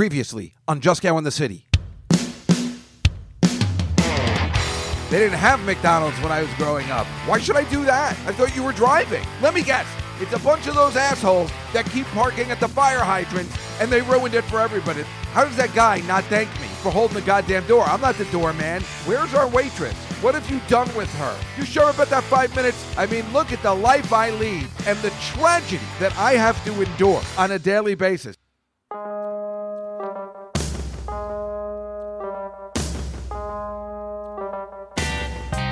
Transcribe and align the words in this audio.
Previously 0.00 0.54
on 0.66 0.80
Juskow 0.80 1.18
in 1.18 1.24
the 1.24 1.30
City. 1.30 1.66
They 5.10 5.18
didn't 5.18 5.38
have 5.38 5.62
McDonald's 5.66 6.18
when 6.22 6.32
I 6.32 6.40
was 6.40 6.48
growing 6.54 6.90
up. 6.90 7.06
Why 7.26 7.38
should 7.38 7.56
I 7.56 7.64
do 7.68 7.84
that? 7.84 8.12
I 8.24 8.32
thought 8.32 8.56
you 8.56 8.62
were 8.62 8.72
driving. 8.72 9.22
Let 9.42 9.52
me 9.52 9.62
guess. 9.62 9.86
It's 10.18 10.32
a 10.32 10.38
bunch 10.38 10.66
of 10.68 10.74
those 10.74 10.96
assholes 10.96 11.50
that 11.74 11.84
keep 11.84 12.06
parking 12.06 12.50
at 12.50 12.60
the 12.60 12.68
fire 12.68 13.00
hydrants 13.00 13.54
and 13.78 13.92
they 13.92 14.00
ruined 14.00 14.32
it 14.32 14.44
for 14.44 14.58
everybody. 14.58 15.02
How 15.34 15.44
does 15.44 15.56
that 15.56 15.74
guy 15.74 16.00
not 16.06 16.24
thank 16.24 16.48
me 16.62 16.68
for 16.82 16.90
holding 16.90 17.16
the 17.18 17.22
goddamn 17.22 17.66
door? 17.66 17.84
I'm 17.84 18.00
not 18.00 18.14
the 18.14 18.24
doorman. 18.32 18.80
Where's 19.04 19.34
our 19.34 19.48
waitress? 19.48 19.92
What 20.22 20.34
have 20.34 20.50
you 20.50 20.62
done 20.66 20.88
with 20.96 21.12
her? 21.16 21.38
You 21.58 21.66
sure 21.66 21.90
about 21.90 22.08
that 22.08 22.24
five 22.24 22.56
minutes? 22.56 22.82
I 22.96 23.04
mean, 23.04 23.30
look 23.34 23.52
at 23.52 23.62
the 23.62 23.74
life 23.74 24.14
I 24.14 24.30
lead 24.30 24.66
and 24.86 24.98
the 25.00 25.10
tragedy 25.34 25.84
that 25.98 26.16
I 26.16 26.36
have 26.36 26.64
to 26.64 26.72
endure 26.80 27.20
on 27.36 27.50
a 27.50 27.58
daily 27.58 27.96
basis. 27.96 28.38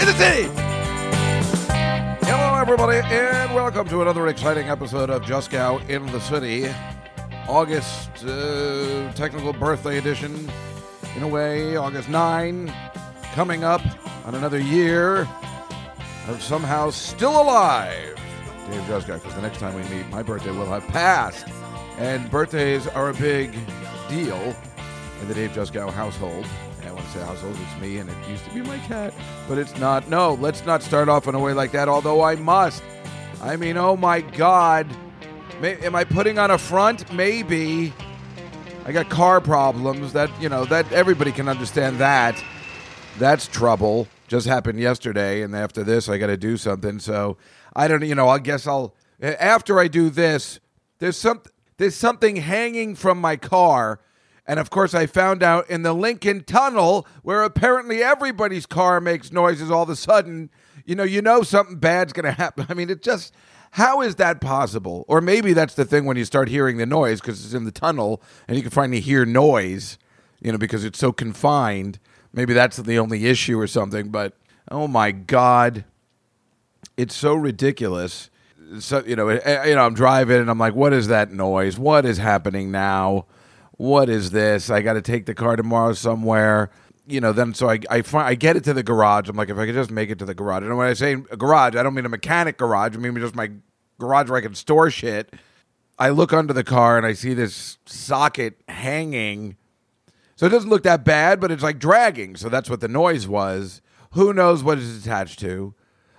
in 0.00 0.06
the 0.06 0.12
city. 0.14 0.48
Hello, 2.26 2.54
everybody, 2.60 2.98
and 3.04 3.54
welcome 3.54 3.88
to 3.88 4.02
another 4.02 4.26
exciting 4.26 4.68
episode 4.68 5.08
of 5.08 5.22
Juskow 5.22 5.88
in 5.88 6.04
the 6.06 6.20
City. 6.20 6.68
August 7.48 8.24
uh, 8.24 9.12
technical 9.12 9.52
birthday 9.52 9.98
edition, 9.98 10.50
in 11.14 11.22
a 11.22 11.28
way, 11.28 11.76
August 11.76 12.08
9, 12.08 12.72
coming 13.34 13.62
up 13.62 13.82
on 14.24 14.34
another 14.34 14.58
year 14.58 15.28
of 16.28 16.42
somehow 16.42 16.90
still 16.90 17.40
alive. 17.40 18.18
Dave 18.70 18.82
Juskow, 18.82 19.14
because 19.14 19.34
the 19.34 19.42
next 19.42 19.58
time 19.58 19.74
we 19.74 19.82
meet, 19.94 20.08
my 20.08 20.22
birthday 20.22 20.50
will 20.50 20.66
have 20.66 20.86
passed. 20.88 21.46
And 21.98 22.28
birthdays 22.30 22.88
are 22.88 23.10
a 23.10 23.14
big 23.14 23.52
deal 24.08 24.56
in 25.20 25.28
the 25.28 25.34
Dave 25.34 25.50
Juskow 25.50 25.90
household. 25.90 26.46
I 26.94 26.96
want 26.98 27.08
to 27.08 27.18
say 27.18 27.24
household, 27.24 27.56
it's 27.60 27.82
me, 27.82 27.98
and 27.98 28.08
it 28.08 28.16
used 28.28 28.44
to 28.44 28.54
be 28.54 28.60
my 28.60 28.78
cat, 28.78 29.12
but 29.48 29.58
it's 29.58 29.76
not. 29.78 30.08
No, 30.08 30.34
let's 30.34 30.64
not 30.64 30.80
start 30.80 31.08
off 31.08 31.26
in 31.26 31.34
a 31.34 31.40
way 31.40 31.52
like 31.52 31.72
that, 31.72 31.88
although 31.88 32.22
I 32.22 32.36
must. 32.36 32.84
I 33.42 33.56
mean, 33.56 33.76
oh 33.76 33.96
my 33.96 34.20
God. 34.20 34.86
May, 35.60 35.76
am 35.78 35.96
I 35.96 36.04
putting 36.04 36.38
on 36.38 36.52
a 36.52 36.58
front? 36.58 37.12
Maybe. 37.12 37.92
I 38.84 38.92
got 38.92 39.08
car 39.08 39.40
problems. 39.40 40.12
That, 40.12 40.30
you 40.40 40.48
know, 40.48 40.64
that 40.66 40.92
everybody 40.92 41.32
can 41.32 41.48
understand 41.48 41.98
that. 41.98 42.40
That's 43.18 43.48
trouble. 43.48 44.06
Just 44.28 44.46
happened 44.46 44.78
yesterday, 44.78 45.42
and 45.42 45.56
after 45.56 45.82
this, 45.82 46.08
I 46.08 46.16
got 46.18 46.28
to 46.28 46.36
do 46.36 46.56
something. 46.56 47.00
So 47.00 47.38
I 47.74 47.88
don't, 47.88 48.02
you 48.02 48.14
know, 48.14 48.28
I 48.28 48.38
guess 48.38 48.68
I'll, 48.68 48.94
after 49.20 49.80
I 49.80 49.88
do 49.88 50.10
this, 50.10 50.60
there's 51.00 51.16
some, 51.16 51.42
there's 51.76 51.96
something 51.96 52.36
hanging 52.36 52.94
from 52.94 53.20
my 53.20 53.34
car. 53.34 53.98
And 54.46 54.60
of 54.60 54.70
course, 54.70 54.94
I 54.94 55.06
found 55.06 55.42
out 55.42 55.68
in 55.70 55.82
the 55.82 55.94
Lincoln 55.94 56.44
Tunnel, 56.44 57.06
where 57.22 57.42
apparently 57.42 58.02
everybody's 58.02 58.66
car 58.66 59.00
makes 59.00 59.32
noises 59.32 59.70
all 59.70 59.84
of 59.84 59.88
a 59.88 59.96
sudden. 59.96 60.50
You 60.84 60.94
know, 60.94 61.02
you 61.02 61.22
know 61.22 61.42
something 61.42 61.76
bad's 61.76 62.12
going 62.12 62.26
to 62.26 62.32
happen. 62.32 62.66
I 62.70 62.74
mean, 62.74 62.90
it 62.90 63.02
just, 63.02 63.32
how 63.72 64.02
is 64.02 64.16
that 64.16 64.40
possible? 64.40 65.04
Or 65.08 65.20
maybe 65.20 65.54
that's 65.54 65.74
the 65.74 65.84
thing 65.84 66.04
when 66.04 66.16
you 66.16 66.24
start 66.24 66.48
hearing 66.48 66.76
the 66.76 66.86
noise 66.86 67.20
because 67.20 67.44
it's 67.44 67.54
in 67.54 67.64
the 67.64 67.72
tunnel 67.72 68.22
and 68.46 68.56
you 68.56 68.62
can 68.62 68.70
finally 68.70 69.00
hear 69.00 69.24
noise, 69.24 69.98
you 70.40 70.52
know, 70.52 70.58
because 70.58 70.84
it's 70.84 70.98
so 70.98 71.10
confined. 71.10 71.98
Maybe 72.32 72.52
that's 72.52 72.76
the 72.76 72.98
only 72.98 73.26
issue 73.26 73.58
or 73.58 73.66
something. 73.66 74.10
But 74.10 74.36
oh 74.70 74.86
my 74.86 75.10
God, 75.10 75.84
it's 76.98 77.14
so 77.14 77.34
ridiculous. 77.34 78.28
So 78.78 79.02
you 79.06 79.16
know, 79.16 79.28
eh, 79.28 79.68
you 79.68 79.74
know, 79.74 79.86
I'm 79.86 79.94
driving 79.94 80.40
and 80.40 80.50
I'm 80.50 80.58
like, 80.58 80.74
what 80.74 80.92
is 80.92 81.08
that 81.08 81.32
noise? 81.32 81.78
What 81.78 82.04
is 82.04 82.18
happening 82.18 82.70
now? 82.70 83.26
What 83.84 84.08
is 84.08 84.30
this? 84.30 84.70
I 84.70 84.80
got 84.80 84.94
to 84.94 85.02
take 85.02 85.26
the 85.26 85.34
car 85.34 85.56
tomorrow 85.56 85.92
somewhere. 85.92 86.70
You 87.06 87.20
know, 87.20 87.32
then 87.32 87.52
so 87.52 87.68
I 87.68 87.80
I, 87.90 88.00
find, 88.00 88.26
I 88.26 88.34
get 88.34 88.56
it 88.56 88.64
to 88.64 88.72
the 88.72 88.82
garage. 88.82 89.28
I'm 89.28 89.36
like, 89.36 89.50
if 89.50 89.58
I 89.58 89.66
could 89.66 89.74
just 89.74 89.90
make 89.90 90.08
it 90.08 90.18
to 90.20 90.24
the 90.24 90.34
garage. 90.34 90.62
And 90.62 90.74
when 90.78 90.86
I 90.86 90.94
say 90.94 91.16
garage, 91.16 91.76
I 91.76 91.82
don't 91.82 91.92
mean 91.92 92.06
a 92.06 92.08
mechanic 92.08 92.56
garage. 92.56 92.94
I 92.94 92.98
mean 92.98 93.14
just 93.16 93.34
my 93.34 93.50
garage 94.00 94.30
where 94.30 94.38
I 94.38 94.40
can 94.40 94.54
store 94.54 94.90
shit. 94.90 95.34
I 95.98 96.08
look 96.08 96.32
under 96.32 96.54
the 96.54 96.64
car 96.64 96.96
and 96.96 97.04
I 97.04 97.12
see 97.12 97.34
this 97.34 97.76
socket 97.84 98.58
hanging. 98.68 99.58
So 100.36 100.46
it 100.46 100.48
doesn't 100.48 100.70
look 100.70 100.84
that 100.84 101.04
bad, 101.04 101.38
but 101.38 101.50
it's 101.50 101.62
like 101.62 101.78
dragging. 101.78 102.36
So 102.36 102.48
that's 102.48 102.70
what 102.70 102.80
the 102.80 102.88
noise 102.88 103.28
was. 103.28 103.82
Who 104.12 104.32
knows 104.32 104.64
what 104.64 104.78
it's 104.78 105.04
attached 105.04 105.40
to? 105.40 105.74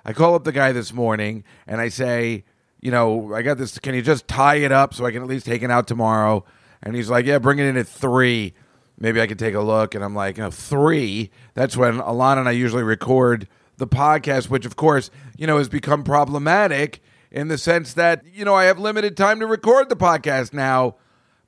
I 0.05 0.13
call 0.13 0.35
up 0.35 0.43
the 0.43 0.51
guy 0.51 0.71
this 0.71 0.93
morning 0.93 1.43
and 1.65 1.81
I 1.81 1.89
say, 1.89 2.43
you 2.79 2.91
know, 2.91 3.33
I 3.33 3.41
got 3.41 3.57
this. 3.57 3.79
Can 3.79 3.95
you 3.95 4.03
just 4.03 4.27
tie 4.27 4.57
it 4.57 4.71
up 4.71 4.93
so 4.93 5.03
I 5.03 5.11
can 5.11 5.23
at 5.23 5.27
least 5.27 5.47
take 5.47 5.63
it 5.63 5.71
out 5.71 5.87
tomorrow? 5.87 6.45
And 6.85 6.95
he's 6.95 7.09
like, 7.09 7.25
yeah, 7.25 7.39
bring 7.39 7.59
it 7.59 7.65
in 7.65 7.77
at 7.77 7.87
three. 7.87 8.53
Maybe 8.97 9.19
I 9.19 9.27
could 9.27 9.39
take 9.39 9.55
a 9.55 9.61
look. 9.61 9.95
And 9.95 10.03
I'm 10.03 10.15
like, 10.15 10.39
oh, 10.39 10.51
three? 10.51 11.31
That's 11.55 11.75
when 11.75 11.97
Alana 11.97 12.39
and 12.39 12.47
I 12.47 12.51
usually 12.51 12.83
record 12.83 13.47
the 13.77 13.87
podcast, 13.87 14.49
which 14.49 14.65
of 14.65 14.75
course, 14.75 15.09
you 15.37 15.47
know, 15.47 15.57
has 15.57 15.67
become 15.67 16.03
problematic 16.03 17.01
in 17.31 17.49
the 17.49 17.57
sense 17.57 17.93
that, 17.93 18.23
you 18.31 18.45
know, 18.45 18.55
I 18.55 18.65
have 18.65 18.79
limited 18.79 19.17
time 19.17 19.39
to 19.41 19.47
record 19.47 19.89
the 19.89 19.95
podcast 19.95 20.53
now 20.53 20.95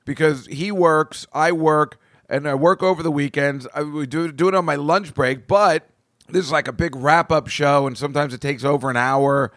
because 0.04 0.46
he 0.46 0.70
works, 0.70 1.26
I 1.32 1.52
work, 1.52 1.98
and 2.28 2.46
I 2.46 2.54
work 2.54 2.82
over 2.82 3.02
the 3.02 3.10
weekends. 3.10 3.66
I 3.74 3.82
we 3.82 4.06
do, 4.06 4.30
do 4.30 4.48
it 4.48 4.54
on 4.54 4.64
my 4.64 4.74
lunch 4.74 5.14
break, 5.14 5.46
but 5.46 5.88
this 6.28 6.44
is 6.44 6.52
like 6.52 6.68
a 6.68 6.72
big 6.72 6.94
wrap 6.94 7.32
up 7.32 7.48
show, 7.48 7.86
and 7.86 7.96
sometimes 7.96 8.34
it 8.34 8.40
takes 8.40 8.64
over 8.64 8.90
an 8.90 8.96
hour 8.96 9.52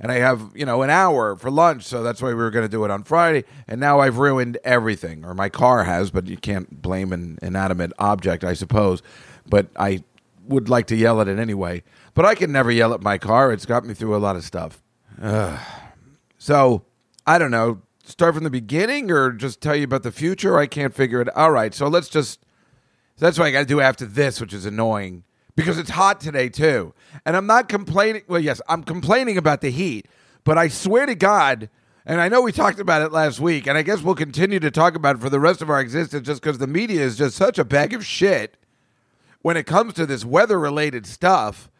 and 0.00 0.10
I 0.10 0.16
have, 0.16 0.52
you 0.54 0.66
know, 0.66 0.82
an 0.82 0.90
hour 0.90 1.36
for 1.36 1.50
lunch. 1.50 1.84
So 1.84 2.02
that's 2.02 2.20
why 2.20 2.28
we 2.28 2.34
were 2.34 2.50
going 2.50 2.64
to 2.64 2.70
do 2.70 2.84
it 2.84 2.90
on 2.90 3.04
Friday. 3.04 3.44
And 3.68 3.80
now 3.80 4.00
I've 4.00 4.18
ruined 4.18 4.58
everything, 4.64 5.24
or 5.24 5.34
my 5.34 5.48
car 5.48 5.84
has, 5.84 6.10
but 6.10 6.26
you 6.26 6.36
can't 6.36 6.82
blame 6.82 7.12
an 7.12 7.38
inanimate 7.42 7.92
object, 7.98 8.44
I 8.44 8.54
suppose. 8.54 9.02
But 9.46 9.68
I 9.76 10.02
would 10.46 10.68
like 10.68 10.86
to 10.88 10.96
yell 10.96 11.20
at 11.20 11.28
it 11.28 11.38
anyway. 11.38 11.82
But 12.14 12.24
I 12.24 12.34
can 12.34 12.52
never 12.52 12.70
yell 12.70 12.92
at 12.92 13.02
my 13.02 13.18
car. 13.18 13.52
It's 13.52 13.66
got 13.66 13.84
me 13.84 13.94
through 13.94 14.16
a 14.16 14.18
lot 14.18 14.36
of 14.36 14.44
stuff. 14.44 14.82
Ugh. 15.20 15.58
So 16.38 16.84
I 17.26 17.38
don't 17.38 17.50
know. 17.50 17.80
Start 18.04 18.34
from 18.34 18.44
the 18.44 18.50
beginning 18.50 19.10
or 19.10 19.32
just 19.32 19.60
tell 19.60 19.74
you 19.74 19.84
about 19.84 20.02
the 20.02 20.12
future? 20.12 20.58
I 20.58 20.66
can't 20.66 20.94
figure 20.94 21.20
it. 21.22 21.34
All 21.34 21.50
right. 21.50 21.72
So 21.72 21.88
let's 21.88 22.08
just. 22.08 22.40
That's 23.16 23.38
what 23.38 23.46
I 23.46 23.52
got 23.52 23.60
to 23.60 23.64
do 23.64 23.80
after 23.80 24.04
this, 24.04 24.40
which 24.40 24.52
is 24.52 24.66
annoying 24.66 25.22
because 25.56 25.78
it's 25.78 25.90
hot 25.90 26.20
today 26.20 26.48
too. 26.48 26.94
And 27.24 27.36
I'm 27.36 27.46
not 27.46 27.68
complaining. 27.68 28.22
Well, 28.28 28.40
yes, 28.40 28.60
I'm 28.68 28.82
complaining 28.82 29.38
about 29.38 29.60
the 29.60 29.70
heat, 29.70 30.08
but 30.44 30.58
I 30.58 30.68
swear 30.68 31.06
to 31.06 31.14
God, 31.14 31.68
and 32.06 32.20
I 32.20 32.28
know 32.28 32.42
we 32.42 32.52
talked 32.52 32.80
about 32.80 33.02
it 33.02 33.12
last 33.12 33.40
week, 33.40 33.66
and 33.66 33.78
I 33.78 33.82
guess 33.82 34.02
we'll 34.02 34.14
continue 34.14 34.60
to 34.60 34.70
talk 34.70 34.94
about 34.94 35.16
it 35.16 35.20
for 35.20 35.30
the 35.30 35.40
rest 35.40 35.62
of 35.62 35.70
our 35.70 35.80
existence 35.80 36.26
just 36.26 36.42
because 36.42 36.58
the 36.58 36.66
media 36.66 37.00
is 37.00 37.16
just 37.16 37.36
such 37.36 37.58
a 37.58 37.64
bag 37.64 37.94
of 37.94 38.04
shit 38.04 38.56
when 39.42 39.56
it 39.56 39.64
comes 39.64 39.94
to 39.94 40.06
this 40.06 40.24
weather 40.24 40.58
related 40.58 41.06
stuff. 41.06 41.70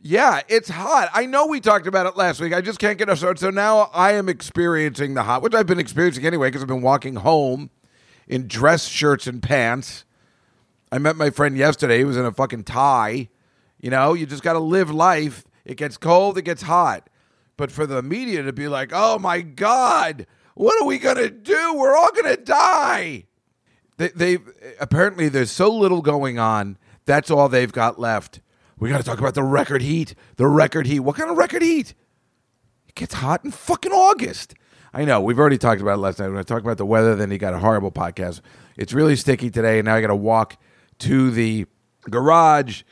Yeah, 0.00 0.42
it's 0.48 0.68
hot. 0.68 1.10
I 1.12 1.26
know 1.26 1.46
we 1.46 1.60
talked 1.60 1.88
about 1.88 2.06
it 2.06 2.16
last 2.16 2.40
week. 2.40 2.54
I 2.54 2.60
just 2.60 2.78
can't 2.78 2.98
get 2.98 3.08
a 3.08 3.16
start. 3.16 3.38
So 3.40 3.50
now 3.50 3.90
I 3.92 4.12
am 4.12 4.28
experiencing 4.28 5.14
the 5.14 5.24
hot, 5.24 5.42
which 5.42 5.54
I've 5.54 5.66
been 5.66 5.80
experiencing 5.80 6.24
anyway 6.24 6.48
because 6.48 6.62
I've 6.62 6.68
been 6.68 6.82
walking 6.82 7.16
home 7.16 7.70
in 8.28 8.46
dress 8.46 8.86
shirts 8.86 9.26
and 9.26 9.42
pants 9.42 10.04
I 10.90 10.98
met 10.98 11.16
my 11.16 11.30
friend 11.30 11.56
yesterday. 11.56 11.98
He 11.98 12.04
was 12.04 12.16
in 12.16 12.24
a 12.24 12.32
fucking 12.32 12.64
tie. 12.64 13.28
You 13.80 13.90
know, 13.90 14.14
you 14.14 14.26
just 14.26 14.42
got 14.42 14.54
to 14.54 14.58
live 14.58 14.90
life. 14.90 15.44
It 15.64 15.76
gets 15.76 15.96
cold, 15.96 16.38
it 16.38 16.42
gets 16.42 16.62
hot. 16.62 17.10
But 17.56 17.70
for 17.70 17.86
the 17.86 18.02
media 18.02 18.42
to 18.42 18.52
be 18.52 18.68
like, 18.68 18.90
oh 18.92 19.18
my 19.18 19.40
God, 19.40 20.26
what 20.54 20.80
are 20.80 20.86
we 20.86 20.98
going 20.98 21.16
to 21.16 21.30
do? 21.30 21.74
We're 21.74 21.96
all 21.96 22.12
going 22.12 22.36
to 22.36 22.42
die. 22.42 23.24
They, 23.98 24.08
they 24.08 24.38
apparently 24.80 25.28
there's 25.28 25.50
so 25.50 25.68
little 25.68 26.02
going 26.02 26.38
on. 26.38 26.78
That's 27.04 27.30
all 27.30 27.48
they've 27.48 27.72
got 27.72 27.98
left. 27.98 28.40
We 28.78 28.88
got 28.88 28.98
to 28.98 29.04
talk 29.04 29.18
about 29.18 29.34
the 29.34 29.42
record 29.42 29.82
heat. 29.82 30.14
The 30.36 30.46
record 30.46 30.86
heat. 30.86 31.00
What 31.00 31.16
kind 31.16 31.30
of 31.30 31.36
record 31.36 31.62
heat? 31.62 31.94
It 32.88 32.94
gets 32.94 33.14
hot 33.14 33.44
in 33.44 33.50
fucking 33.50 33.92
August. 33.92 34.54
I 34.94 35.04
know. 35.04 35.20
We've 35.20 35.38
already 35.38 35.58
talked 35.58 35.80
about 35.80 35.94
it 35.94 36.00
last 36.00 36.18
night. 36.18 36.28
When 36.28 36.38
I 36.38 36.42
talked 36.42 36.64
about 36.64 36.78
the 36.78 36.86
weather, 36.86 37.14
then 37.14 37.30
he 37.30 37.38
got 37.38 37.54
a 37.54 37.58
horrible 37.58 37.90
podcast. 37.90 38.40
It's 38.76 38.92
really 38.92 39.16
sticky 39.16 39.50
today, 39.50 39.80
and 39.80 39.86
now 39.86 39.96
I 39.96 40.00
got 40.00 40.08
to 40.08 40.16
walk 40.16 40.56
to 41.00 41.30
the 41.30 41.66
garage 42.10 42.82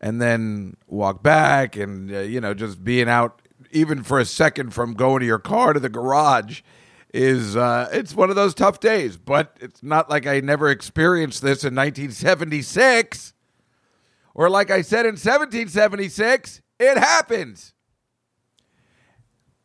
and 0.00 0.20
then 0.20 0.76
walk 0.86 1.22
back 1.22 1.76
and 1.76 2.12
uh, 2.12 2.18
you 2.20 2.40
know 2.40 2.54
just 2.54 2.84
being 2.84 3.08
out 3.08 3.40
even 3.70 4.02
for 4.02 4.18
a 4.18 4.24
second 4.24 4.72
from 4.72 4.94
going 4.94 5.20
to 5.20 5.26
your 5.26 5.38
car 5.38 5.72
to 5.72 5.80
the 5.80 5.88
garage 5.88 6.62
is 7.16 7.56
uh, 7.56 7.88
it's 7.92 8.14
one 8.14 8.30
of 8.30 8.36
those 8.36 8.54
tough 8.54 8.80
days. 8.80 9.16
But 9.16 9.56
it's 9.60 9.82
not 9.82 10.10
like 10.10 10.26
I 10.26 10.40
never 10.40 10.68
experienced 10.68 11.42
this 11.42 11.64
in 11.64 11.74
1976, 11.74 13.32
or 14.34 14.50
like 14.50 14.70
I 14.70 14.82
said 14.82 15.06
in 15.06 15.12
1776. 15.12 16.62
It 16.78 16.98
happens. 16.98 17.72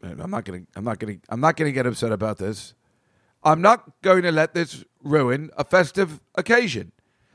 I'm 0.01 0.31
not 0.31 0.45
gonna. 0.45 0.61
I'm 0.75 0.83
not 0.83 0.99
gonna. 0.99 1.17
I'm 1.29 1.41
not 1.41 1.57
gonna 1.57 1.71
get 1.71 1.85
upset 1.85 2.11
about 2.11 2.37
this. 2.37 2.73
I'm 3.43 3.61
not 3.61 4.01
going 4.01 4.23
to 4.23 4.31
let 4.31 4.53
this 4.53 4.85
ruin 5.03 5.49
a 5.57 5.63
festive 5.63 6.21
occasion. 6.35 6.91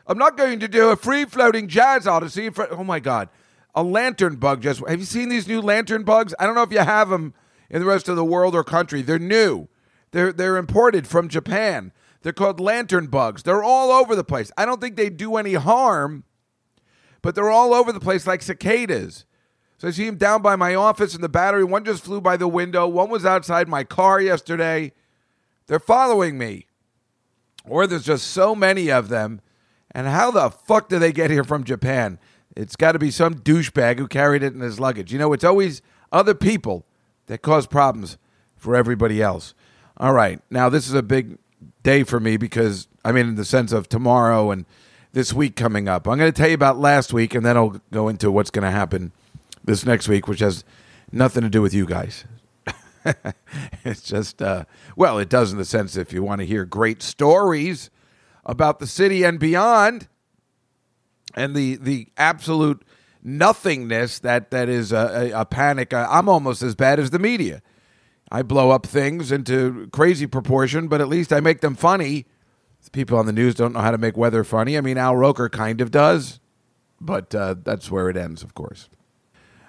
I'm 0.07 0.19
not 0.19 0.37
going 0.37 0.61
to 0.61 0.69
do 0.69 0.91
a 0.91 0.97
free 0.97 1.25
floating 1.25 1.69
jazz 1.69 2.07
odyssey. 2.07 2.51
For, 2.51 2.73
oh 2.73 2.85
my 2.85 3.01
God. 3.01 3.29
A 3.75 3.83
lantern 3.83 4.37
bug 4.37 4.63
just. 4.63 4.87
Have 4.89 5.01
you 5.01 5.05
seen 5.05 5.29
these 5.29 5.49
new 5.49 5.61
lantern 5.61 6.03
bugs? 6.05 6.35
I 6.39 6.47
don't 6.47 6.55
know 6.55 6.63
if 6.63 6.73
you 6.73 6.79
have 6.79 7.11
them 7.11 7.35
in 7.69 7.81
the 7.81 7.87
rest 7.87 8.09
of 8.09 8.17
the 8.17 8.25
world 8.25 8.55
or 8.55 8.65
country. 8.65 9.03
They're 9.03 9.19
new, 9.19 9.69
they're, 10.13 10.33
they're 10.33 10.57
imported 10.57 11.07
from 11.07 11.29
Japan. 11.29 11.93
They're 12.23 12.33
called 12.33 12.59
lantern 12.59 13.07
bugs. 13.07 13.43
They're 13.43 13.63
all 13.63 13.93
over 13.93 14.17
the 14.17 14.25
place. 14.25 14.51
I 14.57 14.65
don't 14.65 14.81
think 14.81 14.97
they 14.97 15.11
do 15.11 15.37
any 15.37 15.55
harm, 15.55 16.25
but 17.23 17.35
they're 17.35 17.51
all 17.51 17.73
over 17.73 17.93
the 17.93 18.01
place 18.01 18.27
like 18.27 18.43
cicadas. 18.43 19.27
So 19.79 19.89
I 19.89 19.91
see 19.91 20.07
them 20.07 20.17
down 20.17 20.43
by 20.43 20.57
my 20.57 20.75
office 20.75 21.15
in 21.15 21.21
the 21.21 21.29
battery. 21.29 21.63
One 21.63 21.85
just 21.85 22.03
flew 22.03 22.21
by 22.21 22.37
the 22.37 22.49
window. 22.49 22.89
One 22.89 23.11
was 23.11 23.27
outside 23.27 23.69
my 23.69 23.85
car 23.85 24.21
yesterday. 24.21 24.93
They're 25.67 25.79
following 25.79 26.39
me. 26.39 26.67
Or 27.65 27.87
there's 27.87 28.05
just 28.05 28.29
so 28.29 28.55
many 28.55 28.91
of 28.91 29.09
them. 29.09 29.41
And 29.97 30.09
how 30.09 30.31
the 30.31 30.51
fuck 30.51 30.91
do 30.91 30.99
they 30.99 31.11
get 31.11 31.31
here 31.31 31.43
from 31.43 31.65
Japan? 31.65 32.19
It's 32.55 32.77
got 32.77 32.93
to 32.93 32.99
be 32.99 33.11
some 33.11 33.37
douchebag 33.37 33.99
who 33.99 34.07
carried 34.07 34.43
it 34.43 34.53
in 34.53 34.61
his 34.61 34.79
luggage. 34.79 35.11
You 35.11 35.19
know, 35.19 35.33
it's 35.33 35.43
always 35.43 35.81
other 36.13 36.35
people 36.35 36.85
that 37.29 37.41
cause 37.41 37.67
problems 37.67 38.19
for 38.57 38.77
everybody 38.77 39.23
else. 39.23 39.55
All 39.97 40.13
right. 40.13 40.43
Now, 40.51 40.69
this 40.69 40.87
is 40.87 40.93
a 40.93 41.03
big 41.03 41.39
day 41.83 42.03
for 42.03 42.21
me 42.21 42.37
because, 42.37 42.89
I 43.07 43.13
mean, 43.13 43.27
in 43.27 43.35
the 43.37 43.45
sense 43.47 43.73
of 43.73 43.89
tomorrow 43.89 44.51
and 44.51 44.67
this 45.13 45.33
week 45.33 45.57
coming 45.57 45.89
up. 45.89 46.07
I'm 46.07 46.19
going 46.19 46.31
to 46.31 46.37
tell 46.37 46.49
you 46.49 46.55
about 46.55 46.79
last 46.79 47.15
week 47.15 47.35
and 47.35 47.43
then 47.43 47.57
I'll 47.57 47.81
go 47.91 48.09
into 48.09 48.31
what's 48.31 48.51
going 48.51 48.67
to 48.67 48.71
happen 48.71 49.13
this 49.65 49.87
next 49.87 50.09
week, 50.09 50.29
which 50.29 50.41
has 50.41 50.63
nothing 51.11 51.43
to 51.43 51.49
do 51.49 51.63
with 51.63 51.73
you 51.73 51.87
guys. 51.87 52.27
it's 53.83 54.03
just, 54.03 54.43
uh, 54.43 54.67
well, 54.95 55.19
it 55.19 55.31
does 55.31 55.53
in 55.53 55.59
the 55.59 55.65
sense 55.65 55.97
if 55.97 56.13
you 56.13 56.23
want 56.23 56.41
to 56.41 56.47
hear 56.47 56.67
great 56.67 57.03
stories 57.03 57.89
about 58.47 58.79
the 58.79 58.87
city 58.87 59.25
and 59.25 59.39
beyond, 59.39 60.09
and 61.35 61.55
the 61.55 61.77
the 61.77 62.09
absolute 62.17 62.83
nothingness 63.23 64.21
that 64.21 64.51
that 64.53 64.69
is 64.69 64.93
a, 64.93 65.33
a, 65.35 65.41
a 65.41 65.45
panic. 65.45 65.93
I'm 65.93 66.29
almost 66.29 66.63
as 66.63 66.75
bad 66.75 66.99
as 66.99 67.11
the 67.11 67.19
media. 67.19 67.61
I 68.31 68.43
blow 68.43 68.71
up 68.71 68.87
things 68.87 69.31
into 69.31 69.89
crazy 69.93 70.27
proportion, 70.27 70.89
but 70.89 71.01
at 71.01 71.09
least 71.09 71.33
I 71.33 71.41
make 71.41 71.61
them 71.61 71.75
funny. 71.75 72.27
People 72.93 73.19
on 73.19 73.27
the 73.27 73.33
news 73.33 73.57
don't 73.57 73.73
know 73.73 73.81
how 73.81 73.91
to 73.91 73.99
make 73.99 74.17
weather 74.17 74.45
funny. 74.45 74.79
I 74.79 74.81
mean, 74.81 74.97
Al 74.97 75.17
Roker 75.17 75.49
kind 75.49 75.81
of 75.81 75.91
does, 75.91 76.39
but 77.01 77.35
uh, 77.35 77.57
that's 77.61 77.91
where 77.91 78.09
it 78.09 78.17
ends, 78.17 78.45
of 78.45 78.55
course. 78.55 78.89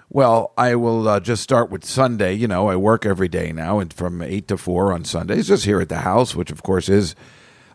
Well, 0.09 0.53
I 0.55 0.75
will 0.75 1.07
uh, 1.07 1.19
just 1.19 1.41
start 1.41 1.71
with 1.71 1.83
Sunday. 1.83 2.33
You 2.33 2.47
know, 2.47 2.69
I 2.69 2.75
work 2.75 3.07
every 3.07 3.27
day 3.27 3.51
now, 3.51 3.79
and 3.79 3.91
from 3.91 4.21
eight 4.21 4.47
to 4.49 4.57
four 4.57 4.93
on 4.93 5.03
Sundays, 5.03 5.47
just 5.47 5.65
here 5.65 5.81
at 5.81 5.89
the 5.89 5.99
house, 5.99 6.35
which 6.35 6.51
of 6.51 6.61
course 6.61 6.89
is 6.89 7.15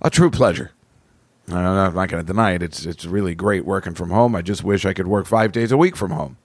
a 0.00 0.10
true 0.10 0.30
pleasure. 0.30 0.70
I'm 1.56 1.94
not 1.94 2.08
going 2.08 2.22
to 2.22 2.26
deny 2.26 2.52
it. 2.52 2.62
It's 2.62 2.86
it's 2.86 3.04
really 3.04 3.34
great 3.34 3.64
working 3.64 3.94
from 3.94 4.10
home. 4.10 4.34
I 4.34 4.42
just 4.42 4.64
wish 4.64 4.84
I 4.84 4.92
could 4.92 5.06
work 5.06 5.26
five 5.26 5.52
days 5.52 5.72
a 5.72 5.76
week 5.76 5.96
from 5.96 6.10
home. 6.10 6.36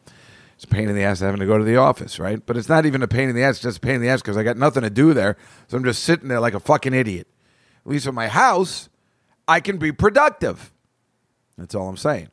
It's 0.56 0.64
a 0.64 0.68
pain 0.68 0.90
in 0.90 0.96
the 0.96 1.04
ass 1.04 1.20
having 1.20 1.40
to 1.40 1.46
go 1.46 1.58
to 1.58 1.64
the 1.64 1.78
office, 1.78 2.20
right? 2.20 2.44
But 2.44 2.58
it's 2.58 2.70
not 2.70 2.86
even 2.86 3.04
a 3.04 3.08
pain 3.08 3.30
in 3.30 3.36
the 3.36 3.44
ass; 3.44 3.56
it's 3.56 3.64
just 3.64 3.78
a 3.78 3.82
pain 3.82 3.96
in 3.96 4.02
the 4.02 4.10
ass 4.10 4.22
because 4.22 4.38
I 4.38 4.44
got 4.44 4.58
nothing 4.58 4.84
to 4.84 4.90
do 4.90 5.14
there, 5.14 5.38
so 5.68 5.78
I'm 5.78 5.84
just 5.84 6.04
sitting 6.04 6.30
there 6.30 6.40
like 6.40 6.56
a 6.56 6.60
fucking 6.60 6.94
idiot. 6.94 7.28
At 7.86 7.92
least 7.92 8.08
at 8.08 8.14
my 8.14 8.28
house, 8.28 8.90
I 9.48 9.60
can 9.60 9.78
be 9.78 9.92
productive. 9.92 10.74
That's 11.58 11.76
all 11.76 11.88
I'm 11.88 11.98
saying. 11.98 12.30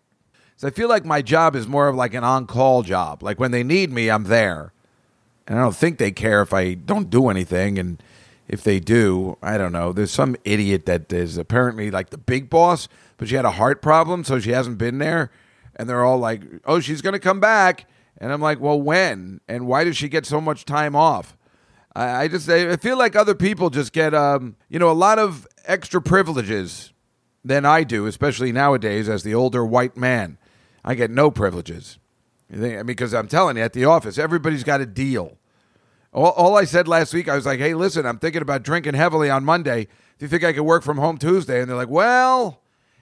So 0.57 0.69
I 0.69 0.71
feel 0.71 0.89
like 0.89 1.05
my 1.05 1.23
job 1.23 1.57
is 1.57 1.67
more 1.67 1.89
of 1.89 1.97
like 1.97 2.15
an 2.15 2.25
on 2.25 2.47
call 2.47 2.83
job. 2.83 3.23
Like 3.23 3.39
when 3.41 3.51
they 3.51 3.63
need 3.63 3.93
me, 3.93 4.11
I'm 4.11 4.25
there. 4.25 4.73
And 5.47 5.59
I 5.59 5.63
don't 5.63 5.77
think 5.77 5.99
they 5.99 6.11
care 6.11 6.41
if 6.43 6.53
I 6.55 6.75
don't 6.75 7.11
do 7.11 7.29
anything. 7.29 7.79
And 7.79 8.03
if 8.49 8.63
they 8.63 8.81
do, 8.81 9.39
I 9.43 9.57
don't 9.57 9.73
know. 9.73 9.93
There's 9.93 10.11
some 10.11 10.37
idiot 10.45 10.87
that 10.87 11.13
is 11.13 11.37
apparently 11.37 11.91
like 11.91 12.11
the 12.11 12.19
big 12.19 12.51
boss, 12.51 12.89
but 13.17 13.29
she 13.29 13.35
had 13.35 13.45
a 13.45 13.53
heart 13.53 13.81
problem, 13.81 14.25
so 14.25 14.39
she 14.39 14.51
hasn't 14.51 14.79
been 14.79 14.99
there. 14.99 15.31
And 15.77 15.89
they're 15.89 16.05
all 16.05 16.19
like, 16.19 16.43
oh, 16.65 16.81
she's 16.81 17.03
going 17.03 17.15
to 17.15 17.19
come 17.19 17.41
back. 17.41 17.87
And 18.19 18.33
I'm 18.33 18.41
like, 18.41 18.61
well, 18.61 18.81
when? 18.81 19.41
And 19.49 19.67
why 19.67 19.85
does 19.85 19.97
she 19.97 20.09
get 20.09 20.27
so 20.27 20.41
much 20.41 20.65
time 20.65 20.95
off? 20.95 21.37
I, 21.97 22.25
I 22.25 22.29
just 22.29 22.49
I 22.49 22.77
feel 22.77 22.99
like 22.99 23.17
other 23.17 23.35
people 23.35 23.71
just 23.71 23.93
get, 23.93 24.15
um, 24.15 24.57
you 24.69 24.79
know, 24.79 24.91
a 24.91 24.93
lot 24.93 25.19
of 25.19 25.47
extra 25.65 26.01
privileges 26.01 26.93
than 27.45 27.65
I 27.65 27.85
do, 27.85 28.07
especially 28.07 28.53
nowadays 28.53 29.09
as 29.09 29.23
the 29.23 29.35
older 29.35 29.65
white 29.65 29.97
man. 29.97 30.39
I 30.85 30.95
get 30.95 31.11
no 31.11 31.31
privileges. 31.31 31.99
I 32.53 32.57
mean, 32.57 32.87
because 32.87 33.15
I'm 33.15 33.27
telling 33.27 33.57
you, 33.57 33.63
at 33.63 33.73
the 33.73 33.87
office, 33.87 34.19
everybody's 34.19 34.65
got 34.65 34.81
a 34.81 34.87
deal. 34.87 35.39
All, 36.15 36.31
all, 36.31 36.57
I 36.57 36.65
said 36.65 36.87
last 36.87 37.13
week, 37.13 37.29
I 37.29 37.35
was 37.35 37.45
like, 37.45 37.59
hey, 37.59 37.75
listen, 37.75 38.07
I'm 38.07 38.19
thinking 38.19 38.41
about 38.41 38.63
drinking 38.63 38.95
heavily 38.95 39.29
on 39.29 39.45
Monday. 39.45 39.89
Do 40.19 40.25
you 40.25 40.29
think 40.29 40.45
I 40.45 40.53
could 40.53 40.63
work 40.63 40.85
from 40.85 40.97
home 40.97 41.19
Tuesday? 41.19 41.61
And 41.61 41.69
they're 41.69 41.77
like, 41.77 41.89
well, 41.89 42.61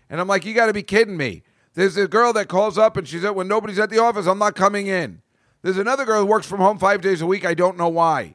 and 0.09 0.19
I'm 0.19 0.27
like, 0.27 0.47
you 0.47 0.55
got 0.55 0.67
to 0.67 0.73
be 0.73 0.83
kidding 0.83 1.19
me. 1.19 1.43
There's 1.75 1.99
a 1.99 2.09
girl 2.09 2.33
that 2.33 2.49
calls 2.49 2.79
up 2.79 2.97
and 2.97 3.07
she 3.07 3.19
said, 3.19 3.31
when 3.31 3.49
nobody's 3.49 3.79
at 3.79 3.91
the 3.91 3.99
office, 3.99 4.27
I'm 4.27 4.39
not 4.39 4.55
coming 4.55 4.87
in. 4.87 5.21
There's 5.61 5.77
another 5.77 6.07
girl 6.07 6.21
who 6.21 6.27
works 6.27 6.47
from 6.47 6.61
home 6.61 6.79
five 6.79 7.03
days 7.03 7.21
a 7.21 7.27
week. 7.27 7.45
I 7.45 7.53
don't 7.53 7.77
know 7.77 7.89
why. 7.89 8.35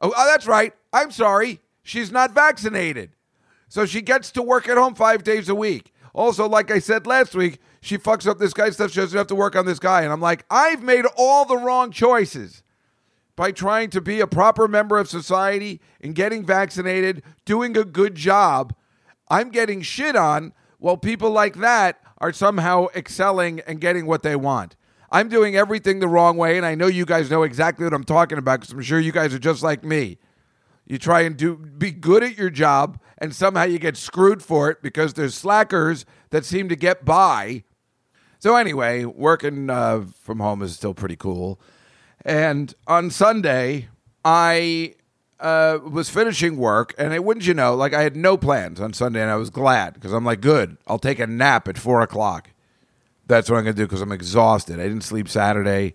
Oh, 0.00 0.12
oh 0.16 0.26
that's 0.26 0.46
right. 0.46 0.72
I'm 0.90 1.10
sorry. 1.10 1.60
She's 1.82 2.10
not 2.10 2.32
vaccinated. 2.32 3.10
So 3.68 3.84
she 3.84 4.00
gets 4.00 4.30
to 4.32 4.42
work 4.42 4.68
at 4.68 4.78
home 4.78 4.94
five 4.94 5.22
days 5.22 5.50
a 5.50 5.54
week. 5.54 5.92
Also, 6.14 6.48
like 6.48 6.70
I 6.70 6.78
said 6.78 7.06
last 7.06 7.34
week, 7.34 7.58
she 7.82 7.98
fucks 7.98 8.26
up 8.26 8.38
this 8.38 8.54
guy's 8.54 8.74
stuff. 8.74 8.90
She 8.90 9.00
doesn't 9.00 9.16
have 9.16 9.26
to 9.26 9.34
work 9.34 9.54
on 9.54 9.66
this 9.66 9.78
guy. 9.78 10.02
And 10.02 10.12
I'm 10.12 10.20
like, 10.20 10.46
I've 10.50 10.82
made 10.82 11.04
all 11.16 11.44
the 11.44 11.58
wrong 11.58 11.90
choices 11.90 12.62
by 13.36 13.50
trying 13.50 13.90
to 13.90 14.00
be 14.00 14.20
a 14.20 14.26
proper 14.26 14.68
member 14.68 14.98
of 14.98 15.08
society 15.08 15.80
and 16.00 16.14
getting 16.14 16.44
vaccinated, 16.44 17.22
doing 17.44 17.76
a 17.76 17.84
good 17.84 18.14
job. 18.14 18.74
I'm 19.28 19.50
getting 19.50 19.82
shit 19.82 20.16
on 20.16 20.52
while 20.78 20.96
people 20.96 21.30
like 21.30 21.56
that 21.56 22.00
are 22.18 22.32
somehow 22.32 22.86
excelling 22.94 23.60
and 23.60 23.80
getting 23.80 24.06
what 24.06 24.22
they 24.22 24.36
want. 24.36 24.76
I'm 25.10 25.28
doing 25.28 25.56
everything 25.56 26.00
the 26.00 26.08
wrong 26.08 26.36
way, 26.36 26.56
and 26.56 26.66
I 26.66 26.74
know 26.74 26.86
you 26.86 27.04
guys 27.04 27.30
know 27.30 27.42
exactly 27.42 27.84
what 27.84 27.94
I'm 27.94 28.04
talking 28.04 28.38
about 28.38 28.60
because 28.60 28.72
I'm 28.72 28.82
sure 28.82 28.98
you 28.98 29.12
guys 29.12 29.32
are 29.32 29.38
just 29.38 29.62
like 29.62 29.84
me. 29.84 30.18
You 30.86 30.98
try 30.98 31.22
and 31.22 31.36
do 31.36 31.56
be 31.56 31.92
good 31.92 32.22
at 32.22 32.36
your 32.36 32.50
job, 32.50 33.00
and 33.18 33.34
somehow 33.34 33.64
you 33.64 33.78
get 33.78 33.96
screwed 33.96 34.42
for 34.42 34.70
it 34.70 34.82
because 34.82 35.14
there's 35.14 35.34
slackers 35.34 36.04
that 36.30 36.44
seem 36.44 36.68
to 36.68 36.76
get 36.76 37.04
by 37.04 37.64
so 38.44 38.56
anyway, 38.56 39.06
working 39.06 39.70
uh, 39.70 40.04
from 40.20 40.38
home 40.38 40.60
is 40.60 40.74
still 40.74 40.92
pretty 40.92 41.16
cool. 41.16 41.58
And 42.24 42.74
on 42.86 43.10
Sunday, 43.10 43.88
I 44.24 44.94
uh, 45.40 45.78
was 45.82 46.08
finishing 46.08 46.56
work, 46.56 46.94
and 46.96 47.12
it, 47.12 47.22
wouldn't 47.22 47.46
you 47.46 47.54
know, 47.54 47.74
like 47.74 47.92
I 47.92 48.02
had 48.02 48.16
no 48.16 48.36
plans 48.36 48.80
on 48.80 48.92
Sunday, 48.92 49.20
and 49.20 49.30
I 49.30 49.36
was 49.36 49.50
glad 49.50 49.94
because 49.94 50.12
I'm 50.12 50.24
like, 50.24 50.40
good, 50.40 50.78
I'll 50.86 50.98
take 50.98 51.18
a 51.18 51.26
nap 51.26 51.68
at 51.68 51.76
four 51.76 52.00
o'clock. 52.00 52.50
That's 53.26 53.50
what 53.50 53.56
I'm 53.56 53.64
going 53.64 53.76
to 53.76 53.82
do 53.82 53.86
because 53.86 54.00
I'm 54.00 54.12
exhausted. 54.12 54.80
I 54.80 54.84
didn't 54.84 55.04
sleep 55.04 55.28
Saturday 55.28 55.94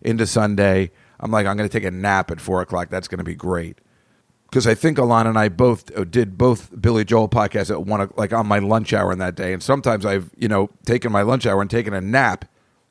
into 0.00 0.26
Sunday. 0.26 0.90
I'm 1.20 1.30
like, 1.30 1.46
I'm 1.46 1.56
going 1.56 1.68
to 1.68 1.72
take 1.72 1.86
a 1.86 1.90
nap 1.90 2.30
at 2.30 2.40
four 2.40 2.60
o'clock. 2.60 2.88
That's 2.90 3.08
going 3.08 3.18
to 3.18 3.24
be 3.24 3.34
great 3.34 3.80
because 4.54 4.68
I 4.68 4.76
think 4.76 4.98
Alana 4.98 5.30
and 5.30 5.38
I 5.38 5.48
both 5.48 5.90
uh, 5.98 6.04
did 6.04 6.38
both 6.38 6.80
Billy 6.80 7.04
Joel 7.04 7.28
podcasts 7.28 7.72
at 7.72 7.84
one 7.86 8.08
like 8.16 8.32
on 8.32 8.46
my 8.46 8.60
lunch 8.60 8.92
hour 8.92 9.10
in 9.10 9.18
that 9.18 9.34
day, 9.34 9.52
and 9.52 9.60
sometimes 9.60 10.06
I've 10.06 10.30
you 10.38 10.46
know 10.46 10.70
taken 10.86 11.10
my 11.10 11.22
lunch 11.22 11.44
hour 11.44 11.60
and 11.60 11.68
taken 11.68 11.92
a 11.92 12.00
nap, 12.00 12.44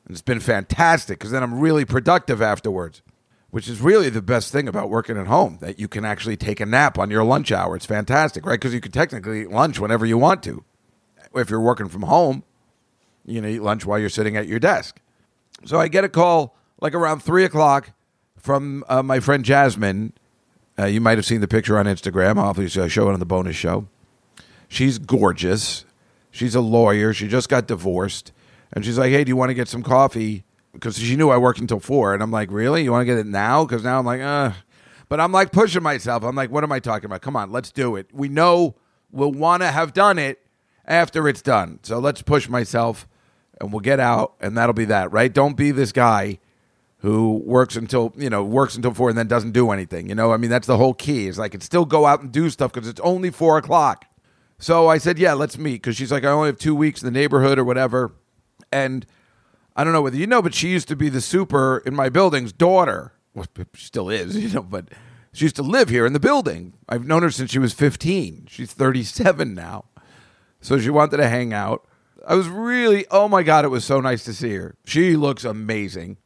and 0.06 0.12
it's 0.12 0.22
been 0.22 0.40
fantastic 0.40 1.18
because 1.18 1.30
then 1.30 1.42
I'm 1.42 1.58
really 1.58 1.84
productive 1.84 2.42
afterwards, 2.42 3.02
which 3.50 3.68
is 3.68 3.80
really 3.80 4.10
the 4.10 4.22
best 4.22 4.52
thing 4.52 4.68
about 4.68 4.90
working 4.90 5.16
at 5.16 5.26
home 5.26 5.58
that 5.60 5.78
you 5.78 5.88
can 5.88 6.04
actually 6.04 6.36
take 6.36 6.60
a 6.60 6.66
nap 6.66 6.98
on 6.98 7.10
your 7.10 7.24
lunch 7.24 7.52
hour. 7.52 7.76
It's 7.76 7.86
fantastic, 7.86 8.44
right? 8.46 8.60
Because 8.60 8.74
you 8.74 8.80
can 8.80 8.92
technically 8.92 9.42
eat 9.42 9.50
lunch 9.50 9.78
whenever 9.78 10.04
you 10.06 10.18
want 10.18 10.42
to. 10.44 10.64
If 11.34 11.50
you're 11.50 11.60
working 11.60 11.88
from 11.88 12.02
home, 12.02 12.44
you 13.24 13.40
know, 13.40 13.48
eat 13.48 13.60
lunch 13.60 13.84
while 13.84 13.98
you're 13.98 14.08
sitting 14.08 14.36
at 14.36 14.46
your 14.46 14.60
desk. 14.60 15.00
So 15.64 15.80
I 15.80 15.88
get 15.88 16.04
a 16.04 16.08
call 16.08 16.56
like 16.80 16.94
around 16.94 17.20
three 17.20 17.44
o'clock 17.44 17.90
from 18.36 18.84
uh, 18.88 19.02
my 19.02 19.20
friend 19.20 19.44
Jasmine 19.44 20.12
uh, 20.78 20.86
you 20.86 21.00
might 21.00 21.18
have 21.18 21.24
seen 21.24 21.40
the 21.40 21.48
picture 21.48 21.78
on 21.78 21.86
Instagram. 21.86 22.36
Obviously, 22.36 22.82
I 22.82 22.88
show 22.88 23.08
it 23.08 23.12
on 23.12 23.20
the 23.20 23.26
bonus 23.26 23.56
show. 23.56 23.86
She's 24.68 24.98
gorgeous. 24.98 25.84
She's 26.30 26.54
a 26.54 26.60
lawyer. 26.60 27.12
She 27.12 27.28
just 27.28 27.48
got 27.48 27.68
divorced. 27.68 28.32
And 28.74 28.84
she's 28.84 28.98
like, 28.98 29.10
hey, 29.10 29.24
do 29.24 29.30
you 29.30 29.36
want 29.36 29.50
to 29.50 29.54
get 29.54 29.68
some 29.68 29.82
coffee? 29.82 30.44
Because 30.72 30.98
she 30.98 31.16
knew 31.16 31.30
I 31.30 31.38
worked 31.38 31.60
until 31.60 31.80
four. 31.80 32.12
And 32.12 32.22
I'm 32.22 32.30
like, 32.30 32.50
really? 32.50 32.82
You 32.82 32.92
want 32.92 33.02
to 33.02 33.06
get 33.06 33.18
it 33.18 33.26
now? 33.26 33.64
Because 33.64 33.84
now 33.84 33.98
I'm 33.98 34.04
like, 34.04 34.20
uh. 34.20 34.52
But 35.08 35.20
I'm 35.20 35.32
like 35.32 35.52
pushing 35.52 35.82
myself. 35.82 36.24
I'm 36.24 36.34
like, 36.34 36.50
what 36.50 36.64
am 36.64 36.72
I 36.72 36.80
talking 36.80 37.06
about? 37.06 37.22
Come 37.22 37.36
on, 37.36 37.52
let's 37.52 37.70
do 37.70 37.94
it. 37.96 38.08
We 38.12 38.28
know 38.28 38.74
we'll 39.12 39.32
want 39.32 39.62
to 39.62 39.70
have 39.70 39.92
done 39.92 40.18
it 40.18 40.40
after 40.86 41.28
it's 41.28 41.42
done. 41.42 41.78
So 41.82 41.98
let's 41.98 42.22
push 42.22 42.48
myself 42.48 43.06
and 43.60 43.72
we'll 43.72 43.80
get 43.80 44.00
out 44.00 44.34
and 44.40 44.56
that'll 44.56 44.74
be 44.74 44.86
that, 44.86 45.12
right? 45.12 45.32
Don't 45.32 45.56
be 45.56 45.70
this 45.70 45.92
guy 45.92 46.38
who 46.98 47.42
works 47.44 47.76
until 47.76 48.14
you 48.16 48.30
know 48.30 48.42
works 48.42 48.76
until 48.76 48.94
four 48.94 49.10
and 49.10 49.18
then 49.18 49.28
doesn't 49.28 49.52
do 49.52 49.70
anything. 49.70 50.08
You 50.08 50.14
know, 50.14 50.32
I 50.32 50.38
mean 50.38 50.50
that's 50.50 50.66
the 50.66 50.78
whole 50.78 50.94
key. 50.94 51.28
Is 51.28 51.38
I 51.38 51.48
can 51.48 51.60
still 51.60 51.84
go 51.84 52.06
out 52.06 52.22
and 52.22 52.32
do 52.32 52.48
stuff 52.50 52.72
because 52.72 52.88
it's 52.88 53.00
only 53.00 53.30
four 53.30 53.58
o'clock. 53.58 54.06
So 54.58 54.88
I 54.88 54.98
said, 54.98 55.18
yeah, 55.18 55.34
let's 55.34 55.58
meet 55.58 55.82
because 55.82 55.96
she's 55.96 56.10
like, 56.10 56.24
I 56.24 56.28
only 56.28 56.46
have 56.46 56.58
two 56.58 56.74
weeks 56.74 57.02
in 57.02 57.06
the 57.06 57.18
neighborhood 57.18 57.58
or 57.58 57.64
whatever, 57.64 58.12
and 58.74 59.06
I 59.76 59.84
don't 59.84 59.92
know 59.92 60.02
whether 60.02 60.16
you 60.16 60.26
know, 60.26 60.42
but 60.42 60.52
she 60.52 60.68
used 60.68 60.88
to 60.88 60.96
be 60.96 61.08
the 61.08 61.20
super 61.20 61.78
in 61.86 61.94
my 61.94 62.08
building's 62.08 62.52
daughter. 62.52 63.12
Well, 63.34 63.46
she 63.74 63.86
still 63.86 64.10
is, 64.10 64.36
you 64.42 64.48
know, 64.50 64.62
but 64.62 64.88
she 65.32 65.44
used 65.44 65.56
to 65.56 65.62
live 65.62 65.88
here 65.88 66.04
in 66.06 66.12
the 66.12 66.20
building. 66.20 66.74
I've 66.88 67.06
known 67.06 67.22
her 67.22 67.30
since 67.30 67.50
she 67.50 67.58
was 67.58 67.72
15. 67.72 68.46
She's 68.50 68.72
37 68.72 69.54
now. 69.54 69.86
So 70.60 70.78
she 70.78 70.90
wanted 70.90 71.18
to 71.18 71.28
hang 71.28 71.52
out. 71.52 71.86
I 72.26 72.34
was 72.34 72.48
really, 72.48 73.04
oh 73.10 73.28
my 73.28 73.42
God, 73.42 73.64
it 73.64 73.68
was 73.68 73.84
so 73.84 74.00
nice 74.00 74.24
to 74.24 74.32
see 74.32 74.54
her. 74.54 74.76
She 74.84 75.16
looks 75.16 75.44
amazing. 75.44 76.16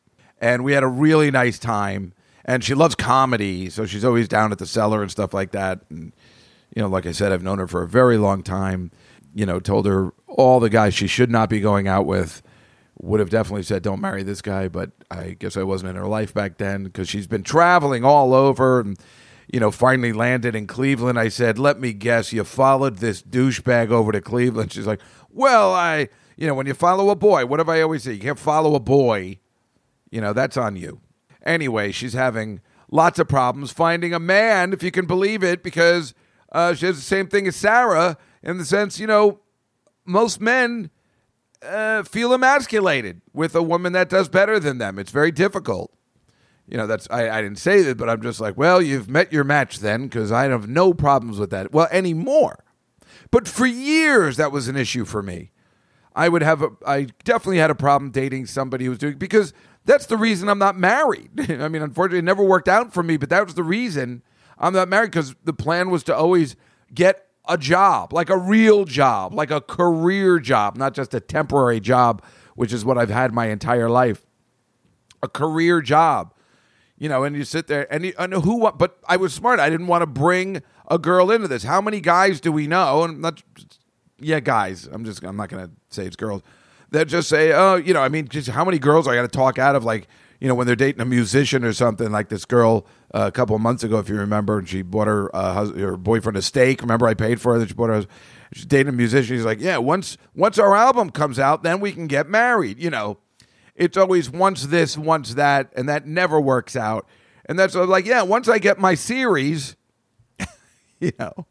And 0.40 0.62
we 0.62 0.72
had 0.72 0.84
a 0.84 0.88
really 0.88 1.30
nice 1.30 1.58
time. 1.58 2.12
And 2.44 2.62
she 2.62 2.74
loves 2.74 2.94
comedy. 2.94 3.68
So 3.68 3.84
she's 3.84 4.04
always 4.04 4.28
down 4.28 4.52
at 4.52 4.58
the 4.58 4.66
cellar 4.66 5.02
and 5.02 5.10
stuff 5.10 5.34
like 5.34 5.50
that. 5.52 5.80
And, 5.90 6.14
you 6.74 6.80
know, 6.80 6.88
like 6.88 7.04
I 7.04 7.12
said, 7.12 7.32
I've 7.32 7.42
known 7.42 7.58
her 7.58 7.66
for 7.66 7.82
a 7.82 7.88
very 7.88 8.16
long 8.16 8.42
time. 8.42 8.92
You 9.34 9.46
know, 9.46 9.60
told 9.60 9.86
her 9.86 10.12
all 10.26 10.60
the 10.60 10.70
guys 10.70 10.94
she 10.94 11.06
should 11.06 11.30
not 11.30 11.48
be 11.48 11.60
going 11.60 11.86
out 11.86 12.06
with 12.06 12.42
would 13.00 13.20
have 13.20 13.30
definitely 13.30 13.62
said, 13.62 13.82
"Don't 13.82 14.00
marry 14.00 14.22
this 14.22 14.42
guy," 14.42 14.68
but 14.68 14.90
I 15.10 15.36
guess 15.38 15.56
I 15.56 15.62
wasn't 15.62 15.90
in 15.90 15.96
her 15.96 16.06
life 16.06 16.34
back 16.34 16.58
then 16.58 16.84
because 16.84 17.08
she's 17.08 17.26
been 17.26 17.42
traveling 17.42 18.04
all 18.04 18.34
over 18.34 18.80
and 18.80 18.98
you 19.52 19.60
know 19.60 19.70
finally 19.70 20.12
landed 20.12 20.54
in 20.54 20.66
Cleveland. 20.66 21.18
I 21.18 21.28
said, 21.28 21.58
"Let 21.58 21.80
me 21.80 21.92
guess, 21.92 22.32
you 22.32 22.44
followed 22.44 22.98
this 22.98 23.22
douchebag 23.22 23.90
over 23.90 24.12
to 24.12 24.20
Cleveland." 24.20 24.72
She's 24.72 24.86
like, 24.86 25.00
"Well, 25.30 25.72
I, 25.72 26.08
you 26.36 26.46
know, 26.46 26.54
when 26.54 26.66
you 26.66 26.74
follow 26.74 27.10
a 27.10 27.16
boy, 27.16 27.46
what 27.46 27.60
have 27.60 27.68
I 27.68 27.82
always 27.82 28.02
say? 28.02 28.14
You 28.14 28.20
can't 28.20 28.38
follow 28.38 28.74
a 28.74 28.80
boy. 28.80 29.38
You 30.10 30.20
know, 30.20 30.32
that's 30.32 30.56
on 30.56 30.76
you." 30.76 31.00
Anyway, 31.44 31.92
she's 31.92 32.14
having 32.14 32.60
lots 32.90 33.18
of 33.18 33.28
problems 33.28 33.70
finding 33.70 34.12
a 34.12 34.18
man, 34.18 34.72
if 34.72 34.82
you 34.82 34.90
can 34.90 35.06
believe 35.06 35.44
it, 35.44 35.62
because 35.62 36.14
uh, 36.52 36.74
she 36.74 36.86
has 36.86 36.96
the 36.96 37.02
same 37.02 37.28
thing 37.28 37.46
as 37.46 37.56
Sarah 37.56 38.16
in 38.42 38.58
the 38.58 38.64
sense, 38.64 38.98
you 38.98 39.06
know, 39.06 39.40
most 40.04 40.40
men 40.40 40.90
uh, 41.62 42.02
feel 42.02 42.32
emasculated 42.32 43.20
with 43.32 43.54
a 43.54 43.62
woman 43.62 43.92
that 43.92 44.08
does 44.08 44.28
better 44.28 44.58
than 44.58 44.78
them. 44.78 44.98
It's 44.98 45.10
very 45.10 45.30
difficult. 45.30 45.92
You 46.66 46.76
know, 46.76 46.86
that's 46.86 47.08
I, 47.10 47.30
I 47.30 47.42
didn't 47.42 47.58
say 47.58 47.82
that, 47.82 47.96
but 47.96 48.10
I'm 48.10 48.22
just 48.22 48.40
like, 48.40 48.56
well, 48.56 48.82
you've 48.82 49.08
met 49.08 49.32
your 49.32 49.44
match 49.44 49.78
then, 49.78 50.06
because 50.06 50.30
I 50.30 50.44
have 50.44 50.68
no 50.68 50.92
problems 50.92 51.38
with 51.38 51.50
that. 51.50 51.72
Well, 51.72 51.88
anymore. 51.90 52.64
But 53.30 53.48
for 53.48 53.66
years, 53.66 54.36
that 54.36 54.52
was 54.52 54.68
an 54.68 54.76
issue 54.76 55.04
for 55.04 55.22
me. 55.22 55.50
I 56.14 56.28
would 56.28 56.42
have, 56.42 56.62
a, 56.62 56.70
I 56.86 57.06
definitely 57.24 57.58
had 57.58 57.70
a 57.70 57.74
problem 57.74 58.10
dating 58.10 58.46
somebody 58.46 58.84
who 58.84 58.90
was 58.90 58.98
doing 58.98 59.18
because 59.18 59.52
that's 59.84 60.06
the 60.06 60.16
reason 60.16 60.48
I'm 60.48 60.58
not 60.58 60.76
married. 60.76 61.30
I 61.50 61.68
mean, 61.68 61.82
unfortunately, 61.82 62.18
it 62.18 62.24
never 62.24 62.42
worked 62.42 62.68
out 62.68 62.92
for 62.92 63.02
me, 63.02 63.16
but 63.16 63.30
that 63.30 63.44
was 63.46 63.54
the 63.54 63.62
reason 63.62 64.22
I'm 64.58 64.74
not 64.74 64.88
married 64.88 65.10
because 65.10 65.34
the 65.44 65.52
plan 65.52 65.90
was 65.90 66.02
to 66.04 66.16
always 66.16 66.56
get 66.92 67.27
a 67.48 67.56
job, 67.56 68.12
like 68.12 68.30
a 68.30 68.36
real 68.36 68.84
job, 68.84 69.34
like 69.34 69.50
a 69.50 69.60
career 69.60 70.38
job, 70.38 70.76
not 70.76 70.94
just 70.94 71.14
a 71.14 71.20
temporary 71.20 71.80
job, 71.80 72.22
which 72.54 72.72
is 72.72 72.84
what 72.84 72.98
I've 72.98 73.10
had 73.10 73.32
my 73.32 73.46
entire 73.46 73.88
life. 73.88 74.26
A 75.22 75.28
career 75.28 75.80
job, 75.80 76.34
you 76.98 77.08
know, 77.08 77.24
and 77.24 77.34
you 77.34 77.44
sit 77.44 77.66
there 77.66 77.92
and, 77.92 78.04
you, 78.04 78.12
and 78.18 78.32
who, 78.32 78.70
but 78.72 78.98
I 79.08 79.16
was 79.16 79.34
smart. 79.34 79.58
I 79.58 79.70
didn't 79.70 79.88
want 79.88 80.02
to 80.02 80.06
bring 80.06 80.62
a 80.88 80.98
girl 80.98 81.30
into 81.30 81.48
this. 81.48 81.64
How 81.64 81.80
many 81.80 82.00
guys 82.00 82.40
do 82.40 82.52
we 82.52 82.66
know? 82.66 83.02
And 83.02 83.20
not, 83.20 83.42
yeah, 84.20 84.40
guys. 84.40 84.88
I'm 84.90 85.04
just, 85.04 85.24
I'm 85.24 85.36
not 85.36 85.48
going 85.48 85.66
to 85.66 85.72
say 85.90 86.06
it's 86.06 86.16
girls 86.16 86.42
that 86.90 87.08
just 87.08 87.28
say, 87.28 87.52
oh, 87.52 87.76
you 87.76 87.92
know, 87.94 88.02
I 88.02 88.08
mean, 88.08 88.28
just 88.28 88.48
how 88.48 88.64
many 88.64 88.78
girls 88.78 89.08
I 89.08 89.14
got 89.14 89.22
to 89.22 89.28
talk 89.28 89.58
out 89.58 89.74
of 89.74 89.84
like, 89.84 90.06
you 90.40 90.48
know, 90.48 90.54
when 90.54 90.66
they're 90.66 90.76
dating 90.76 91.00
a 91.00 91.04
musician 91.04 91.64
or 91.64 91.72
something 91.72 92.10
like 92.10 92.28
this 92.28 92.44
girl 92.44 92.86
a 93.12 93.32
couple 93.32 93.56
of 93.56 93.62
months 93.62 93.82
ago, 93.82 93.98
if 93.98 94.08
you 94.08 94.16
remember, 94.16 94.58
and 94.58 94.68
she 94.68 94.82
bought 94.82 95.06
her 95.06 95.34
uh, 95.34 95.66
her 95.72 95.96
boyfriend 95.96 96.36
a 96.36 96.42
steak. 96.42 96.82
Remember, 96.82 97.06
I 97.06 97.14
paid 97.14 97.40
for 97.40 97.54
her. 97.54 97.58
That 97.58 97.68
she 97.68 97.74
bought 97.74 97.90
her. 97.90 98.06
She's 98.52 98.66
dating 98.66 98.88
a 98.88 98.96
musician. 98.96 99.36
He's 99.36 99.44
like, 99.44 99.60
yeah, 99.60 99.78
once 99.78 100.16
once 100.34 100.58
our 100.58 100.74
album 100.76 101.10
comes 101.10 101.38
out, 101.38 101.62
then 101.62 101.80
we 101.80 101.92
can 101.92 102.06
get 102.06 102.28
married. 102.28 102.78
You 102.78 102.90
know, 102.90 103.18
it's 103.74 103.96
always 103.96 104.30
once 104.30 104.66
this, 104.66 104.98
once 104.98 105.34
that, 105.34 105.72
and 105.76 105.88
that 105.88 106.06
never 106.06 106.40
works 106.40 106.76
out. 106.76 107.06
And 107.46 107.58
that's 107.58 107.74
like, 107.74 108.04
yeah, 108.04 108.22
once 108.22 108.48
I 108.48 108.58
get 108.58 108.78
my 108.78 108.94
series, 108.94 109.76
you 111.00 111.12
know. 111.18 111.46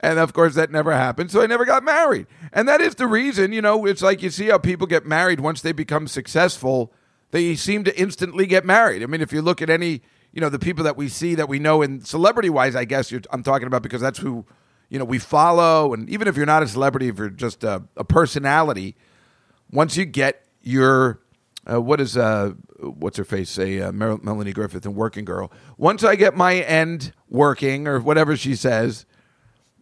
And 0.00 0.18
of 0.18 0.32
course, 0.32 0.56
that 0.56 0.72
never 0.72 0.92
happened. 0.92 1.30
So 1.30 1.40
I 1.40 1.46
never 1.46 1.64
got 1.64 1.84
married. 1.84 2.26
And 2.52 2.66
that 2.66 2.80
is 2.80 2.96
the 2.96 3.06
reason, 3.06 3.52
you 3.52 3.62
know, 3.62 3.86
it's 3.86 4.02
like 4.02 4.22
you 4.22 4.30
see 4.30 4.46
how 4.46 4.58
people 4.58 4.88
get 4.88 5.06
married 5.06 5.38
once 5.38 5.60
they 5.60 5.70
become 5.70 6.08
successful 6.08 6.92
they 7.34 7.56
seem 7.56 7.82
to 7.82 8.00
instantly 8.00 8.46
get 8.46 8.64
married. 8.64 9.02
I 9.02 9.06
mean, 9.06 9.20
if 9.20 9.32
you 9.32 9.42
look 9.42 9.60
at 9.60 9.68
any, 9.68 10.02
you 10.34 10.40
know, 10.40 10.48
the 10.48 10.58
people 10.58 10.82
that 10.82 10.96
we 10.96 11.08
see 11.08 11.36
that 11.36 11.48
we 11.48 11.60
know 11.60 11.80
in 11.80 12.04
celebrity 12.04 12.50
wise, 12.50 12.74
I 12.74 12.84
guess 12.84 13.12
I'm 13.30 13.44
talking 13.44 13.68
about 13.68 13.82
because 13.82 14.00
that's 14.00 14.18
who, 14.18 14.44
you 14.88 14.98
know, 14.98 15.04
we 15.04 15.20
follow. 15.20 15.94
And 15.94 16.10
even 16.10 16.26
if 16.26 16.36
you're 16.36 16.44
not 16.44 16.64
a 16.64 16.66
celebrity, 16.66 17.06
if 17.06 17.18
you're 17.18 17.30
just 17.30 17.62
a, 17.62 17.84
a 17.96 18.02
personality, 18.02 18.96
once 19.70 19.96
you 19.96 20.04
get 20.04 20.44
your, 20.60 21.20
uh, 21.70 21.80
what 21.80 22.00
is, 22.00 22.16
uh, 22.16 22.50
what's 22.80 23.16
her 23.16 23.24
face 23.24 23.48
say, 23.48 23.80
uh, 23.80 23.92
Mel- 23.92 24.18
Melanie 24.24 24.52
Griffith 24.52 24.84
and 24.84 24.96
Working 24.96 25.24
Girl, 25.24 25.52
once 25.78 26.02
I 26.02 26.16
get 26.16 26.36
my 26.36 26.56
end 26.56 27.12
working 27.28 27.86
or 27.86 28.00
whatever 28.00 28.36
she 28.36 28.56
says, 28.56 29.06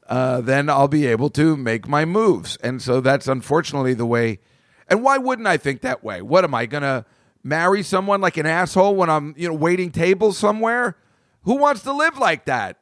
uh, 0.07 0.43
then 0.43 0.69
I'll 0.69 0.87
be 0.87 1.07
able 1.07 1.31
to 1.31 1.57
make 1.57 1.89
my 1.89 2.05
moves. 2.05 2.59
And 2.59 2.83
so 2.83 3.01
that's 3.01 3.27
unfortunately 3.27 3.95
the 3.95 4.05
way. 4.05 4.41
And 4.87 5.03
why 5.03 5.17
wouldn't 5.17 5.49
I 5.49 5.57
think 5.57 5.81
that 5.81 6.05
way? 6.05 6.21
What 6.21 6.45
am 6.45 6.55
I 6.55 6.67
to 6.83 7.07
marry 7.43 7.83
someone 7.83 8.21
like 8.21 8.37
an 8.37 8.47
asshole 8.47 8.95
when 8.95 9.11
I'm, 9.11 9.35
you 9.37 9.49
know, 9.49 9.55
waiting 9.55 9.91
tables 9.91 10.39
somewhere? 10.39 10.97
Who 11.43 11.57
wants 11.57 11.83
to 11.83 11.93
live 11.93 12.19
like 12.19 12.45
that? 12.47 12.79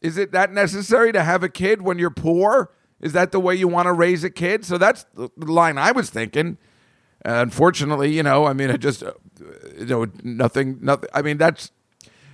Is 0.00 0.18
it 0.18 0.32
that 0.32 0.52
necessary 0.52 1.12
to 1.12 1.22
have 1.22 1.42
a 1.42 1.48
kid 1.48 1.82
when 1.82 1.98
you're 1.98 2.10
poor? 2.10 2.72
Is 3.00 3.12
that 3.12 3.32
the 3.32 3.40
way 3.40 3.54
you 3.54 3.68
want 3.68 3.86
to 3.86 3.92
raise 3.92 4.24
a 4.24 4.30
kid? 4.30 4.64
So 4.64 4.78
that's 4.78 5.06
the 5.14 5.30
line 5.36 5.78
I 5.78 5.92
was 5.92 6.10
thinking. 6.10 6.58
Uh, 7.24 7.34
unfortunately, 7.34 8.12
you 8.12 8.22
know, 8.22 8.46
I 8.46 8.52
mean, 8.52 8.70
it 8.70 8.78
just, 8.78 9.02
uh, 9.02 9.12
you 9.78 9.86
know, 9.86 10.06
nothing, 10.22 10.78
nothing. 10.80 11.08
I 11.14 11.22
mean, 11.22 11.38
that's, 11.38 11.70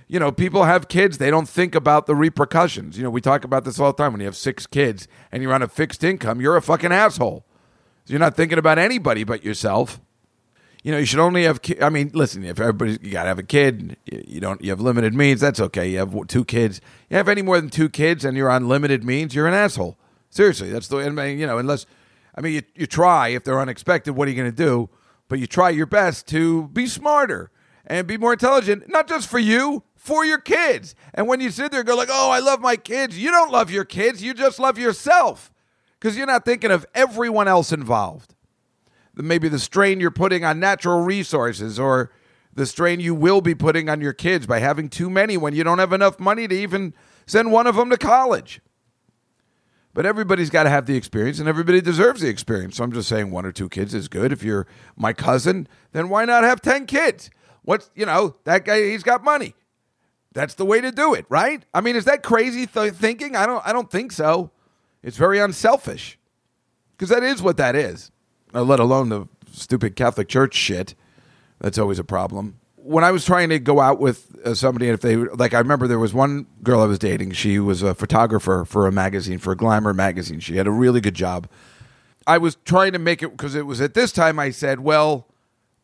you 0.07 0.19
know, 0.19 0.31
people 0.31 0.63
have 0.63 0.87
kids. 0.87 1.19
They 1.19 1.29
don't 1.29 1.47
think 1.47 1.75
about 1.75 2.07
the 2.07 2.15
repercussions. 2.15 2.97
You 2.97 3.03
know, 3.03 3.11
we 3.11 3.21
talk 3.21 3.43
about 3.43 3.65
this 3.65 3.79
all 3.79 3.93
the 3.93 3.97
time. 3.97 4.13
When 4.13 4.21
you 4.21 4.25
have 4.25 4.35
six 4.35 4.65
kids 4.65 5.07
and 5.31 5.43
you're 5.43 5.53
on 5.53 5.61
a 5.61 5.67
fixed 5.67 6.03
income, 6.03 6.41
you're 6.41 6.57
a 6.57 6.61
fucking 6.61 6.91
asshole. 6.91 7.45
So 8.05 8.13
you're 8.13 8.19
not 8.19 8.35
thinking 8.35 8.57
about 8.57 8.79
anybody 8.79 9.23
but 9.23 9.43
yourself 9.43 10.01
you 10.83 10.91
know, 10.91 10.97
you 10.97 11.05
should 11.05 11.19
only 11.19 11.43
have. 11.43 11.61
Ki- 11.61 11.81
I 11.81 11.89
mean, 11.89 12.11
listen, 12.13 12.43
if 12.43 12.59
everybody 12.59 12.97
you 13.01 13.11
got 13.11 13.23
to 13.23 13.29
have 13.29 13.39
a 13.39 13.43
kid, 13.43 13.97
you 14.05 14.39
don't. 14.39 14.61
You 14.61 14.69
have 14.69 14.79
limited 14.79 15.13
means. 15.13 15.41
That's 15.41 15.59
okay. 15.59 15.89
You 15.89 15.97
have 15.99 16.27
two 16.27 16.45
kids. 16.45 16.79
You 17.09 17.17
have 17.17 17.27
any 17.27 17.41
more 17.41 17.59
than 17.59 17.69
two 17.69 17.89
kids, 17.89 18.23
and 18.23 18.37
you're 18.37 18.49
on 18.49 18.67
limited 18.67 19.03
means. 19.03 19.35
You're 19.35 19.47
an 19.47 19.53
asshole. 19.53 19.97
Seriously, 20.29 20.69
that's 20.71 20.87
the. 20.87 20.97
I 20.97 21.09
mean, 21.09 21.37
you 21.37 21.47
know, 21.47 21.57
unless, 21.57 21.85
I 22.35 22.41
mean, 22.41 22.53
you, 22.53 22.61
you 22.75 22.85
try. 22.85 23.29
If 23.29 23.43
they're 23.43 23.59
unexpected, 23.59 24.13
what 24.13 24.27
are 24.27 24.31
you 24.31 24.37
going 24.37 24.51
to 24.51 24.55
do? 24.55 24.89
But 25.27 25.39
you 25.39 25.47
try 25.47 25.69
your 25.69 25.85
best 25.85 26.27
to 26.27 26.69
be 26.69 26.87
smarter 26.87 27.51
and 27.85 28.07
be 28.07 28.17
more 28.17 28.33
intelligent, 28.33 28.87
not 28.87 29.07
just 29.07 29.27
for 29.27 29.39
you, 29.39 29.83
for 29.95 30.23
your 30.25 30.39
kids. 30.39 30.95
And 31.13 31.27
when 31.27 31.41
you 31.41 31.51
sit 31.51 31.71
there 31.71 31.81
and 31.81 31.87
go 31.87 31.95
like, 31.95 32.09
"Oh, 32.11 32.29
I 32.31 32.39
love 32.39 32.61
my 32.61 32.77
kids," 32.77 33.19
you 33.19 33.31
don't 33.31 33.51
love 33.51 33.69
your 33.69 33.85
kids. 33.85 34.23
You 34.23 34.33
just 34.33 34.59
love 34.59 34.77
yourself 34.77 35.51
because 35.99 36.15
you're 36.17 36.25
not 36.25 36.45
thinking 36.45 36.71
of 36.71 36.85
everyone 36.95 37.49
else 37.49 37.73
involved 37.73 38.33
maybe 39.25 39.49
the 39.49 39.59
strain 39.59 39.99
you're 39.99 40.11
putting 40.11 40.45
on 40.45 40.59
natural 40.59 41.01
resources 41.01 41.79
or 41.79 42.11
the 42.53 42.65
strain 42.65 42.99
you 42.99 43.13
will 43.13 43.41
be 43.41 43.55
putting 43.55 43.89
on 43.89 44.01
your 44.01 44.13
kids 44.13 44.47
by 44.47 44.59
having 44.59 44.89
too 44.89 45.09
many 45.09 45.37
when 45.37 45.53
you 45.53 45.63
don't 45.63 45.79
have 45.79 45.93
enough 45.93 46.19
money 46.19 46.47
to 46.47 46.55
even 46.55 46.93
send 47.25 47.51
one 47.51 47.67
of 47.67 47.75
them 47.75 47.89
to 47.89 47.97
college. 47.97 48.61
But 49.93 50.05
everybody's 50.05 50.49
got 50.49 50.63
to 50.63 50.69
have 50.69 50.85
the 50.85 50.95
experience 50.95 51.39
and 51.39 51.49
everybody 51.49 51.81
deserves 51.81 52.21
the 52.21 52.29
experience. 52.29 52.77
So 52.77 52.83
I'm 52.83 52.91
just 52.91 53.09
saying 53.09 53.31
one 53.31 53.45
or 53.45 53.51
two 53.51 53.69
kids 53.69 53.93
is 53.93 54.07
good. 54.07 54.31
If 54.31 54.43
you're 54.43 54.67
my 54.95 55.13
cousin, 55.13 55.67
then 55.91 56.09
why 56.09 56.25
not 56.25 56.43
have 56.43 56.61
10 56.61 56.85
kids? 56.85 57.29
What's, 57.63 57.89
you 57.95 58.05
know, 58.05 58.35
that 58.45 58.65
guy 58.65 58.89
he's 58.89 59.03
got 59.03 59.23
money. 59.23 59.55
That's 60.31 60.53
the 60.53 60.65
way 60.65 60.79
to 60.79 60.91
do 60.91 61.13
it, 61.15 61.25
right? 61.27 61.65
I 61.73 61.81
mean, 61.81 61.95
is 61.95 62.05
that 62.05 62.23
crazy 62.23 62.67
th- 62.67 62.93
thinking? 62.93 63.35
I 63.35 63.45
don't 63.45 63.65
I 63.65 63.73
don't 63.73 63.89
think 63.89 64.11
so. 64.11 64.51
It's 65.01 65.17
very 65.17 65.39
unselfish. 65.39 66.19
Because 66.91 67.09
that 67.09 67.23
is 67.23 67.41
what 67.41 67.57
that 67.57 67.75
is. 67.75 68.11
Uh, 68.53 68.63
let 68.63 68.79
alone 68.79 69.09
the 69.09 69.27
stupid 69.51 69.95
Catholic 69.95 70.27
Church 70.27 70.55
shit. 70.55 70.95
That's 71.59 71.77
always 71.77 71.99
a 71.99 72.03
problem. 72.03 72.59
When 72.77 73.03
I 73.03 73.11
was 73.11 73.25
trying 73.25 73.49
to 73.49 73.59
go 73.59 73.79
out 73.79 73.99
with 73.99 74.35
uh, 74.43 74.55
somebody, 74.55 74.87
if 74.87 75.01
they 75.01 75.15
like, 75.15 75.53
I 75.53 75.59
remember 75.59 75.87
there 75.87 75.99
was 75.99 76.13
one 76.13 76.47
girl 76.63 76.81
I 76.81 76.85
was 76.85 76.97
dating. 76.97 77.31
She 77.31 77.59
was 77.59 77.83
a 77.83 77.93
photographer 77.93 78.65
for 78.65 78.87
a 78.87 78.91
magazine, 78.91 79.37
for 79.37 79.51
a 79.51 79.55
glamour 79.57 79.93
magazine. 79.93 80.39
She 80.39 80.55
had 80.55 80.65
a 80.65 80.71
really 80.71 81.01
good 81.01 81.13
job. 81.13 81.47
I 82.25 82.37
was 82.37 82.57
trying 82.65 82.93
to 82.93 82.99
make 82.99 83.21
it 83.21 83.31
because 83.31 83.55
it 83.55 83.65
was 83.65 83.81
at 83.81 83.93
this 83.93 84.11
time 84.11 84.39
I 84.39 84.51
said, 84.51 84.79
well, 84.79 85.27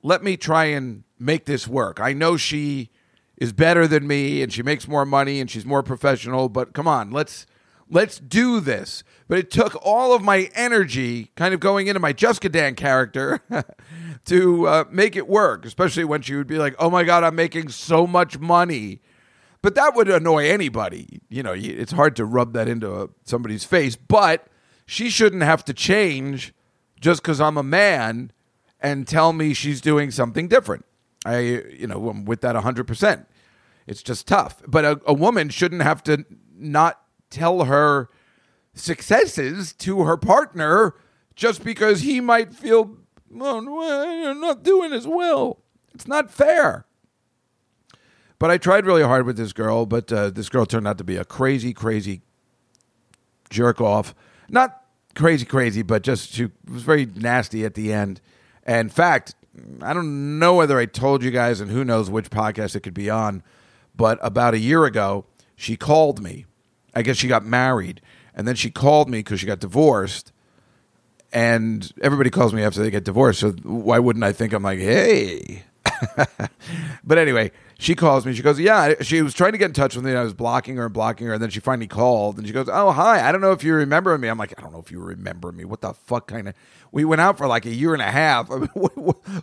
let 0.01 0.23
me 0.23 0.37
try 0.37 0.65
and 0.65 1.03
make 1.19 1.45
this 1.45 1.67
work. 1.67 1.99
I 1.99 2.13
know 2.13 2.37
she 2.37 2.89
is 3.37 3.51
better 3.51 3.87
than 3.87 4.07
me 4.07 4.41
and 4.41 4.53
she 4.53 4.63
makes 4.63 4.87
more 4.87 5.05
money 5.05 5.39
and 5.39 5.49
she's 5.49 5.65
more 5.65 5.83
professional, 5.83 6.47
but 6.49 6.73
come 6.73 6.87
on, 6.87 7.11
let's 7.11 7.45
let's 7.89 8.19
do 8.19 8.59
this. 8.59 9.03
But 9.27 9.39
it 9.39 9.51
took 9.51 9.75
all 9.83 10.13
of 10.13 10.21
my 10.21 10.49
energy 10.53 11.31
kind 11.35 11.53
of 11.53 11.59
going 11.59 11.87
into 11.87 11.99
my 11.99 12.13
Juska 12.13 12.51
Dan 12.51 12.75
character 12.75 13.41
to 14.25 14.67
uh, 14.67 14.83
make 14.91 15.15
it 15.15 15.27
work, 15.27 15.65
especially 15.65 16.03
when 16.03 16.21
she 16.21 16.35
would 16.35 16.47
be 16.47 16.57
like, 16.57 16.75
"Oh 16.77 16.89
my 16.89 17.03
god, 17.03 17.23
I'm 17.23 17.35
making 17.35 17.69
so 17.69 18.05
much 18.05 18.37
money." 18.39 19.01
But 19.61 19.73
that 19.75 19.95
would 19.95 20.09
annoy 20.09 20.47
anybody. 20.47 21.21
You 21.27 21.41
know, 21.41 21.53
it's 21.55 21.91
hard 21.91 22.15
to 22.17 22.25
rub 22.25 22.53
that 22.53 22.67
into 22.67 22.93
uh 22.93 23.07
somebody's 23.23 23.63
face, 23.63 23.95
but 23.95 24.47
she 24.85 25.09
shouldn't 25.09 25.41
have 25.41 25.65
to 25.65 25.73
change 25.73 26.53
just 27.01 27.23
cuz 27.23 27.41
I'm 27.41 27.57
a 27.57 27.63
man 27.63 28.31
and 28.79 29.07
tell 29.07 29.33
me 29.33 29.55
she's 29.55 29.81
doing 29.81 30.11
something 30.11 30.47
different. 30.47 30.85
I 31.25 31.39
you 31.39 31.87
know, 31.87 32.09
I'm 32.09 32.25
with 32.25 32.41
that 32.41 32.55
100%. 32.55 33.25
It's 33.87 34.03
just 34.03 34.27
tough. 34.27 34.61
But 34.67 34.85
a, 34.85 35.01
a 35.07 35.13
woman 35.13 35.49
shouldn't 35.49 35.81
have 35.81 36.03
to 36.03 36.25
not 36.55 37.01
tell 37.29 37.65
her 37.65 38.09
successes 38.73 39.73
to 39.73 40.03
her 40.03 40.17
partner 40.17 40.95
just 41.35 41.63
because 41.63 42.01
he 42.01 42.19
might 42.21 42.53
feel 42.53 42.97
you're 43.29 44.33
not 44.33 44.63
doing 44.63 44.93
as 44.93 45.07
well. 45.07 45.59
It's 45.93 46.07
not 46.07 46.31
fair. 46.31 46.85
But 48.37 48.51
I 48.51 48.57
tried 48.57 48.85
really 48.85 49.03
hard 49.03 49.25
with 49.25 49.37
this 49.37 49.53
girl, 49.53 49.85
but 49.85 50.11
uh, 50.11 50.29
this 50.29 50.49
girl 50.49 50.65
turned 50.65 50.87
out 50.87 50.97
to 50.97 51.03
be 51.03 51.15
a 51.15 51.25
crazy, 51.25 51.73
crazy 51.73 52.21
jerk 53.49 53.79
off. 53.79 54.13
Not 54.49 54.81
crazy, 55.15 55.45
crazy, 55.45 55.81
but 55.81 56.03
just 56.03 56.33
she 56.33 56.49
was 56.69 56.83
very 56.83 57.05
nasty 57.05 57.63
at 57.65 57.75
the 57.75 57.93
end. 57.93 58.21
And 58.63 58.87
in 58.87 58.89
fact, 58.89 59.35
I 59.81 59.93
don't 59.93 60.37
know 60.37 60.55
whether 60.55 60.77
I 60.77 60.85
told 60.85 61.23
you 61.23 61.31
guys, 61.31 61.61
and 61.61 61.71
who 61.71 61.85
knows 61.85 62.09
which 62.09 62.29
podcast 62.29 62.75
it 62.75 62.81
could 62.81 62.93
be 62.93 63.09
on, 63.09 63.41
but 63.95 64.19
about 64.21 64.53
a 64.53 64.59
year 64.59 64.83
ago, 64.85 65.25
she 65.55 65.77
called 65.77 66.21
me. 66.21 66.45
I 66.95 67.01
guess 67.01 67.17
she 67.17 67.27
got 67.27 67.45
married, 67.45 68.01
and 68.33 68.47
then 68.47 68.55
she 68.55 68.71
called 68.71 69.09
me 69.09 69.19
because 69.19 69.39
she 69.39 69.45
got 69.45 69.59
divorced. 69.59 70.31
And 71.33 71.91
everybody 72.01 72.29
calls 72.29 72.53
me 72.53 72.63
after 72.63 72.81
they 72.81 72.89
get 72.89 73.03
divorced, 73.03 73.41
so 73.41 73.51
why 73.63 73.99
wouldn't 73.99 74.23
I 74.23 74.31
think 74.31 74.53
I'm 74.53 74.63
like, 74.63 74.79
hey? 74.79 75.63
but 77.03 77.17
anyway, 77.17 77.51
she 77.77 77.95
calls 77.95 78.25
me. 78.25 78.33
She 78.33 78.41
goes, 78.41 78.59
"Yeah." 78.59 78.93
She 79.01 79.21
was 79.21 79.33
trying 79.33 79.51
to 79.51 79.57
get 79.57 79.65
in 79.65 79.73
touch 79.73 79.95
with 79.95 80.05
me. 80.05 80.15
I 80.15 80.23
was 80.23 80.33
blocking 80.33 80.75
her 80.77 80.85
and 80.85 80.93
blocking 80.93 81.27
her, 81.27 81.33
and 81.33 81.41
then 81.41 81.49
she 81.49 81.59
finally 81.59 81.87
called, 81.87 82.37
and 82.37 82.47
she 82.47 82.53
goes, 82.53 82.69
"Oh, 82.71 82.91
hi. 82.91 83.27
I 83.27 83.31
don't 83.31 83.41
know 83.41 83.51
if 83.51 83.63
you 83.63 83.73
remember 83.73 84.17
me." 84.17 84.27
I'm 84.27 84.37
like, 84.37 84.53
"I 84.57 84.61
don't 84.61 84.71
know 84.71 84.79
if 84.79 84.91
you 84.91 84.99
remember 84.99 85.51
me. 85.51 85.65
What 85.65 85.81
the 85.81 85.93
fuck 85.93 86.27
kind 86.27 86.47
of?" 86.47 86.55
We 86.91 87.05
went 87.05 87.21
out 87.21 87.37
for 87.37 87.47
like 87.47 87.65
a 87.65 87.73
year 87.73 87.93
and 87.93 88.01
a 88.01 88.11
half. 88.11 88.49
I 88.51 88.57
mean, 88.59 88.69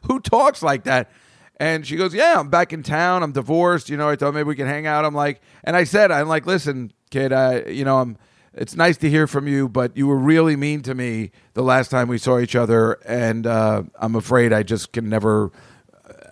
who 0.04 0.20
talks 0.20 0.62
like 0.62 0.84
that? 0.84 1.10
And 1.58 1.86
she 1.86 1.96
goes, 1.96 2.14
"Yeah, 2.14 2.38
I'm 2.38 2.48
back 2.48 2.72
in 2.72 2.82
town. 2.82 3.22
I'm 3.22 3.32
divorced. 3.32 3.90
You 3.90 3.96
know, 3.96 4.08
I 4.08 4.16
thought 4.16 4.34
maybe 4.34 4.48
we 4.48 4.56
could 4.56 4.66
hang 4.66 4.86
out." 4.86 5.04
I'm 5.04 5.14
like, 5.14 5.40
and 5.64 5.76
I 5.76 5.84
said, 5.84 6.10
"I'm 6.10 6.28
like, 6.28 6.46
listen, 6.46 6.92
kid. 7.12 7.32
I, 7.32 7.62
you 7.64 7.84
know, 7.84 7.98
I'm." 7.98 8.16
It's 8.54 8.76
nice 8.76 8.98
to 8.98 9.08
hear 9.08 9.26
from 9.26 9.48
you, 9.48 9.66
but 9.66 9.96
you 9.96 10.06
were 10.06 10.18
really 10.18 10.56
mean 10.56 10.82
to 10.82 10.94
me 10.94 11.30
the 11.54 11.62
last 11.62 11.90
time 11.90 12.06
we 12.06 12.18
saw 12.18 12.38
each 12.38 12.54
other, 12.54 12.98
and 13.06 13.46
uh, 13.46 13.84
I'm 13.98 14.14
afraid 14.14 14.52
I 14.52 14.62
just 14.62 14.92
can 14.92 15.08
never 15.08 15.50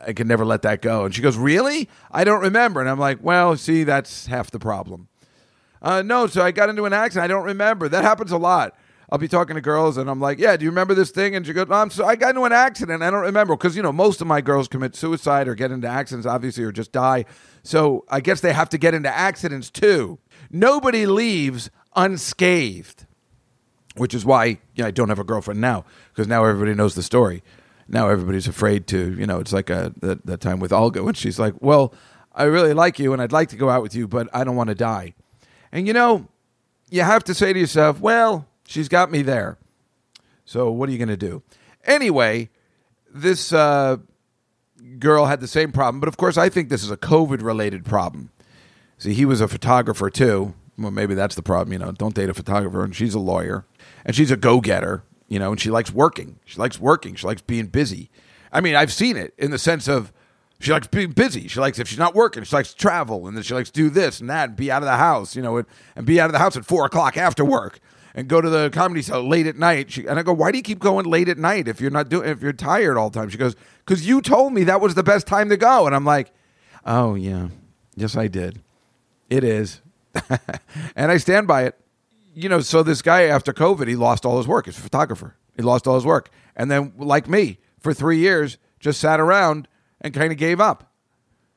I 0.06 0.12
can 0.12 0.26
never 0.26 0.44
let 0.44 0.62
that 0.62 0.82
go. 0.82 1.04
And 1.04 1.14
she 1.14 1.22
goes, 1.22 1.36
Really? 1.36 1.88
I 2.10 2.24
don't 2.24 2.40
remember. 2.40 2.80
And 2.80 2.88
I'm 2.88 2.98
like, 2.98 3.18
Well, 3.22 3.56
see, 3.56 3.84
that's 3.84 4.26
half 4.26 4.50
the 4.50 4.58
problem. 4.58 5.08
Uh, 5.82 6.02
no, 6.02 6.26
so 6.26 6.42
I 6.42 6.50
got 6.50 6.68
into 6.68 6.84
an 6.84 6.92
accident. 6.92 7.24
I 7.24 7.28
don't 7.28 7.44
remember. 7.44 7.88
That 7.88 8.04
happens 8.04 8.32
a 8.32 8.38
lot. 8.38 8.76
I'll 9.12 9.18
be 9.18 9.28
talking 9.28 9.56
to 9.56 9.60
girls 9.60 9.96
and 9.96 10.08
I'm 10.08 10.20
like, 10.20 10.38
Yeah, 10.38 10.56
do 10.56 10.64
you 10.64 10.70
remember 10.70 10.94
this 10.94 11.10
thing? 11.10 11.34
And 11.34 11.46
she 11.46 11.52
goes, 11.52 11.66
I'm 11.70 11.90
so 11.90 12.04
I 12.04 12.16
got 12.16 12.30
into 12.30 12.44
an 12.44 12.52
accident. 12.52 13.02
I 13.02 13.10
don't 13.10 13.22
remember. 13.22 13.56
Because, 13.56 13.76
you 13.76 13.82
know, 13.82 13.92
most 13.92 14.20
of 14.20 14.26
my 14.26 14.40
girls 14.40 14.68
commit 14.68 14.94
suicide 14.94 15.48
or 15.48 15.54
get 15.54 15.70
into 15.70 15.88
accidents, 15.88 16.26
obviously, 16.26 16.64
or 16.64 16.72
just 16.72 16.92
die. 16.92 17.24
So 17.62 18.04
I 18.08 18.20
guess 18.20 18.40
they 18.40 18.52
have 18.52 18.68
to 18.70 18.78
get 18.78 18.94
into 18.94 19.14
accidents 19.14 19.70
too. 19.70 20.18
Nobody 20.50 21.06
leaves 21.06 21.70
unscathed, 21.94 23.06
which 23.96 24.14
is 24.14 24.24
why 24.24 24.44
you 24.44 24.58
know, 24.78 24.86
I 24.86 24.90
don't 24.90 25.08
have 25.08 25.18
a 25.18 25.24
girlfriend 25.24 25.60
now 25.60 25.84
because 26.12 26.26
now 26.26 26.44
everybody 26.44 26.74
knows 26.74 26.94
the 26.94 27.02
story 27.02 27.42
now 27.90 28.08
everybody's 28.08 28.46
afraid 28.46 28.86
to, 28.86 29.14
you 29.18 29.26
know, 29.26 29.40
it's 29.40 29.52
like 29.52 29.68
a, 29.68 29.92
that, 29.98 30.24
that 30.24 30.40
time 30.40 30.60
with 30.60 30.72
Olga 30.72 31.02
when 31.02 31.14
she's 31.14 31.38
like, 31.38 31.54
well, 31.60 31.92
I 32.32 32.44
really 32.44 32.72
like 32.72 32.98
you 33.00 33.12
and 33.12 33.20
I'd 33.20 33.32
like 33.32 33.48
to 33.48 33.56
go 33.56 33.68
out 33.68 33.82
with 33.82 33.94
you, 33.94 34.06
but 34.06 34.28
I 34.32 34.44
don't 34.44 34.54
want 34.54 34.68
to 34.68 34.76
die. 34.76 35.14
And, 35.72 35.86
you 35.86 35.92
know, 35.92 36.28
you 36.88 37.02
have 37.02 37.24
to 37.24 37.34
say 37.34 37.52
to 37.52 37.58
yourself, 37.58 38.00
well, 38.00 38.46
she's 38.66 38.88
got 38.88 39.10
me 39.10 39.22
there. 39.22 39.58
So 40.44 40.70
what 40.70 40.88
are 40.88 40.92
you 40.92 40.98
going 40.98 41.08
to 41.08 41.16
do? 41.16 41.42
Anyway, 41.84 42.50
this 43.12 43.52
uh, 43.52 43.96
girl 45.00 45.26
had 45.26 45.40
the 45.40 45.48
same 45.48 45.72
problem, 45.72 45.98
but 45.98 46.08
of 46.08 46.16
course, 46.16 46.38
I 46.38 46.48
think 46.48 46.68
this 46.68 46.84
is 46.84 46.90
a 46.92 46.96
COVID 46.96 47.42
related 47.42 47.84
problem. 47.84 48.30
See, 49.00 49.14
he 49.14 49.24
was 49.24 49.40
a 49.40 49.48
photographer 49.48 50.08
too. 50.10 50.54
Well, 50.78 50.92
maybe 50.92 51.14
that's 51.14 51.34
the 51.34 51.42
problem. 51.42 51.72
You 51.72 51.80
know, 51.80 51.90
don't 51.90 52.14
date 52.14 52.30
a 52.30 52.34
photographer, 52.34 52.84
and 52.84 52.94
she's 52.94 53.14
a 53.14 53.18
lawyer, 53.18 53.66
and 54.04 54.14
she's 54.14 54.30
a 54.30 54.36
go 54.36 54.60
getter 54.60 55.02
you 55.30 55.38
know, 55.38 55.52
and 55.52 55.60
she 55.60 55.70
likes 55.70 55.90
working. 55.90 56.38
She 56.44 56.58
likes 56.58 56.78
working. 56.78 57.14
She 57.14 57.26
likes 57.26 57.40
being 57.40 57.68
busy. 57.68 58.10
I 58.52 58.60
mean, 58.60 58.74
I've 58.74 58.92
seen 58.92 59.16
it 59.16 59.32
in 59.38 59.52
the 59.52 59.58
sense 59.58 59.88
of 59.88 60.12
she 60.58 60.72
likes 60.72 60.88
being 60.88 61.12
busy. 61.12 61.48
She 61.48 61.60
likes 61.60 61.78
if 61.78 61.88
she's 61.88 61.98
not 62.00 62.14
working, 62.14 62.42
she 62.42 62.54
likes 62.54 62.72
to 62.72 62.76
travel, 62.76 63.26
and 63.26 63.36
then 63.36 63.44
she 63.44 63.54
likes 63.54 63.70
to 63.70 63.80
do 63.80 63.88
this 63.88 64.20
and 64.20 64.28
that, 64.28 64.50
and 64.50 64.56
be 64.56 64.70
out 64.70 64.82
of 64.82 64.86
the 64.86 64.96
house, 64.96 65.34
you 65.34 65.40
know, 65.40 65.56
and, 65.56 65.66
and 65.96 66.04
be 66.04 66.20
out 66.20 66.26
of 66.26 66.32
the 66.32 66.40
house 66.40 66.56
at 66.56 66.66
four 66.66 66.84
o'clock 66.84 67.16
after 67.16 67.44
work, 67.44 67.78
and 68.12 68.26
go 68.26 68.40
to 68.40 68.50
the 68.50 68.70
comedy 68.70 69.02
show 69.02 69.24
late 69.24 69.46
at 69.46 69.56
night. 69.56 69.92
She, 69.92 70.04
and 70.06 70.18
I 70.18 70.22
go, 70.24 70.32
why 70.32 70.50
do 70.50 70.58
you 70.58 70.64
keep 70.64 70.80
going 70.80 71.06
late 71.06 71.28
at 71.28 71.38
night 71.38 71.68
if 71.68 71.80
you're 71.80 71.92
not 71.92 72.08
doing 72.08 72.28
if 72.28 72.42
you're 72.42 72.52
tired 72.52 72.98
all 72.98 73.08
the 73.08 73.20
time? 73.20 73.30
She 73.30 73.38
goes, 73.38 73.54
because 73.86 74.06
you 74.06 74.20
told 74.20 74.52
me 74.52 74.64
that 74.64 74.80
was 74.80 74.96
the 74.96 75.04
best 75.04 75.28
time 75.28 75.48
to 75.48 75.56
go, 75.56 75.86
and 75.86 75.94
I'm 75.94 76.04
like, 76.04 76.32
oh 76.84 77.14
yeah, 77.14 77.48
yes 77.94 78.16
I 78.16 78.26
did, 78.26 78.60
it 79.30 79.44
is, 79.44 79.80
and 80.96 81.10
I 81.10 81.16
stand 81.16 81.46
by 81.46 81.64
it 81.64 81.80
you 82.34 82.48
know, 82.48 82.60
so 82.60 82.82
this 82.82 83.02
guy 83.02 83.22
after 83.22 83.52
COVID, 83.52 83.88
he 83.88 83.96
lost 83.96 84.24
all 84.24 84.38
his 84.38 84.46
work. 84.46 84.66
He's 84.66 84.78
a 84.78 84.80
photographer. 84.80 85.36
He 85.56 85.62
lost 85.62 85.86
all 85.86 85.94
his 85.94 86.06
work. 86.06 86.30
And 86.56 86.70
then, 86.70 86.92
like 86.96 87.28
me, 87.28 87.58
for 87.78 87.92
three 87.92 88.18
years, 88.18 88.58
just 88.78 89.00
sat 89.00 89.20
around 89.20 89.68
and 90.00 90.14
kind 90.14 90.32
of 90.32 90.38
gave 90.38 90.60
up. 90.60 90.92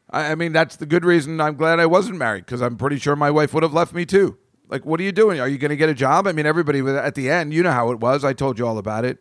I, 0.10 0.32
I 0.32 0.36
mean, 0.36 0.52
that's 0.52 0.76
the 0.76 0.86
good 0.86 1.06
reason 1.06 1.40
I'm 1.40 1.56
glad 1.56 1.80
I 1.80 1.86
wasn't 1.86 2.18
married 2.18 2.46
because 2.46 2.62
I'm 2.62 2.78
pretty 2.78 2.98
sure 2.98 3.16
my 3.16 3.32
wife 3.32 3.54
would 3.54 3.64
have 3.64 3.74
left 3.74 3.94
me 3.94 4.06
too. 4.06 4.38
Like, 4.68 4.86
what 4.86 5.00
are 5.00 5.04
you 5.04 5.12
doing? 5.12 5.40
Are 5.40 5.48
you 5.48 5.58
going 5.58 5.70
to 5.70 5.78
get 5.78 5.90
a 5.90 5.94
job? 5.94 6.26
I 6.26 6.32
mean, 6.32 6.46
everybody 6.46 6.80
at 6.80 7.16
the 7.16 7.30
end, 7.30 7.54
you 7.54 7.62
know 7.62 7.72
how 7.72 7.92
it 7.92 8.00
was. 8.00 8.24
I 8.24 8.34
told 8.34 8.58
you 8.58 8.66
all 8.66 8.78
about 8.78 9.06
it. 9.06 9.20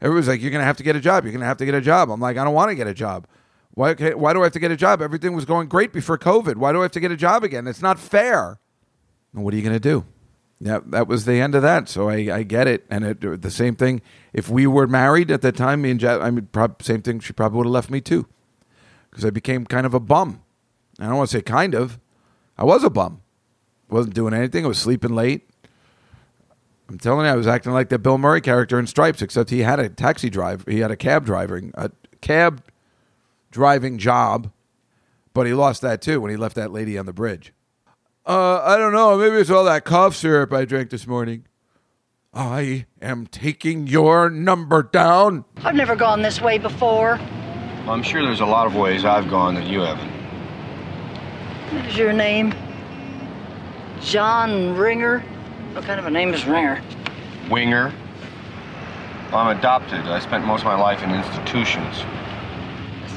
Everybody's 0.00 0.28
like, 0.28 0.42
you're 0.42 0.50
going 0.50 0.60
to 0.60 0.66
have 0.66 0.76
to 0.78 0.82
get 0.82 0.96
a 0.96 1.00
job. 1.00 1.24
You're 1.24 1.32
going 1.32 1.40
to 1.40 1.46
have 1.46 1.56
to 1.58 1.64
get 1.64 1.74
a 1.74 1.80
job. 1.80 2.10
I'm 2.10 2.20
like, 2.20 2.36
I 2.36 2.44
don't 2.44 2.54
want 2.54 2.70
to 2.70 2.74
get 2.74 2.88
a 2.88 2.94
job. 2.94 3.26
Why, 3.74 3.94
why 3.94 4.32
do 4.32 4.40
I 4.40 4.44
have 4.44 4.52
to 4.52 4.60
get 4.60 4.70
a 4.70 4.76
job? 4.76 5.00
Everything 5.00 5.34
was 5.34 5.44
going 5.44 5.68
great 5.68 5.92
before 5.92 6.18
COVID. 6.18 6.56
Why 6.56 6.72
do 6.72 6.80
I 6.80 6.82
have 6.82 6.92
to 6.92 7.00
get 7.00 7.10
a 7.10 7.16
job 7.16 7.42
again? 7.42 7.66
It's 7.66 7.82
not 7.82 7.98
fair. 7.98 8.58
What 9.32 9.54
are 9.54 9.56
you 9.56 9.62
going 9.62 9.74
to 9.74 9.80
do? 9.80 10.04
yeah, 10.64 10.78
that 10.86 11.08
was 11.08 11.24
the 11.24 11.40
end 11.40 11.56
of 11.56 11.62
that. 11.62 11.88
So 11.88 12.08
I, 12.08 12.28
I 12.32 12.42
get 12.44 12.68
it, 12.68 12.86
and 12.88 13.04
it, 13.04 13.42
the 13.42 13.50
same 13.50 13.74
thing. 13.74 14.00
If 14.32 14.48
we 14.48 14.66
were 14.68 14.86
married 14.86 15.32
at 15.32 15.42
that 15.42 15.56
time, 15.56 15.82
me 15.82 15.90
and 15.90 15.98
Jeff, 15.98 16.20
I 16.20 16.30
mean, 16.30 16.46
prob- 16.52 16.82
same 16.82 17.02
thing. 17.02 17.18
She 17.18 17.32
probably 17.32 17.58
would 17.58 17.66
have 17.66 17.72
left 17.72 17.90
me 17.90 18.00
too, 18.00 18.28
because 19.10 19.24
I 19.24 19.30
became 19.30 19.66
kind 19.66 19.86
of 19.86 19.92
a 19.92 19.98
bum. 19.98 20.40
I 21.00 21.06
don't 21.06 21.16
want 21.16 21.30
to 21.30 21.36
say 21.36 21.42
kind 21.42 21.74
of. 21.74 21.98
I 22.56 22.64
was 22.64 22.84
a 22.84 22.90
bum. 22.90 23.22
wasn't 23.88 24.14
doing 24.14 24.34
anything. 24.34 24.64
I 24.64 24.68
was 24.68 24.78
sleeping 24.78 25.16
late. 25.16 25.48
I'm 26.88 26.98
telling 26.98 27.26
you, 27.26 27.32
I 27.32 27.36
was 27.36 27.48
acting 27.48 27.72
like 27.72 27.88
the 27.88 27.98
Bill 27.98 28.18
Murray 28.18 28.40
character 28.40 28.78
in 28.78 28.86
Stripes, 28.86 29.20
except 29.20 29.50
he 29.50 29.60
had 29.60 29.80
a 29.80 29.88
taxi 29.88 30.30
driver. 30.30 30.70
He 30.70 30.78
had 30.78 30.92
a 30.92 30.96
cab 30.96 31.24
driving, 31.24 31.72
a 31.74 31.90
cab 32.20 32.62
driving 33.52 33.98
job, 33.98 34.50
but 35.32 35.46
he 35.46 35.54
lost 35.54 35.82
that 35.82 36.02
too 36.02 36.20
when 36.20 36.30
he 36.32 36.36
left 36.36 36.56
that 36.56 36.72
lady 36.72 36.98
on 36.98 37.06
the 37.06 37.12
bridge. 37.12 37.52
Uh, 38.26 38.60
I 38.64 38.76
don't 38.76 38.92
know. 38.92 39.16
Maybe 39.16 39.36
it's 39.36 39.50
all 39.50 39.64
that 39.64 39.84
cough 39.84 40.16
syrup 40.16 40.52
I 40.52 40.64
drank 40.64 40.90
this 40.90 41.06
morning. 41.06 41.46
I 42.34 42.86
am 43.00 43.26
taking 43.26 43.86
your 43.86 44.30
number 44.30 44.82
down. 44.82 45.44
I've 45.58 45.74
never 45.74 45.94
gone 45.94 46.22
this 46.22 46.40
way 46.40 46.56
before. 46.58 47.20
I'm 47.86 48.02
sure 48.02 48.24
there's 48.24 48.40
a 48.40 48.46
lot 48.46 48.66
of 48.66 48.74
ways 48.74 49.04
I've 49.04 49.28
gone 49.28 49.54
that 49.56 49.66
you 49.66 49.80
haven't. 49.80 50.10
What 51.74 51.86
is 51.86 51.96
your 51.96 52.12
name? 52.12 52.54
John 54.00 54.76
Ringer? 54.76 55.20
What 55.74 55.84
kind 55.84 56.00
of 56.00 56.06
a 56.06 56.10
name 56.10 56.32
is 56.32 56.44
Ringer? 56.46 56.82
Winger. 57.50 57.92
Well, 59.30 59.40
I'm 59.40 59.56
adopted. 59.56 60.00
I 60.00 60.18
spent 60.20 60.46
most 60.46 60.60
of 60.60 60.66
my 60.66 60.80
life 60.80 61.02
in 61.02 61.10
institutions. 61.10 62.04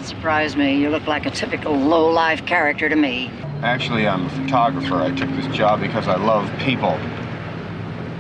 Doesn't 0.06 0.18
surprise 0.18 0.56
me. 0.56 0.80
You 0.80 0.92
look 0.92 1.08
like 1.08 1.26
a 1.26 1.32
typical 1.32 1.76
low-life 1.76 2.46
character 2.46 2.88
to 2.88 2.96
me. 2.96 3.32
Actually, 3.64 4.08
I'm 4.08 4.28
a 4.28 4.30
photographer. 4.30 4.98
I 4.98 5.10
took 5.10 5.32
this 5.32 5.48
job 5.48 5.82
because 5.82 6.08
I 6.08 6.16
love 6.16 6.48
people. 6.60 6.92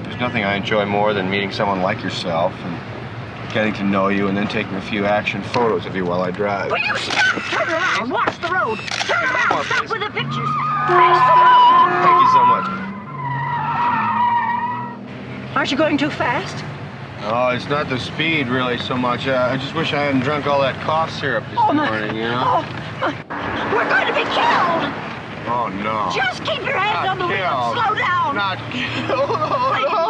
There's 0.02 0.19
nothing 0.19 0.43
I 0.43 0.56
enjoy 0.56 0.88
more 0.88 1.13
than 1.13 1.30
meeting 1.30 1.52
someone 1.52 1.84
like 1.84 2.02
yourself 2.02 2.52
and 2.54 3.54
getting 3.54 3.71
to 3.76 3.84
know 3.84 4.08
you 4.08 4.28
and 4.28 4.36
then 4.36 4.48
taking 4.48 4.74
a 4.74 4.82
few 4.82 5.06
action 5.06 5.43
photos 5.43 5.86
of 5.86 5.95
you 5.95 6.06
while 6.06 6.24
I 6.24 6.32
drive. 6.32 6.71
Will 6.71 6.80
you 6.80 6.98
stop? 6.98 7.43
Turn 7.52 7.69
around. 7.69 8.10
Watch 8.10 8.41
the 8.41 8.48
road. 8.48 8.80
Turn 9.06 9.24
around. 9.24 9.65
Stop 9.65 9.86
please. 9.86 9.91
with 9.91 10.02
the 10.02 10.10
pictures. 10.10 10.50
Face 10.89 11.21
the 11.30 11.38
road. 11.38 12.02
Thank 12.02 12.19
you 12.24 12.30
so 12.34 12.45
much. 12.50 12.65
Aren't 15.56 15.69
you 15.69 15.78
going 15.78 16.00
too 16.00 16.10
fast? 16.10 16.65
Oh, 17.27 17.49
it's 17.49 17.67
not 17.67 17.89
the 17.89 17.97
speed 17.97 18.49
really 18.49 18.77
so 18.77 18.95
much. 18.95 19.25
Uh, 19.25 19.49
I 19.51 19.57
just 19.57 19.73
wish 19.73 19.93
I 19.93 20.03
hadn't 20.03 20.21
drunk 20.21 20.45
all 20.45 20.61
that 20.61 20.79
cough 20.85 21.09
syrup 21.09 21.43
this 21.49 21.57
oh, 21.59 21.73
morning, 21.73 22.15
you 22.15 22.21
know? 22.21 22.43
Oh, 22.45 22.61
my. 23.01 23.09
We're 23.73 23.89
going 23.89 24.05
to 24.05 24.13
be 24.13 24.21
killed! 24.29 24.93
Oh, 25.49 25.69
no. 25.81 26.11
Just 26.15 26.43
keep 26.43 26.61
your 26.61 26.77
hands 26.77 27.03
not 27.03 27.07
on 27.07 27.17
the 27.17 27.25
wheel 27.25 27.41
and 27.41 27.73
slow 27.81 27.95
down. 27.95 28.35
Not 28.35 28.59
killed. 28.71 29.09
Oh, 29.17 29.73
Please. 29.73 29.89
no. 29.89 30.05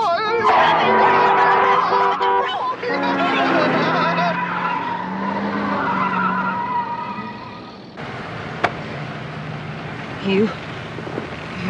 You, 10.25 10.49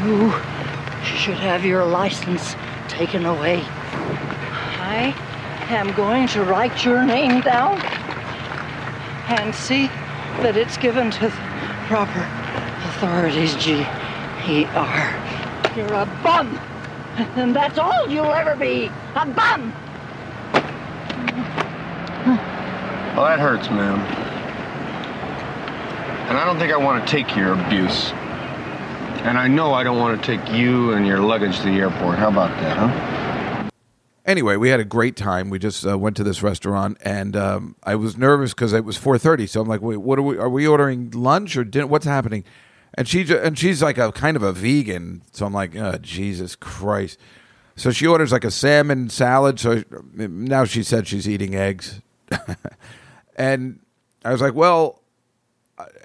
you 0.02 0.32
should 1.04 1.38
have 1.38 1.64
your 1.64 1.86
license 1.86 2.56
taken 2.88 3.28
away. 3.28 3.62
I 4.82 5.14
am 5.70 5.92
going 5.94 6.28
to 6.30 6.44
write 6.44 6.86
your 6.86 7.04
name 7.04 7.42
down 7.42 7.82
and 9.28 9.54
see 9.54 9.88
that 10.42 10.56
it's 10.56 10.78
given 10.78 11.10
to 11.10 11.20
the 11.22 11.30
proper 11.88 12.20
authorities, 12.90 13.56
G-E-R. 13.56 15.22
You're 15.76 15.94
a 15.94 16.06
bum, 16.24 16.58
and 17.36 17.56
that's 17.56 17.78
all 17.78 18.08
you'll 18.08 18.34
ever 18.34 18.56
be, 18.56 18.92
a 19.16 19.26
bum! 19.26 19.74
Well, 23.16 23.26
that 23.26 23.40
hurts, 23.40 23.70
ma'am. 23.70 24.00
And 26.28 26.38
I 26.38 26.46
don't 26.46 26.60
think 26.60 26.74
I 26.74 26.78
want 26.78 27.06
to 27.06 27.12
take 27.12 27.36
your 27.36 27.54
abuse. 27.54 28.12
And 29.24 29.38
I 29.38 29.48
know 29.48 29.74
I 29.74 29.84
don't 29.84 30.00
want 30.00 30.22
to 30.22 30.38
take 30.38 30.54
you 30.54 30.94
and 30.94 31.08
your 31.08 31.20
luggage 31.20 31.58
to 31.60 31.64
the 31.64 31.80
airport. 31.80 32.20
How 32.20 32.30
about 32.30 32.50
that, 32.62 32.78
huh? 32.78 33.25
Anyway, 34.26 34.56
we 34.56 34.70
had 34.70 34.80
a 34.80 34.86
great 34.86 35.16
time. 35.16 35.52
We 35.52 35.60
just 35.60 35.86
uh, 35.86 35.98
went 35.98 36.18
to 36.18 36.24
this 36.24 36.42
restaurant, 36.42 36.98
and 37.02 37.36
um, 37.36 37.76
I 37.84 37.94
was 37.96 38.18
nervous 38.18 38.54
because 38.54 38.74
it 38.74 38.84
was 38.84 38.98
four 38.98 39.20
thirty. 39.20 39.46
So 39.46 39.62
I'm 39.62 39.68
like, 39.68 39.82
"Wait, 39.82 39.98
what 39.98 40.18
are 40.18 40.24
we? 40.24 40.38
Are 40.38 40.50
we 40.50 40.66
ordering 40.66 41.12
lunch 41.12 41.56
or 41.56 41.64
dinner? 41.64 41.86
What's 41.86 42.06
happening?" 42.06 42.44
And 42.96 43.08
she 43.08 43.24
ju- 43.24 43.38
and 43.38 43.58
she's 43.58 43.84
like 43.84 44.00
a 44.00 44.12
kind 44.12 44.36
of 44.36 44.42
a 44.42 44.52
vegan, 44.52 45.22
so 45.32 45.46
I'm 45.46 45.54
like, 45.54 45.76
oh, 45.76 45.98
"Jesus 46.02 46.56
Christ!" 46.56 47.20
So 47.76 47.92
she 47.92 48.08
orders 48.08 48.32
like 48.32 48.44
a 48.44 48.52
salmon 48.52 49.10
salad. 49.10 49.60
So 49.60 49.84
now 50.14 50.66
she 50.66 50.82
said 50.82 51.08
she's 51.08 51.30
eating 51.30 51.54
eggs, 51.54 52.02
and 53.36 53.80
I 54.24 54.32
was 54.32 54.42
like, 54.42 54.56
"Well," 54.56 55.04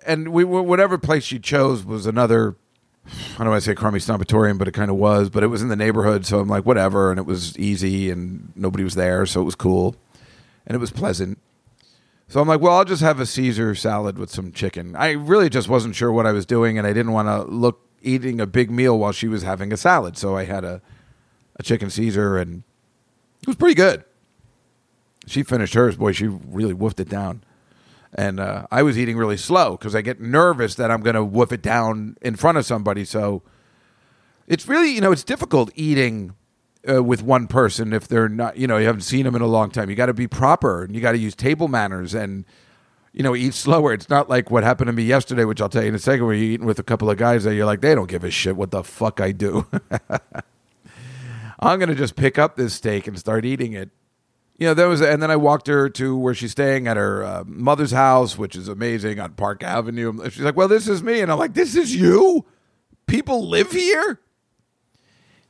and 0.04 0.28
we 0.28 0.44
whatever 0.44 0.98
place 0.98 1.24
she 1.24 1.38
chose 1.38 1.86
was 1.86 2.04
another 2.04 2.56
I 3.34 3.38
don't 3.38 3.50
want 3.50 3.62
to 3.62 3.70
say 3.70 3.74
crummy 3.74 3.98
snobatorium, 3.98 4.58
but 4.58 4.68
it 4.68 4.72
kind 4.72 4.90
of 4.90 4.96
was. 4.96 5.30
But 5.30 5.42
it 5.42 5.48
was 5.48 5.62
in 5.62 5.68
the 5.68 5.76
neighborhood, 5.76 6.26
so 6.26 6.40
I'm 6.40 6.48
like, 6.48 6.66
whatever. 6.66 7.10
And 7.10 7.18
it 7.18 7.26
was 7.26 7.58
easy, 7.58 8.10
and 8.10 8.52
nobody 8.56 8.84
was 8.84 8.94
there, 8.94 9.26
so 9.26 9.40
it 9.40 9.44
was 9.44 9.54
cool, 9.54 9.96
and 10.66 10.74
it 10.74 10.78
was 10.78 10.90
pleasant. 10.90 11.38
So 12.28 12.40
I'm 12.40 12.46
like, 12.46 12.60
well, 12.60 12.76
I'll 12.76 12.84
just 12.84 13.02
have 13.02 13.18
a 13.18 13.26
Caesar 13.26 13.74
salad 13.74 14.16
with 14.16 14.30
some 14.30 14.52
chicken. 14.52 14.94
I 14.94 15.12
really 15.12 15.48
just 15.48 15.68
wasn't 15.68 15.96
sure 15.96 16.12
what 16.12 16.26
I 16.26 16.32
was 16.32 16.46
doing, 16.46 16.78
and 16.78 16.86
I 16.86 16.92
didn't 16.92 17.12
want 17.12 17.28
to 17.28 17.42
look 17.50 17.80
eating 18.02 18.40
a 18.40 18.46
big 18.46 18.70
meal 18.70 18.98
while 18.98 19.12
she 19.12 19.28
was 19.28 19.42
having 19.42 19.72
a 19.72 19.76
salad. 19.76 20.16
So 20.16 20.36
I 20.36 20.44
had 20.44 20.64
a 20.64 20.80
a 21.60 21.62
chicken 21.62 21.90
Caesar, 21.90 22.38
and 22.38 22.62
it 23.42 23.46
was 23.46 23.56
pretty 23.56 23.74
good. 23.74 24.04
She 25.26 25.42
finished 25.42 25.74
hers. 25.74 25.96
Boy, 25.96 26.12
she 26.12 26.26
really 26.26 26.74
woofed 26.74 26.98
it 26.98 27.08
down 27.08 27.44
and 28.14 28.40
uh, 28.40 28.66
I 28.70 28.82
was 28.82 28.98
eating 28.98 29.16
really 29.16 29.36
slow 29.36 29.72
because 29.72 29.94
I 29.94 30.02
get 30.02 30.20
nervous 30.20 30.74
that 30.76 30.90
I'm 30.90 31.00
going 31.00 31.14
to 31.14 31.24
woof 31.24 31.52
it 31.52 31.62
down 31.62 32.16
in 32.20 32.36
front 32.36 32.58
of 32.58 32.66
somebody. 32.66 33.04
So 33.04 33.42
it's 34.48 34.66
really, 34.66 34.90
you 34.90 35.00
know, 35.00 35.12
it's 35.12 35.22
difficult 35.22 35.70
eating 35.74 36.34
uh, 36.88 37.02
with 37.02 37.22
one 37.22 37.46
person 37.46 37.92
if 37.92 38.08
they're 38.08 38.28
not, 38.28 38.56
you 38.56 38.66
know, 38.66 38.78
you 38.78 38.86
haven't 38.86 39.02
seen 39.02 39.24
them 39.24 39.36
in 39.36 39.42
a 39.42 39.46
long 39.46 39.70
time. 39.70 39.88
You 39.90 39.96
got 39.96 40.06
to 40.06 40.14
be 40.14 40.26
proper 40.26 40.82
and 40.82 40.94
you 40.94 41.00
got 41.00 41.12
to 41.12 41.18
use 41.18 41.36
table 41.36 41.68
manners 41.68 42.12
and, 42.12 42.44
you 43.12 43.22
know, 43.22 43.36
eat 43.36 43.54
slower. 43.54 43.92
It's 43.92 44.08
not 44.08 44.28
like 44.28 44.50
what 44.50 44.64
happened 44.64 44.88
to 44.88 44.92
me 44.92 45.04
yesterday, 45.04 45.44
which 45.44 45.60
I'll 45.60 45.68
tell 45.68 45.82
you 45.82 45.88
in 45.90 45.94
a 45.94 46.00
second, 46.00 46.26
where 46.26 46.34
you're 46.34 46.52
eating 46.52 46.66
with 46.66 46.80
a 46.80 46.84
couple 46.84 47.08
of 47.10 47.16
guys 47.16 47.44
that 47.44 47.54
you're 47.54 47.66
like, 47.66 47.80
they 47.80 47.94
don't 47.94 48.08
give 48.08 48.24
a 48.24 48.30
shit 48.30 48.56
what 48.56 48.72
the 48.72 48.82
fuck 48.82 49.20
I 49.20 49.30
do. 49.30 49.66
I'm 51.60 51.78
going 51.78 51.90
to 51.90 51.94
just 51.94 52.16
pick 52.16 52.38
up 52.38 52.56
this 52.56 52.74
steak 52.74 53.06
and 53.06 53.18
start 53.18 53.44
eating 53.44 53.74
it 53.74 53.90
you 54.60 54.66
know, 54.66 54.74
there 54.74 54.88
was, 54.88 55.00
and 55.00 55.22
then 55.22 55.30
I 55.30 55.36
walked 55.36 55.68
her 55.68 55.88
to 55.88 56.16
where 56.16 56.34
she's 56.34 56.50
staying 56.50 56.86
at 56.86 56.98
her 56.98 57.24
uh, 57.24 57.44
mother's 57.46 57.92
house, 57.92 58.36
which 58.36 58.54
is 58.54 58.68
amazing 58.68 59.18
on 59.18 59.32
Park 59.32 59.64
Avenue. 59.64 60.22
She's 60.24 60.40
like, 60.40 60.54
"Well, 60.54 60.68
this 60.68 60.86
is 60.86 61.02
me," 61.02 61.22
and 61.22 61.32
I'm 61.32 61.38
like, 61.38 61.54
"This 61.54 61.74
is 61.74 61.96
you? 61.96 62.44
People 63.06 63.48
live 63.48 63.72
here?" 63.72 64.20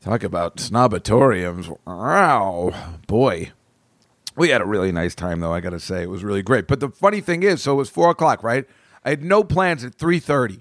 Talk 0.01 0.23
about 0.23 0.59
snobatoriums! 0.59 1.77
Wow, 1.85 2.73
boy, 3.09 3.51
we 4.37 4.51
had 4.51 4.61
a 4.63 4.67
really 4.67 4.93
nice 4.93 5.17
time, 5.17 5.41
though. 5.41 5.53
I 5.53 5.59
got 5.59 5.71
to 5.71 5.81
say, 5.81 6.05
it 6.05 6.09
was 6.09 6.23
really 6.23 6.43
great. 6.43 6.69
But 6.69 6.79
the 6.79 6.89
funny 6.89 7.21
thing 7.21 7.43
is, 7.43 7.61
so 7.63 7.73
it 7.73 7.79
was 7.79 7.91
four 7.91 8.11
o'clock, 8.11 8.45
right? 8.45 8.65
I 9.05 9.11
had 9.11 9.25
no 9.25 9.43
plans 9.43 9.85
at 9.85 9.97
three 9.97 10.21
thirty, 10.21 10.61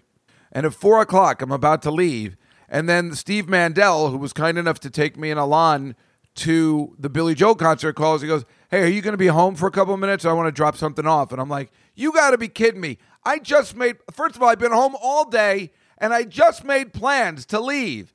and 0.52 0.66
at 0.66 0.74
four 0.74 1.00
o'clock, 1.02 1.44
I'm 1.44 1.52
about 1.52 1.84
to 1.84 1.92
leave, 1.92 2.36
and 2.68 2.90
then 2.90 3.14
Steve 3.14 3.48
Mandel, 3.48 4.10
who 4.10 4.18
was 4.18 4.34
kind 4.34 4.58
enough 4.58 4.80
to 4.80 4.90
take 4.90 5.18
me 5.18 5.30
and 5.30 5.40
Alon 5.40 5.96
to 6.36 6.96
the 6.98 7.10
Billy 7.10 7.36
Joel 7.36 7.56
concert 7.56 7.94
calls. 7.94 8.22
He 8.22 8.28
goes, 8.28 8.46
Hey, 8.70 8.84
are 8.84 8.88
you 8.88 9.02
going 9.02 9.14
to 9.14 9.18
be 9.18 9.28
home 9.28 9.56
for 9.56 9.68
a 9.68 9.72
couple 9.72 9.94
of 9.94 10.00
minutes? 10.00 10.26
I 10.26 10.34
want 10.34 10.48
to 10.48 10.52
drop 10.52 10.78
something 10.78 11.06
off. 11.06 11.32
And 11.32 11.42
I'm 11.42 11.50
like, 11.50 11.72
You 11.96 12.12
got 12.12 12.32
to 12.32 12.38
be 12.38 12.48
kidding 12.48 12.82
me. 12.82 12.98
I 13.24 13.40
just 13.40 13.76
made, 13.76 13.98
first 14.12 14.36
of 14.36 14.44
all, 14.44 14.50
I've 14.50 14.60
been 14.60 14.72
home 14.72 14.96
all 15.02 15.30
day 15.30 15.72
and 15.98 16.14
I 16.14 16.24
just 16.24 16.64
made 16.64 16.94
plans 16.94 17.46
to 17.48 17.60
leave. 17.60 18.14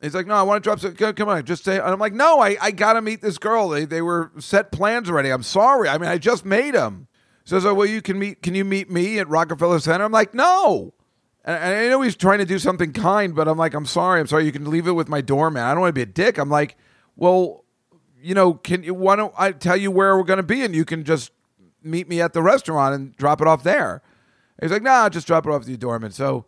He's 0.00 0.14
like, 0.14 0.26
No, 0.26 0.34
I 0.34 0.42
want 0.42 0.62
to 0.62 0.68
drop 0.68 0.80
some. 0.80 0.94
Come 0.94 1.28
on, 1.28 1.44
just 1.44 1.64
say. 1.64 1.76
And 1.76 1.86
I'm 1.86 1.98
like, 1.98 2.12
No, 2.12 2.40
I, 2.40 2.56
I 2.60 2.70
got 2.70 2.94
to 2.94 3.02
meet 3.02 3.22
this 3.22 3.38
girl. 3.38 3.68
They, 3.68 3.84
they 3.84 4.02
were 4.02 4.32
set 4.38 4.72
plans 4.72 5.08
already. 5.08 5.30
I'm 5.30 5.42
sorry. 5.42 5.88
I 5.88 5.98
mean, 5.98 6.10
I 6.10 6.18
just 6.18 6.44
made 6.44 6.74
them. 6.74 7.08
So, 7.44 7.58
so 7.58 7.74
well, 7.74 7.86
you 7.86 8.02
can 8.02 8.18
meet, 8.18 8.42
can 8.42 8.54
you 8.54 8.64
meet 8.64 8.90
me 8.90 9.18
at 9.18 9.28
Rockefeller 9.28 9.80
Center? 9.80 10.04
I'm 10.04 10.12
like, 10.12 10.34
No. 10.34 10.94
And 11.44 11.56
I 11.56 11.88
know 11.88 12.02
he's 12.02 12.14
trying 12.14 12.38
to 12.38 12.44
do 12.44 12.60
something 12.60 12.92
kind, 12.92 13.34
but 13.34 13.48
I'm 13.48 13.58
like, 13.58 13.74
I'm 13.74 13.86
sorry. 13.86 14.20
I'm 14.20 14.28
sorry. 14.28 14.44
You 14.44 14.52
can 14.52 14.70
leave 14.70 14.86
it 14.86 14.92
with 14.92 15.08
my 15.08 15.20
doorman. 15.20 15.64
I 15.64 15.72
don't 15.72 15.80
want 15.80 15.88
to 15.88 15.92
be 15.92 16.02
a 16.02 16.06
dick. 16.06 16.38
I'm 16.38 16.48
like, 16.50 16.76
well, 17.16 17.64
you 18.20 18.34
know, 18.34 18.54
can 18.54 18.82
you, 18.82 18.94
why 18.94 19.16
don't 19.16 19.34
I 19.36 19.52
tell 19.52 19.76
you 19.76 19.90
where 19.90 20.16
we're 20.16 20.24
going 20.24 20.38
to 20.38 20.42
be 20.42 20.64
and 20.64 20.74
you 20.74 20.84
can 20.84 21.04
just 21.04 21.32
meet 21.82 22.08
me 22.08 22.20
at 22.20 22.32
the 22.32 22.42
restaurant 22.42 22.94
and 22.94 23.16
drop 23.16 23.40
it 23.40 23.48
off 23.48 23.62
there? 23.62 24.02
He's 24.60 24.70
like, 24.70 24.82
nah, 24.82 25.08
just 25.08 25.26
drop 25.26 25.44
it 25.46 25.50
off 25.50 25.60
with 25.60 25.68
your 25.68 25.78
doorman. 25.78 26.12
So 26.12 26.44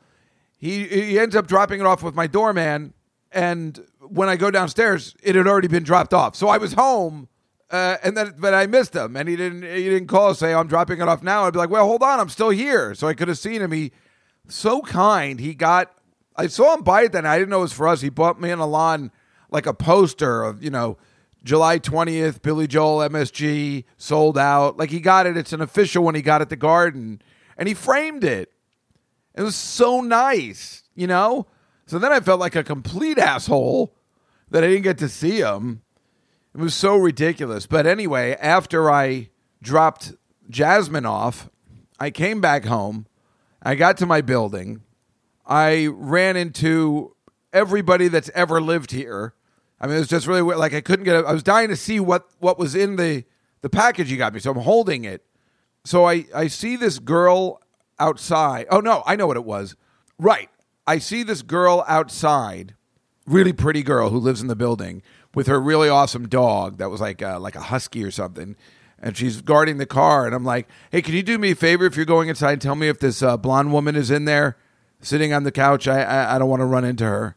he, 0.56 0.86
he 0.86 1.18
ends 1.18 1.34
up 1.34 1.46
dropping 1.46 1.80
it 1.80 1.86
off 1.86 2.02
with 2.02 2.14
my 2.14 2.26
doorman. 2.26 2.94
And 3.32 3.84
when 4.00 4.28
I 4.28 4.36
go 4.36 4.50
downstairs, 4.50 5.16
it 5.22 5.34
had 5.34 5.48
already 5.48 5.68
been 5.68 5.82
dropped 5.82 6.14
off. 6.14 6.36
So 6.36 6.48
I 6.48 6.58
was 6.58 6.74
home. 6.74 7.28
Uh, 7.70 7.96
and 8.04 8.16
then, 8.16 8.34
but 8.38 8.54
I 8.54 8.66
missed 8.66 8.94
him, 8.94 9.16
and 9.16 9.28
he 9.28 9.34
didn't. 9.34 9.62
He 9.62 9.88
didn't 9.88 10.06
call 10.06 10.32
say, 10.34 10.52
oh, 10.52 10.60
"I'm 10.60 10.68
dropping 10.68 11.00
it 11.00 11.08
off 11.08 11.24
now." 11.24 11.44
I'd 11.44 11.54
be 11.54 11.58
like, 11.58 11.70
"Well, 11.70 11.84
hold 11.86 12.02
on, 12.04 12.20
I'm 12.20 12.28
still 12.28 12.50
here." 12.50 12.94
So 12.94 13.08
I 13.08 13.14
could 13.14 13.26
have 13.26 13.38
seen 13.38 13.62
him. 13.62 13.72
He 13.72 13.90
so 14.46 14.82
kind. 14.82 15.40
He 15.40 15.54
got. 15.54 15.92
I 16.36 16.46
saw 16.46 16.74
him 16.74 16.82
buy 16.82 17.04
it 17.04 17.12
then. 17.12 17.26
I 17.26 17.36
didn't 17.36 17.50
know 17.50 17.60
it 17.60 17.62
was 17.62 17.72
for 17.72 17.88
us. 17.88 18.00
He 18.02 18.10
bought 18.10 18.40
me 18.40 18.50
and 18.50 18.60
Alon 18.60 19.10
like 19.54 19.66
a 19.66 19.72
poster 19.72 20.42
of, 20.42 20.62
you 20.62 20.68
know, 20.68 20.98
July 21.44 21.78
20th, 21.78 22.42
Billy 22.42 22.66
Joel 22.66 23.08
MSG 23.08 23.84
sold 23.96 24.36
out. 24.36 24.76
Like 24.76 24.90
he 24.90 24.98
got 24.98 25.26
it. 25.26 25.36
It's 25.36 25.52
an 25.52 25.60
official 25.60 26.02
one 26.02 26.16
he 26.16 26.22
got 26.22 26.42
at 26.42 26.48
the 26.48 26.56
garden 26.56 27.22
and 27.56 27.68
he 27.68 27.74
framed 27.74 28.24
it. 28.24 28.50
It 29.34 29.42
was 29.42 29.54
so 29.54 30.00
nice, 30.00 30.82
you 30.96 31.06
know? 31.06 31.46
So 31.86 31.98
then 31.98 32.12
I 32.12 32.18
felt 32.20 32.40
like 32.40 32.56
a 32.56 32.64
complete 32.64 33.16
asshole 33.16 33.94
that 34.50 34.64
I 34.64 34.68
didn't 34.68 34.82
get 34.82 34.98
to 34.98 35.08
see 35.08 35.38
him. 35.38 35.82
It 36.52 36.60
was 36.60 36.74
so 36.74 36.96
ridiculous. 36.96 37.66
But 37.66 37.86
anyway, 37.86 38.36
after 38.40 38.90
I 38.90 39.28
dropped 39.62 40.14
Jasmine 40.50 41.06
off, 41.06 41.48
I 42.00 42.10
came 42.10 42.40
back 42.40 42.64
home. 42.64 43.06
I 43.62 43.76
got 43.76 43.98
to 43.98 44.06
my 44.06 44.20
building. 44.20 44.82
I 45.46 45.86
ran 45.86 46.36
into 46.36 47.14
everybody 47.52 48.08
that's 48.08 48.30
ever 48.34 48.60
lived 48.60 48.90
here 48.90 49.34
I 49.80 49.86
mean, 49.86 49.96
it 49.96 50.00
was 50.00 50.08
just 50.08 50.26
really 50.26 50.42
weird. 50.42 50.58
Like 50.58 50.74
I 50.74 50.80
couldn't 50.80 51.04
get. 51.04 51.16
A, 51.16 51.26
I 51.26 51.32
was 51.32 51.42
dying 51.42 51.68
to 51.68 51.76
see 51.76 52.00
what 52.00 52.28
what 52.38 52.58
was 52.58 52.74
in 52.74 52.96
the 52.96 53.24
the 53.60 53.70
package 53.70 54.10
you 54.10 54.16
got 54.16 54.32
me. 54.32 54.40
So 54.40 54.50
I'm 54.50 54.58
holding 54.58 55.04
it. 55.04 55.24
So 55.84 56.06
I 56.06 56.26
I 56.34 56.46
see 56.48 56.76
this 56.76 56.98
girl 56.98 57.60
outside. 57.98 58.66
Oh 58.70 58.80
no, 58.80 59.02
I 59.06 59.16
know 59.16 59.26
what 59.26 59.36
it 59.36 59.44
was. 59.44 59.76
Right. 60.18 60.48
I 60.86 60.98
see 60.98 61.22
this 61.22 61.42
girl 61.42 61.84
outside, 61.88 62.74
really 63.26 63.52
pretty 63.52 63.82
girl 63.82 64.10
who 64.10 64.18
lives 64.18 64.42
in 64.42 64.48
the 64.48 64.56
building 64.56 65.02
with 65.34 65.46
her 65.46 65.60
really 65.60 65.88
awesome 65.88 66.28
dog 66.28 66.76
that 66.78 66.90
was 66.90 67.00
like 67.00 67.22
a, 67.22 67.38
like 67.38 67.56
a 67.56 67.62
husky 67.62 68.04
or 68.04 68.10
something. 68.10 68.56
And 68.98 69.16
she's 69.16 69.42
guarding 69.42 69.78
the 69.78 69.86
car, 69.86 70.24
and 70.24 70.34
I'm 70.34 70.44
like, 70.44 70.66
"Hey, 70.90 71.02
can 71.02 71.14
you 71.14 71.22
do 71.22 71.36
me 71.36 71.50
a 71.50 71.54
favor 71.54 71.84
if 71.84 71.96
you're 71.96 72.06
going 72.06 72.28
inside? 72.28 72.60
Tell 72.60 72.74
me 72.74 72.88
if 72.88 73.00
this 73.00 73.22
uh, 73.22 73.36
blonde 73.36 73.72
woman 73.72 73.96
is 73.96 74.10
in 74.10 74.24
there, 74.24 74.56
sitting 75.00 75.32
on 75.32 75.42
the 75.42 75.52
couch. 75.52 75.86
I 75.86 76.02
I, 76.02 76.36
I 76.36 76.38
don't 76.38 76.48
want 76.48 76.60
to 76.60 76.66
run 76.66 76.84
into 76.84 77.04
her." 77.04 77.36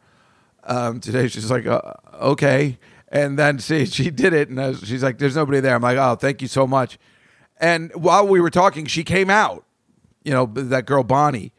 Um, 0.68 1.00
today. 1.00 1.26
She's 1.28 1.50
like, 1.50 1.66
uh, 1.66 1.94
okay. 2.20 2.78
And 3.10 3.38
then 3.38 3.58
see, 3.58 3.86
she 3.86 4.10
did 4.10 4.32
it, 4.32 4.48
and 4.48 4.58
was, 4.58 4.82
she's 4.84 5.02
like, 5.02 5.18
"There's 5.18 5.34
nobody 5.34 5.60
there." 5.60 5.74
I'm 5.74 5.82
like, 5.82 5.96
"Oh, 5.96 6.14
thank 6.14 6.42
you 6.42 6.48
so 6.48 6.66
much." 6.66 6.98
And 7.58 7.90
while 7.94 8.26
we 8.26 8.38
were 8.40 8.50
talking, 8.50 8.84
she 8.84 9.02
came 9.02 9.30
out. 9.30 9.64
You 10.24 10.32
know 10.32 10.46
that 10.46 10.84
girl 10.84 11.02
Bonnie, 11.02 11.54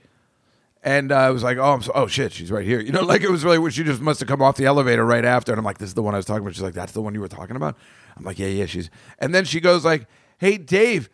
and 0.84 1.12
uh, 1.12 1.16
I 1.16 1.30
was 1.32 1.42
like, 1.42 1.58
"Oh, 1.58 1.74
I'm 1.74 1.82
so, 1.82 1.92
oh 1.96 2.06
shit, 2.06 2.34
she's 2.34 2.52
right 2.52 2.66
here." 2.66 2.80
You 2.80 2.92
know, 2.92 3.02
like 3.04 3.24
it 3.24 3.32
was 3.32 3.44
really 3.44 3.72
she 3.72 3.84
just 3.84 4.00
must 4.00 4.20
have 4.20 4.30
come 4.30 4.44
off 4.44 4.58
the 4.58 4.66
elevator 4.66 5.04
right 5.04 5.26
after, 5.26 5.52
and 5.52 5.58
I'm 5.58 5.66
like, 5.66 5.80
"This 5.80 5.90
is 5.90 5.96
the 5.96 6.04
one 6.04 6.14
I 6.14 6.18
was 6.18 6.26
talking 6.28 6.44
about." 6.44 6.54
She's 6.54 6.62
like, 6.62 6.76
"That's 6.76 6.92
the 6.92 7.02
one 7.02 7.16
you 7.16 7.20
were 7.20 7.28
talking 7.28 7.56
about." 7.56 7.76
I'm 8.16 8.24
like, 8.24 8.38
"Yeah, 8.38 8.48
yeah." 8.48 8.68
She's, 8.68 8.92
and 9.18 9.34
then 9.34 9.44
she 9.44 9.60
goes 9.60 9.84
like, 9.84 10.06
"Hey, 10.38 10.58
Dave, 10.58 11.10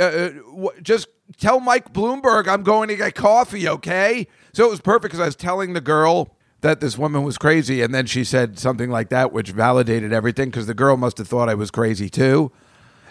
uh, 0.00 0.02
uh 0.02 0.30
just 0.82 1.06
tell 1.38 1.60
Mike 1.60 1.92
Bloomberg 1.92 2.48
I'm 2.48 2.64
going 2.64 2.88
to 2.88 2.96
get 2.96 3.14
coffee, 3.14 3.68
okay?" 3.68 4.26
So 4.52 4.66
it 4.66 4.70
was 4.70 4.80
perfect 4.80 5.12
because 5.12 5.20
I 5.20 5.26
was 5.26 5.36
telling 5.36 5.74
the 5.74 5.80
girl 5.80 6.35
that 6.66 6.80
this 6.80 6.98
woman 6.98 7.22
was 7.22 7.38
crazy, 7.38 7.80
and 7.80 7.94
then 7.94 8.06
she 8.06 8.24
said 8.24 8.58
something 8.58 8.90
like 8.90 9.08
that, 9.10 9.32
which 9.32 9.50
validated 9.50 10.12
everything 10.12 10.50
because 10.50 10.66
the 10.66 10.74
girl 10.74 10.96
must 10.96 11.16
have 11.18 11.28
thought 11.28 11.48
I 11.48 11.54
was 11.54 11.70
crazy 11.70 12.10
too. 12.10 12.50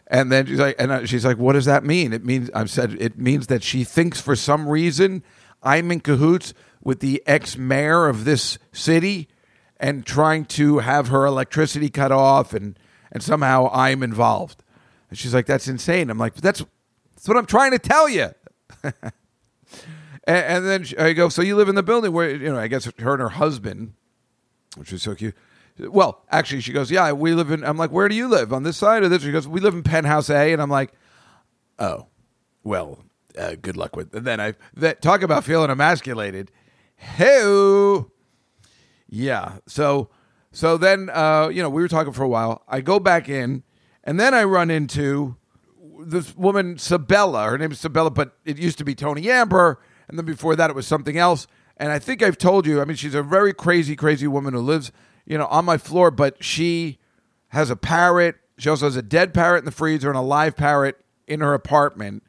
And 0.08 0.30
then 0.30 0.46
she's 0.46 0.60
like, 0.60 0.76
and 0.78 0.92
uh, 0.92 1.06
she's 1.06 1.24
like, 1.26 1.38
what 1.38 1.54
does 1.54 1.64
that 1.64 1.86
mean? 1.86 2.12
It 2.12 2.26
means 2.26 2.50
I've 2.54 2.70
said 2.70 2.98
it 3.00 3.18
means 3.18 3.48
that 3.48 3.64
she 3.64 3.86
thinks 3.86 4.20
for 4.20 4.36
some 4.36 4.68
reason 4.68 5.24
I'm 5.64 5.90
in 5.90 6.02
cahoots 6.02 6.54
with 6.84 7.00
the 7.00 7.24
ex 7.26 7.58
mayor 7.58 8.08
of 8.08 8.26
this 8.26 8.60
city 8.74 9.30
and 9.78 10.06
trying 10.06 10.46
to 10.46 10.80
have 10.80 11.08
her 11.08 11.26
electricity 11.26 11.90
cut 11.90 12.12
off 12.12 12.54
and 12.54 12.78
and 13.10 13.24
somehow 13.24 13.70
I'm 13.72 14.04
involved. 14.04 14.64
And 15.10 15.18
she's 15.18 15.34
like, 15.34 15.46
"That's 15.46 15.70
insane." 15.70 16.10
I'm 16.10 16.18
like, 16.18 16.36
"That's 16.36 16.62
that's 17.16 17.28
what 17.28 17.38
I'm 17.38 17.46
trying 17.46 17.72
to 17.72 17.80
tell 17.80 18.10
you." 18.10 18.32
and, 20.28 20.66
and, 20.66 20.66
then 20.66 20.86
I 20.98 21.14
go, 21.14 21.30
"So 21.30 21.42
you 21.42 21.56
live 21.56 21.70
in 21.70 21.76
the 21.76 21.84
building 21.84 22.12
where 22.12 22.30
you 22.30 22.52
know?" 22.52 22.60
I 22.60 22.68
guess 22.68 22.86
her 22.86 23.14
and 23.14 23.22
her 23.22 23.30
husband, 23.30 23.94
which 24.76 24.92
was 24.92 25.04
so 25.04 25.16
cute. 25.16 25.36
Well, 25.78 26.24
actually, 26.32 26.62
she 26.62 26.74
goes, 26.74 26.90
"Yeah, 26.90 27.12
we 27.12 27.34
live 27.34 27.52
in." 27.52 27.64
I'm 27.64 27.78
like, 27.78 27.92
"Where 27.92 28.08
do 28.08 28.16
you 28.16 28.28
live? 28.28 28.54
On 28.54 28.64
this 28.64 28.78
side 28.78 29.04
or 29.04 29.10
this?" 29.10 29.24
She 29.24 29.32
goes, 29.32 29.48
"We 29.48 29.60
live 29.60 29.74
in 29.74 29.84
penthouse 29.84 30.30
A," 30.30 30.54
and 30.54 30.62
I'm 30.62 30.70
like, 30.70 30.94
"Oh, 31.80 32.08
well, 32.64 33.04
uh, 33.38 33.56
good 33.62 33.78
luck 33.78 33.96
with." 33.96 34.14
And 34.16 34.26
then 34.26 34.40
I 34.40 34.54
that 34.76 35.02
talk 35.02 35.22
about 35.22 35.44
feeling 35.44 35.70
emasculated. 35.70 36.52
Hey, 36.96 38.04
yeah. 39.08 39.58
So, 39.68 40.10
so 40.52 40.78
then, 40.78 41.10
uh, 41.10 41.50
you 41.50 41.62
know, 41.62 41.70
we 41.70 41.82
were 41.82 41.88
talking 41.88 42.14
for 42.14 42.24
a 42.24 42.28
while. 42.28 42.64
I 42.68 42.82
go 42.82 43.00
back 43.00 43.30
in, 43.30 43.64
and 44.04 44.20
then 44.20 44.34
I 44.34 44.44
run 44.44 44.72
into 44.72 45.36
this 46.00 46.36
woman, 46.36 46.78
Sabella. 46.78 47.50
Her 47.50 47.58
name 47.58 47.72
is 47.72 47.80
Sabella, 47.80 48.12
but 48.12 48.38
it 48.46 48.58
used 48.58 48.78
to 48.78 48.86
be 48.86 48.96
Tony 48.96 49.30
Amber, 49.30 49.80
and 50.08 50.18
then 50.18 50.26
before 50.26 50.56
that, 50.56 50.70
it 50.70 50.76
was 50.76 50.88
something 50.88 51.18
else. 51.18 51.48
And 51.78 51.92
I 51.92 52.00
think 52.00 52.24
I've 52.24 52.38
told 52.38 52.66
you. 52.66 52.82
I 52.82 52.86
mean, 52.86 52.96
she's 52.96 53.16
a 53.16 53.24
very 53.24 53.54
crazy, 53.54 53.96
crazy 53.96 54.28
woman 54.28 54.54
who 54.54 54.62
lives, 54.62 54.92
you 55.26 55.38
know, 55.38 55.48
on 55.48 55.66
my 55.66 55.78
floor. 55.78 56.12
But 56.12 56.44
she 56.44 57.00
has 57.50 57.70
a 57.70 57.76
parrot. 57.76 58.36
She 58.58 58.70
also 58.70 58.86
has 58.86 58.96
a 58.96 59.02
dead 59.02 59.34
parrot 59.34 59.60
in 59.60 59.66
the 59.66 59.72
freezer 59.72 60.10
and 60.10 60.18
a 60.18 60.22
live 60.22 60.56
parrot 60.56 61.04
in 61.28 61.42
her 61.42 61.54
apartment. 61.54 62.24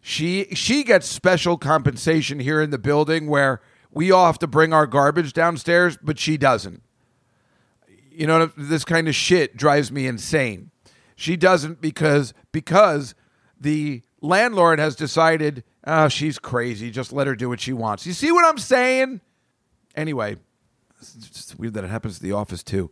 She 0.00 0.46
she 0.54 0.82
gets 0.82 1.06
special 1.06 1.58
compensation 1.58 2.40
here 2.40 2.62
in 2.62 2.70
the 2.70 2.78
building 2.78 3.26
where 3.26 3.60
we 3.90 4.10
all 4.10 4.26
have 4.26 4.38
to 4.38 4.46
bring 4.46 4.72
our 4.72 4.86
garbage 4.86 5.32
downstairs, 5.32 5.98
but 6.02 6.18
she 6.18 6.36
doesn't. 6.36 6.82
You 8.10 8.26
know, 8.26 8.46
this 8.56 8.84
kind 8.84 9.08
of 9.08 9.14
shit 9.14 9.56
drives 9.56 9.92
me 9.92 10.06
insane. 10.06 10.70
She 11.16 11.36
doesn't 11.36 11.80
because 11.80 12.32
because 12.50 13.14
the 13.60 14.02
landlord 14.22 14.78
has 14.78 14.96
decided, 14.96 15.64
oh, 15.86 16.08
she's 16.08 16.38
crazy. 16.38 16.90
Just 16.90 17.12
let 17.12 17.26
her 17.26 17.34
do 17.34 17.48
what 17.48 17.60
she 17.60 17.72
wants. 17.72 18.06
You 18.06 18.12
see 18.12 18.32
what 18.32 18.44
I'm 18.44 18.58
saying? 18.58 19.20
Anyway, 19.94 20.36
it's 21.00 21.54
weird 21.58 21.74
that 21.74 21.84
it 21.84 21.90
happens 21.90 22.16
to 22.18 22.22
the 22.22 22.32
office 22.32 22.62
too. 22.62 22.90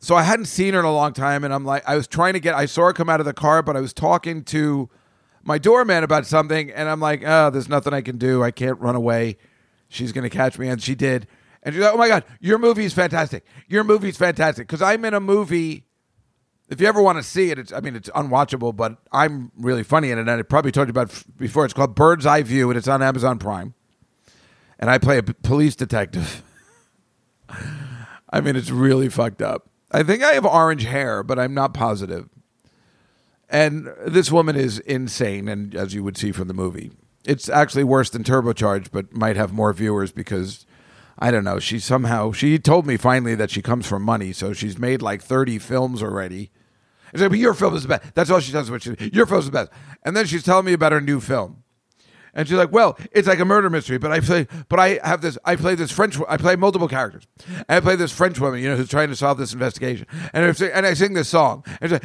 So 0.00 0.14
I 0.14 0.22
hadn't 0.22 0.46
seen 0.46 0.74
her 0.74 0.80
in 0.80 0.86
a 0.86 0.92
long 0.92 1.12
time, 1.12 1.42
and 1.42 1.52
I'm 1.52 1.64
like, 1.64 1.82
I 1.88 1.96
was 1.96 2.06
trying 2.06 2.34
to 2.34 2.40
get. 2.40 2.54
I 2.54 2.66
saw 2.66 2.86
her 2.86 2.92
come 2.92 3.08
out 3.08 3.20
of 3.20 3.26
the 3.26 3.32
car, 3.32 3.62
but 3.62 3.76
I 3.76 3.80
was 3.80 3.92
talking 3.92 4.44
to 4.44 4.88
my 5.42 5.58
doorman 5.58 6.04
about 6.04 6.26
something, 6.26 6.70
and 6.70 6.88
I'm 6.88 7.00
like, 7.00 7.22
oh, 7.26 7.50
there's 7.50 7.68
nothing 7.68 7.92
I 7.92 8.00
can 8.00 8.16
do. 8.16 8.42
I 8.42 8.50
can't 8.50 8.78
run 8.78 8.94
away. 8.94 9.38
She's 9.88 10.12
going 10.12 10.22
to 10.22 10.30
catch 10.30 10.58
me, 10.58 10.68
and 10.68 10.80
she 10.80 10.94
did. 10.94 11.26
And 11.62 11.74
she's 11.74 11.82
like, 11.82 11.94
"Oh 11.94 11.96
my 11.96 12.08
god, 12.08 12.24
your 12.40 12.58
movie 12.58 12.84
is 12.84 12.92
fantastic. 12.92 13.44
Your 13.66 13.82
movie's 13.82 14.16
fantastic." 14.16 14.66
Because 14.66 14.82
I'm 14.82 15.04
in 15.04 15.14
a 15.14 15.20
movie. 15.20 15.86
If 16.68 16.80
you 16.82 16.86
ever 16.86 17.00
want 17.00 17.16
to 17.16 17.22
see 17.22 17.50
it, 17.50 17.58
it's 17.58 17.72
I 17.72 17.80
mean 17.80 17.96
it's 17.96 18.10
unwatchable, 18.10 18.76
but 18.76 18.98
I'm 19.10 19.50
really 19.56 19.82
funny 19.82 20.10
in 20.10 20.18
it, 20.18 20.22
and 20.22 20.30
I 20.30 20.42
probably 20.42 20.72
told 20.72 20.88
you 20.88 20.90
about 20.90 21.10
before. 21.36 21.64
It's 21.64 21.74
called 21.74 21.94
Bird's 21.94 22.26
Eye 22.26 22.42
View, 22.42 22.70
and 22.70 22.76
it's 22.76 22.88
on 22.88 23.02
Amazon 23.02 23.38
Prime. 23.38 23.74
And 24.78 24.90
I 24.90 24.98
play 24.98 25.18
a 25.18 25.22
police 25.22 25.74
detective. 25.74 26.42
I 28.30 28.40
mean, 28.40 28.54
it's 28.54 28.70
really 28.70 29.08
fucked 29.08 29.42
up. 29.42 29.68
I 29.90 30.02
think 30.02 30.22
I 30.22 30.32
have 30.32 30.44
orange 30.44 30.84
hair, 30.84 31.22
but 31.22 31.38
I'm 31.38 31.54
not 31.54 31.72
positive. 31.72 32.28
And 33.48 33.88
this 34.06 34.30
woman 34.30 34.56
is 34.56 34.78
insane, 34.80 35.48
and 35.48 35.74
as 35.74 35.94
you 35.94 36.04
would 36.04 36.18
see 36.18 36.32
from 36.32 36.48
the 36.48 36.54
movie, 36.54 36.92
it's 37.24 37.48
actually 37.48 37.84
worse 37.84 38.10
than 38.10 38.22
turbocharged, 38.22 38.88
but 38.92 39.14
might 39.14 39.36
have 39.36 39.52
more 39.52 39.72
viewers 39.72 40.12
because 40.12 40.66
I 41.18 41.30
don't 41.30 41.44
know. 41.44 41.58
She 41.58 41.78
somehow 41.78 42.32
she 42.32 42.58
told 42.58 42.86
me 42.86 42.98
finally 42.98 43.34
that 43.34 43.50
she 43.50 43.62
comes 43.62 43.86
from 43.86 44.02
money, 44.02 44.32
so 44.32 44.52
she's 44.52 44.78
made 44.78 45.00
like 45.00 45.22
thirty 45.22 45.58
films 45.58 46.02
already. 46.02 46.50
It's 47.12 47.20
like, 47.20 47.30
but 47.30 47.38
your 47.38 47.54
film 47.54 47.74
is 47.74 47.82
the 47.82 47.88
best. 47.88 48.14
That's 48.14 48.30
all 48.30 48.40
she 48.40 48.52
tells 48.52 48.70
me. 48.70 48.78
Your 49.12 49.26
film 49.26 49.40
is 49.40 49.46
the 49.46 49.52
best. 49.52 49.70
And 50.04 50.16
then 50.16 50.26
she's 50.26 50.42
telling 50.42 50.66
me 50.66 50.72
about 50.72 50.92
her 50.92 51.00
new 51.00 51.20
film. 51.20 51.62
And 52.34 52.46
she's 52.46 52.56
like, 52.56 52.70
"Well, 52.70 52.96
it's 53.10 53.26
like 53.26 53.40
a 53.40 53.44
murder 53.44 53.68
mystery, 53.68 53.98
but 53.98 54.12
I 54.12 54.20
play, 54.20 54.46
but 54.68 54.78
I 54.78 55.00
have 55.02 55.22
this. 55.22 55.36
I 55.44 55.56
play 55.56 55.74
this 55.74 55.90
French. 55.90 56.16
I 56.28 56.36
play 56.36 56.54
multiple 56.54 56.86
characters. 56.86 57.26
And 57.48 57.64
I 57.68 57.80
play 57.80 57.96
this 57.96 58.12
French 58.12 58.38
woman, 58.38 58.62
you 58.62 58.68
know, 58.68 58.76
who's 58.76 58.88
trying 58.88 59.08
to 59.08 59.16
solve 59.16 59.38
this 59.38 59.52
investigation. 59.52 60.06
And 60.32 60.44
I 60.44 60.52
sing, 60.52 60.70
and 60.72 60.86
I 60.86 60.94
sing 60.94 61.14
this 61.14 61.28
song. 61.28 61.64
And, 61.80 61.90
she's 61.90 62.00
like, 62.00 62.04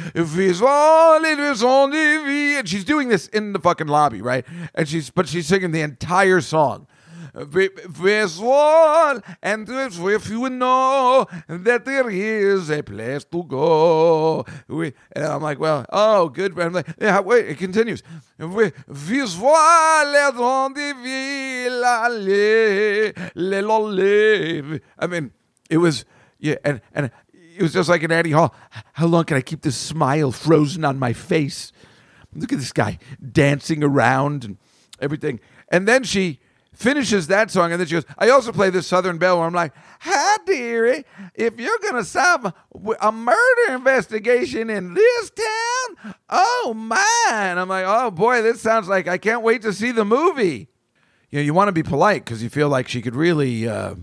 and 1.94 2.68
she's 2.68 2.84
doing 2.84 3.10
this 3.10 3.28
in 3.28 3.52
the 3.52 3.60
fucking 3.60 3.86
lobby, 3.86 4.22
right? 4.22 4.44
And 4.74 4.88
she's, 4.88 5.10
but 5.10 5.28
she's 5.28 5.46
singing 5.46 5.70
the 5.70 5.82
entire 5.82 6.40
song. 6.40 6.88
There's 7.34 8.38
one, 8.38 9.20
and 9.42 9.68
if 9.68 10.30
you 10.30 10.48
know 10.50 11.26
that 11.48 11.84
there 11.84 12.08
is 12.08 12.70
a 12.70 12.80
place 12.80 13.24
to 13.24 13.42
go. 13.42 14.46
And 14.68 14.94
I'm 15.16 15.42
like, 15.42 15.58
well, 15.58 15.84
oh, 15.90 16.28
good. 16.28 16.56
I'm 16.60 16.72
like, 16.72 16.86
yeah, 17.00 17.18
wait, 17.18 17.48
it 17.48 17.58
continues. 17.58 18.04
Visual 18.38 19.50
I 24.96 25.06
mean, 25.08 25.32
it 25.68 25.78
was, 25.78 26.04
yeah, 26.38 26.54
and, 26.64 26.80
and 26.94 27.10
it 27.32 27.62
was 27.62 27.72
just 27.72 27.88
like 27.88 28.04
an 28.04 28.12
Annie 28.12 28.30
Hall. 28.30 28.54
How 28.92 29.06
long 29.06 29.24
can 29.24 29.36
I 29.36 29.40
keep 29.40 29.62
this 29.62 29.76
smile 29.76 30.30
frozen 30.30 30.84
on 30.84 31.00
my 31.00 31.12
face? 31.12 31.72
Look 32.32 32.52
at 32.52 32.60
this 32.60 32.72
guy 32.72 33.00
dancing 33.32 33.82
around 33.82 34.44
and 34.44 34.56
everything. 35.00 35.40
And 35.68 35.88
then 35.88 36.04
she 36.04 36.38
finishes 36.74 37.28
that 37.28 37.50
song, 37.50 37.72
and 37.72 37.80
then 37.80 37.86
she 37.86 37.94
goes, 37.94 38.04
I 38.18 38.30
also 38.30 38.52
play 38.52 38.70
this 38.70 38.86
Southern 38.86 39.18
Belle 39.18 39.38
where 39.38 39.46
I'm 39.46 39.54
like, 39.54 39.72
Hi, 40.00 40.36
dearie, 40.44 41.04
if 41.34 41.58
you're 41.58 41.78
going 41.78 41.94
to 41.94 42.04
solve 42.04 42.52
a, 43.00 43.12
murder 43.12 43.72
investigation 43.72 44.68
in 44.68 44.94
this 44.94 45.30
town, 45.30 46.14
oh, 46.28 46.74
man. 46.76 47.58
I'm 47.58 47.68
like, 47.68 47.86
oh, 47.86 48.10
boy, 48.10 48.42
this 48.42 48.60
sounds 48.60 48.88
like 48.88 49.08
I 49.08 49.18
can't 49.18 49.42
wait 49.42 49.62
to 49.62 49.72
see 49.72 49.92
the 49.92 50.04
movie. 50.04 50.68
You 51.30 51.38
know, 51.38 51.42
you 51.42 51.54
want 51.54 51.68
to 51.68 51.72
be 51.72 51.82
polite 51.82 52.24
because 52.24 52.42
you 52.42 52.50
feel 52.50 52.68
like 52.68 52.88
she 52.88 53.02
could 53.02 53.16
really. 53.16 53.66
Uh, 53.66 53.94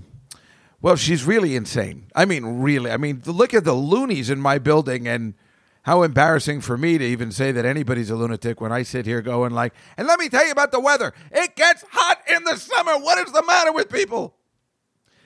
well, 0.81 0.95
she's 0.95 1.23
really 1.23 1.55
insane. 1.55 2.07
I 2.15 2.25
mean, 2.25 2.62
really. 2.62 2.89
I 2.89 2.97
mean, 2.97 3.21
look 3.25 3.53
at 3.53 3.63
the 3.63 3.73
loonies 3.73 4.29
in 4.29 4.41
my 4.41 4.57
building, 4.57 5.07
and 5.07 5.36
how 5.83 6.03
embarrassing 6.03 6.61
for 6.61 6.77
me 6.77 6.97
to 6.97 7.05
even 7.05 7.31
say 7.31 7.51
that 7.51 7.65
anybody's 7.65 8.09
a 8.09 8.15
lunatic 8.15 8.61
when 8.61 8.71
I 8.71 8.83
sit 8.83 9.05
here 9.05 9.21
going 9.21 9.51
like, 9.51 9.73
and 9.97 10.07
let 10.07 10.19
me 10.19 10.29
tell 10.29 10.45
you 10.45 10.51
about 10.51 10.71
the 10.71 10.79
weather. 10.79 11.13
It 11.31 11.55
gets 11.55 11.83
hot 11.91 12.19
in 12.33 12.43
the 12.43 12.57
summer. 12.57 12.93
What 12.99 13.25
is 13.25 13.33
the 13.33 13.43
matter 13.43 13.71
with 13.71 13.89
people? 13.89 14.35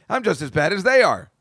I'm 0.10 0.24
just 0.24 0.42
as 0.42 0.52
bad 0.52 0.72
as 0.72 0.84
they 0.84 1.02
are. 1.02 1.32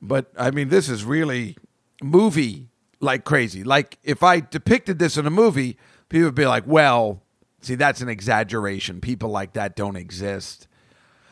But 0.00 0.30
I 0.38 0.50
mean, 0.50 0.68
this 0.68 0.88
is 0.88 1.04
really 1.04 1.56
movie 2.02 2.68
like 3.00 3.24
crazy. 3.24 3.64
Like 3.64 3.98
if 4.02 4.22
I 4.22 4.40
depicted 4.40 4.98
this 4.98 5.16
in 5.16 5.26
a 5.26 5.30
movie, 5.30 5.76
people 6.08 6.26
would 6.26 6.34
be 6.34 6.46
like, 6.46 6.66
well, 6.66 7.22
see, 7.60 7.74
that's 7.74 8.00
an 8.00 8.08
exaggeration. 8.08 9.00
People 9.00 9.30
like 9.30 9.52
that 9.54 9.76
don't 9.76 9.96
exist. 9.96 10.66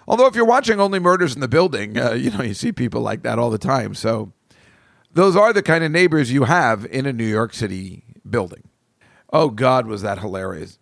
Although 0.08 0.26
if 0.26 0.34
you're 0.36 0.44
watching 0.44 0.80
Only 0.80 0.98
Murders 0.98 1.34
in 1.34 1.40
the 1.40 1.48
Building, 1.48 1.98
uh, 1.98 2.12
you 2.12 2.30
know, 2.30 2.42
you 2.42 2.54
see 2.54 2.72
people 2.72 3.00
like 3.00 3.22
that 3.22 3.38
all 3.38 3.50
the 3.50 3.58
time. 3.58 3.94
So 3.94 4.32
those 5.16 5.35
are 5.35 5.52
the 5.52 5.62
kind 5.62 5.83
of 5.83 5.90
neighbors 5.90 6.31
you 6.31 6.44
have 6.44 6.85
in 6.87 7.07
a 7.07 7.12
New 7.12 7.24
York 7.24 7.55
City 7.55 8.05
building. 8.29 8.68
Oh 9.33 9.48
God, 9.48 9.87
was 9.87 10.02
that 10.02 10.18
hilarious. 10.18 10.79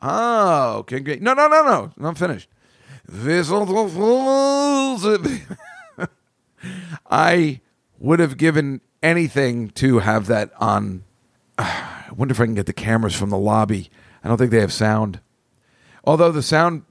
Oh, 0.00 0.76
okay, 0.78 1.00
great. 1.00 1.22
No, 1.22 1.34
no, 1.34 1.48
no, 1.48 1.62
no. 1.64 1.92
I'm 2.06 2.14
finished. 2.14 2.48
I 7.10 7.60
would 7.98 8.20
have 8.20 8.36
given 8.36 8.80
anything 9.02 9.70
to 9.70 9.98
have 9.98 10.26
that 10.28 10.52
on. 10.60 11.02
Ah, 11.58 12.06
I 12.08 12.12
wonder 12.12 12.32
if 12.32 12.40
I 12.40 12.44
can 12.44 12.54
get 12.54 12.66
the 12.66 12.72
cameras 12.72 13.16
from 13.16 13.30
the 13.30 13.38
lobby 13.38 13.90
I 14.22 14.28
don't 14.28 14.38
think 14.38 14.50
they 14.50 14.60
have 14.60 14.72
sound. 14.72 15.20
Although 16.04 16.32
the 16.32 16.42
sound 16.42 16.82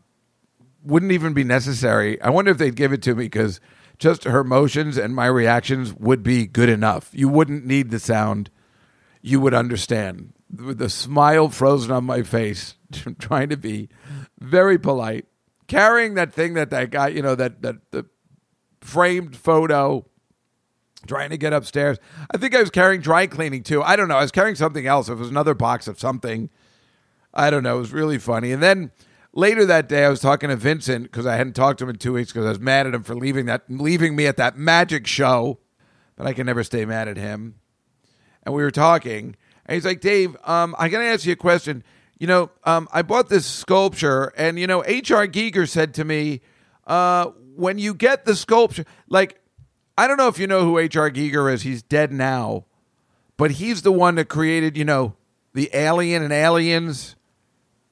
wouldn't 0.83 1.11
even 1.11 1.33
be 1.33 1.43
necessary. 1.43 2.21
I 2.21 2.29
wonder 2.29 2.51
if 2.51 2.57
they'd 2.57 2.75
give 2.75 2.93
it 2.93 3.01
to 3.03 3.15
me 3.15 3.25
because 3.25 3.59
just 3.99 4.23
her 4.23 4.43
motions 4.43 4.97
and 4.97 5.15
my 5.15 5.27
reactions 5.27 5.93
would 5.93 6.23
be 6.23 6.47
good 6.47 6.69
enough. 6.69 7.09
You 7.13 7.29
wouldn't 7.29 7.65
need 7.65 7.91
the 7.91 7.99
sound. 7.99 8.49
You 9.21 9.39
would 9.39 9.53
understand. 9.53 10.33
With 10.53 10.79
the 10.79 10.89
smile 10.89 11.49
frozen 11.49 11.91
on 11.91 12.03
my 12.03 12.23
face, 12.23 12.75
trying 13.19 13.49
to 13.49 13.57
be 13.57 13.89
very 14.39 14.77
polite, 14.77 15.25
carrying 15.67 16.15
that 16.15 16.33
thing 16.33 16.55
that 16.55 16.71
that 16.71 16.89
guy, 16.89 17.09
you 17.09 17.21
know, 17.21 17.35
that 17.35 17.61
that 17.61 17.91
the 17.91 18.05
framed 18.81 19.37
photo, 19.37 20.05
trying 21.07 21.29
to 21.29 21.37
get 21.37 21.53
upstairs. 21.53 21.97
I 22.33 22.37
think 22.37 22.55
I 22.55 22.59
was 22.59 22.71
carrying 22.71 23.01
dry 23.01 23.27
cleaning 23.27 23.63
too. 23.63 23.81
I 23.83 23.95
don't 23.95 24.07
know. 24.07 24.17
I 24.17 24.21
was 24.21 24.31
carrying 24.31 24.55
something 24.55 24.87
else. 24.87 25.07
It 25.07 25.15
was 25.15 25.29
another 25.29 25.53
box 25.53 25.87
of 25.87 25.99
something 25.99 26.49
I 27.33 27.49
don't 27.49 27.63
know. 27.63 27.77
It 27.77 27.79
was 27.79 27.93
really 27.93 28.17
funny. 28.17 28.51
And 28.51 28.61
then 28.61 28.91
later 29.33 29.65
that 29.65 29.87
day, 29.87 30.05
I 30.05 30.09
was 30.09 30.19
talking 30.19 30.49
to 30.49 30.55
Vincent 30.55 31.03
because 31.03 31.25
I 31.25 31.35
hadn't 31.35 31.53
talked 31.53 31.79
to 31.79 31.85
him 31.85 31.91
in 31.91 31.97
two 31.97 32.13
weeks 32.13 32.31
because 32.31 32.45
I 32.45 32.49
was 32.49 32.59
mad 32.59 32.87
at 32.87 32.93
him 32.93 33.03
for 33.03 33.15
leaving 33.15 33.45
that 33.45 33.63
leaving 33.69 34.15
me 34.15 34.27
at 34.27 34.37
that 34.37 34.57
magic 34.57 35.07
show. 35.07 35.59
but 36.15 36.27
I 36.27 36.33
can 36.33 36.45
never 36.45 36.63
stay 36.63 36.85
mad 36.85 37.07
at 37.07 37.17
him. 37.17 37.55
And 38.43 38.53
we 38.55 38.63
were 38.63 38.71
talking, 38.71 39.35
and 39.65 39.75
he's 39.75 39.85
like, 39.85 40.01
Dave, 40.01 40.35
um, 40.43 40.75
I 40.77 40.89
got 40.89 40.99
to 40.99 41.05
ask 41.05 41.25
you 41.25 41.33
a 41.33 41.35
question. 41.35 41.83
You 42.19 42.27
know, 42.27 42.51
um, 42.63 42.87
I 42.91 43.01
bought 43.01 43.29
this 43.29 43.45
sculpture, 43.45 44.33
and, 44.37 44.59
you 44.59 44.67
know, 44.67 44.83
H.R. 44.85 45.27
Giger 45.27 45.67
said 45.67 45.95
to 45.95 46.05
me, 46.05 46.41
uh, 46.85 47.31
when 47.55 47.79
you 47.79 47.93
get 47.93 48.25
the 48.25 48.35
sculpture, 48.35 48.85
like, 49.09 49.39
I 49.97 50.07
don't 50.07 50.17
know 50.17 50.27
if 50.27 50.37
you 50.37 50.47
know 50.47 50.63
who 50.63 50.77
H.R. 50.77 51.09
Giger 51.09 51.51
is. 51.51 51.63
He's 51.63 51.81
dead 51.81 52.11
now, 52.11 52.65
but 53.37 53.51
he's 53.51 53.81
the 53.81 53.91
one 53.91 54.15
that 54.15 54.29
created, 54.29 54.77
you 54.77 54.85
know, 54.85 55.15
the 55.53 55.69
alien 55.73 56.21
and 56.23 56.31
aliens 56.31 57.15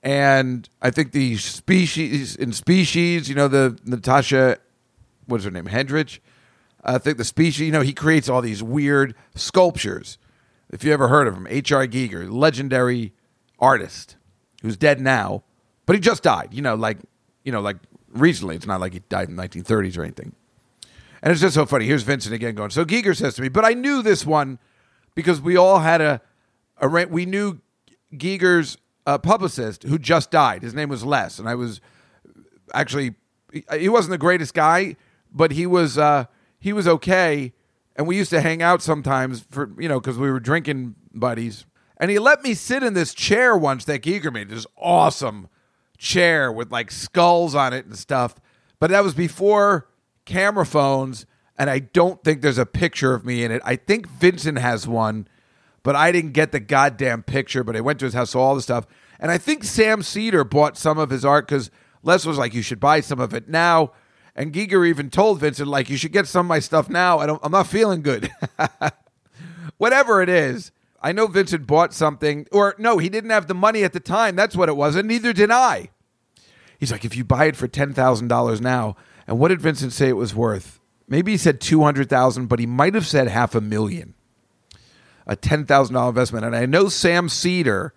and 0.02 0.70
I 0.82 0.92
think 0.92 1.12
the 1.12 1.38
species 1.38 2.36
in 2.36 2.54
species, 2.54 3.28
you 3.30 3.36
know, 3.36 3.48
the 3.48 3.78
Natasha, 3.86 4.58
what's 5.26 5.44
her 5.44 5.52
name, 5.52 5.66
Hendrich. 5.66 6.22
I 6.84 6.98
think 6.98 7.18
the 7.18 7.26
species, 7.26 7.62
you 7.62 7.72
know, 7.72 7.82
he 7.82 7.94
creates 7.94 8.30
all 8.30 8.42
these 8.42 8.64
weird 8.64 9.14
sculptures. 9.36 10.18
If 10.70 10.84
you 10.84 10.94
ever 10.94 11.10
heard 11.10 11.28
of 11.28 11.36
him, 11.36 11.48
H.R. 11.50 11.88
Giger, 11.88 12.32
legendary 12.32 13.14
artist 13.60 14.16
who's 14.62 14.78
dead 14.78 15.02
now, 15.02 15.44
but 15.86 15.96
he 15.96 16.00
just 16.00 16.24
died. 16.24 16.50
You 16.54 16.62
know, 16.62 16.76
like 16.76 17.00
you 17.44 17.52
know, 17.52 17.62
like 17.62 17.78
recently. 18.12 18.56
It's 18.56 18.66
not 18.66 18.80
like 18.80 18.94
he 18.94 19.00
died 19.10 19.30
in 19.30 19.36
the 19.36 19.44
1930s 19.44 19.98
or 19.98 20.04
anything. 20.04 20.34
And 21.22 21.32
it's 21.32 21.42
just 21.42 21.56
so 21.56 21.66
funny. 21.66 21.86
Here's 21.86 22.04
Vincent 22.04 22.34
again 22.34 22.56
going. 22.56 22.70
So 22.70 22.86
Giger 22.86 23.16
says 23.16 23.36
to 23.36 23.42
me, 23.42 23.50
but 23.50 23.66
I 23.66 23.74
knew 23.74 24.02
this 24.02 24.26
one 24.26 24.60
because 25.16 25.42
we 25.42 25.58
all 25.58 25.80
had 25.80 26.00
a, 26.00 26.22
a 26.78 26.88
we 26.88 27.26
knew 27.26 27.60
Giger's 28.14 28.78
uh, 29.10 29.18
publicist 29.18 29.84
who 29.84 29.98
just 29.98 30.30
died. 30.30 30.62
His 30.62 30.74
name 30.74 30.90
was 30.90 31.04
Les, 31.04 31.40
and 31.40 31.50
I 31.50 31.56
was 31.56 31.82
actually 32.74 33.16
he 33.76 33.90
wasn't 33.90 34.12
the 34.12 34.20
greatest 34.20 34.54
guy, 34.54 34.96
but 35.32 35.52
he 35.52 35.66
was 35.66 35.98
uh, 35.98 36.26
he 36.60 36.74
was 36.74 36.88
okay. 36.88 37.54
And 37.96 38.08
we 38.08 38.16
used 38.16 38.30
to 38.30 38.40
hang 38.40 38.62
out 38.62 38.82
sometimes 38.82 39.46
for 39.50 39.72
you 39.80 39.90
know 39.90 40.00
because 40.00 40.18
we 40.18 40.30
were 40.30 40.40
drinking 40.40 40.96
buddies. 41.14 41.66
And 41.98 42.12
he 42.12 42.20
let 42.20 42.44
me 42.44 42.54
sit 42.54 42.84
in 42.84 42.94
this 42.94 43.14
chair 43.14 43.58
once 43.58 43.84
that 43.86 44.04
Giger 44.04 44.32
made. 44.32 44.50
This 44.50 44.68
awesome 44.78 45.50
chair 45.98 46.52
with 46.52 46.72
like 46.72 46.92
skulls 46.92 47.56
on 47.56 47.74
it 47.74 47.86
and 47.86 47.98
stuff. 47.98 48.36
But 48.80 48.92
that 48.92 49.04
was 49.04 49.16
before 49.16 49.90
camera 50.26 50.66
phones, 50.66 51.26
and 51.58 51.70
I 51.70 51.80
don't 51.80 52.24
think 52.24 52.42
there's 52.42 52.60
a 52.60 52.66
picture 52.66 53.14
of 53.16 53.26
me 53.26 53.44
in 53.44 53.52
it. 53.52 53.62
I 53.66 53.76
think 53.76 54.08
Vincent 54.08 54.60
has 54.60 54.88
one, 54.88 55.28
but 55.84 55.96
I 55.96 56.12
didn't 56.12 56.34
get 56.34 56.52
the 56.52 56.60
goddamn 56.60 57.24
picture. 57.24 57.64
But 57.64 57.76
I 57.76 57.82
went 57.82 58.00
to 58.00 58.06
his 58.06 58.14
house, 58.14 58.32
saw 58.32 58.42
all 58.42 58.56
the 58.56 58.62
stuff. 58.62 58.86
And 59.20 59.32
I 59.32 59.38
think 59.38 59.64
Sam 59.64 60.02
Seder 60.02 60.44
bought 60.44 60.78
some 60.78 60.98
of 60.98 61.10
his 61.10 61.26
art 61.26 61.48
because 61.48 61.72
Les 62.04 62.26
was 62.26 62.38
like, 62.38 62.54
you 62.54 62.62
should 62.62 62.80
buy 62.80 63.02
some 63.02 63.20
of 63.20 63.34
it 63.34 63.50
now. 63.50 63.92
And 64.36 64.54
Giger 64.54 64.88
even 64.88 65.10
told 65.10 65.40
Vincent, 65.40 65.68
like, 65.68 65.90
you 65.90 65.98
should 65.98 66.14
get 66.14 66.28
some 66.28 66.46
of 66.46 66.50
my 66.50 66.60
stuff 66.60 66.90
now. 66.90 67.20
I 67.20 67.26
don't, 67.26 67.42
I'm 67.44 67.52
not 67.52 67.68
feeling 67.68 68.02
good. 68.02 68.32
Whatever 69.78 70.22
it 70.22 70.30
is, 70.30 70.72
I 71.02 71.12
know 71.12 71.28
Vincent 71.28 71.68
bought 71.68 71.94
something, 71.94 72.48
or 72.52 72.76
no, 72.78 72.98
he 72.98 73.10
didn't 73.10 73.32
have 73.32 73.48
the 73.48 73.54
money 73.54 73.84
at 73.84 73.94
the 73.94 74.00
time. 74.00 74.36
That's 74.36 74.56
what 74.56 74.70
it 74.70 74.76
was, 74.76 74.96
and 74.96 75.08
neither 75.08 75.34
did 75.34 75.52
I. 75.52 75.90
He's 76.80 76.92
like, 76.92 77.06
if 77.06 77.16
you 77.16 77.24
buy 77.24 77.46
it 77.46 77.56
for 77.56 77.68
ten 77.68 77.94
thousand 77.94 78.28
dollars 78.28 78.62
now, 78.62 78.96
and 79.28 79.40
what 79.40 79.50
did 79.50 79.62
Vincent 79.62 79.94
say 79.94 80.10
it 80.10 80.14
was 80.14 80.36
worth? 80.36 80.80
Maybe 81.08 81.32
he 81.32 81.38
said 81.38 81.62
two 81.62 81.84
hundred 81.84 82.10
thousand, 82.10 82.48
but 82.48 82.60
he 82.60 82.66
might 82.66 82.96
have 82.96 83.08
said 83.08 83.28
half 83.28 83.56
a 83.56 83.62
million. 83.62 84.16
A 85.30 85.36
ten 85.36 85.66
thousand 85.66 85.94
dollar 85.94 86.10
investment, 86.10 86.44
and 86.44 86.56
I 86.56 86.66
know 86.66 86.90
Sam 86.90 87.30
Seder. 87.30 87.94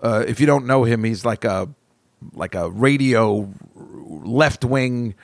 Uh, 0.00 0.24
if 0.26 0.40
you 0.40 0.46
don't 0.46 0.66
know 0.66 0.84
him, 0.84 1.02
he's 1.04 1.24
like 1.24 1.44
a 1.44 1.68
like 2.32 2.54
a 2.54 2.70
radio 2.70 3.52
left 3.74 4.64
wing, 4.64 5.14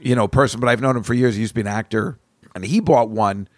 you 0.00 0.16
know, 0.16 0.26
person. 0.26 0.58
But 0.60 0.68
I've 0.68 0.80
known 0.80 0.96
him 0.96 1.02
for 1.02 1.14
years. 1.14 1.34
He 1.34 1.42
used 1.42 1.50
to 1.50 1.54
be 1.54 1.60
an 1.60 1.66
actor, 1.66 2.18
and 2.54 2.64
he 2.64 2.80
bought 2.80 3.10
one 3.10 3.48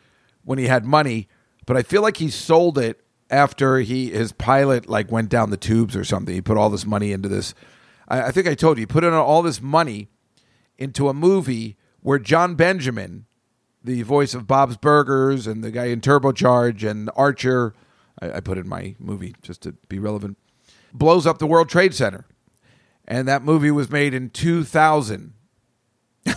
when 0.43 0.59
he 0.59 0.67
had 0.67 0.85
money 0.85 1.29
but 1.67 1.77
I 1.77 1.83
feel 1.83 2.03
like 2.03 2.19
he 2.19 2.31
sold 2.31 2.79
it 2.79 3.01
after 3.31 3.79
he 3.79 4.11
his 4.11 4.33
pilot 4.33 4.89
like 4.89 5.11
went 5.11 5.29
down 5.29 5.51
the 5.51 5.57
tubes 5.57 5.97
or 5.97 6.05
something. 6.05 6.35
He 6.35 6.41
put 6.41 6.57
all 6.57 6.71
this 6.71 6.87
money 6.87 7.13
into 7.13 7.29
this. 7.29 7.55
I, 8.09 8.25
I 8.25 8.31
think 8.31 8.47
I 8.47 8.55
told 8.55 8.77
you 8.77 8.83
he 8.83 8.87
put 8.87 9.05
in 9.05 9.13
all 9.13 9.43
this 9.43 9.61
money 9.61 10.09
into 10.77 11.09
a 11.09 11.15
movie 11.15 11.77
where 12.01 12.19
Jon 12.19 12.55
Benjamin, 12.55 13.27
the 13.85 14.03
voice 14.03 14.35
of 14.35 14.47
Bob's 14.47 14.79
Burgers 14.79 15.47
and 15.47 15.63
the 15.63 15.71
guy 15.71 15.87
in 15.87 16.01
Turbocharge 16.01 16.89
and 16.89 17.11
Archer, 17.15 17.75
I, 18.21 18.33
I 18.33 18.41
put 18.41 18.59
in 18.59 18.69
my 18.69 18.97
movie 18.99 19.35
just 19.43 19.63
to 19.63 19.73
be 19.89 19.99
relevant, 19.99 20.39
blows 20.93 21.27
up 21.27 21.39
the 21.39 21.47
World 21.47 21.69
Trade 21.69 21.95
Center, 21.95 22.25
and 23.07 23.29
that 23.29 23.43
movie 23.43 23.71
was 23.71 23.91
made 23.91 24.15
in 24.15 24.31
two 24.31 24.65
thousand. 24.65 25.35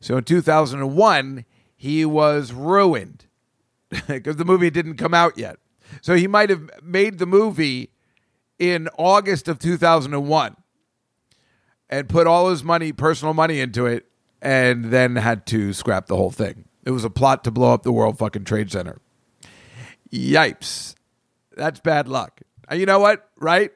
so 0.00 0.18
in 0.18 0.24
two 0.24 0.42
thousand 0.42 0.80
and 0.80 0.94
one, 0.94 1.46
he 1.74 2.04
was 2.04 2.52
ruined 2.52 3.24
because 4.06 4.36
the 4.36 4.44
movie 4.44 4.70
didn't 4.70 4.96
come 4.96 5.14
out 5.14 5.38
yet. 5.38 5.58
So 6.00 6.14
he 6.14 6.26
might 6.26 6.50
have 6.50 6.70
made 6.82 7.18
the 7.18 7.26
movie 7.26 7.90
in 8.58 8.88
August 8.96 9.48
of 9.48 9.58
2001 9.58 10.56
and 11.90 12.08
put 12.08 12.26
all 12.26 12.48
his 12.48 12.62
money, 12.62 12.92
personal 12.92 13.34
money 13.34 13.60
into 13.60 13.86
it, 13.86 14.06
and 14.42 14.86
then 14.86 15.16
had 15.16 15.46
to 15.46 15.72
scrap 15.72 16.06
the 16.06 16.16
whole 16.16 16.32
thing. 16.32 16.64
It 16.84 16.90
was 16.90 17.04
a 17.04 17.10
plot 17.10 17.44
to 17.44 17.50
blow 17.50 17.72
up 17.72 17.84
the 17.84 17.92
World 17.92 18.18
fucking 18.18 18.44
Trade 18.44 18.72
Center. 18.72 19.00
Yipes. 20.12 20.96
That's 21.56 21.80
bad 21.80 22.08
luck. 22.08 22.42
Uh, 22.70 22.74
you 22.74 22.84
know 22.84 22.98
what? 22.98 23.30
Right? 23.38 23.70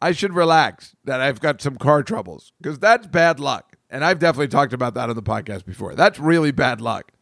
I 0.00 0.12
should 0.12 0.34
relax 0.34 0.96
that 1.04 1.20
I've 1.20 1.40
got 1.40 1.62
some 1.62 1.76
car 1.76 2.02
troubles 2.02 2.52
because 2.60 2.78
that's 2.78 3.06
bad 3.06 3.38
luck. 3.40 3.76
And 3.90 4.04
I've 4.04 4.18
definitely 4.18 4.48
talked 4.48 4.72
about 4.72 4.94
that 4.94 5.08
on 5.08 5.16
the 5.16 5.22
podcast 5.22 5.64
before. 5.64 5.94
That's 5.94 6.18
really 6.18 6.50
bad 6.50 6.80
luck. 6.80 7.12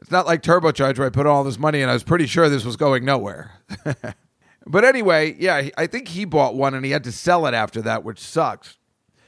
It's 0.00 0.10
not 0.10 0.26
like 0.26 0.42
turbocharge 0.42 0.98
where 0.98 1.06
I 1.06 1.10
put 1.10 1.26
all 1.26 1.44
this 1.44 1.58
money 1.58 1.80
and 1.80 1.90
I 1.90 1.94
was 1.94 2.04
pretty 2.04 2.26
sure 2.26 2.48
this 2.48 2.64
was 2.64 2.76
going 2.76 3.04
nowhere. 3.04 3.52
but 4.66 4.84
anyway, 4.84 5.34
yeah, 5.38 5.70
I 5.76 5.86
think 5.86 6.08
he 6.08 6.24
bought 6.26 6.54
one 6.54 6.74
and 6.74 6.84
he 6.84 6.90
had 6.90 7.04
to 7.04 7.12
sell 7.12 7.46
it 7.46 7.54
after 7.54 7.80
that, 7.82 8.04
which 8.04 8.20
sucks. 8.20 8.76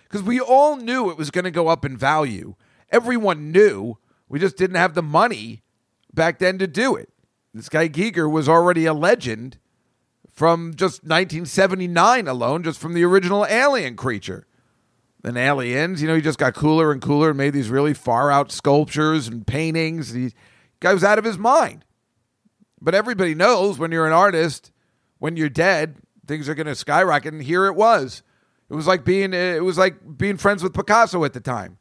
Because 0.09 0.23
we 0.23 0.41
all 0.41 0.77
knew 0.77 1.11
it 1.11 1.19
was 1.19 1.31
going 1.31 1.45
to 1.45 1.51
go 1.51 1.69
up 1.69 1.85
in 1.85 1.97
value. 1.97 2.55
Everyone 2.91 3.53
knew. 3.53 3.99
We 4.29 4.39
just 4.39 4.57
didn't 4.57 4.77
have 4.77 4.95
the 4.95 5.03
money 5.03 5.63
back 6.13 6.39
then 6.39 6.59
to 6.59 6.67
do 6.67 6.97
it. 6.97 7.11
This 7.53 7.69
guy 7.69 7.89
Giger 7.89 8.31
was 8.31 8.49
already 8.49 8.87
a 8.87 8.95
legend 8.95 9.59
from 10.33 10.75
just 10.75 11.03
1979 11.03 12.29
alone, 12.29 12.63
just 12.63 12.79
from 12.79 12.95
the 12.95 13.05
original 13.05 13.45
Alien 13.47 13.97
creature. 13.97 14.47
Then 15.23 15.37
Aliens, 15.37 16.01
you 16.01 16.09
know, 16.09 16.15
he 16.15 16.21
just 16.23 16.39
got 16.39 16.55
cooler 16.55 16.93
and 16.93 17.03
cooler 17.03 17.31
and 17.31 17.39
made 17.39 17.53
these 17.53 17.71
really 17.71 17.95
far 17.95 18.31
out 18.31 18.53
sculptures 18.53 19.27
and 19.27 19.47
paintings. 19.47 20.13
He, 20.13 20.33
Guy 20.81 20.95
was 20.95 21.05
out 21.05 21.19
of 21.19 21.25
his 21.25 21.39
mind. 21.39 21.85
But 22.81 22.95
everybody 22.95 23.35
knows 23.35 23.79
when 23.79 23.91
you're 23.91 24.07
an 24.07 24.13
artist, 24.13 24.71
when 25.19 25.37
you're 25.37 25.49
dead, 25.49 25.97
things 26.27 26.49
are 26.49 26.55
going 26.55 26.69
to 26.69 26.77
skyrocket. 26.77 27.33
And 27.33 27.43
here 27.43 27.67
it 27.67 27.75
was. 27.75 28.23
It 28.71 28.75
was 28.75 28.87
like 28.87 29.05
being 29.05 29.33
it 29.33 29.63
was 29.63 29.79
like 29.79 30.19
being 30.19 30.37
friends 30.37 30.63
with 30.63 30.75
Picasso 30.75 31.25
at 31.25 31.33
the 31.33 31.41
time. 31.41 31.79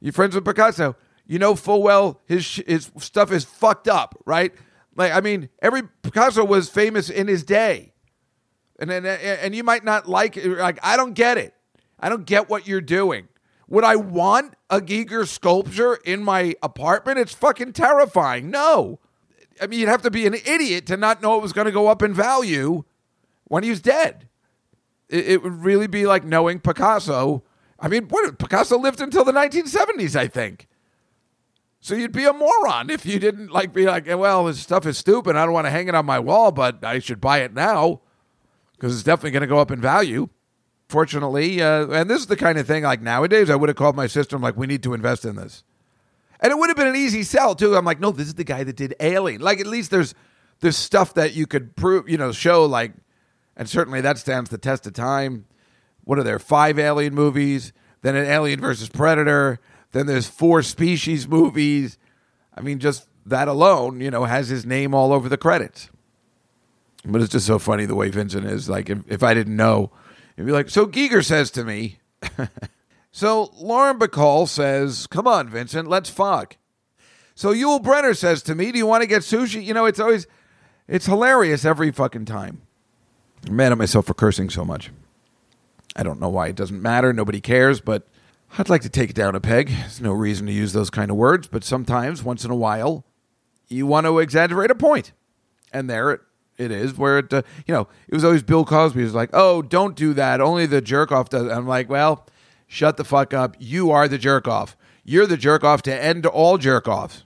You're 0.00 0.12
friends 0.12 0.34
with 0.34 0.44
Picasso, 0.44 0.96
you 1.26 1.38
know 1.38 1.54
full 1.54 1.82
well 1.82 2.20
his 2.26 2.62
his 2.66 2.90
stuff 2.98 3.30
is 3.30 3.44
fucked 3.44 3.88
up, 3.88 4.14
right? 4.24 4.52
Like 4.96 5.12
I 5.12 5.20
mean, 5.20 5.48
every 5.60 5.82
Picasso 6.02 6.44
was 6.44 6.68
famous 6.68 7.10
in 7.10 7.28
his 7.28 7.42
day, 7.42 7.92
and 8.78 8.90
and 8.90 9.06
and 9.06 9.54
you 9.54 9.64
might 9.64 9.84
not 9.84 10.08
like 10.08 10.36
it. 10.36 10.46
Like 10.46 10.78
I 10.82 10.96
don't 10.96 11.14
get 11.14 11.36
it. 11.36 11.54
I 11.98 12.08
don't 12.08 12.26
get 12.26 12.48
what 12.48 12.66
you're 12.66 12.80
doing. 12.80 13.28
Would 13.68 13.84
I 13.84 13.96
want 13.96 14.54
a 14.68 14.80
Giger 14.80 15.26
sculpture 15.26 15.94
in 16.04 16.22
my 16.22 16.54
apartment? 16.62 17.18
It's 17.18 17.32
fucking 17.32 17.72
terrifying. 17.72 18.50
No. 18.50 19.00
I 19.60 19.66
mean, 19.66 19.80
you'd 19.80 19.88
have 19.88 20.02
to 20.02 20.10
be 20.10 20.26
an 20.26 20.34
idiot 20.34 20.86
to 20.86 20.96
not 20.96 21.22
know 21.22 21.36
it 21.36 21.42
was 21.42 21.52
going 21.52 21.66
to 21.66 21.72
go 21.72 21.86
up 21.86 22.02
in 22.02 22.12
value 22.12 22.84
when 23.44 23.62
he 23.62 23.70
was 23.70 23.80
dead. 23.80 24.28
It, 25.14 25.28
it, 25.28 25.42
would 25.42 25.64
really 25.64 25.86
be 25.86 26.06
like 26.06 26.24
knowing 26.24 26.60
Picasso. 26.60 27.42
I 27.78 27.88
mean, 27.88 28.08
what 28.08 28.38
Picasso 28.38 28.78
lived 28.78 29.00
until 29.00 29.24
the 29.24 29.32
1970s, 29.32 30.16
I 30.16 30.28
think. 30.28 30.68
So 31.80 31.94
you'd 31.94 32.12
be 32.12 32.24
a 32.24 32.32
moron 32.32 32.88
if 32.88 33.04
you 33.04 33.18
didn't 33.18 33.50
like 33.50 33.72
be 33.72 33.84
like, 33.84 34.06
well, 34.06 34.44
this 34.44 34.60
stuff 34.60 34.86
is 34.86 34.96
stupid. 34.96 35.36
I 35.36 35.44
don't 35.44 35.52
want 35.52 35.66
to 35.66 35.70
hang 35.70 35.88
it 35.88 35.94
on 35.94 36.06
my 36.06 36.18
wall, 36.18 36.50
but 36.50 36.82
I 36.82 36.98
should 36.98 37.20
buy 37.20 37.40
it 37.40 37.52
now 37.52 38.00
because 38.72 38.94
it's 38.94 39.02
definitely 39.02 39.32
going 39.32 39.42
to 39.42 39.46
go 39.46 39.58
up 39.58 39.70
in 39.70 39.80
value 39.80 40.28
fortunately, 40.88 41.60
uh, 41.60 41.88
and 41.88 42.08
this 42.08 42.20
is 42.20 42.26
the 42.26 42.36
kind 42.36 42.58
of 42.58 42.66
thing 42.66 42.84
like 42.84 43.02
nowadays, 43.02 43.50
I 43.50 43.56
would 43.56 43.68
have 43.68 43.76
called 43.76 43.96
my 43.96 44.06
sister. 44.06 44.36
I'm 44.36 44.42
like, 44.42 44.56
we 44.56 44.66
need 44.66 44.82
to 44.84 44.94
invest 44.94 45.24
in 45.24 45.36
this, 45.36 45.64
and 46.40 46.52
it 46.52 46.58
would 46.58 46.68
have 46.68 46.76
been 46.76 46.86
an 46.86 46.96
easy 46.96 47.22
sell 47.22 47.54
too. 47.54 47.76
I'm 47.76 47.84
like, 47.84 48.00
no, 48.00 48.12
this 48.12 48.28
is 48.28 48.34
the 48.34 48.44
guy 48.44 48.64
that 48.64 48.76
did 48.76 48.94
Alien. 49.00 49.40
Like, 49.40 49.60
at 49.60 49.66
least 49.66 49.90
there's 49.90 50.14
there's 50.60 50.76
stuff 50.76 51.14
that 51.14 51.34
you 51.34 51.46
could 51.46 51.74
prove, 51.76 52.08
you 52.08 52.16
know, 52.16 52.32
show 52.32 52.64
like, 52.64 52.92
and 53.56 53.68
certainly 53.68 54.00
that 54.00 54.18
stands 54.18 54.50
the 54.50 54.58
test 54.58 54.86
of 54.86 54.92
time. 54.92 55.46
What 56.04 56.18
are 56.18 56.22
there? 56.22 56.38
Five 56.38 56.78
Alien 56.78 57.14
movies, 57.14 57.72
then 58.02 58.16
an 58.16 58.26
Alien 58.26 58.60
versus 58.60 58.88
Predator, 58.88 59.60
then 59.92 60.06
there's 60.06 60.26
four 60.26 60.62
Species 60.62 61.26
movies. 61.26 61.98
I 62.54 62.60
mean, 62.60 62.78
just 62.78 63.08
that 63.26 63.48
alone, 63.48 64.00
you 64.00 64.10
know, 64.10 64.24
has 64.24 64.48
his 64.48 64.66
name 64.66 64.94
all 64.94 65.12
over 65.12 65.28
the 65.28 65.38
credits. 65.38 65.88
But 67.04 67.20
it's 67.20 67.32
just 67.32 67.46
so 67.46 67.58
funny 67.58 67.86
the 67.86 67.94
way 67.94 68.10
Vincent 68.10 68.46
is. 68.46 68.68
Like, 68.68 68.90
if, 68.90 68.98
if 69.08 69.22
I 69.22 69.34
didn't 69.34 69.56
know 69.56 69.92
You'd 70.36 70.46
be 70.46 70.52
like, 70.52 70.70
so 70.70 70.86
Giger 70.86 71.24
says 71.24 71.50
to 71.52 71.64
me, 71.64 71.98
so 73.12 73.52
Lauren 73.56 73.98
Bacall 73.98 74.48
says, 74.48 75.06
come 75.06 75.26
on, 75.26 75.48
Vincent, 75.48 75.88
let's 75.88 76.10
fuck. 76.10 76.56
So 77.36 77.52
Yul 77.52 77.82
Brynner 77.82 78.16
says 78.16 78.42
to 78.44 78.54
me, 78.54 78.70
"Do 78.70 78.78
you 78.78 78.86
want 78.86 79.02
to 79.02 79.08
get 79.08 79.22
sushi?" 79.22 79.64
You 79.64 79.74
know, 79.74 79.86
it's 79.86 79.98
always 79.98 80.28
it's 80.86 81.06
hilarious 81.06 81.64
every 81.64 81.90
fucking 81.90 82.26
time. 82.26 82.62
I'm 83.46 83.56
mad 83.56 83.72
at 83.72 83.78
myself 83.78 84.06
for 84.06 84.14
cursing 84.14 84.50
so 84.50 84.64
much. 84.64 84.90
I 85.96 86.02
don't 86.02 86.20
know 86.20 86.28
why. 86.28 86.48
It 86.48 86.56
doesn't 86.56 86.80
matter. 86.80 87.12
Nobody 87.12 87.40
cares, 87.40 87.80
but 87.80 88.06
I'd 88.58 88.68
like 88.68 88.82
to 88.82 88.88
take 88.88 89.10
it 89.10 89.16
down 89.16 89.34
a 89.34 89.40
peg. 89.40 89.68
There's 89.68 90.00
no 90.00 90.12
reason 90.12 90.46
to 90.46 90.52
use 90.52 90.72
those 90.72 90.90
kind 90.90 91.10
of 91.10 91.16
words, 91.16 91.46
but 91.46 91.64
sometimes, 91.64 92.22
once 92.22 92.44
in 92.44 92.50
a 92.50 92.56
while, 92.56 93.04
you 93.68 93.86
want 93.86 94.06
to 94.06 94.18
exaggerate 94.18 94.70
a 94.70 94.74
point. 94.74 95.12
And 95.72 95.88
there 95.88 96.10
it, 96.10 96.20
it 96.56 96.70
is, 96.70 96.96
where 96.96 97.18
it, 97.18 97.32
uh, 97.32 97.42
you 97.66 97.74
know, 97.74 97.88
it 98.08 98.14
was 98.14 98.24
always 98.24 98.42
Bill 98.42 98.64
Cosby 98.64 99.02
was 99.02 99.14
like, 99.14 99.30
oh, 99.32 99.62
don't 99.62 99.96
do 99.96 100.14
that. 100.14 100.40
Only 100.40 100.66
the 100.66 100.80
jerk 100.80 101.12
off 101.12 101.28
does. 101.28 101.50
I'm 101.50 101.66
like, 101.66 101.88
well, 101.88 102.26
shut 102.66 102.96
the 102.96 103.04
fuck 103.04 103.34
up. 103.34 103.56
You 103.58 103.90
are 103.90 104.08
the 104.08 104.18
jerk 104.18 104.46
off. 104.48 104.76
You're 105.04 105.26
the 105.26 105.36
jerk 105.36 105.64
off 105.64 105.82
to 105.82 105.94
end 105.94 106.24
all 106.26 106.56
jerk 106.58 106.88
offs. 106.88 107.24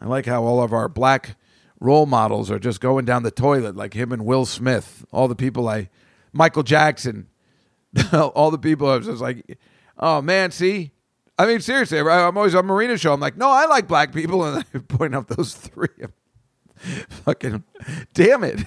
I 0.00 0.06
like 0.06 0.26
how 0.26 0.42
all 0.42 0.62
of 0.62 0.72
our 0.72 0.88
black 0.88 1.36
role 1.80 2.06
models 2.06 2.50
are 2.50 2.58
just 2.58 2.80
going 2.80 3.04
down 3.04 3.22
the 3.22 3.30
toilet, 3.30 3.74
like 3.74 3.94
him 3.94 4.12
and 4.12 4.24
Will 4.24 4.46
Smith. 4.46 5.04
All 5.10 5.26
the 5.26 5.34
people 5.34 5.68
I, 5.68 5.88
Michael 6.32 6.62
Jackson, 6.62 7.26
all 8.12 8.50
the 8.50 8.58
people 8.58 8.88
I 8.88 8.96
was 8.98 9.06
just 9.06 9.22
like, 9.22 9.58
oh 9.98 10.22
man, 10.22 10.50
see. 10.50 10.92
I 11.38 11.46
mean, 11.46 11.60
seriously, 11.60 11.98
I'm 11.98 12.36
always 12.36 12.54
on 12.54 12.66
Marina 12.66 12.98
show. 12.98 13.14
I'm 13.14 13.20
like, 13.20 13.38
no, 13.38 13.48
I 13.48 13.64
like 13.64 13.88
black 13.88 14.12
people, 14.12 14.44
and 14.46 14.62
I 14.74 14.78
point 14.78 15.14
out 15.14 15.28
those 15.28 15.54
three. 15.54 15.88
Fucking, 17.08 17.64
damn 18.14 18.44
it! 18.44 18.60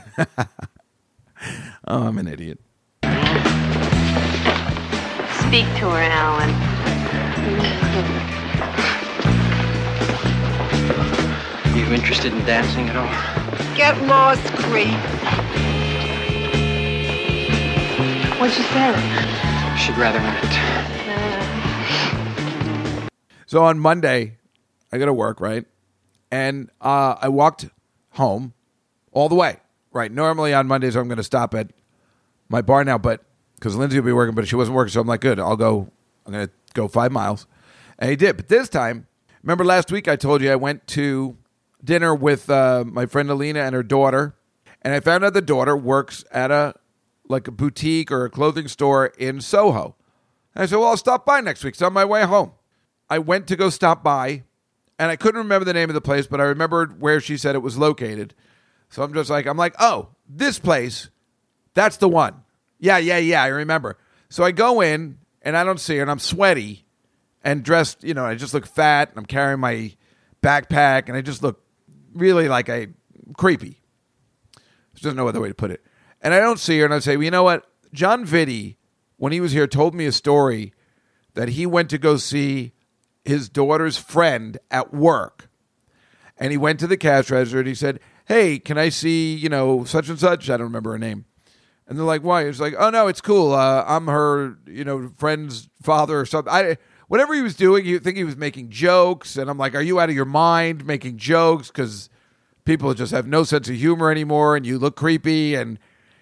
oh, 1.87 2.07
I'm 2.07 2.17
an 2.17 2.27
idiot. 2.27 2.59
Speak 5.47 5.65
to 5.77 5.89
her, 5.89 6.01
Alan. 6.01 6.49
You 11.83 11.93
interested 11.93 12.33
in 12.33 12.39
dancing 12.45 12.87
at 12.89 12.95
all? 12.95 13.75
Get 13.75 14.01
lost, 14.07 14.41
creep. 14.53 14.87
What'd 18.39 18.57
you 18.57 18.63
say? 18.63 18.93
She'd 19.77 19.97
rather 19.97 20.19
not. 20.19 20.43
So 23.45 23.63
on 23.63 23.77
Monday, 23.77 24.37
I 24.91 24.97
go 24.97 25.05
to 25.05 25.13
work, 25.13 25.39
right? 25.39 25.63
And 26.31 26.71
uh, 26.81 27.17
I 27.21 27.27
walked 27.27 27.67
home 28.11 28.53
all 29.11 29.29
the 29.29 29.35
way, 29.35 29.57
right? 29.91 30.11
Normally 30.11 30.55
on 30.55 30.65
Mondays, 30.65 30.95
I'm 30.95 31.07
going 31.07 31.17
to 31.17 31.23
stop 31.23 31.53
at 31.53 31.69
my 32.49 32.63
bar 32.63 32.83
now, 32.83 32.97
but 32.97 33.23
because 33.53 33.75
Lindsay 33.75 33.99
will 33.99 34.07
be 34.07 34.11
working, 34.11 34.33
but 34.33 34.47
she 34.47 34.55
wasn't 34.55 34.75
working, 34.75 34.91
so 34.91 35.01
I'm 35.01 35.07
like, 35.07 35.21
good, 35.21 35.39
I'll 35.39 35.55
go. 35.55 35.87
I'm 36.25 36.33
going 36.33 36.47
to 36.47 36.53
go 36.73 36.87
five 36.87 37.11
miles. 37.11 37.45
And 37.99 38.09
he 38.09 38.15
did. 38.15 38.37
But 38.37 38.47
this 38.47 38.69
time, 38.69 39.05
remember 39.43 39.63
last 39.63 39.91
week 39.91 40.07
I 40.07 40.15
told 40.15 40.41
you 40.41 40.51
I 40.51 40.55
went 40.55 40.87
to 40.87 41.37
dinner 41.83 42.15
with 42.15 42.49
uh, 42.49 42.83
my 42.87 43.05
friend 43.05 43.29
Alina 43.29 43.59
and 43.59 43.75
her 43.75 43.83
daughter, 43.83 44.35
and 44.81 44.93
I 44.93 44.99
found 44.99 45.23
out 45.23 45.33
the 45.33 45.41
daughter 45.41 45.75
works 45.75 46.23
at 46.31 46.51
a 46.51 46.75
like 47.27 47.47
a 47.47 47.51
boutique 47.51 48.11
or 48.11 48.25
a 48.25 48.29
clothing 48.29 48.67
store 48.67 49.07
in 49.17 49.41
Soho. 49.41 49.95
And 50.53 50.63
I 50.63 50.65
said, 50.65 50.77
well, 50.77 50.89
I'll 50.89 50.97
stop 50.97 51.25
by 51.25 51.41
next 51.41 51.63
week. 51.63 51.73
It's 51.73 51.81
on 51.81 51.93
my 51.93 52.05
way 52.05 52.23
home. 52.23 52.51
I 53.09 53.19
went 53.19 53.47
to 53.47 53.55
go 53.55 53.69
stop 53.69 54.03
by, 54.03 54.43
and 54.99 55.09
I 55.09 55.15
couldn't 55.15 55.39
remember 55.39 55.65
the 55.65 55.73
name 55.73 55.89
of 55.89 55.93
the 55.93 56.01
place, 56.01 56.27
but 56.27 56.41
I 56.41 56.45
remembered 56.45 57.01
where 57.01 57.19
she 57.19 57.37
said 57.37 57.55
it 57.55 57.59
was 57.59 57.77
located. 57.77 58.35
So 58.89 59.03
I'm 59.03 59.13
just 59.13 59.29
like, 59.29 59.45
I'm 59.45 59.57
like, 59.57 59.75
oh, 59.79 60.09
this 60.27 60.59
place, 60.59 61.09
that's 61.73 61.97
the 61.97 62.09
one. 62.09 62.43
Yeah, 62.79 62.97
yeah, 62.97 63.17
yeah, 63.17 63.41
I 63.41 63.47
remember. 63.47 63.97
So 64.29 64.43
I 64.43 64.51
go 64.51 64.81
in, 64.81 65.17
and 65.41 65.57
I 65.57 65.63
don't 65.63 65.79
see 65.79 65.95
her, 65.95 66.01
and 66.01 66.11
I'm 66.11 66.19
sweaty 66.19 66.85
and 67.43 67.63
dressed, 67.63 68.03
you 68.03 68.13
know, 68.13 68.25
I 68.25 68.35
just 68.35 68.53
look 68.53 68.65
fat, 68.65 69.09
and 69.09 69.17
I'm 69.17 69.25
carrying 69.25 69.59
my 69.59 69.95
backpack, 70.41 71.07
and 71.07 71.17
I 71.17 71.21
just 71.21 71.41
look 71.41 71.62
really 72.13 72.47
like 72.47 72.69
a 72.69 72.87
creepy. 73.37 73.81
There's 75.01 75.15
no 75.15 75.27
other 75.27 75.41
way 75.41 75.49
to 75.49 75.55
put 75.55 75.71
it. 75.71 75.83
And 76.21 76.33
I 76.33 76.39
don't 76.39 76.59
see 76.59 76.79
her, 76.79 76.85
and 76.85 76.93
I 76.93 76.99
say, 76.99 77.17
well, 77.17 77.23
you 77.25 77.31
know 77.31 77.43
what? 77.43 77.65
John 77.93 78.25
Vitti, 78.25 78.77
when 79.17 79.31
he 79.31 79.41
was 79.41 79.51
here, 79.51 79.67
told 79.67 79.93
me 79.93 80.05
a 80.05 80.11
story 80.11 80.73
that 81.33 81.49
he 81.49 81.65
went 81.65 81.89
to 81.89 81.97
go 81.97 82.17
see 82.17 82.73
his 83.25 83.49
daughter's 83.49 83.97
friend 83.97 84.57
at 84.71 84.93
work. 84.93 85.49
And 86.37 86.51
he 86.51 86.57
went 86.57 86.79
to 86.79 86.87
the 86.87 86.97
cash 86.97 87.29
register 87.29 87.59
and 87.59 87.67
he 87.67 87.75
said, 87.75 87.99
Hey, 88.25 88.57
can 88.57 88.77
I 88.77 88.89
see, 88.89 89.35
you 89.35 89.49
know, 89.49 89.83
such 89.83 90.09
and 90.09 90.19
such? 90.19 90.49
I 90.49 90.57
don't 90.57 90.67
remember 90.67 90.91
her 90.91 90.99
name. 90.99 91.25
And 91.87 91.97
they're 91.97 92.05
like, 92.05 92.23
Why? 92.23 92.45
He's 92.45 92.59
like, 92.59 92.73
Oh, 92.77 92.89
no, 92.89 93.07
it's 93.07 93.21
cool. 93.21 93.53
Uh, 93.53 93.83
I'm 93.87 94.07
her, 94.07 94.57
you 94.65 94.83
know, 94.83 95.11
friend's 95.17 95.69
father 95.81 96.19
or 96.19 96.25
something. 96.25 96.51
I, 96.51 96.77
whatever 97.13 97.35
he 97.35 97.43
was 97.43 97.55
doing, 97.55 97.85
you 97.85 97.99
think 97.99 98.17
he 98.17 98.23
was 98.23 98.35
making 98.35 98.71
jokes. 98.71 99.37
And 99.37 99.47
I'm 99.47 99.59
like, 99.59 99.75
Are 99.75 99.81
you 99.83 99.99
out 99.99 100.09
of 100.09 100.15
your 100.15 100.25
mind 100.25 100.83
making 100.83 101.17
jokes? 101.17 101.67
Because 101.67 102.09
people 102.65 102.91
just 102.95 103.11
have 103.11 103.27
no 103.27 103.43
sense 103.43 103.69
of 103.69 103.75
humor 103.75 104.09
anymore 104.09 104.55
and 104.55 104.65
you 104.65 104.79
look 104.79 104.95
creepy. 104.95 105.53
And 105.53 105.77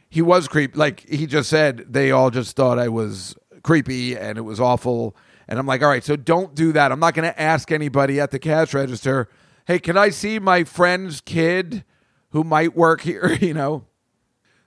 he 0.10 0.22
was 0.22 0.50
creepy. 0.50 0.78
Like 0.78 1.08
he 1.08 1.28
just 1.28 1.50
said, 1.50 1.86
they 1.94 2.12
all 2.12 2.30
just 2.30 2.58
thought 2.58 2.78
I 2.78 2.90
was 2.90 3.38
creepy 3.64 4.18
and 4.18 4.38
it 4.38 4.42
was 4.42 4.60
awful. 4.60 5.16
And 5.48 5.58
I'm 5.58 5.66
like, 5.66 5.82
all 5.82 5.88
right, 5.88 6.04
so 6.04 6.18
don't 6.18 6.54
do 6.56 6.74
that. 6.74 6.92
I'm 6.92 7.00
not 7.00 7.14
going 7.14 7.32
to 7.32 7.42
ask 7.42 7.72
anybody 7.72 8.20
at 8.20 8.32
the 8.32 8.40
cash 8.40 8.74
register, 8.74 9.30
hey, 9.68 9.80
can 9.80 9.96
I 9.96 10.10
see 10.10 10.40
my 10.40 10.66
friend's 10.66 11.22
kid 11.22 11.86
who 12.32 12.44
might 12.44 12.76
work 12.76 13.00
here? 13.00 13.32
You 13.42 13.54
know? 13.54 13.86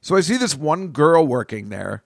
So 0.01 0.17
I 0.17 0.23
see 0.23 0.39
this 0.39 0.57
one 0.57 0.89
girl 0.89 1.27
working 1.27 1.69
there, 1.69 2.03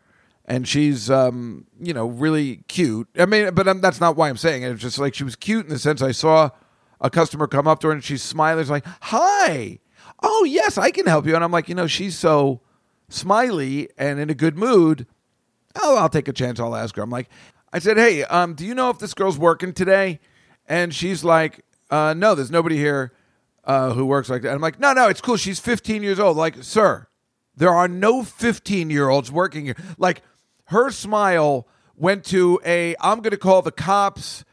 and 0.48 0.66
she's, 0.66 1.10
um, 1.10 1.66
you 1.78 1.92
know, 1.92 2.06
really 2.06 2.64
cute. 2.68 3.06
I 3.18 3.26
mean, 3.26 3.54
but 3.54 3.68
I'm, 3.68 3.82
that's 3.82 4.00
not 4.00 4.16
why 4.16 4.30
I'm 4.30 4.38
saying 4.38 4.62
it. 4.62 4.70
It's 4.72 4.80
just 4.80 4.98
like 4.98 5.14
she 5.14 5.22
was 5.22 5.36
cute 5.36 5.66
in 5.66 5.70
the 5.70 5.78
sense 5.78 6.00
I 6.00 6.10
saw 6.10 6.50
a 7.02 7.10
customer 7.10 7.46
come 7.46 7.68
up 7.68 7.80
to 7.80 7.88
her 7.88 7.92
and 7.92 8.02
she's 8.02 8.22
smiling. 8.22 8.64
She's 8.64 8.70
like, 8.70 8.86
hi. 9.02 9.78
Oh, 10.22 10.44
yes, 10.44 10.78
I 10.78 10.90
can 10.90 11.06
help 11.06 11.26
you. 11.26 11.34
And 11.34 11.44
I'm 11.44 11.52
like, 11.52 11.68
you 11.68 11.74
know, 11.74 11.86
she's 11.86 12.18
so 12.18 12.62
smiley 13.10 13.90
and 13.98 14.18
in 14.18 14.30
a 14.30 14.34
good 14.34 14.56
mood. 14.56 15.06
Oh, 15.76 15.98
I'll 15.98 16.08
take 16.08 16.28
a 16.28 16.32
chance. 16.32 16.58
I'll 16.58 16.74
ask 16.74 16.96
her. 16.96 17.02
I'm 17.02 17.10
like, 17.10 17.28
I 17.70 17.78
said, 17.78 17.98
hey, 17.98 18.24
um, 18.24 18.54
do 18.54 18.64
you 18.64 18.74
know 18.74 18.88
if 18.88 18.98
this 18.98 19.12
girl's 19.12 19.38
working 19.38 19.74
today? 19.74 20.18
And 20.66 20.94
she's 20.94 21.22
like, 21.22 21.62
uh, 21.90 22.14
no, 22.16 22.34
there's 22.34 22.50
nobody 22.50 22.78
here 22.78 23.12
uh, 23.64 23.92
who 23.92 24.06
works 24.06 24.30
like 24.30 24.40
that. 24.42 24.54
I'm 24.54 24.62
like, 24.62 24.80
no, 24.80 24.94
no, 24.94 25.08
it's 25.08 25.20
cool. 25.20 25.36
She's 25.36 25.60
15 25.60 26.02
years 26.02 26.18
old. 26.18 26.38
Like, 26.38 26.64
sir, 26.64 27.06
there 27.54 27.74
are 27.74 27.86
no 27.86 28.22
15 28.22 28.88
year 28.88 29.10
olds 29.10 29.30
working 29.30 29.66
here. 29.66 29.76
Like, 29.98 30.22
her 30.68 30.90
smile 30.90 31.66
went 31.96 32.24
to 32.26 32.60
a 32.64 32.94
I'm 33.00 33.20
going 33.20 33.32
to 33.32 33.38
call 33.38 33.62
the 33.62 33.72
cops 33.72 34.44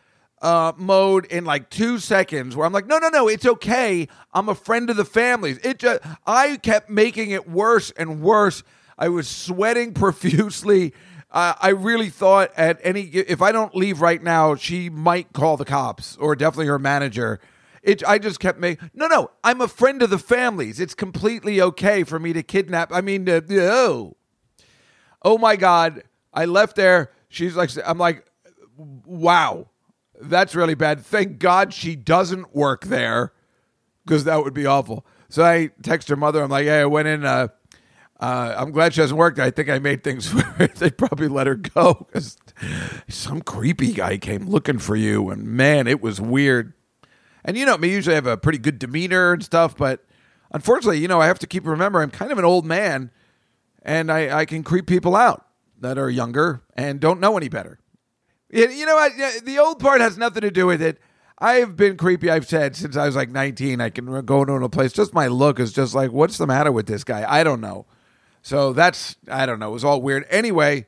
uh, 0.42 0.74
mode 0.78 1.26
in 1.26 1.46
like 1.46 1.70
two 1.70 2.00
seconds 2.00 2.56
where 2.56 2.66
I'm 2.66 2.74
like, 2.74 2.88
no, 2.88 2.98
no, 2.98 3.10
no, 3.10 3.28
it's 3.28 3.46
okay. 3.46 4.08
I'm 4.34 4.50
a 4.50 4.56
friend 4.56 4.90
of 4.90 4.98
the 4.98 5.06
families. 5.06 5.58
It 5.64 5.80
just, 5.80 6.02
I 6.26 6.58
kept 6.58 6.90
making 6.90 7.32
it 7.32 7.50
worse 7.50 7.92
and 7.92 8.22
worse. 8.22 8.64
I 8.98 9.10
was 9.10 9.28
sweating 9.28 9.94
profusely. 9.96 10.94
Uh, 11.32 11.54
I 11.60 11.70
really 11.70 12.10
thought 12.10 12.52
at 12.56 12.80
any 12.84 13.02
if 13.02 13.42
I 13.42 13.52
don't 13.52 13.76
leave 13.76 14.02
right 14.02 14.22
now, 14.24 14.56
she 14.56 14.90
might 14.90 15.34
call 15.34 15.58
the 15.58 15.66
cops 15.66 16.16
or 16.18 16.36
definitely 16.36 16.68
her 16.68 16.80
manager. 16.80 17.42
It, 17.84 18.08
I 18.08 18.20
just 18.20 18.40
kept 18.40 18.58
making 18.58 18.90
no, 18.94 19.08
no. 19.08 19.32
I'm 19.44 19.62
a 19.62 19.68
friend 19.68 20.02
of 20.02 20.10
the 20.10 20.18
families. 20.18 20.80
It's 20.80 20.96
completely 20.96 21.62
okay 21.62 22.04
for 22.04 22.20
me 22.20 22.34
to 22.34 22.42
kidnap. 22.42 22.94
I 22.94 23.02
mean, 23.02 23.28
uh, 23.28 23.42
oh, 23.52 24.16
oh 25.26 25.38
my 25.38 25.58
god! 25.58 26.04
I 26.34 26.46
left 26.46 26.78
there. 26.78 27.12
She's 27.28 27.58
like, 27.58 27.72
I'm 27.86 27.98
like, 27.98 28.26
wow, 28.78 29.68
that's 30.22 30.56
really 30.56 30.76
bad. 30.76 31.02
Thank 31.02 31.40
God 31.40 31.74
she 31.74 31.98
doesn't 31.98 32.56
work 32.56 32.86
there 32.86 33.34
because 34.06 34.24
that 34.24 34.44
would 34.44 34.54
be 34.54 34.66
awful. 34.66 35.06
So 35.28 35.44
I 35.44 35.72
text 35.82 36.08
her 36.10 36.16
mother. 36.16 36.42
I'm 36.42 36.50
like, 36.50 36.66
hey, 36.66 36.82
I 36.82 36.86
went 36.86 37.08
in. 37.08 37.26
Uh, 37.26 37.50
uh, 38.20 38.56
I'm 38.58 38.72
glad 38.72 38.94
she 38.94 39.02
hasn't 39.02 39.18
worked. 39.18 39.40
I 39.40 39.52
think 39.52 39.70
I 39.70 39.80
made 39.80 40.04
things. 40.04 40.34
they 40.78 40.92
probably 40.92 41.28
let 41.28 41.48
her 41.48 41.56
go 41.56 42.06
because 42.08 42.38
some 43.10 43.42
creepy 43.42 43.92
guy 43.92 44.18
came 44.18 44.48
looking 44.48 44.80
for 44.80 44.96
you, 44.96 45.30
and 45.30 45.44
man, 45.46 45.88
it 45.88 46.02
was 46.02 46.22
weird. 46.22 46.74
And 47.44 47.58
you 47.58 47.66
know 47.66 47.78
me, 47.78 47.92
usually 47.92 48.16
have 48.16 48.28
a 48.28 48.38
pretty 48.38 48.58
good 48.58 48.80
demeanor 48.80 49.34
and 49.34 49.44
stuff, 49.44 49.76
but 49.76 50.06
unfortunately, 50.52 51.00
you 51.00 51.08
know, 51.08 51.20
I 51.20 51.28
have 51.28 51.40
to 51.40 51.48
keep 51.48 51.66
remember 51.66 52.02
I'm 52.02 52.12
kind 52.12 52.32
of 52.32 52.38
an 52.38 52.46
old 52.46 52.66
man, 52.66 53.12
and 53.86 54.12
I, 54.12 54.40
I 54.40 54.46
can 54.46 54.64
creep 54.64 54.88
people 54.88 55.16
out 55.16 55.46
that 55.80 55.98
are 55.98 56.10
younger 56.10 56.64
and 56.76 57.00
don't 57.00 57.20
know 57.20 57.38
any 57.38 57.48
better. 57.48 57.80
You 58.50 58.86
know 58.86 58.96
what? 58.96 59.14
The 59.46 59.60
old 59.60 59.80
part 59.80 60.02
has 60.02 60.18
nothing 60.18 60.42
to 60.42 60.52
do 60.52 60.66
with 60.66 60.82
it. 60.82 61.00
I've 61.38 61.76
been 61.76 61.98
creepy, 61.98 62.30
I've 62.30 62.48
said, 62.48 62.76
since 62.76 62.96
I 62.96 63.06
was 63.06 63.16
like 63.16 63.30
19. 63.30 63.82
I 63.82 63.90
can 63.90 64.26
go 64.26 64.42
into 64.42 64.54
a 64.54 64.70
place. 64.70 64.94
Just 64.94 65.14
my 65.14 65.28
look 65.28 65.60
is 65.60 65.72
just 65.74 65.94
like, 65.94 66.12
what's 66.12 66.38
the 66.38 66.48
matter 66.48 66.72
with 66.72 66.88
this 66.88 67.04
guy? 67.04 67.26
I 67.30 67.44
don't 67.44 67.62
know. 67.62 67.86
So 68.42 68.74
that's, 68.74 69.18
I 69.30 69.46
don't 69.46 69.60
know. 69.60 69.70
It 69.70 69.74
was 69.74 69.84
all 69.84 70.02
weird. 70.02 70.26
Anyway, 70.30 70.88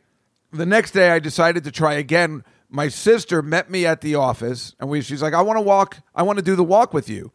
the 0.52 0.66
next 0.66 0.92
day 0.92 1.12
I 1.12 1.20
decided 1.20 1.64
to 1.66 1.72
try 1.72 1.94
again. 1.94 2.44
My 2.70 2.88
sister 2.88 3.42
met 3.42 3.70
me 3.70 3.86
at 3.86 4.02
the 4.02 4.16
office 4.16 4.76
and 4.80 4.90
we, 4.90 5.02
she's 5.02 5.22
like, 5.22 5.34
I 5.34 5.42
want 5.42 5.58
to 5.58 5.62
walk. 5.62 5.98
I 6.16 6.24
want 6.24 6.40
to 6.40 6.46
do 6.46 6.56
the 6.56 6.64
walk 6.64 6.94
with 6.94 7.10
you. 7.10 7.32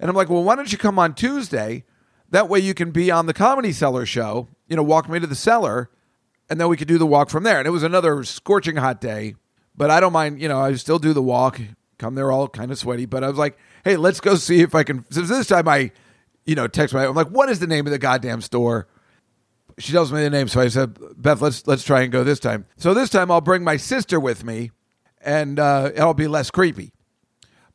And 0.00 0.10
I'm 0.10 0.16
like, 0.16 0.28
well, 0.28 0.42
why 0.42 0.56
don't 0.56 0.70
you 0.70 0.78
come 0.78 0.98
on 0.98 1.14
Tuesday? 1.14 1.84
That 2.30 2.48
way 2.48 2.58
you 2.58 2.74
can 2.74 2.90
be 2.90 3.10
on 3.10 3.26
the 3.26 3.34
Comedy 3.34 3.72
Cellar 3.72 4.06
show, 4.06 4.48
you 4.68 4.76
know, 4.76 4.82
walk 4.82 5.08
me 5.08 5.20
to 5.20 5.26
the 5.26 5.34
cellar, 5.34 5.90
and 6.50 6.60
then 6.60 6.68
we 6.68 6.76
could 6.76 6.88
do 6.88 6.98
the 6.98 7.06
walk 7.06 7.30
from 7.30 7.44
there. 7.44 7.58
And 7.58 7.66
it 7.66 7.70
was 7.70 7.82
another 7.82 8.24
scorching 8.24 8.76
hot 8.76 9.00
day 9.00 9.34
but 9.76 9.90
I 9.90 10.00
don't 10.00 10.12
mind. 10.12 10.40
You 10.40 10.48
know, 10.48 10.60
I 10.60 10.74
still 10.74 10.98
do 10.98 11.12
the 11.12 11.22
walk. 11.22 11.60
come 11.98 12.14
there 12.14 12.32
all 12.32 12.48
kind 12.48 12.70
of 12.70 12.78
sweaty. 12.78 13.06
But 13.06 13.22
I 13.22 13.28
was 13.28 13.38
like, 13.38 13.58
hey, 13.84 13.96
let's 13.96 14.20
go 14.20 14.36
see 14.36 14.60
if 14.60 14.74
I 14.74 14.82
can. 14.82 15.04
So 15.10 15.22
this 15.22 15.46
time 15.46 15.68
I, 15.68 15.92
you 16.44 16.54
know, 16.54 16.66
text 16.66 16.94
my. 16.94 17.06
I'm 17.06 17.14
like, 17.14 17.28
what 17.28 17.48
is 17.48 17.58
the 17.58 17.66
name 17.66 17.86
of 17.86 17.92
the 17.92 17.98
goddamn 17.98 18.40
store? 18.40 18.88
She 19.78 19.92
tells 19.92 20.10
me 20.10 20.22
the 20.22 20.30
name, 20.30 20.48
so 20.48 20.62
I 20.62 20.68
said, 20.68 20.96
Beth, 21.18 21.42
let's 21.42 21.66
let's 21.66 21.84
try 21.84 22.00
and 22.00 22.10
go 22.10 22.24
this 22.24 22.40
time. 22.40 22.64
So 22.78 22.94
this 22.94 23.10
time 23.10 23.30
I'll 23.30 23.42
bring 23.42 23.62
my 23.62 23.76
sister 23.76 24.18
with 24.18 24.42
me, 24.42 24.70
and 25.20 25.58
uh, 25.58 25.90
it'll 25.94 26.14
be 26.14 26.28
less 26.28 26.50
creepy. 26.50 26.92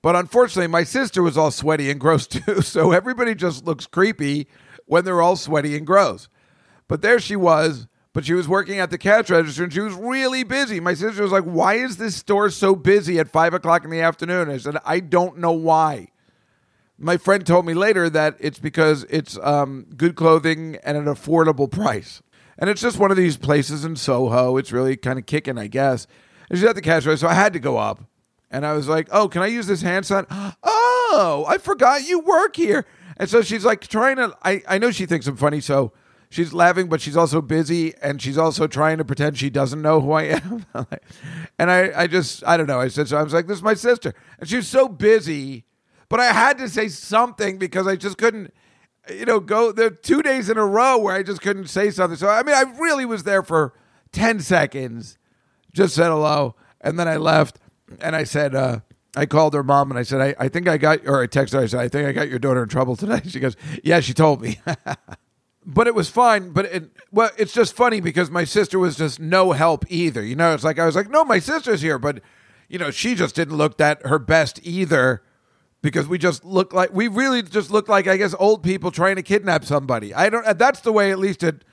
But 0.01 0.15
unfortunately, 0.15 0.67
my 0.67 0.83
sister 0.83 1.21
was 1.21 1.37
all 1.37 1.51
sweaty 1.51 1.91
and 1.91 1.99
gross 1.99 2.27
too. 2.27 2.61
So 2.61 2.91
everybody 2.91 3.35
just 3.35 3.65
looks 3.65 3.87
creepy 3.87 4.47
when 4.85 5.05
they're 5.05 5.21
all 5.21 5.35
sweaty 5.35 5.77
and 5.77 5.85
gross. 5.85 6.27
But 6.87 7.01
there 7.01 7.19
she 7.19 7.35
was, 7.35 7.87
but 8.13 8.25
she 8.25 8.33
was 8.33 8.47
working 8.47 8.79
at 8.79 8.89
the 8.89 8.97
cash 8.97 9.29
register 9.29 9.63
and 9.63 9.71
she 9.71 9.79
was 9.79 9.93
really 9.93 10.43
busy. 10.43 10.79
My 10.79 10.93
sister 10.93 11.21
was 11.23 11.31
like, 11.31 11.43
Why 11.43 11.75
is 11.75 11.97
this 11.97 12.15
store 12.15 12.49
so 12.49 12.75
busy 12.75 13.19
at 13.19 13.29
five 13.29 13.53
o'clock 13.53 13.83
in 13.83 13.89
the 13.89 14.01
afternoon? 14.01 14.49
I 14.49 14.57
said, 14.57 14.77
I 14.85 14.99
don't 14.99 15.37
know 15.37 15.53
why. 15.53 16.09
My 16.97 17.17
friend 17.17 17.45
told 17.45 17.65
me 17.65 17.73
later 17.73 18.09
that 18.09 18.35
it's 18.39 18.59
because 18.59 19.05
it's 19.09 19.37
um, 19.41 19.87
good 19.95 20.15
clothing 20.15 20.77
and 20.83 20.97
an 20.97 21.05
affordable 21.05 21.71
price. 21.71 22.21
And 22.59 22.69
it's 22.69 22.81
just 22.81 22.99
one 22.99 23.09
of 23.09 23.17
these 23.17 23.37
places 23.37 23.83
in 23.83 23.95
Soho. 23.95 24.57
It's 24.57 24.71
really 24.71 24.95
kind 24.95 25.17
of 25.17 25.25
kicking, 25.25 25.57
I 25.57 25.65
guess. 25.65 26.05
And 26.49 26.59
she's 26.59 26.67
at 26.67 26.75
the 26.75 26.81
cash 26.81 27.05
register, 27.05 27.25
so 27.25 27.31
I 27.31 27.33
had 27.33 27.53
to 27.53 27.59
go 27.59 27.77
up. 27.77 28.03
And 28.51 28.65
I 28.65 28.73
was 28.73 28.87
like, 28.87 29.07
oh, 29.11 29.29
can 29.29 29.41
I 29.41 29.47
use 29.47 29.65
this 29.65 29.81
hand 29.81 30.05
sign? 30.05 30.25
Oh, 30.29 31.45
I 31.47 31.57
forgot 31.57 32.07
you 32.07 32.19
work 32.19 32.57
here. 32.57 32.85
And 33.17 33.29
so 33.29 33.41
she's 33.41 33.63
like 33.63 33.87
trying 33.87 34.17
to, 34.17 34.37
I, 34.43 34.61
I 34.67 34.77
know 34.77 34.91
she 34.91 35.05
thinks 35.05 35.25
I'm 35.25 35.37
funny, 35.37 35.61
so 35.61 35.93
she's 36.29 36.53
laughing, 36.53 36.89
but 36.89 36.99
she's 36.99 37.15
also 37.15 37.41
busy 37.41 37.93
and 38.01 38.21
she's 38.21 38.37
also 38.37 38.67
trying 38.67 38.97
to 38.97 39.05
pretend 39.05 39.37
she 39.37 39.49
doesn't 39.49 39.81
know 39.81 40.01
who 40.01 40.11
I 40.11 40.23
am. 40.23 40.65
and 41.59 41.71
I, 41.71 41.91
I 41.95 42.07
just, 42.07 42.45
I 42.45 42.57
don't 42.57 42.67
know. 42.67 42.79
I 42.79 42.89
said, 42.89 43.07
so 43.07 43.17
I 43.17 43.23
was 43.23 43.33
like, 43.33 43.47
this 43.47 43.57
is 43.57 43.63
my 43.63 43.73
sister. 43.73 44.13
And 44.39 44.49
she 44.49 44.57
was 44.57 44.67
so 44.67 44.89
busy, 44.89 45.65
but 46.09 46.19
I 46.19 46.25
had 46.33 46.57
to 46.57 46.67
say 46.67 46.89
something 46.89 47.57
because 47.57 47.87
I 47.87 47.95
just 47.95 48.17
couldn't, 48.17 48.53
you 49.09 49.25
know, 49.25 49.39
go 49.39 49.71
there 49.71 49.89
two 49.89 50.21
days 50.21 50.49
in 50.49 50.57
a 50.57 50.65
row 50.65 50.97
where 50.97 51.15
I 51.15 51.23
just 51.23 51.41
couldn't 51.41 51.67
say 51.67 51.89
something. 51.89 52.17
So, 52.17 52.27
I 52.27 52.43
mean, 52.43 52.55
I 52.55 52.63
really 52.79 53.05
was 53.05 53.23
there 53.23 53.43
for 53.43 53.73
10 54.11 54.41
seconds, 54.41 55.17
just 55.73 55.95
said 55.95 56.09
hello. 56.09 56.55
And 56.81 56.99
then 56.99 57.07
I 57.07 57.17
left 57.17 57.59
and 57.99 58.15
I 58.15 58.23
said, 58.23 58.55
uh, 58.55 58.79
I 59.15 59.25
called 59.25 59.53
her 59.53 59.63
mom 59.63 59.91
and 59.91 59.99
I 59.99 60.03
said, 60.03 60.21
I, 60.21 60.45
I 60.45 60.47
think 60.47 60.67
I 60.67 60.77
got, 60.77 61.05
or 61.05 61.21
I 61.21 61.27
texted 61.27 61.53
her, 61.53 61.59
I 61.61 61.65
said, 61.65 61.79
I 61.81 61.87
think 61.89 62.07
I 62.07 62.11
got 62.13 62.29
your 62.29 62.39
daughter 62.39 62.63
in 62.63 62.69
trouble 62.69 62.95
today. 62.95 63.21
She 63.27 63.39
goes, 63.39 63.55
Yeah, 63.83 63.99
she 63.99 64.13
told 64.13 64.41
me. 64.41 64.59
but 65.65 65.87
it 65.87 65.95
was 65.95 66.09
fine. 66.09 66.51
But 66.51 66.65
it, 66.65 66.91
well, 67.11 67.29
it's 67.37 67.53
just 67.53 67.75
funny 67.75 67.99
because 67.99 68.31
my 68.31 68.45
sister 68.45 68.79
was 68.79 68.95
just 68.95 69.19
no 69.19 69.51
help 69.51 69.85
either. 69.89 70.23
You 70.23 70.35
know, 70.35 70.53
it's 70.53 70.63
like, 70.63 70.79
I 70.79 70.85
was 70.85 70.95
like, 70.95 71.09
No, 71.09 71.25
my 71.25 71.39
sister's 71.39 71.81
here. 71.81 71.99
But, 71.99 72.21
you 72.69 72.79
know, 72.79 72.91
she 72.91 73.15
just 73.15 73.35
didn't 73.35 73.57
look 73.57 73.77
that 73.77 74.05
her 74.05 74.19
best 74.19 74.59
either 74.63 75.21
because 75.81 76.07
we 76.07 76.17
just 76.17 76.45
look 76.45 76.73
like, 76.73 76.93
we 76.93 77.07
really 77.07 77.41
just 77.41 77.69
look 77.71 77.89
like, 77.89 78.07
I 78.07 78.15
guess, 78.15 78.33
old 78.39 78.63
people 78.63 78.91
trying 78.91 79.17
to 79.17 79.23
kidnap 79.23 79.65
somebody. 79.65 80.13
I 80.13 80.29
don't, 80.29 80.57
that's 80.57 80.79
the 80.81 80.93
way, 80.93 81.11
at 81.11 81.19
least 81.19 81.43
it, 81.43 81.65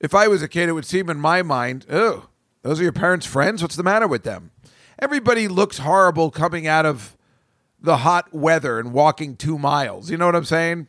if 0.00 0.14
I 0.14 0.26
was 0.26 0.42
a 0.42 0.48
kid, 0.48 0.68
it 0.68 0.72
would 0.72 0.86
seem 0.86 1.08
in 1.10 1.20
my 1.20 1.42
mind, 1.42 1.86
oh, 1.90 2.28
those 2.62 2.80
are 2.80 2.82
your 2.82 2.92
parents' 2.92 3.26
friends? 3.26 3.62
What's 3.62 3.76
the 3.76 3.82
matter 3.82 4.08
with 4.08 4.24
them? 4.24 4.50
Everybody 5.02 5.48
looks 5.48 5.78
horrible 5.78 6.30
coming 6.30 6.68
out 6.68 6.86
of 6.86 7.16
the 7.80 7.98
hot 7.98 8.32
weather 8.32 8.78
and 8.78 8.92
walking 8.92 9.36
two 9.36 9.58
miles. 9.58 10.10
You 10.10 10.16
know 10.16 10.26
what 10.26 10.36
I'm 10.36 10.44
saying? 10.44 10.86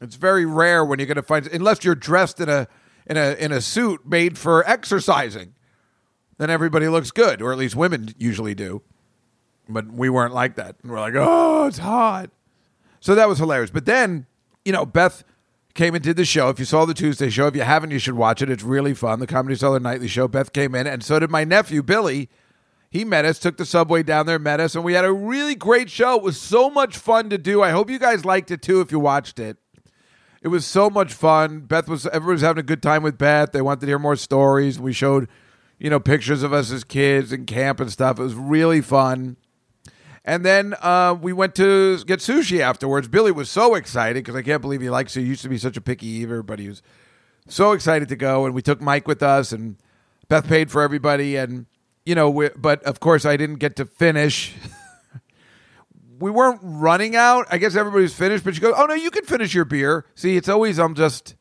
It's 0.00 0.14
very 0.14 0.46
rare 0.46 0.84
when 0.84 1.00
you're 1.00 1.06
going 1.06 1.16
to 1.16 1.22
find, 1.22 1.46
unless 1.48 1.84
you're 1.84 1.96
dressed 1.96 2.40
in 2.40 2.48
a 2.48 2.68
in 3.06 3.16
a 3.16 3.34
in 3.34 3.50
a 3.50 3.60
suit 3.60 4.06
made 4.06 4.38
for 4.38 4.66
exercising, 4.68 5.54
then 6.38 6.48
everybody 6.48 6.88
looks 6.88 7.10
good, 7.10 7.42
or 7.42 7.50
at 7.50 7.58
least 7.58 7.74
women 7.74 8.14
usually 8.16 8.54
do. 8.54 8.82
But 9.68 9.92
we 9.92 10.08
weren't 10.08 10.32
like 10.32 10.54
that. 10.54 10.76
And 10.82 10.92
we're 10.92 11.00
like, 11.00 11.14
oh, 11.16 11.66
it's 11.66 11.78
hot. 11.78 12.30
So 13.00 13.14
that 13.14 13.28
was 13.28 13.38
hilarious. 13.38 13.70
But 13.70 13.84
then, 13.84 14.26
you 14.64 14.72
know, 14.72 14.86
Beth 14.86 15.24
came 15.74 15.94
and 15.94 16.04
did 16.04 16.16
the 16.16 16.24
show. 16.24 16.50
If 16.50 16.58
you 16.58 16.64
saw 16.64 16.84
the 16.84 16.94
Tuesday 16.94 17.30
show, 17.30 17.46
if 17.48 17.56
you 17.56 17.62
haven't, 17.62 17.90
you 17.90 17.98
should 17.98 18.14
watch 18.14 18.42
it. 18.42 18.50
It's 18.50 18.62
really 18.62 18.94
fun. 18.94 19.18
The 19.18 19.26
Comedy 19.26 19.56
Cellar 19.56 19.80
Nightly 19.80 20.08
Show. 20.08 20.28
Beth 20.28 20.52
came 20.52 20.74
in, 20.74 20.86
and 20.86 21.02
so 21.02 21.18
did 21.18 21.30
my 21.30 21.44
nephew 21.44 21.82
Billy 21.82 22.28
he 22.90 23.04
met 23.04 23.24
us, 23.24 23.38
took 23.38 23.56
the 23.56 23.64
subway 23.64 24.02
down 24.02 24.26
there, 24.26 24.38
met 24.38 24.58
us, 24.58 24.74
and 24.74 24.84
we 24.84 24.94
had 24.94 25.04
a 25.04 25.12
really 25.12 25.54
great 25.54 25.88
show. 25.88 26.16
It 26.16 26.22
was 26.22 26.40
so 26.40 26.68
much 26.68 26.96
fun 26.96 27.30
to 27.30 27.38
do. 27.38 27.62
I 27.62 27.70
hope 27.70 27.88
you 27.88 28.00
guys 28.00 28.24
liked 28.24 28.50
it 28.50 28.62
too 28.62 28.80
if 28.80 28.90
you 28.90 28.98
watched 28.98 29.38
it. 29.38 29.58
It 30.42 30.48
was 30.48 30.66
so 30.66 30.90
much 30.90 31.12
fun. 31.12 31.60
Beth 31.60 31.88
was 31.88 32.06
everyone 32.06 32.34
was 32.34 32.42
having 32.42 32.60
a 32.60 32.64
good 32.64 32.82
time 32.82 33.02
with 33.02 33.16
Beth. 33.16 33.52
They 33.52 33.62
wanted 33.62 33.80
to 33.80 33.86
hear 33.86 33.98
more 33.98 34.16
stories. 34.16 34.80
We 34.80 34.92
showed, 34.92 35.28
you 35.78 35.88
know, 35.88 36.00
pictures 36.00 36.42
of 36.42 36.52
us 36.52 36.72
as 36.72 36.82
kids 36.82 37.30
and 37.30 37.46
camp 37.46 37.78
and 37.78 37.92
stuff. 37.92 38.18
It 38.18 38.22
was 38.22 38.34
really 38.34 38.80
fun. 38.80 39.36
And 40.24 40.44
then 40.44 40.74
uh, 40.80 41.16
we 41.20 41.32
went 41.32 41.54
to 41.56 42.02
get 42.04 42.20
sushi 42.20 42.60
afterwards. 42.60 43.08
Billy 43.08 43.32
was 43.32 43.50
so 43.50 43.74
excited 43.74 44.24
because 44.24 44.36
I 44.36 44.42
can't 44.42 44.62
believe 44.62 44.80
he 44.80 44.90
likes 44.90 45.16
it. 45.16 45.20
He 45.20 45.26
used 45.26 45.42
to 45.42 45.48
be 45.48 45.58
such 45.58 45.76
a 45.76 45.80
picky 45.80 46.06
eater, 46.06 46.42
but 46.42 46.58
he 46.58 46.68
was 46.68 46.82
so 47.46 47.72
excited 47.72 48.08
to 48.08 48.16
go. 48.16 48.46
And 48.46 48.54
we 48.54 48.62
took 48.62 48.80
Mike 48.80 49.06
with 49.06 49.22
us, 49.22 49.52
and 49.52 49.76
Beth 50.28 50.46
paid 50.46 50.70
for 50.70 50.82
everybody. 50.82 51.36
And 51.36 51.66
you 52.10 52.16
know, 52.16 52.50
but 52.56 52.82
of 52.82 52.98
course 52.98 53.24
I 53.24 53.36
didn't 53.36 53.60
get 53.60 53.76
to 53.76 53.84
finish. 53.84 54.52
we 56.18 56.28
weren't 56.28 56.58
running 56.60 57.14
out. 57.14 57.46
I 57.52 57.58
guess 57.58 57.76
everybody's 57.76 58.12
finished, 58.12 58.42
but 58.42 58.56
she 58.56 58.60
goes, 58.60 58.74
"Oh 58.76 58.86
no, 58.86 58.94
you 58.94 59.12
can 59.12 59.24
finish 59.24 59.54
your 59.54 59.64
beer." 59.64 60.04
See, 60.16 60.36
it's 60.36 60.48
always 60.48 60.80
I'm 60.80 60.96
just 60.96 61.36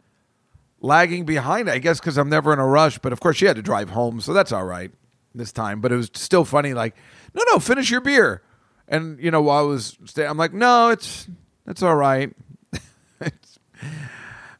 lagging 0.79 1.25
behind. 1.25 1.71
I 1.71 1.79
guess 1.79 1.99
because 1.99 2.19
I'm 2.19 2.29
never 2.29 2.53
in 2.53 2.59
a 2.59 2.67
rush. 2.67 2.99
But 2.99 3.13
of 3.13 3.19
course, 3.19 3.37
she 3.37 3.47
had 3.47 3.55
to 3.55 3.63
drive 3.63 3.89
home, 3.89 4.21
so 4.21 4.31
that's 4.31 4.51
all 4.51 4.63
right 4.63 4.91
this 5.33 5.51
time. 5.51 5.81
But 5.81 5.91
it 5.91 5.95
was 5.95 6.11
still 6.13 6.45
funny. 6.45 6.75
Like, 6.75 6.95
no, 7.33 7.41
no, 7.51 7.57
finish 7.57 7.89
your 7.89 8.01
beer. 8.01 8.43
And 8.87 9.19
you 9.19 9.31
know, 9.31 9.41
while 9.41 9.63
I 9.63 9.67
was 9.67 9.97
I'm 10.17 10.37
like, 10.37 10.53
no, 10.53 10.89
it's 10.89 11.27
it's 11.65 11.81
all 11.81 11.95
right. 11.95 12.31
it's 13.21 13.57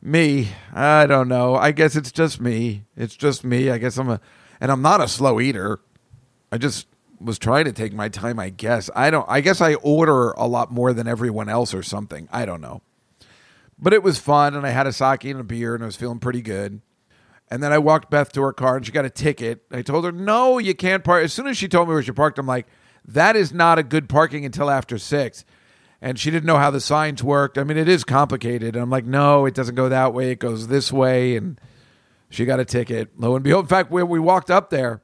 me. 0.02 0.48
I 0.74 1.06
don't 1.06 1.28
know. 1.28 1.56
I 1.56 1.72
guess 1.72 1.96
it's 1.96 2.12
just 2.12 2.42
me. 2.42 2.86
It's 2.98 3.16
just 3.16 3.44
me. 3.44 3.70
I 3.70 3.78
guess 3.78 4.00
I'm 4.00 4.10
a, 4.10 4.20
and 4.60 4.72
I'm 4.72 4.82
not 4.82 5.02
a 5.02 5.08
slow 5.08 5.40
eater. 5.40 5.82
I 6.52 6.58
just 6.58 6.88
was 7.20 7.38
trying 7.38 7.66
to 7.66 7.74
take 7.74 7.94
my 7.94 8.10
time, 8.10 8.40
I 8.40 8.50
guess. 8.50 8.90
I 8.96 9.10
don't 9.10 9.26
I 9.30 9.42
guess 9.42 9.62
I 9.62 9.76
order 9.76 10.32
a 10.32 10.48
lot 10.48 10.72
more 10.72 10.94
than 10.94 11.08
everyone 11.08 11.50
else 11.50 11.74
or 11.74 11.84
something. 11.84 12.28
I 12.32 12.46
don't 12.46 12.62
know. 12.62 12.82
But 13.78 13.94
it 13.94 14.04
was 14.04 14.20
fun 14.20 14.56
and 14.56 14.66
I 14.66 14.70
had 14.70 14.88
a 14.88 14.94
sake 14.94 15.26
and 15.26 15.40
a 15.40 15.44
beer 15.44 15.76
and 15.76 15.84
I 15.84 15.86
was 15.86 15.96
feeling 15.96 16.20
pretty 16.20 16.42
good. 16.42 16.82
And 17.52 17.64
then 17.64 17.72
I 17.72 17.78
walked 17.78 18.12
Beth 18.12 18.32
to 18.34 18.42
her 18.42 18.54
car 18.54 18.78
and 18.78 18.86
she 18.86 18.92
got 18.92 19.06
a 19.06 19.10
ticket. 19.10 19.64
I 19.72 19.82
told 19.82 20.06
her, 20.06 20.12
"No, 20.12 20.60
you 20.60 20.76
can't 20.76 21.04
park." 21.04 21.24
As 21.24 21.34
soon 21.34 21.48
as 21.48 21.58
she 21.58 21.68
told 21.68 21.88
me 21.88 21.94
where 21.94 22.04
she 22.04 22.12
parked, 22.12 22.38
I'm 22.38 22.46
like, 22.46 22.68
"That 23.06 23.36
is 23.36 23.54
not 23.54 23.80
a 23.80 23.84
good 23.84 24.08
parking 24.08 24.46
until 24.46 24.70
after 24.70 24.98
6." 24.98 25.46
And 26.02 26.18
she 26.18 26.32
didn't 26.32 26.46
know 26.46 26.58
how 26.58 26.72
the 26.72 26.80
signs 26.80 27.24
worked. 27.24 27.58
I 27.58 27.64
mean, 27.64 27.78
it 27.78 27.90
is 27.90 28.04
complicated. 28.04 28.76
And 28.76 28.84
I'm 28.84 28.90
like, 28.90 29.06
"No, 29.06 29.46
it 29.46 29.54
doesn't 29.54 29.76
go 29.76 29.90
that 29.90 30.14
way. 30.14 30.32
It 30.32 30.40
goes 30.40 30.68
this 30.68 30.94
way." 30.94 31.36
And 31.36 31.60
she 32.30 32.46
got 32.46 32.60
a 32.60 32.66
ticket. 32.66 33.20
Lo 33.20 33.36
and 33.36 33.44
behold, 33.44 33.66
in 33.66 33.70
fact, 33.70 33.92
when 33.92 34.08
we 34.08 34.20
walked 34.20 34.52
up 34.52 34.70
there, 34.70 35.02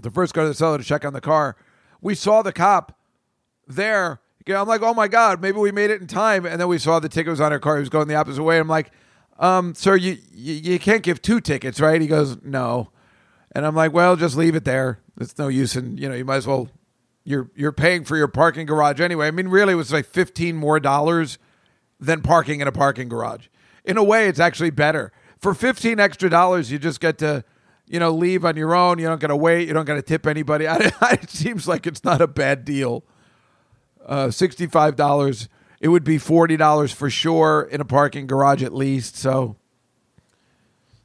the 0.00 0.10
first 0.10 0.34
car 0.34 0.44
to 0.44 0.48
the 0.48 0.54
cellar 0.54 0.78
to 0.78 0.84
check 0.84 1.04
on 1.04 1.12
the 1.12 1.20
car, 1.20 1.56
we 2.00 2.14
saw 2.14 2.42
the 2.42 2.52
cop 2.52 2.98
there. 3.66 4.20
I'm 4.46 4.66
like, 4.66 4.80
oh 4.80 4.94
my 4.94 5.08
god, 5.08 5.42
maybe 5.42 5.58
we 5.58 5.72
made 5.72 5.90
it 5.90 6.00
in 6.00 6.06
time. 6.06 6.46
And 6.46 6.58
then 6.58 6.68
we 6.68 6.78
saw 6.78 6.98
the 7.00 7.08
ticket 7.10 7.30
was 7.30 7.40
on 7.40 7.52
her 7.52 7.58
car. 7.58 7.76
He 7.76 7.80
was 7.80 7.90
going 7.90 8.08
the 8.08 8.14
opposite 8.14 8.42
way. 8.42 8.58
I'm 8.58 8.68
like, 8.68 8.90
um, 9.38 9.74
sir, 9.74 9.94
you, 9.94 10.16
you 10.32 10.54
you 10.54 10.78
can't 10.78 11.02
give 11.02 11.20
two 11.20 11.40
tickets, 11.40 11.80
right? 11.80 12.00
He 12.00 12.06
goes, 12.06 12.42
no. 12.42 12.90
And 13.52 13.66
I'm 13.66 13.74
like, 13.74 13.92
well, 13.92 14.16
just 14.16 14.36
leave 14.36 14.54
it 14.54 14.64
there. 14.64 15.00
It's 15.20 15.36
no 15.38 15.48
use, 15.48 15.76
and 15.76 15.98
you 15.98 16.08
know, 16.08 16.14
you 16.14 16.24
might 16.24 16.36
as 16.36 16.46
well. 16.46 16.68
You're 17.24 17.50
you're 17.54 17.72
paying 17.72 18.04
for 18.04 18.16
your 18.16 18.28
parking 18.28 18.64
garage 18.64 19.00
anyway. 19.00 19.26
I 19.26 19.32
mean, 19.32 19.48
really, 19.48 19.74
it 19.74 19.76
was 19.76 19.92
like 19.92 20.06
fifteen 20.06 20.56
more 20.56 20.80
dollars 20.80 21.38
than 22.00 22.22
parking 22.22 22.60
in 22.60 22.68
a 22.68 22.72
parking 22.72 23.08
garage. 23.08 23.48
In 23.84 23.98
a 23.98 24.04
way, 24.04 24.28
it's 24.28 24.40
actually 24.40 24.70
better. 24.70 25.12
For 25.38 25.52
fifteen 25.52 26.00
extra 26.00 26.30
dollars, 26.30 26.72
you 26.72 26.78
just 26.78 27.00
get 27.00 27.18
to 27.18 27.44
you 27.88 27.98
know, 27.98 28.10
leave 28.10 28.44
on 28.44 28.56
your 28.56 28.74
own. 28.74 28.98
You 28.98 29.06
don't 29.06 29.20
got 29.20 29.28
to 29.28 29.36
wait. 29.36 29.66
You 29.66 29.74
don't 29.74 29.84
got 29.84 29.94
to 29.94 30.02
tip 30.02 30.26
anybody. 30.26 30.66
it 30.68 31.30
seems 31.30 31.66
like 31.66 31.86
it's 31.86 32.04
not 32.04 32.20
a 32.20 32.26
bad 32.26 32.64
deal. 32.64 33.04
Uh, 34.04 34.30
Sixty-five 34.30 34.96
dollars. 34.96 35.48
It 35.80 35.88
would 35.88 36.04
be 36.04 36.18
forty 36.18 36.56
dollars 36.56 36.92
for 36.92 37.10
sure 37.10 37.68
in 37.70 37.80
a 37.80 37.84
parking 37.84 38.26
garage 38.26 38.62
at 38.62 38.74
least. 38.74 39.16
So, 39.16 39.56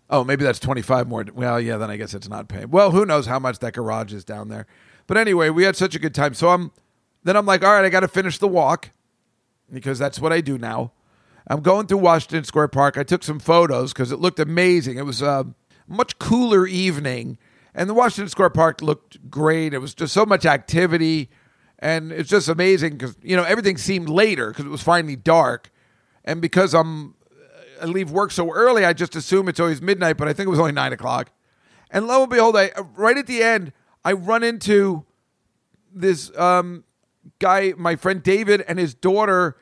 oh, 0.09 0.23
maybe 0.23 0.43
that's 0.43 0.59
twenty-five 0.59 1.07
more. 1.07 1.25
Well, 1.33 1.59
yeah, 1.59 1.77
then 1.77 1.89
I 1.89 1.97
guess 1.97 2.13
it's 2.13 2.29
not 2.29 2.47
paying. 2.47 2.69
Well, 2.69 2.91
who 2.91 3.05
knows 3.05 3.25
how 3.25 3.39
much 3.39 3.59
that 3.59 3.73
garage 3.73 4.13
is 4.13 4.23
down 4.23 4.49
there? 4.49 4.65
But 5.07 5.17
anyway, 5.17 5.49
we 5.49 5.63
had 5.63 5.75
such 5.75 5.95
a 5.95 5.99
good 5.99 6.15
time. 6.15 6.33
So 6.33 6.49
I'm 6.49 6.71
then 7.23 7.35
I'm 7.35 7.45
like, 7.45 7.63
all 7.63 7.73
right, 7.73 7.85
I 7.85 7.89
got 7.89 8.01
to 8.01 8.07
finish 8.07 8.37
the 8.37 8.47
walk 8.47 8.89
because 9.71 9.99
that's 9.99 10.19
what 10.19 10.33
I 10.33 10.41
do 10.41 10.57
now. 10.57 10.91
I'm 11.47 11.61
going 11.61 11.87
through 11.87 11.97
Washington 11.97 12.45
Square 12.45 12.69
Park. 12.69 12.97
I 12.97 13.03
took 13.03 13.21
some 13.21 13.39
photos 13.39 13.91
because 13.91 14.11
it 14.11 14.19
looked 14.19 14.39
amazing. 14.39 14.97
It 14.97 15.05
was. 15.05 15.21
Uh, 15.21 15.43
much 15.87 16.19
cooler 16.19 16.65
evening. 16.67 17.37
And 17.75 17.89
the 17.89 17.93
Washington 17.93 18.29
Square 18.29 18.51
Park 18.51 18.81
looked 18.81 19.29
great. 19.29 19.73
It 19.73 19.79
was 19.79 19.93
just 19.93 20.13
so 20.13 20.25
much 20.25 20.45
activity. 20.45 21.29
And 21.79 22.11
it's 22.11 22.29
just 22.29 22.47
amazing 22.47 22.93
because, 22.97 23.17
you 23.21 23.35
know, 23.35 23.43
everything 23.43 23.77
seemed 23.77 24.09
later 24.09 24.49
because 24.49 24.65
it 24.65 24.69
was 24.69 24.83
finally 24.83 25.15
dark. 25.15 25.71
And 26.23 26.41
because 26.41 26.73
I'm, 26.73 27.15
I 27.81 27.85
leave 27.85 28.11
work 28.11 28.31
so 28.31 28.51
early, 28.53 28.85
I 28.85 28.93
just 28.93 29.15
assume 29.15 29.49
it's 29.49 29.59
always 29.59 29.81
midnight, 29.81 30.17
but 30.17 30.27
I 30.27 30.33
think 30.33 30.47
it 30.47 30.49
was 30.51 30.59
only 30.59 30.71
nine 30.71 30.93
o'clock. 30.93 31.31
And 31.91 32.07
lo 32.07 32.21
and 32.21 32.29
behold, 32.29 32.55
I, 32.55 32.71
right 32.95 33.17
at 33.17 33.27
the 33.27 33.43
end, 33.43 33.73
I 34.05 34.13
run 34.13 34.43
into 34.43 35.05
this 35.93 36.35
um, 36.37 36.83
guy, 37.39 37.73
my 37.77 37.95
friend 37.95 38.23
David, 38.23 38.63
and 38.67 38.79
his 38.79 38.93
daughter, 38.93 39.57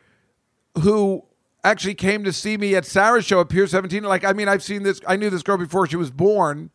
who 0.82 1.26
actually 1.64 1.95
came 1.95 2.24
to 2.24 2.34
see 2.34 2.57
me 2.57 2.76
at 2.76 2.86
Sarah's 2.86 3.26
show 3.26 3.41
at 3.41 3.49
Pier 3.49 3.68
17. 3.68 4.03
Like, 4.03 4.24
I 4.24 4.34
mean, 4.34 4.47
I've 4.47 4.64
seen 4.64 4.84
this, 4.84 4.99
I 5.07 5.16
knew 5.16 5.30
this 5.30 5.43
girl 5.43 5.57
before 5.57 5.88
she 5.88 5.95
was 5.95 6.12
born, 6.12 6.72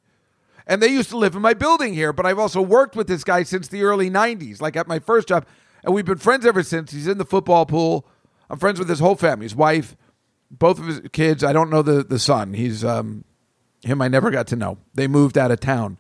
and 0.67 0.83
they 0.83 0.89
used 0.89 1.11
to 1.11 1.17
live 1.17 1.35
in 1.35 1.43
my 1.43 1.55
building 1.55 1.95
here, 1.95 2.13
but 2.13 2.27
I've 2.27 2.39
also 2.39 2.61
worked 2.61 2.97
with 2.97 3.07
this 3.07 3.25
guy 3.25 3.43
since 3.43 3.69
the 3.69 3.83
early 3.83 4.11
90s, 4.11 4.61
like 4.61 4.77
at 4.77 4.87
my 4.87 4.99
first 4.99 5.29
job, 5.29 5.47
and 5.85 5.95
we've 5.95 6.05
been 6.05 6.19
friends 6.19 6.47
ever 6.47 6.63
since. 6.63 6.93
He's 6.93 7.07
in 7.07 7.19
the 7.19 7.25
football 7.25 7.67
pool. 7.67 8.07
I'm 8.51 8.59
friends 8.59 8.79
with 8.79 8.89
his 8.89 9.01
whole 9.01 9.17
family, 9.17 9.45
his 9.45 9.55
wife, 9.55 9.97
both 10.51 10.79
of 10.79 10.87
his 10.87 11.01
kids. 11.13 11.43
I 11.43 11.53
don't 11.53 11.71
know 11.71 11.83
the, 11.83 12.05
the 12.05 12.19
son. 12.19 12.55
He's, 12.55 12.85
um, 12.85 13.25
him, 13.83 14.01
I 14.03 14.09
never 14.09 14.31
got 14.31 14.47
to 14.49 14.57
know. 14.57 14.79
They 14.95 15.07
moved 15.09 15.37
out 15.39 15.51
of 15.51 15.61
town. 15.61 15.99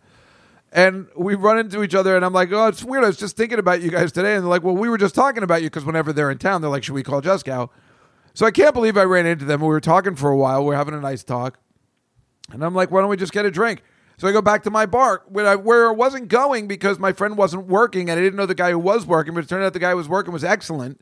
And 0.72 1.08
we 1.16 1.36
run 1.36 1.58
into 1.58 1.82
each 1.82 1.94
other, 1.94 2.16
and 2.16 2.24
I'm 2.24 2.32
like, 2.32 2.52
oh, 2.52 2.66
it's 2.66 2.84
weird. 2.84 3.04
I 3.04 3.06
was 3.06 3.16
just 3.16 3.36
thinking 3.36 3.58
about 3.58 3.80
you 3.80 3.90
guys 3.90 4.12
today. 4.12 4.34
And 4.34 4.44
they're 4.44 4.50
like, 4.50 4.62
well, 4.62 4.76
we 4.76 4.88
were 4.88 4.98
just 4.98 5.14
talking 5.14 5.42
about 5.42 5.62
you 5.62 5.70
because 5.70 5.84
whenever 5.84 6.12
they're 6.12 6.30
in 6.30 6.38
town, 6.38 6.60
they're 6.60 6.70
like, 6.70 6.84
should 6.84 6.94
we 6.94 7.02
call 7.02 7.22
Juskow? 7.22 7.70
So 8.36 8.44
I 8.44 8.50
can't 8.50 8.74
believe 8.74 8.98
I 8.98 9.04
ran 9.04 9.24
into 9.24 9.46
them. 9.46 9.62
We 9.62 9.68
were 9.68 9.80
talking 9.80 10.14
for 10.14 10.28
a 10.28 10.36
while. 10.36 10.62
We 10.62 10.74
are 10.74 10.76
having 10.76 10.92
a 10.92 11.00
nice 11.00 11.24
talk. 11.24 11.58
And 12.52 12.62
I'm 12.62 12.74
like, 12.74 12.90
why 12.90 13.00
don't 13.00 13.08
we 13.08 13.16
just 13.16 13.32
get 13.32 13.46
a 13.46 13.50
drink? 13.50 13.82
So 14.18 14.28
I 14.28 14.32
go 14.32 14.42
back 14.42 14.62
to 14.64 14.70
my 14.70 14.84
bar 14.84 15.22
where 15.26 15.46
I, 15.46 15.56
where 15.56 15.88
I 15.88 15.92
wasn't 15.92 16.28
going 16.28 16.68
because 16.68 16.98
my 16.98 17.14
friend 17.14 17.38
wasn't 17.38 17.66
working 17.66 18.10
and 18.10 18.20
I 18.20 18.22
didn't 18.22 18.36
know 18.36 18.44
the 18.44 18.54
guy 18.54 18.72
who 18.72 18.78
was 18.78 19.06
working, 19.06 19.32
but 19.32 19.42
it 19.42 19.48
turned 19.48 19.64
out 19.64 19.72
the 19.72 19.78
guy 19.78 19.92
who 19.92 19.96
was 19.96 20.10
working 20.10 20.34
was 20.34 20.44
excellent. 20.44 21.00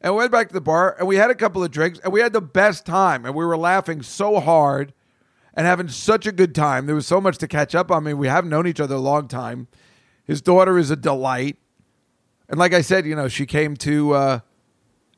And 0.00 0.14
we 0.14 0.18
went 0.18 0.32
back 0.32 0.48
to 0.48 0.52
the 0.52 0.60
bar 0.60 0.96
and 0.98 1.06
we 1.06 1.14
had 1.14 1.30
a 1.30 1.36
couple 1.36 1.62
of 1.62 1.70
drinks 1.70 2.00
and 2.00 2.12
we 2.12 2.18
had 2.18 2.32
the 2.32 2.40
best 2.40 2.84
time 2.84 3.24
and 3.24 3.36
we 3.36 3.46
were 3.46 3.56
laughing 3.56 4.02
so 4.02 4.40
hard 4.40 4.92
and 5.54 5.64
having 5.64 5.86
such 5.86 6.26
a 6.26 6.32
good 6.32 6.56
time. 6.56 6.86
There 6.86 6.96
was 6.96 7.06
so 7.06 7.20
much 7.20 7.38
to 7.38 7.46
catch 7.46 7.72
up 7.76 7.88
on. 7.92 8.02
I 8.02 8.06
mean, 8.06 8.18
we 8.18 8.26
have 8.26 8.44
known 8.44 8.66
each 8.66 8.80
other 8.80 8.96
a 8.96 8.98
long 8.98 9.28
time. 9.28 9.68
His 10.24 10.42
daughter 10.42 10.76
is 10.76 10.90
a 10.90 10.96
delight. 10.96 11.56
And 12.48 12.58
like 12.58 12.74
I 12.74 12.80
said, 12.80 13.06
you 13.06 13.14
know, 13.14 13.28
she 13.28 13.46
came 13.46 13.76
to 13.76 14.14
uh, 14.14 14.40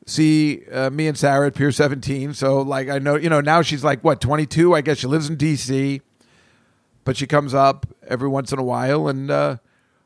see 0.06 0.64
uh, 0.70 0.90
me 0.90 1.06
and 1.06 1.16
Sarah 1.16 1.46
at 1.46 1.54
Pier 1.54 1.72
17. 1.72 2.34
So, 2.34 2.60
like, 2.60 2.88
I 2.88 2.98
know, 2.98 3.16
you 3.16 3.28
know, 3.28 3.40
now 3.40 3.62
she's 3.62 3.84
like, 3.84 4.02
what, 4.02 4.20
22? 4.20 4.74
I 4.74 4.80
guess 4.80 4.98
she 4.98 5.06
lives 5.06 5.28
in 5.28 5.36
D.C., 5.36 6.00
but 7.04 7.16
she 7.16 7.26
comes 7.26 7.52
up 7.52 7.86
every 8.06 8.28
once 8.28 8.52
in 8.52 8.58
a 8.58 8.62
while. 8.62 9.08
And 9.08 9.30
uh, 9.30 9.58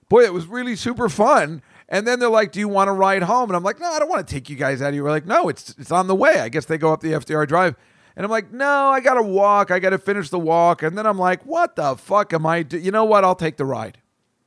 boy, 0.09 0.25
it 0.25 0.33
was 0.33 0.47
really 0.47 0.75
super 0.77 1.09
fun. 1.09 1.63
And 1.89 2.07
then 2.07 2.19
they're 2.19 2.29
like, 2.29 2.53
"Do 2.53 2.59
you 2.61 2.69
want 2.69 2.89
to 2.89 2.93
ride 2.93 3.23
home?" 3.23 3.49
And 3.49 3.57
I'm 3.57 3.63
like, 3.63 3.81
"No, 3.81 3.87
I 3.87 3.99
don't 3.99 4.11
want 4.11 4.27
to 4.27 4.35
take 4.35 4.51
you 4.51 4.57
guys 4.57 4.83
out 4.83 4.89
of 4.89 4.95
here." 4.95 5.03
We're 5.03 5.11
like, 5.11 5.25
"No, 5.25 5.49
it's 5.49 5.75
it's 5.79 5.91
on 5.91 6.07
the 6.07 6.15
way." 6.15 6.41
I 6.41 6.51
guess 6.51 6.67
they 6.67 6.77
go 6.77 6.93
up 6.93 7.01
the 7.01 7.13
FDR 7.13 7.49
Drive. 7.49 7.77
And 8.19 8.25
I'm 8.25 8.33
like, 8.33 8.53
no, 8.53 8.89
I 8.89 8.99
got 8.99 9.15
to 9.15 9.23
walk. 9.23 9.71
I 9.71 9.79
got 9.79 9.91
to 9.91 9.99
finish 9.99 10.29
the 10.29 10.41
walk. 10.41 10.83
And 10.83 10.99
then 10.99 11.07
I'm 11.07 11.21
like, 11.21 11.47
what 11.47 11.77
the 11.77 11.95
fuck 11.95 12.33
am 12.33 12.47
I? 12.47 12.67
You 12.69 12.91
know 12.91 13.05
what? 13.05 13.23
I'll 13.23 13.37
take 13.37 13.59
the 13.59 13.65
ride. 13.65 13.99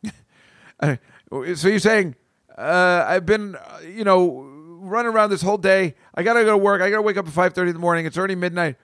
so 0.84 0.98
you're 1.32 1.80
saying 1.80 2.16
uh, 2.58 3.06
I've 3.08 3.26
been, 3.26 3.56
uh, 3.56 3.80
you 3.88 4.04
know, 4.04 4.51
running 4.82 5.12
around 5.12 5.30
this 5.30 5.42
whole 5.42 5.58
day. 5.58 5.96
I 6.14 6.24
got 6.24 6.34
to 6.34 6.44
go 6.44 6.52
to 6.52 6.58
work. 6.58 6.82
I 6.82 6.90
got 6.90 6.98
to 6.98 7.02
wake 7.02 7.18
up 7.18 7.28
at 7.28 7.34
5.30 7.34 7.68
in 7.68 7.74
the 7.74 7.80
morning. 7.80 8.06
It's 8.06 8.18
already 8.18 8.36
midnight. 8.36 8.76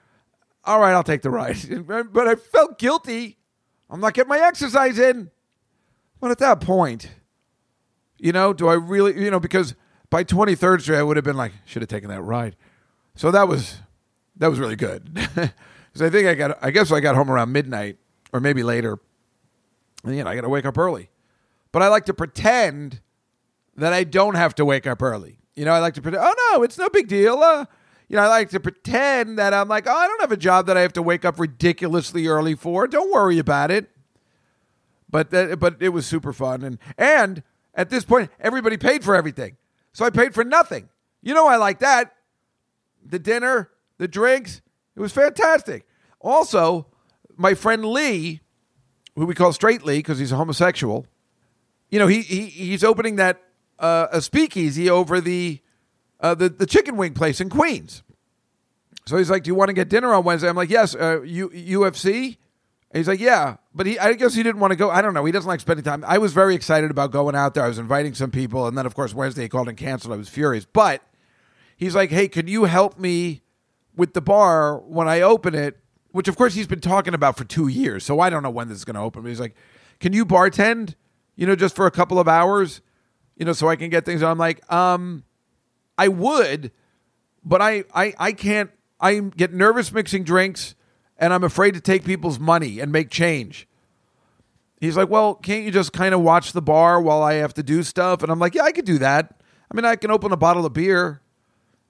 All 0.63 0.79
right, 0.79 0.93
I'll 0.93 1.03
take 1.03 1.21
the 1.21 1.29
ride. 1.29 1.57
but 2.13 2.27
I 2.27 2.35
felt 2.35 2.77
guilty. 2.77 3.37
I'm 3.89 3.99
not 3.99 4.13
getting 4.13 4.29
my 4.29 4.39
exercise 4.39 4.99
in. 4.99 5.31
But 6.19 6.31
at 6.31 6.39
that 6.39 6.61
point, 6.61 7.09
you 8.17 8.31
know, 8.31 8.53
do 8.53 8.67
I 8.67 8.73
really, 8.73 9.23
you 9.23 9.31
know, 9.31 9.39
because 9.39 9.75
by 10.09 10.23
23rd 10.23 10.81
Street, 10.81 10.97
I 10.97 11.03
would 11.03 11.17
have 11.17 11.23
been 11.23 11.37
like, 11.37 11.53
should 11.65 11.81
have 11.81 11.89
taken 11.89 12.09
that 12.09 12.21
ride. 12.21 12.55
So 13.15 13.31
that 13.31 13.47
was 13.47 13.77
that 14.37 14.49
was 14.49 14.59
really 14.59 14.75
good. 14.75 15.27
Because 15.97 16.13
I 16.13 16.15
think 16.15 16.27
I 16.27 16.35
got, 16.35 16.59
I 16.61 16.69
guess 16.69 16.91
I 16.91 16.99
got 16.99 17.15
home 17.15 17.31
around 17.31 17.51
midnight 17.51 17.97
or 18.31 18.39
maybe 18.39 18.61
later. 18.61 18.99
And, 20.03 20.15
you 20.15 20.23
know, 20.23 20.29
I 20.29 20.35
got 20.35 20.41
to 20.41 20.49
wake 20.49 20.65
up 20.65 20.77
early. 20.77 21.09
But 21.71 21.81
I 21.81 21.87
like 21.87 22.05
to 22.05 22.13
pretend 22.13 23.01
that 23.75 23.93
I 23.93 24.03
don't 24.03 24.35
have 24.35 24.53
to 24.55 24.65
wake 24.65 24.85
up 24.85 25.01
early. 25.01 25.39
You 25.57 25.65
know, 25.65 25.73
I 25.73 25.79
like 25.79 25.95
to 25.95 26.03
pretend, 26.03 26.23
oh 26.23 26.53
no, 26.53 26.61
it's 26.61 26.77
no 26.77 26.87
big 26.87 27.07
deal. 27.07 27.39
Uh, 27.39 27.65
you 28.07 28.15
know, 28.15 28.21
I 28.21 28.27
like 28.27 28.51
to 28.51 28.59
pretend 28.59 29.39
that 29.39 29.55
I'm 29.55 29.67
like, 29.67 29.87
oh, 29.87 29.91
I 29.91 30.07
don't 30.07 30.21
have 30.21 30.31
a 30.31 30.37
job 30.37 30.67
that 30.67 30.77
I 30.77 30.81
have 30.81 30.93
to 30.93 31.01
wake 31.01 31.25
up 31.25 31.39
ridiculously 31.39 32.27
early 32.27 32.53
for. 32.53 32.87
Don't 32.87 33.11
worry 33.11 33.39
about 33.39 33.71
it. 33.71 33.89
But 35.09 35.31
that, 35.31 35.59
but 35.59 35.77
it 35.79 35.89
was 35.89 36.05
super 36.05 36.31
fun, 36.33 36.63
and 36.63 36.77
and 36.97 37.41
at 37.73 37.89
this 37.89 38.03
point, 38.03 38.29
everybody 38.41 38.75
paid 38.75 39.05
for 39.05 39.15
everything, 39.15 39.55
so 39.93 40.03
I 40.03 40.09
paid 40.09 40.33
for 40.33 40.43
nothing. 40.43 40.89
You 41.21 41.33
know, 41.33 41.47
I 41.47 41.55
like 41.55 41.79
that. 41.79 42.13
The 43.03 43.17
dinner, 43.17 43.71
the 43.99 44.09
drinks. 44.09 44.61
It 44.97 44.99
was 44.99 45.13
fantastic. 45.13 45.87
Also, 46.19 46.87
my 47.37 47.53
friend 47.53 47.85
Lee, 47.85 48.41
who 49.15 49.25
we 49.25 49.33
call 49.33 49.53
Straight 49.53 49.83
Lee 49.83 49.99
because 49.99 50.19
he's 50.19 50.33
a 50.33 50.35
homosexual, 50.35 51.07
you 51.89 51.99
know, 51.99 52.07
he, 52.07 52.21
he 52.21 52.47
he's 52.47 52.83
opening 52.83 53.15
that 53.15 53.41
uh, 53.79 54.07
a 54.11 54.21
speakeasy 54.21 54.89
over 54.89 55.21
the, 55.21 55.61
uh, 56.19 56.35
the 56.35 56.49
the 56.49 56.65
chicken 56.65 56.97
wing 56.97 57.13
place 57.13 57.39
in 57.41 57.49
Queens. 57.49 58.03
So 59.05 59.17
he's 59.17 59.29
like, 59.29 59.43
"Do 59.43 59.49
you 59.49 59.55
want 59.55 59.69
to 59.69 59.73
get 59.73 59.89
dinner 59.89 60.13
on 60.13 60.23
Wednesday?" 60.23 60.49
I'm 60.49 60.55
like, 60.55 60.69
"Yes." 60.69 60.95
Uh, 60.95 61.21
U- 61.21 61.49
UFC. 61.49 62.37
And 62.91 62.99
he's 62.99 63.07
like, 63.07 63.19
"Yeah," 63.19 63.57
but 63.75 63.85
he 63.85 63.99
I 63.99 64.13
guess 64.13 64.33
he 64.33 64.43
didn't 64.43 64.59
want 64.61 64.71
to 64.71 64.77
go. 64.77 64.89
I 64.89 65.01
don't 65.01 65.13
know. 65.13 65.25
He 65.25 65.31
doesn't 65.31 65.47
like 65.47 65.59
spending 65.59 65.83
time. 65.83 66.03
I 66.07 66.17
was 66.17 66.33
very 66.33 66.55
excited 66.55 66.89
about 66.91 67.11
going 67.11 67.35
out 67.35 67.53
there. 67.53 67.63
I 67.63 67.67
was 67.67 67.79
inviting 67.79 68.13
some 68.13 68.31
people, 68.31 68.67
and 68.67 68.77
then 68.77 68.85
of 68.85 68.95
course 68.95 69.13
Wednesday 69.13 69.43
he 69.43 69.49
called 69.49 69.67
and 69.69 69.77
canceled. 69.77 70.13
I 70.13 70.17
was 70.17 70.29
furious, 70.29 70.65
but 70.65 71.01
he's 71.75 71.95
like, 71.95 72.09
"Hey, 72.09 72.27
can 72.27 72.47
you 72.47 72.65
help 72.65 72.97
me?" 72.99 73.41
with 73.95 74.13
the 74.13 74.21
bar 74.21 74.77
when 74.77 75.07
I 75.09 75.21
open 75.21 75.55
it, 75.55 75.79
which 76.11 76.27
of 76.27 76.35
course 76.37 76.53
he's 76.53 76.67
been 76.67 76.79
talking 76.79 77.15
about 77.15 77.35
for 77.35 77.43
two 77.43 77.67
years. 77.67 78.05
So 78.05 78.19
I 78.19 78.29
don't 78.29 78.43
know 78.43 78.49
when 78.51 78.69
this 78.69 78.77
is 78.77 78.85
going 78.85 78.93
to 78.93 79.01
open. 79.01 79.23
But 79.23 79.29
he's 79.29 79.39
like, 79.39 79.55
"Can 79.99 80.13
you 80.13 80.23
bartend? 80.23 80.93
You 81.35 81.47
know, 81.47 81.55
just 81.55 81.75
for 81.75 81.87
a 81.87 81.91
couple 81.91 82.19
of 82.19 82.27
hours, 82.27 82.81
you 83.37 83.45
know, 83.45 83.53
so 83.53 83.69
I 83.69 83.75
can 83.75 83.89
get 83.89 84.05
things." 84.05 84.21
I'm 84.23 84.37
like, 84.37 84.69
um, 84.71 85.23
I 85.97 86.07
would, 86.07 86.71
but 87.43 87.61
I, 87.61 87.83
I, 87.93 88.13
I 88.17 88.31
can't. 88.33 88.71
I 88.99 89.19
get 89.19 89.53
nervous 89.53 89.91
mixing 89.91 90.23
drinks, 90.23 90.75
and 91.17 91.33
I'm 91.33 91.43
afraid 91.43 91.75
to 91.75 91.81
take 91.81 92.03
people's 92.03 92.39
money 92.39 92.79
and 92.79 92.91
make 92.91 93.09
change. 93.09 93.67
He's 94.79 94.97
like, 94.97 95.09
"Well, 95.09 95.35
can't 95.35 95.63
you 95.63 95.71
just 95.71 95.93
kind 95.93 96.13
of 96.13 96.21
watch 96.21 96.53
the 96.53 96.61
bar 96.61 97.01
while 97.01 97.21
I 97.21 97.35
have 97.35 97.53
to 97.55 97.63
do 97.63 97.83
stuff?" 97.83 98.23
And 98.23 98.31
I'm 98.31 98.39
like, 98.39 98.55
"Yeah, 98.55 98.63
I 98.63 98.71
could 98.71 98.85
do 98.85 98.97
that. 98.99 99.39
I 99.71 99.75
mean, 99.75 99.85
I 99.85 99.95
can 99.95 100.11
open 100.11 100.31
a 100.31 100.37
bottle 100.37 100.65
of 100.65 100.73
beer." 100.73 101.21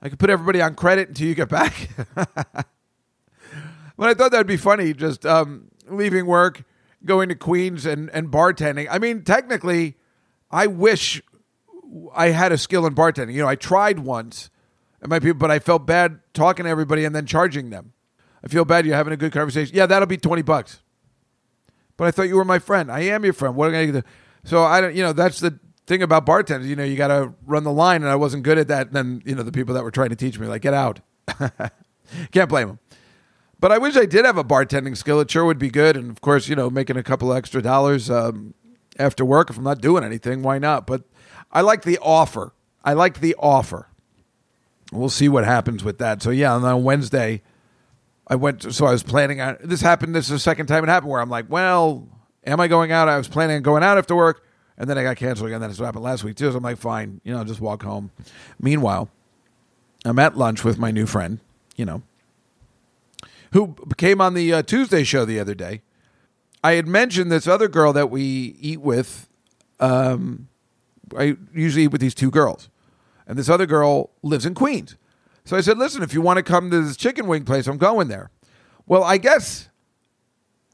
I 0.01 0.09
could 0.09 0.19
put 0.19 0.29
everybody 0.29 0.61
on 0.61 0.75
credit 0.75 1.09
until 1.09 1.27
you 1.27 1.35
get 1.35 1.49
back. 1.49 1.89
but 2.15 2.65
I 3.99 4.13
thought 4.13 4.31
that'd 4.31 4.47
be 4.47 4.57
funny, 4.57 4.93
just 4.93 5.25
um, 5.25 5.69
leaving 5.87 6.25
work, 6.25 6.63
going 7.03 7.29
to 7.29 7.35
Queens 7.35 7.85
and, 7.85 8.09
and 8.11 8.29
bartending. 8.29 8.87
I 8.89 8.99
mean, 8.99 9.23
technically, 9.23 9.97
I 10.51 10.67
wish 10.67 11.21
I 12.13 12.27
had 12.29 12.51
a 12.51 12.57
skill 12.57 12.85
in 12.85 12.95
bartending. 12.95 13.33
You 13.33 13.41
know, 13.41 13.47
I 13.47 13.55
tried 13.55 13.99
once, 13.99 14.49
and 15.01 15.09
my 15.09 15.19
people, 15.19 15.37
but 15.37 15.51
I 15.51 15.59
felt 15.59 15.85
bad 15.85 16.19
talking 16.33 16.65
to 16.65 16.69
everybody 16.69 17.05
and 17.05 17.15
then 17.15 17.25
charging 17.25 17.69
them. 17.69 17.93
I 18.43 18.47
feel 18.47 18.65
bad 18.65 18.85
you're 18.85 18.95
having 18.95 19.13
a 19.13 19.17
good 19.17 19.31
conversation. 19.31 19.75
Yeah, 19.75 19.85
that'll 19.85 20.07
be 20.07 20.17
twenty 20.17 20.41
bucks. 20.41 20.81
But 21.95 22.07
I 22.07 22.11
thought 22.11 22.23
you 22.23 22.35
were 22.35 22.45
my 22.45 22.59
friend. 22.59 22.91
I 22.91 23.01
am 23.01 23.23
your 23.23 23.33
friend. 23.33 23.55
What 23.55 23.67
am 23.67 23.71
I 23.71 23.77
going 23.77 23.93
to 23.93 24.01
do? 24.01 24.07
So 24.43 24.63
I 24.63 24.81
don't. 24.81 24.95
You 24.95 25.03
know, 25.03 25.13
that's 25.13 25.39
the 25.39 25.59
thing 25.87 26.03
about 26.03 26.25
bartenders, 26.25 26.67
you 26.67 26.75
know, 26.75 26.83
you 26.83 26.95
got 26.95 27.07
to 27.07 27.33
run 27.45 27.63
the 27.63 27.71
line, 27.71 28.03
and 28.03 28.11
I 28.11 28.15
wasn't 28.15 28.43
good 28.43 28.57
at 28.57 28.67
that. 28.67 28.87
And 28.87 28.95
then, 28.95 29.21
you 29.25 29.33
know, 29.33 29.43
the 29.43 29.51
people 29.51 29.73
that 29.73 29.83
were 29.83 29.91
trying 29.91 30.09
to 30.09 30.15
teach 30.15 30.37
me, 30.37 30.45
like, 30.45 30.61
get 30.61 30.73
out. 30.73 30.99
Can't 32.31 32.49
blame 32.49 32.67
them. 32.67 32.79
But 33.59 33.71
I 33.71 33.79
wish 33.79 33.95
I 33.95 34.05
did 34.05 34.25
have 34.25 34.37
a 34.37 34.43
bartending 34.43 34.95
skill. 34.95 35.19
It 35.19 35.31
sure 35.31 35.45
would 35.45 35.57
be 35.57 35.69
good. 35.69 35.97
And 35.97 36.11
of 36.11 36.21
course, 36.21 36.47
you 36.47 36.55
know, 36.55 36.69
making 36.69 36.97
a 36.97 37.03
couple 37.03 37.33
extra 37.33 37.61
dollars 37.61 38.09
um, 38.09 38.53
after 38.99 39.25
work 39.25 39.49
if 39.49 39.57
I'm 39.57 39.63
not 39.63 39.81
doing 39.81 40.03
anything, 40.03 40.43
why 40.43 40.59
not? 40.59 40.85
But 40.85 41.03
I 41.51 41.61
like 41.61 41.83
the 41.83 41.97
offer. 41.99 42.53
I 42.83 42.93
like 42.93 43.19
the 43.19 43.35
offer. 43.39 43.87
We'll 44.91 45.09
see 45.09 45.27
what 45.29 45.43
happens 45.43 45.83
with 45.83 45.97
that. 45.99 46.21
So 46.21 46.29
yeah, 46.29 46.53
on 46.53 46.83
Wednesday, 46.83 47.41
I 48.27 48.35
went. 48.35 48.61
To, 48.61 48.73
so 48.73 48.85
I 48.85 48.91
was 48.91 49.03
planning 49.03 49.41
on 49.41 49.57
this. 49.61 49.81
Happened. 49.81 50.15
This 50.15 50.25
is 50.25 50.31
the 50.31 50.39
second 50.39 50.67
time 50.67 50.83
it 50.83 50.87
happened 50.87 51.11
where 51.11 51.21
I'm 51.21 51.29
like, 51.29 51.45
well, 51.49 52.07
am 52.45 52.59
I 52.59 52.67
going 52.67 52.91
out? 52.91 53.09
I 53.09 53.17
was 53.17 53.27
planning 53.27 53.57
on 53.57 53.61
going 53.61 53.83
out 53.83 53.97
after 53.97 54.15
work. 54.15 54.43
And 54.77 54.89
then 54.89 54.97
I 54.97 55.03
got 55.03 55.17
canceled 55.17 55.47
again. 55.47 55.59
That's 55.59 55.79
what 55.79 55.85
happened 55.85 56.03
last 56.03 56.23
week 56.23 56.37
too. 56.37 56.51
So 56.51 56.57
I'm 56.57 56.63
like, 56.63 56.77
fine, 56.77 57.19
you 57.23 57.33
know, 57.33 57.43
just 57.43 57.59
walk 57.59 57.83
home. 57.83 58.11
Meanwhile, 58.59 59.09
I'm 60.05 60.19
at 60.19 60.37
lunch 60.37 60.63
with 60.63 60.77
my 60.77 60.91
new 60.91 61.07
friend, 61.07 61.39
you 61.75 61.85
know, 61.85 62.03
who 63.53 63.75
came 63.97 64.21
on 64.21 64.35
the 64.35 64.53
uh, 64.53 64.61
Tuesday 64.61 65.03
show 65.03 65.25
the 65.25 65.39
other 65.39 65.55
day. 65.55 65.81
I 66.63 66.73
had 66.73 66.87
mentioned 66.87 67.31
this 67.31 67.47
other 67.47 67.67
girl 67.67 67.91
that 67.93 68.09
we 68.11 68.55
eat 68.59 68.81
with. 68.81 69.27
Um, 69.79 70.47
I 71.17 71.37
usually 71.53 71.85
eat 71.85 71.91
with 71.91 72.01
these 72.01 72.15
two 72.15 72.31
girls, 72.31 72.69
and 73.27 73.37
this 73.37 73.49
other 73.49 73.65
girl 73.65 74.11
lives 74.23 74.45
in 74.45 74.53
Queens. 74.53 74.95
So 75.45 75.55
I 75.55 75.61
said, 75.61 75.77
"Listen, 75.77 76.03
if 76.03 76.13
you 76.13 76.21
want 76.21 76.37
to 76.37 76.43
come 76.43 76.71
to 76.71 76.81
this 76.81 76.97
chicken 76.97 77.27
wing 77.27 77.45
place, 77.45 77.67
I'm 77.67 77.77
going 77.77 78.07
there." 78.07 78.31
Well, 78.85 79.03
I 79.03 79.17
guess, 79.17 79.69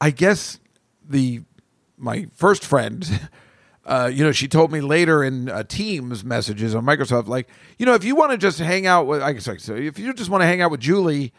I 0.00 0.10
guess 0.10 0.58
the 1.06 1.42
my 1.96 2.28
first 2.34 2.64
friend 2.64 3.20
uh, 3.86 4.10
you 4.12 4.24
know, 4.24 4.32
she 4.32 4.48
told 4.48 4.72
me 4.72 4.80
later 4.80 5.22
in 5.22 5.48
uh, 5.48 5.62
Teams 5.64 6.24
messages 6.24 6.74
on 6.74 6.84
Microsoft, 6.84 7.26
like, 7.28 7.48
you 7.78 7.84
know, 7.84 7.94
if 7.94 8.04
you 8.04 8.14
want 8.16 8.32
to 8.32 8.38
just 8.38 8.58
hang 8.58 8.86
out 8.86 9.06
with, 9.06 9.22
I 9.22 9.32
guess, 9.32 9.44
so 9.44 9.74
if 9.74 9.98
you 9.98 10.12
just 10.14 10.30
want 10.30 10.40
to 10.40 10.46
hang 10.46 10.62
out 10.62 10.70
with 10.70 10.80
Julie, 10.80 11.32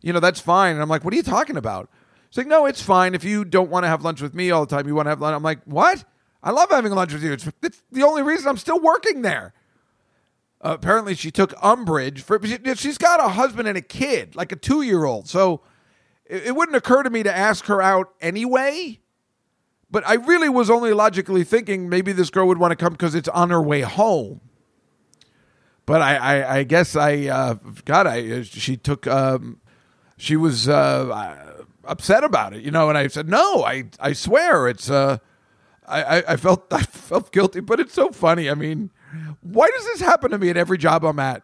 you 0.00 0.12
know, 0.12 0.20
that's 0.20 0.40
fine. 0.40 0.74
And 0.74 0.82
I'm 0.82 0.88
like, 0.88 1.04
what 1.04 1.14
are 1.14 1.16
you 1.16 1.22
talking 1.22 1.56
about? 1.56 1.88
She's 2.30 2.38
like, 2.38 2.48
no, 2.48 2.66
it's 2.66 2.82
fine. 2.82 3.14
If 3.14 3.24
you 3.24 3.44
don't 3.44 3.70
want 3.70 3.84
to 3.84 3.88
have 3.88 4.02
lunch 4.02 4.20
with 4.20 4.34
me 4.34 4.50
all 4.50 4.66
the 4.66 4.74
time, 4.74 4.88
you 4.88 4.94
want 4.94 5.06
to 5.06 5.10
have 5.10 5.20
lunch. 5.20 5.36
I'm 5.36 5.42
like, 5.42 5.62
what? 5.64 6.04
I 6.42 6.50
love 6.50 6.70
having 6.70 6.92
lunch 6.92 7.12
with 7.12 7.22
you. 7.22 7.32
It's, 7.32 7.48
the 7.92 8.02
only 8.02 8.22
reason 8.22 8.48
I'm 8.48 8.56
still 8.56 8.80
working 8.80 9.22
there. 9.22 9.54
Uh, 10.60 10.74
apparently, 10.74 11.14
she 11.14 11.30
took 11.30 11.54
umbrage 11.62 12.22
for. 12.22 12.40
she- 12.44 12.58
She's 12.74 12.98
got 12.98 13.20
a 13.20 13.28
husband 13.30 13.68
and 13.68 13.76
a 13.76 13.82
kid, 13.82 14.34
like 14.36 14.52
a 14.52 14.56
two 14.56 14.82
year 14.82 15.04
old. 15.04 15.28
So 15.28 15.60
it, 16.24 16.46
it 16.48 16.56
wouldn't 16.56 16.76
occur 16.76 17.02
to 17.02 17.10
me 17.10 17.22
to 17.22 17.34
ask 17.34 17.66
her 17.66 17.80
out 17.82 18.12
anyway. 18.20 18.98
But 19.90 20.06
I 20.08 20.14
really 20.14 20.48
was 20.48 20.70
only 20.70 20.92
logically 20.92 21.44
thinking 21.44 21.88
maybe 21.88 22.12
this 22.12 22.30
girl 22.30 22.46
would 22.48 22.58
want 22.58 22.70
to 22.72 22.76
come 22.76 22.92
because 22.92 23.14
it's 23.14 23.28
on 23.28 23.50
her 23.50 23.60
way 23.60 23.82
home. 23.82 24.40
But 25.84 26.00
I, 26.00 26.16
I, 26.16 26.56
I 26.58 26.62
guess 26.62 26.96
I, 26.96 27.26
uh, 27.26 27.54
God, 27.84 28.06
I, 28.06 28.42
she 28.42 28.76
took, 28.76 29.06
um, 29.06 29.60
she 30.16 30.36
was 30.36 30.68
uh, 30.68 31.64
upset 31.84 32.24
about 32.24 32.54
it, 32.54 32.62
you 32.62 32.70
know. 32.70 32.88
And 32.88 32.96
I 32.96 33.08
said, 33.08 33.28
no, 33.28 33.64
I, 33.64 33.84
I 34.00 34.12
swear, 34.12 34.68
it's, 34.68 34.88
uh, 34.88 35.18
I, 36.00 36.32
I, 36.32 36.36
felt, 36.36 36.66
I 36.72 36.82
felt 36.82 37.32
guilty, 37.32 37.60
but 37.60 37.80
it's 37.80 37.94
so 37.94 38.10
funny. 38.10 38.50
I 38.50 38.54
mean, 38.54 38.90
why 39.42 39.68
does 39.74 39.84
this 39.86 40.00
happen 40.00 40.30
to 40.30 40.38
me 40.38 40.50
at 40.50 40.56
every 40.56 40.78
job 40.78 41.04
I'm 41.04 41.18
at? 41.18 41.42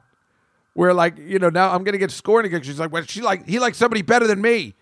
Where 0.74 0.94
like, 0.94 1.18
you 1.18 1.38
know, 1.38 1.50
now 1.50 1.74
I'm 1.74 1.82
gonna 1.82 1.98
get 1.98 2.12
scorned 2.12 2.46
again. 2.46 2.62
She's 2.62 2.78
like, 2.78 2.92
well, 2.92 3.02
she 3.02 3.20
like, 3.20 3.46
he 3.48 3.58
likes 3.58 3.78
somebody 3.78 4.02
better 4.02 4.26
than 4.26 4.40
me. 4.40 4.74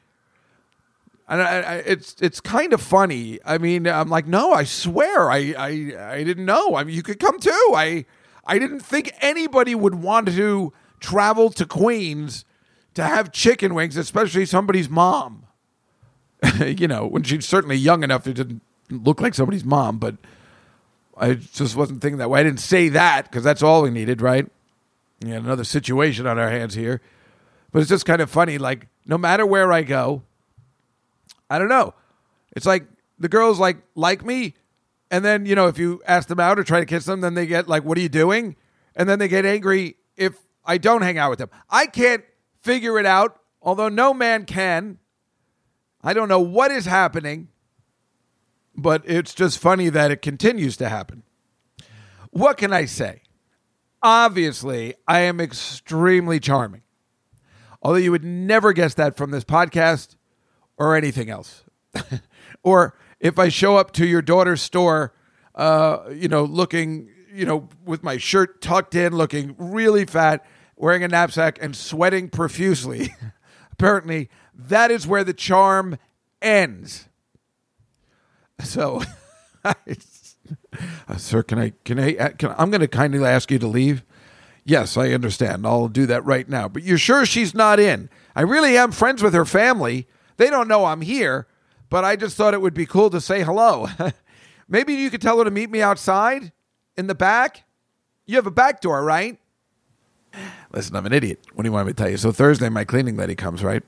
And 1.29 1.43
I, 1.43 1.61
I, 1.61 1.75
it's 1.77 2.17
it's 2.21 2.41
kind 2.41 2.73
of 2.73 2.81
funny. 2.81 3.41
I 3.45 3.59
mean, 3.59 3.87
I'm 3.89 4.09
like, 4.09 4.27
no, 4.27 4.53
I 4.53 4.65
swear, 4.65 5.31
I, 5.31 5.55
I 5.59 5.69
I 6.13 6.25
didn't 6.25 6.45
know. 6.45 6.77
I 6.77 6.85
mean, 6.85 6.95
you 6.95 7.03
could 7.03 7.19
come 7.19 7.41
too. 7.41 7.73
I 7.75 8.05
I 8.47 8.59
didn't 8.59 8.81
think 8.81 9.13
anybody 9.21 9.75
would 9.75 9.97
want 9.97 10.29
to 10.29 10.73
travel 11.01 11.51
to 11.51 11.67
Queens 11.67 12.45
to 12.95 13.03
have 13.03 13.33
chicken 13.33 13.75
wings, 13.75 13.97
especially 13.97 14.47
somebody's 14.47 14.89
mom. 14.89 15.47
you 16.65 16.87
know, 16.87 17.07
when 17.07 17.23
she's 17.23 17.47
certainly 17.47 17.77
young 17.77 18.05
enough, 18.05 18.27
it 18.27 18.35
didn't 18.35 18.63
look 18.91 19.21
like 19.21 19.35
somebody's 19.35 19.65
mom, 19.65 19.99
but 19.99 20.17
I 21.17 21.35
just 21.35 21.77
wasn't 21.77 22.03
thinking 22.03 22.19
that 22.19 22.31
way. 22.31 22.41
I 22.41 22.43
didn't 22.43 22.61
say 22.61 22.89
that 22.91 23.25
because 23.25 23.45
that's 23.45 23.63
all 23.63 23.83
we 23.83 23.91
needed, 23.91 24.21
right? 24.21 24.47
We 25.23 25.31
had 25.31 25.43
another 25.43 25.65
situation 25.65 26.27
on 26.27 26.39
our 26.39 26.51
hands 26.51 26.75
here. 26.75 27.01
But 27.73 27.81
it's 27.81 27.89
just 27.89 28.07
kind 28.07 28.21
of 28.21 28.31
funny. 28.31 28.59
Like, 28.59 28.89
no 29.07 29.19
matter 29.19 29.45
where 29.47 29.73
I 29.73 29.83
go, 29.83 30.23
I 31.49 31.59
don't 31.59 31.69
know. 31.69 31.95
It's 32.55 32.67
like 32.67 32.87
the 33.19 33.29
girls 33.29 33.59
like 33.59 33.79
like 33.95 34.25
me, 34.25 34.55
and 35.11 35.25
then 35.25 35.47
you 35.47 35.55
know 35.55 35.67
if 35.67 35.79
you 35.79 36.03
ask 36.07 36.29
them 36.29 36.41
out 36.41 36.59
or 36.59 36.65
try 36.65 36.81
to 36.81 36.87
kiss 36.87 37.05
them, 37.05 37.21
then 37.21 37.35
they 37.35 37.47
get 37.47 37.69
like, 37.69 37.85
"What 37.85 37.99
are 37.99 38.01
you 38.01 38.09
doing?" 38.09 38.57
And 38.95 39.09
then 39.09 39.19
they 39.19 39.29
get 39.29 39.45
angry 39.45 39.97
if 40.17 40.39
I 40.65 40.79
don't 40.79 41.03
hang 41.03 41.19
out 41.19 41.31
with 41.31 41.39
them. 41.39 41.51
I 41.69 41.87
can't 41.87 42.25
figure 42.63 42.99
it 42.99 43.07
out, 43.07 43.39
although 43.61 43.89
no 43.89 44.15
man 44.15 44.45
can. 44.45 44.99
I 46.03 46.15
don't 46.15 46.29
know 46.29 46.41
what 46.41 46.71
is 46.71 46.87
happening, 46.87 47.49
but 48.77 49.03
it's 49.07 49.35
just 49.35 49.59
funny 49.59 49.89
that 49.89 50.11
it 50.11 50.23
continues 50.23 50.77
to 50.79 50.89
happen. 50.89 51.23
What 52.31 52.59
can 52.59 52.73
I 52.73 52.85
say? 52.85 53.23
Obviously, 54.03 54.95
I 55.09 55.21
am 55.21 55.41
extremely 55.41 56.39
charming. 56.39 56.83
Although 57.83 57.99
you 57.99 58.11
would 58.11 58.25
never 58.25 58.73
guess 58.73 58.95
that 58.95 59.17
from 59.17 59.31
this 59.31 59.45
podcast 59.45 60.17
or 60.77 60.95
anything 60.95 61.31
else. 61.31 61.65
or 62.63 62.95
if 63.21 63.39
I 63.39 63.49
show 63.49 63.77
up 63.77 63.93
to 63.93 64.07
your 64.07 64.23
daughter's 64.23 64.61
store, 64.61 65.15
uh, 65.55 66.11
you 66.13 66.29
know, 66.29 66.45
looking, 66.45 67.09
you 67.33 67.47
know, 67.47 67.69
with 67.85 68.03
my 68.03 68.19
shirt 68.19 68.61
tucked 68.61 68.95
in, 68.95 69.17
looking 69.17 69.55
really 69.59 70.05
fat, 70.05 70.45
wearing 70.77 71.03
a 71.03 71.09
knapsack, 71.09 71.59
and 71.63 71.75
sweating 71.75 72.29
profusely. 72.29 73.15
Apparently, 73.73 74.29
that 74.55 74.91
is 74.91 75.07
where 75.07 75.25
the 75.25 75.35
charm 75.35 75.99
ends. 76.43 77.09
So, 78.61 79.03
uh, 79.65 79.75
sir, 81.17 81.43
can 81.43 81.59
I, 81.59 81.73
can 81.85 81.99
I, 81.99 82.17
uh, 82.17 82.29
can, 82.31 82.55
I'm 82.57 82.71
going 82.71 82.81
to 82.81 82.89
kindly 82.89 83.25
ask 83.25 83.51
you 83.51 83.59
to 83.59 83.67
leave. 83.67 84.05
Yes, 84.65 84.97
I 84.97 85.11
understand. 85.11 85.67
I'll 85.67 85.89
do 85.89 86.07
that 86.07 86.25
right 86.25 86.49
now. 86.49 86.69
But 86.69 86.83
you're 86.83 86.99
sure 86.99 87.25
she's 87.25 87.55
not 87.55 87.79
in? 87.79 88.11
I 88.35 88.43
really 88.43 88.77
am 88.77 88.93
friends 88.93 89.23
with 89.23 89.35
her 89.35 89.45
family. 89.45 90.09
They 90.37 90.51
don't 90.51 90.69
know 90.69 90.87
I'm 90.87 91.03
here, 91.03 91.47
but 91.89 92.05
I 92.05 92.17
just 92.17 92.37
thought 92.37 92.55
it 92.55 92.61
would 92.61 92.75
be 92.75 92.87
cool 92.87 93.11
to 93.11 93.21
say 93.21 93.43
hello. 93.43 93.89
Maybe 94.69 94.95
you 94.95 95.11
could 95.11 95.23
tell 95.23 95.39
her 95.39 95.45
to 95.45 95.51
meet 95.51 95.71
me 95.71 95.83
outside 95.83 96.53
in 96.97 97.07
the 97.07 97.15
back. 97.15 97.65
You 98.27 98.37
have 98.37 98.47
a 98.47 98.51
back 98.51 98.81
door, 98.81 99.05
right? 99.05 99.39
Listen, 100.73 100.97
I'm 100.97 101.07
an 101.07 101.13
idiot. 101.13 101.41
What 101.55 101.63
do 101.63 101.69
you 101.69 101.73
want 101.73 101.87
me 101.87 101.93
to 101.93 101.97
tell 101.97 102.11
you? 102.11 102.17
So 102.17 102.33
Thursday, 102.33 102.69
my 102.69 102.85
cleaning 102.85 103.17
lady 103.17 103.37
comes, 103.37 103.63
right? 103.63 103.83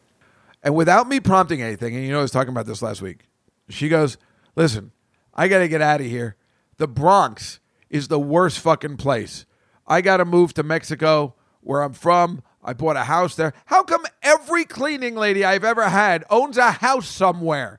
And 0.62 0.74
without 0.74 1.08
me 1.08 1.20
prompting 1.20 1.60
anything, 1.60 1.94
and 1.94 2.04
you 2.04 2.12
know 2.12 2.20
I 2.20 2.22
was 2.22 2.30
talking 2.30 2.50
about 2.50 2.66
this 2.66 2.82
last 2.82 3.02
week, 3.02 3.24
she 3.68 3.88
goes, 3.88 4.16
Listen, 4.58 4.90
I 5.32 5.46
got 5.46 5.60
to 5.60 5.68
get 5.68 5.80
out 5.80 6.00
of 6.00 6.08
here. 6.08 6.34
The 6.78 6.88
Bronx 6.88 7.60
is 7.88 8.08
the 8.08 8.18
worst 8.18 8.58
fucking 8.58 8.96
place. 8.96 9.46
I 9.86 10.00
got 10.00 10.16
to 10.16 10.24
move 10.24 10.52
to 10.54 10.64
Mexico, 10.64 11.36
where 11.60 11.80
I'm 11.80 11.92
from. 11.92 12.42
I 12.64 12.72
bought 12.72 12.96
a 12.96 13.04
house 13.04 13.36
there. 13.36 13.54
How 13.66 13.84
come 13.84 14.04
every 14.20 14.64
cleaning 14.64 15.14
lady 15.14 15.44
I've 15.44 15.62
ever 15.62 15.88
had 15.88 16.24
owns 16.28 16.56
a 16.56 16.72
house 16.72 17.06
somewhere 17.06 17.78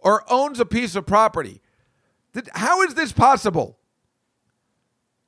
or 0.00 0.24
owns 0.28 0.58
a 0.58 0.66
piece 0.66 0.96
of 0.96 1.06
property? 1.06 1.62
How 2.50 2.82
is 2.82 2.94
this 2.94 3.12
possible? 3.12 3.78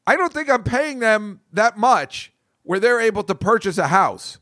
I 0.08 0.16
don't 0.16 0.32
think 0.32 0.50
I'm 0.50 0.64
paying 0.64 0.98
them 0.98 1.40
that 1.52 1.78
much 1.78 2.32
where 2.64 2.80
they're 2.80 3.00
able 3.00 3.22
to 3.22 3.34
purchase 3.36 3.78
a 3.78 3.86
house. 3.86 4.40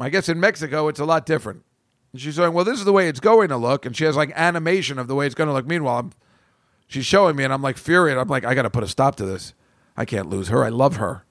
I 0.00 0.08
guess 0.08 0.30
in 0.30 0.40
Mexico 0.40 0.88
it's 0.88 0.98
a 0.98 1.04
lot 1.04 1.26
different. 1.26 1.64
And 2.12 2.20
she's 2.20 2.36
saying, 2.36 2.52
"Well, 2.52 2.64
this 2.64 2.78
is 2.78 2.84
the 2.84 2.92
way 2.92 3.08
it's 3.08 3.20
going 3.20 3.48
to 3.48 3.56
look," 3.56 3.86
and 3.86 3.96
she 3.96 4.04
has 4.04 4.16
like 4.16 4.32
animation 4.34 4.98
of 4.98 5.08
the 5.08 5.14
way 5.14 5.26
it's 5.26 5.34
going 5.34 5.48
to 5.48 5.54
look. 5.54 5.66
Meanwhile, 5.66 5.98
I'm, 5.98 6.12
she's 6.86 7.06
showing 7.06 7.36
me, 7.36 7.44
and 7.44 7.52
I'm 7.52 7.62
like 7.62 7.76
furious. 7.76 8.18
I'm 8.18 8.28
like, 8.28 8.44
I 8.44 8.54
got 8.54 8.62
to 8.62 8.70
put 8.70 8.82
a 8.82 8.88
stop 8.88 9.16
to 9.16 9.26
this. 9.26 9.54
I 9.96 10.04
can't 10.04 10.28
lose 10.28 10.48
her. 10.48 10.64
I 10.64 10.68
love 10.68 10.96
her. 10.96 11.24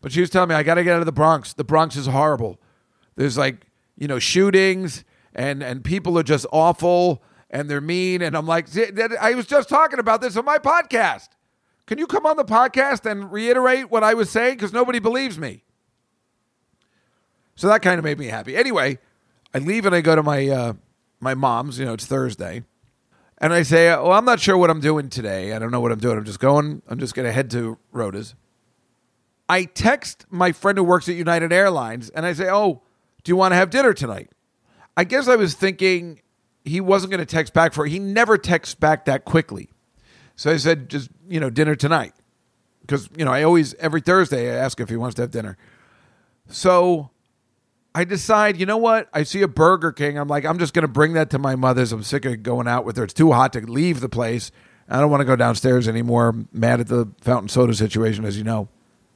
But 0.00 0.12
she 0.12 0.20
was 0.20 0.30
telling 0.30 0.48
me 0.48 0.54
I 0.54 0.62
got 0.62 0.74
to 0.74 0.84
get 0.84 0.94
out 0.94 1.00
of 1.00 1.06
the 1.06 1.12
Bronx. 1.12 1.52
The 1.52 1.64
Bronx 1.64 1.96
is 1.96 2.06
horrible. 2.06 2.58
There's 3.16 3.38
like 3.38 3.66
you 3.96 4.08
know 4.08 4.18
shootings, 4.18 5.04
and 5.34 5.62
and 5.62 5.84
people 5.84 6.18
are 6.18 6.24
just 6.24 6.46
awful, 6.52 7.22
and 7.50 7.70
they're 7.70 7.80
mean. 7.80 8.22
And 8.22 8.36
I'm 8.36 8.46
like, 8.46 8.66
I 9.20 9.34
was 9.34 9.46
just 9.46 9.68
talking 9.68 9.98
about 9.98 10.20
this 10.20 10.36
on 10.36 10.44
my 10.44 10.58
podcast. 10.58 11.28
Can 11.86 11.98
you 11.98 12.06
come 12.06 12.26
on 12.26 12.36
the 12.36 12.44
podcast 12.44 13.10
and 13.10 13.30
reiterate 13.30 13.90
what 13.90 14.02
I 14.02 14.14
was 14.14 14.30
saying? 14.30 14.54
Because 14.54 14.72
nobody 14.72 14.98
believes 14.98 15.38
me. 15.38 15.64
So 17.54 17.68
that 17.68 17.82
kind 17.82 17.98
of 17.98 18.04
made 18.04 18.18
me 18.18 18.26
happy. 18.26 18.56
Anyway, 18.56 18.98
I 19.54 19.58
leave 19.58 19.86
and 19.86 19.94
I 19.94 20.00
go 20.00 20.16
to 20.16 20.22
my 20.22 20.48
uh, 20.48 20.72
my 21.20 21.34
mom's. 21.34 21.78
You 21.78 21.84
know, 21.84 21.94
it's 21.94 22.06
Thursday, 22.06 22.64
and 23.38 23.52
I 23.52 23.62
say, 23.62 23.90
"Oh, 23.92 24.10
I'm 24.10 24.24
not 24.24 24.40
sure 24.40 24.56
what 24.56 24.70
I'm 24.70 24.80
doing 24.80 25.08
today. 25.08 25.52
I 25.52 25.58
don't 25.58 25.70
know 25.70 25.80
what 25.80 25.92
I'm 25.92 25.98
doing. 25.98 26.16
I'm 26.18 26.24
just 26.24 26.40
going. 26.40 26.82
I'm 26.88 26.98
just 26.98 27.14
going 27.14 27.26
to 27.26 27.32
head 27.32 27.50
to 27.52 27.78
Rhoda's." 27.92 28.34
I 29.48 29.64
text 29.64 30.24
my 30.30 30.52
friend 30.52 30.78
who 30.78 30.84
works 30.84 31.08
at 31.08 31.14
United 31.14 31.52
Airlines, 31.52 32.10
and 32.10 32.24
I 32.24 32.32
say, 32.32 32.48
"Oh, 32.50 32.82
do 33.22 33.30
you 33.30 33.36
want 33.36 33.52
to 33.52 33.56
have 33.56 33.70
dinner 33.70 33.92
tonight?" 33.92 34.30
I 34.96 35.04
guess 35.04 35.28
I 35.28 35.36
was 35.36 35.54
thinking 35.54 36.20
he 36.64 36.80
wasn't 36.80 37.10
going 37.10 37.20
to 37.20 37.26
text 37.26 37.52
back 37.52 37.72
for. 37.72 37.86
He 37.86 37.98
never 37.98 38.38
texts 38.38 38.74
back 38.74 39.04
that 39.06 39.24
quickly, 39.24 39.70
so 40.36 40.50
I 40.50 40.56
said, 40.56 40.88
"Just 40.88 41.10
you 41.28 41.40
know, 41.40 41.50
dinner 41.50 41.74
tonight." 41.74 42.14
Because 42.80 43.08
you 43.16 43.24
know, 43.24 43.32
I 43.32 43.42
always 43.42 43.74
every 43.74 44.00
Thursday 44.00 44.50
I 44.50 44.56
ask 44.56 44.80
if 44.80 44.88
he 44.88 44.96
wants 44.96 45.14
to 45.16 45.22
have 45.22 45.30
dinner. 45.30 45.56
So 46.48 47.10
I 47.94 48.04
decide, 48.04 48.58
you 48.58 48.66
know 48.66 48.78
what? 48.78 49.08
I 49.12 49.22
see 49.22 49.42
a 49.42 49.48
Burger 49.48 49.92
King. 49.92 50.18
I'm 50.18 50.28
like, 50.28 50.44
I'm 50.44 50.58
just 50.58 50.72
going 50.72 50.82
to 50.82 50.88
bring 50.88 51.12
that 51.12 51.30
to 51.30 51.38
my 51.38 51.56
mother's. 51.56 51.92
I'm 51.92 52.02
sick 52.02 52.24
of 52.24 52.42
going 52.42 52.66
out 52.66 52.84
with 52.84 52.96
her. 52.96 53.04
It's 53.04 53.12
too 53.12 53.32
hot 53.32 53.52
to 53.52 53.60
leave 53.60 54.00
the 54.00 54.08
place. 54.08 54.50
I 54.88 54.98
don't 55.00 55.10
want 55.10 55.20
to 55.20 55.26
go 55.26 55.36
downstairs 55.36 55.88
anymore. 55.88 56.28
I'm 56.28 56.48
mad 56.52 56.80
at 56.80 56.88
the 56.88 57.08
fountain 57.20 57.48
soda 57.48 57.74
situation, 57.74 58.24
as 58.24 58.38
you 58.38 58.44
know. 58.44 58.68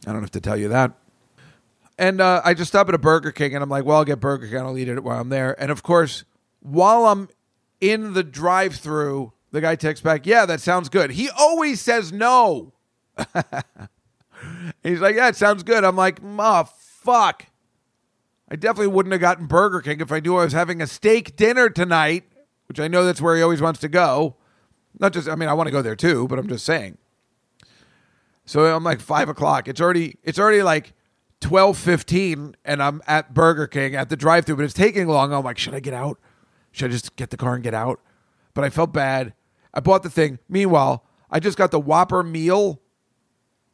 I 0.06 0.12
don't 0.12 0.20
have 0.20 0.30
to 0.32 0.40
tell 0.40 0.56
you 0.56 0.68
that. 0.68 0.92
And 1.98 2.20
uh, 2.20 2.42
I 2.44 2.54
just 2.54 2.68
stop 2.68 2.88
at 2.88 2.94
a 2.94 2.98
Burger 2.98 3.32
King 3.32 3.54
and 3.54 3.62
I'm 3.62 3.70
like, 3.70 3.84
well, 3.84 3.98
I'll 3.98 4.04
get 4.04 4.20
Burger 4.20 4.46
King. 4.46 4.58
I'll 4.58 4.76
eat 4.76 4.88
it 4.88 5.02
while 5.02 5.20
I'm 5.20 5.30
there. 5.30 5.60
And 5.60 5.70
of 5.70 5.82
course, 5.82 6.24
while 6.60 7.06
I'm 7.06 7.28
in 7.80 8.12
the 8.12 8.22
drive 8.22 8.76
through, 8.76 9.32
the 9.52 9.62
guy 9.62 9.76
texts 9.76 10.04
back, 10.04 10.26
yeah, 10.26 10.44
that 10.44 10.60
sounds 10.60 10.90
good. 10.90 11.12
He 11.12 11.30
always 11.30 11.80
says 11.80 12.12
no. 12.12 12.74
He's 14.82 15.00
like, 15.00 15.16
yeah, 15.16 15.28
it 15.28 15.36
sounds 15.36 15.62
good. 15.62 15.84
I'm 15.84 15.96
like, 15.96 16.20
oh, 16.22 16.68
fuck. 17.02 17.46
I 18.48 18.56
definitely 18.56 18.88
wouldn't 18.88 19.12
have 19.12 19.20
gotten 19.20 19.46
Burger 19.46 19.80
King 19.80 20.00
if 20.00 20.12
I 20.12 20.20
knew 20.20 20.36
I 20.36 20.44
was 20.44 20.52
having 20.52 20.80
a 20.80 20.86
steak 20.86 21.36
dinner 21.36 21.68
tonight, 21.68 22.24
which 22.68 22.78
I 22.78 22.88
know 22.88 23.04
that's 23.04 23.20
where 23.20 23.36
he 23.36 23.42
always 23.42 23.60
wants 23.60 23.80
to 23.80 23.88
go. 23.88 24.36
Not 24.98 25.12
just, 25.12 25.28
I 25.28 25.34
mean, 25.34 25.48
I 25.48 25.52
want 25.52 25.66
to 25.66 25.72
go 25.72 25.82
there 25.82 25.96
too, 25.96 26.28
but 26.28 26.38
I'm 26.38 26.48
just 26.48 26.64
saying. 26.64 26.98
So 28.44 28.64
I'm 28.64 28.84
like 28.84 29.00
five 29.00 29.28
o'clock. 29.28 29.66
It's 29.66 29.80
already, 29.80 30.16
it's 30.22 30.38
already 30.38 30.62
like 30.62 30.94
twelve 31.40 31.76
fifteen, 31.76 32.54
and 32.64 32.82
I'm 32.82 33.02
at 33.06 33.34
Burger 33.34 33.66
King 33.66 33.96
at 33.96 34.08
the 34.08 34.16
drive-through, 34.16 34.56
but 34.56 34.64
it's 34.64 34.72
taking 34.72 35.08
long. 35.08 35.32
I'm 35.32 35.44
like, 35.44 35.58
should 35.58 35.74
I 35.74 35.80
get 35.80 35.94
out? 35.94 36.18
Should 36.70 36.90
I 36.90 36.92
just 36.92 37.16
get 37.16 37.30
the 37.30 37.36
car 37.36 37.54
and 37.54 37.64
get 37.64 37.74
out? 37.74 38.00
But 38.54 38.64
I 38.64 38.70
felt 38.70 38.92
bad. 38.92 39.34
I 39.74 39.80
bought 39.80 40.02
the 40.02 40.10
thing. 40.10 40.38
Meanwhile, 40.48 41.04
I 41.30 41.40
just 41.40 41.58
got 41.58 41.72
the 41.72 41.80
Whopper 41.80 42.22
meal, 42.22 42.80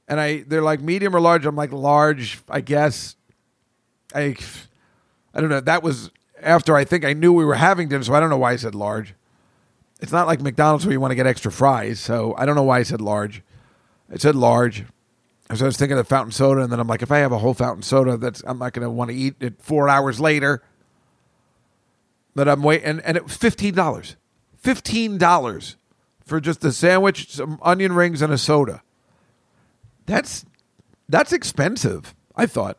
and 0.09 0.19
I 0.19 0.45
they're 0.47 0.63
like 0.63 0.81
medium 0.81 1.15
or 1.15 1.21
large. 1.21 1.45
I'm 1.47 1.55
like 1.55 1.73
large, 1.73 2.41
I 2.49 2.63
guess. 2.63 3.17
I 4.15 4.37
I 5.35 5.41
don't 5.41 5.51
know. 5.51 5.61
That 5.61 5.83
was 5.83 6.11
after 6.41 6.77
I 6.77 6.85
think 6.85 7.05
I 7.05 7.13
knew 7.13 7.33
we 7.33 7.45
were 7.45 7.55
having 7.55 7.89
dinner, 7.89 8.05
so 8.05 8.15
I 8.15 8.21
don't 8.21 8.31
know 8.31 8.39
why 8.39 8.53
I 8.53 8.57
said 8.57 8.75
large. 8.75 9.15
It's 10.01 10.13
not 10.13 10.27
like 10.27 10.41
McDonald's 10.41 10.85
where 10.85 10.93
you 10.93 11.01
want 11.01 11.13
to 11.13 11.17
get 11.17 11.27
extra 11.27 11.53
fries, 11.53 12.01
so 12.01 12.35
I 12.37 12.45
don't 12.45 12.57
know 12.57 12.65
why 12.65 12.81
I 12.81 12.83
said 12.83 13.01
large. 13.01 13.43
I 14.13 14.17
said 14.17 14.35
large. 14.35 14.85
So 15.55 15.65
I 15.65 15.67
was 15.67 15.77
thinking 15.77 15.99
of 15.99 16.09
fountain 16.09 16.33
soda, 16.33 16.63
and 16.63 16.73
then 16.73 16.81
I'm 16.81 16.89
like, 16.89 17.03
if 17.03 17.13
I 17.13 17.19
have 17.19 17.31
a 17.31 17.39
whole 17.39 17.55
fountain 17.55 17.83
soda, 17.83 18.17
that's 18.17 18.43
I'm 18.47 18.59
not 18.59 18.73
going 18.73 18.85
to 18.85 18.91
want 18.91 19.11
to 19.11 19.17
eat 19.17 19.35
it 19.41 19.61
four 19.61 19.89
hours 19.89 20.19
later. 20.19 20.63
That 22.35 22.49
I'm 22.49 22.63
waiting, 22.63 22.87
and, 22.87 23.01
and 23.03 23.17
it 23.17 23.25
was 23.25 23.37
fifteen 23.37 23.75
dollars, 23.75 24.17
fifteen 24.57 25.19
dollars 25.19 25.77
for 26.25 26.41
just 26.41 26.65
a 26.65 26.73
sandwich, 26.73 27.31
some 27.31 27.59
onion 27.63 27.93
rings, 27.93 28.23
and 28.23 28.33
a 28.33 28.39
soda. 28.39 28.83
That's 30.07 30.47
that's 31.09 31.33
expensive. 31.33 32.15
I 32.35 32.47
thought. 32.47 32.79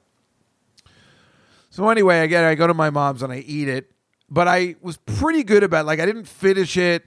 So 1.73 1.89
anyway, 1.89 2.19
again, 2.19 2.43
I 2.43 2.53
go 2.53 2.67
to 2.67 2.73
my 2.75 2.91
mom's 2.91 3.23
and 3.23 3.33
I 3.33 3.37
eat 3.37 3.67
it, 3.67 3.91
but 4.29 4.47
I 4.47 4.75
was 4.83 4.97
pretty 4.97 5.43
good 5.43 5.63
about 5.63 5.87
like 5.87 5.99
I 5.99 6.05
didn't 6.05 6.27
finish 6.27 6.77
it. 6.77 7.03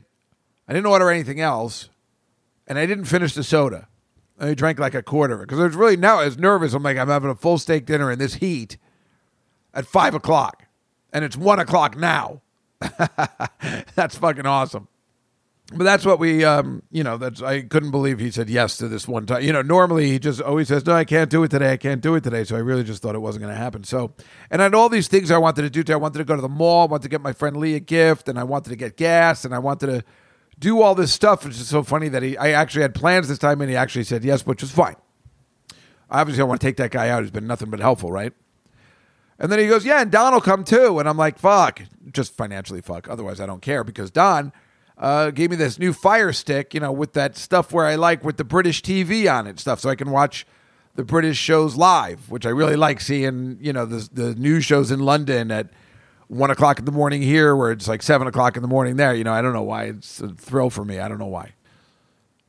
I 0.67 0.73
didn't 0.73 0.87
order 0.87 1.09
anything 1.09 1.41
else, 1.41 1.89
and 2.67 2.77
I 2.77 2.85
didn't 2.85 3.05
finish 3.05 3.33
the 3.33 3.45
soda. 3.45 3.87
I 4.41 4.55
drank 4.55 4.81
like 4.81 4.97
a 4.97 5.05
quarter 5.05 5.35
of 5.35 5.41
it 5.41 5.45
because 5.45 5.61
I 5.61 5.67
was 5.67 5.77
really 5.77 5.97
now 5.97 6.19
I 6.19 6.25
was 6.25 6.37
nervous. 6.37 6.75
I'm 6.75 6.83
like 6.83 6.97
I'm 6.97 7.07
having 7.07 7.31
a 7.31 7.37
full 7.37 7.59
steak 7.59 7.87
dinner 7.87 8.11
in 8.11 8.19
this 8.19 8.35
heat 8.35 8.77
at 9.73 9.87
five 9.87 10.17
o'clock, 10.17 10.65
and 11.13 11.25
it's 11.25 11.37
one 11.37 11.61
o'clock 11.61 11.97
now. 11.97 12.43
that's 13.95 14.19
fucking 14.19 14.47
awesome. 14.47 14.89
But 15.73 15.83
that's 15.83 16.07
what 16.07 16.21
we, 16.21 16.45
um, 16.45 16.83
you 16.93 17.03
know, 17.03 17.17
that's 17.17 17.43
I 17.43 17.63
couldn't 17.63 17.91
believe 17.91 18.21
he 18.21 18.31
said 18.31 18.49
yes 18.49 18.77
to 18.77 18.87
this 18.87 19.09
one 19.09 19.27
time. 19.27 19.43
You 19.43 19.53
know, 19.53 19.63
normally 19.63 20.09
he 20.09 20.21
just 20.21 20.41
always 20.41 20.69
says, 20.69 20.87
"No, 20.87 20.93
I 20.93 21.05
can't 21.05 21.29
do 21.29 21.43
it 21.43 21.51
today. 21.51 21.73
I 21.73 21.77
can't 21.77 22.01
do 22.01 22.15
it 22.15 22.23
today." 22.23 22.45
So 22.45 22.55
I 22.55 22.61
really 22.61 22.85
just 22.85 23.03
thought 23.03 23.17
it 23.17 23.21
wasn't 23.21 23.43
going 23.43 23.55
to 23.55 23.61
happen. 23.61 23.83
So, 23.83 24.15
and 24.49 24.63
I 24.63 24.67
had 24.67 24.77
all 24.77 24.89
these 24.89 25.09
things 25.09 25.33
I 25.33 25.39
wanted 25.39 25.63
to 25.63 25.71
do. 25.71 25.81
Today. 25.81 25.95
I 25.95 25.97
wanted 25.97 26.19
to 26.19 26.25
go 26.25 26.37
to 26.37 26.43
the 26.43 26.49
mall. 26.49 26.83
I 26.87 26.91
wanted 26.93 27.03
to 27.03 27.09
get 27.09 27.21
my 27.21 27.33
friend 27.33 27.57
Lee 27.57 27.75
a 27.75 27.81
gift, 27.81 28.29
and 28.29 28.39
I 28.39 28.45
wanted 28.45 28.71
to 28.71 28.77
get 28.77 28.97
gas, 28.97 29.45
and 29.45 29.53
I 29.53 29.59
wanted 29.59 29.87
to 29.87 30.05
do 30.57 30.83
all 30.83 30.95
this 30.95 31.13
stuff. 31.13 31.45
Which 31.45 31.57
is 31.57 31.67
so 31.67 31.83
funny 31.83 32.09
that 32.11 32.23
he, 32.23 32.37
I 32.37 32.51
actually 32.51 32.83
had 32.83 32.95
plans 32.95 33.27
this 33.27 33.39
time, 33.39 33.61
and 33.61 33.69
he 33.69 33.75
actually 33.75 34.05
said 34.05 34.23
yes, 34.23 34.47
which 34.47 34.63
is 34.63 34.71
fine. 34.71 34.95
Obviously, 36.09 36.43
I 36.43 36.45
want 36.45 36.61
to 36.61 36.67
take 36.67 36.77
that 36.77 36.93
guy 36.93 37.09
out. 37.09 37.25
He's 37.25 37.33
been 37.33 37.49
nothing 37.49 37.71
but 37.71 37.81
helpful, 37.81 38.13
right? 38.13 38.33
And 39.41 39.51
then 39.51 39.59
he 39.59 39.67
goes, 39.67 39.85
"Yeah, 39.85 40.01
and 40.01 40.13
Don 40.13 40.33
will 40.33 40.41
come 40.41 40.63
too." 40.63 41.01
And 41.01 41.09
I'm 41.09 41.17
like, 41.17 41.41
"Fuck, 41.41 41.83
just 42.13 42.37
financially 42.37 42.83
fuck. 42.83 43.09
Otherwise, 43.09 43.41
I 43.41 43.47
don't 43.47 43.63
care 43.63 43.83
because 43.83 44.13
Don." 44.13 44.53
Uh, 44.99 45.31
gave 45.31 45.51
me 45.51 45.57
this 45.57 45.79
new 45.79 45.93
Fire 45.93 46.33
Stick, 46.33 46.73
you 46.73 46.81
know, 46.81 46.93
with 46.93 47.13
that 47.13 47.37
stuff 47.37 47.73
where 47.73 47.87
I 47.87 47.97
like 47.97 48.25
with 48.25 48.37
the 48.37 48.45
British 48.45 48.83
TV 48.83 49.31
on 49.33 49.47
it 49.47 49.59
stuff, 49.61 49.81
so 49.81 49.91
I 49.91 49.95
can 49.95 50.11
watch 50.11 50.47
the 50.95 51.05
British 51.05 51.37
shows 51.37 51.77
live, 51.77 52.31
which 52.31 52.47
I 52.47 52.51
really 52.51 52.77
like 52.77 53.01
seeing. 53.01 53.59
You 53.61 53.73
know, 53.73 53.85
the 53.85 54.09
the 54.13 54.35
news 54.35 54.65
shows 54.65 54.91
in 54.91 55.01
London 55.01 55.51
at 55.51 55.69
one 56.29 56.51
o'clock 56.51 56.79
in 56.79 56.87
the 56.87 56.93
morning 56.93 57.23
here, 57.23 57.55
where 57.55 57.71
it's 57.73 57.87
like 57.87 58.03
seven 58.03 58.27
o'clock 58.27 58.57
in 58.57 58.63
the 58.63 58.69
morning 58.69 58.97
there. 58.97 59.15
You 59.15 59.25
know, 59.25 59.33
I 59.33 59.43
don't 59.43 59.53
know 59.53 59.63
why 59.63 59.85
it's 59.85 60.21
a 60.21 60.29
thrill 60.29 60.71
for 60.71 60.85
me. 60.85 60.99
I 60.99 61.09
don't 61.09 61.19
know 61.19 61.27
why. 61.27 61.53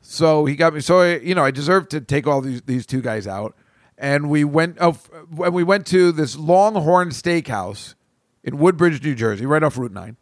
So 0.00 0.46
he 0.46 0.56
got 0.56 0.72
me. 0.72 0.80
So 0.80 1.00
I, 1.00 1.18
you 1.18 1.34
know, 1.34 1.44
I 1.44 1.50
deserve 1.50 1.88
to 1.90 2.00
take 2.00 2.26
all 2.26 2.40
these 2.40 2.62
these 2.62 2.86
two 2.86 3.02
guys 3.02 3.26
out, 3.26 3.54
and 3.98 4.30
we 4.30 4.42
went. 4.44 4.78
Oh, 4.80 4.96
and 5.44 5.52
we 5.52 5.64
went 5.64 5.86
to 5.88 6.12
this 6.12 6.34
Longhorn 6.34 7.10
Steakhouse 7.10 7.94
in 8.42 8.56
Woodbridge, 8.56 9.02
New 9.02 9.14
Jersey, 9.14 9.44
right 9.44 9.62
off 9.62 9.76
Route 9.76 9.92
Nine. 9.92 10.16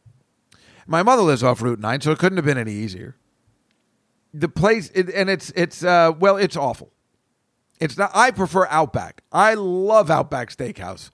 My 0.87 1.03
mother 1.03 1.23
lives 1.23 1.43
off 1.43 1.63
Route 1.63 1.81
Nine, 1.81 2.01
so 2.01 2.13
it 2.13 2.19
couldn't 2.19 2.39
have 2.39 2.45
been 2.45 2.59
any 2.59 2.73
easier. 2.73 3.17
The 4.33 4.49
place, 4.49 4.91
it, 4.95 5.11
and 5.11 5.29
it's 5.29 5.51
it's 5.57 5.83
uh, 5.83 6.13
well, 6.19 6.37
it's 6.37 6.57
awful. 6.57 6.93
It's 7.81 7.99
not. 7.99 8.11
I 8.15 8.31
prefer 8.31 8.67
Outback. 8.67 9.23
I 9.33 9.55
love 9.55 10.11
Outback 10.11 10.51
Steakhouse, 10.51 11.11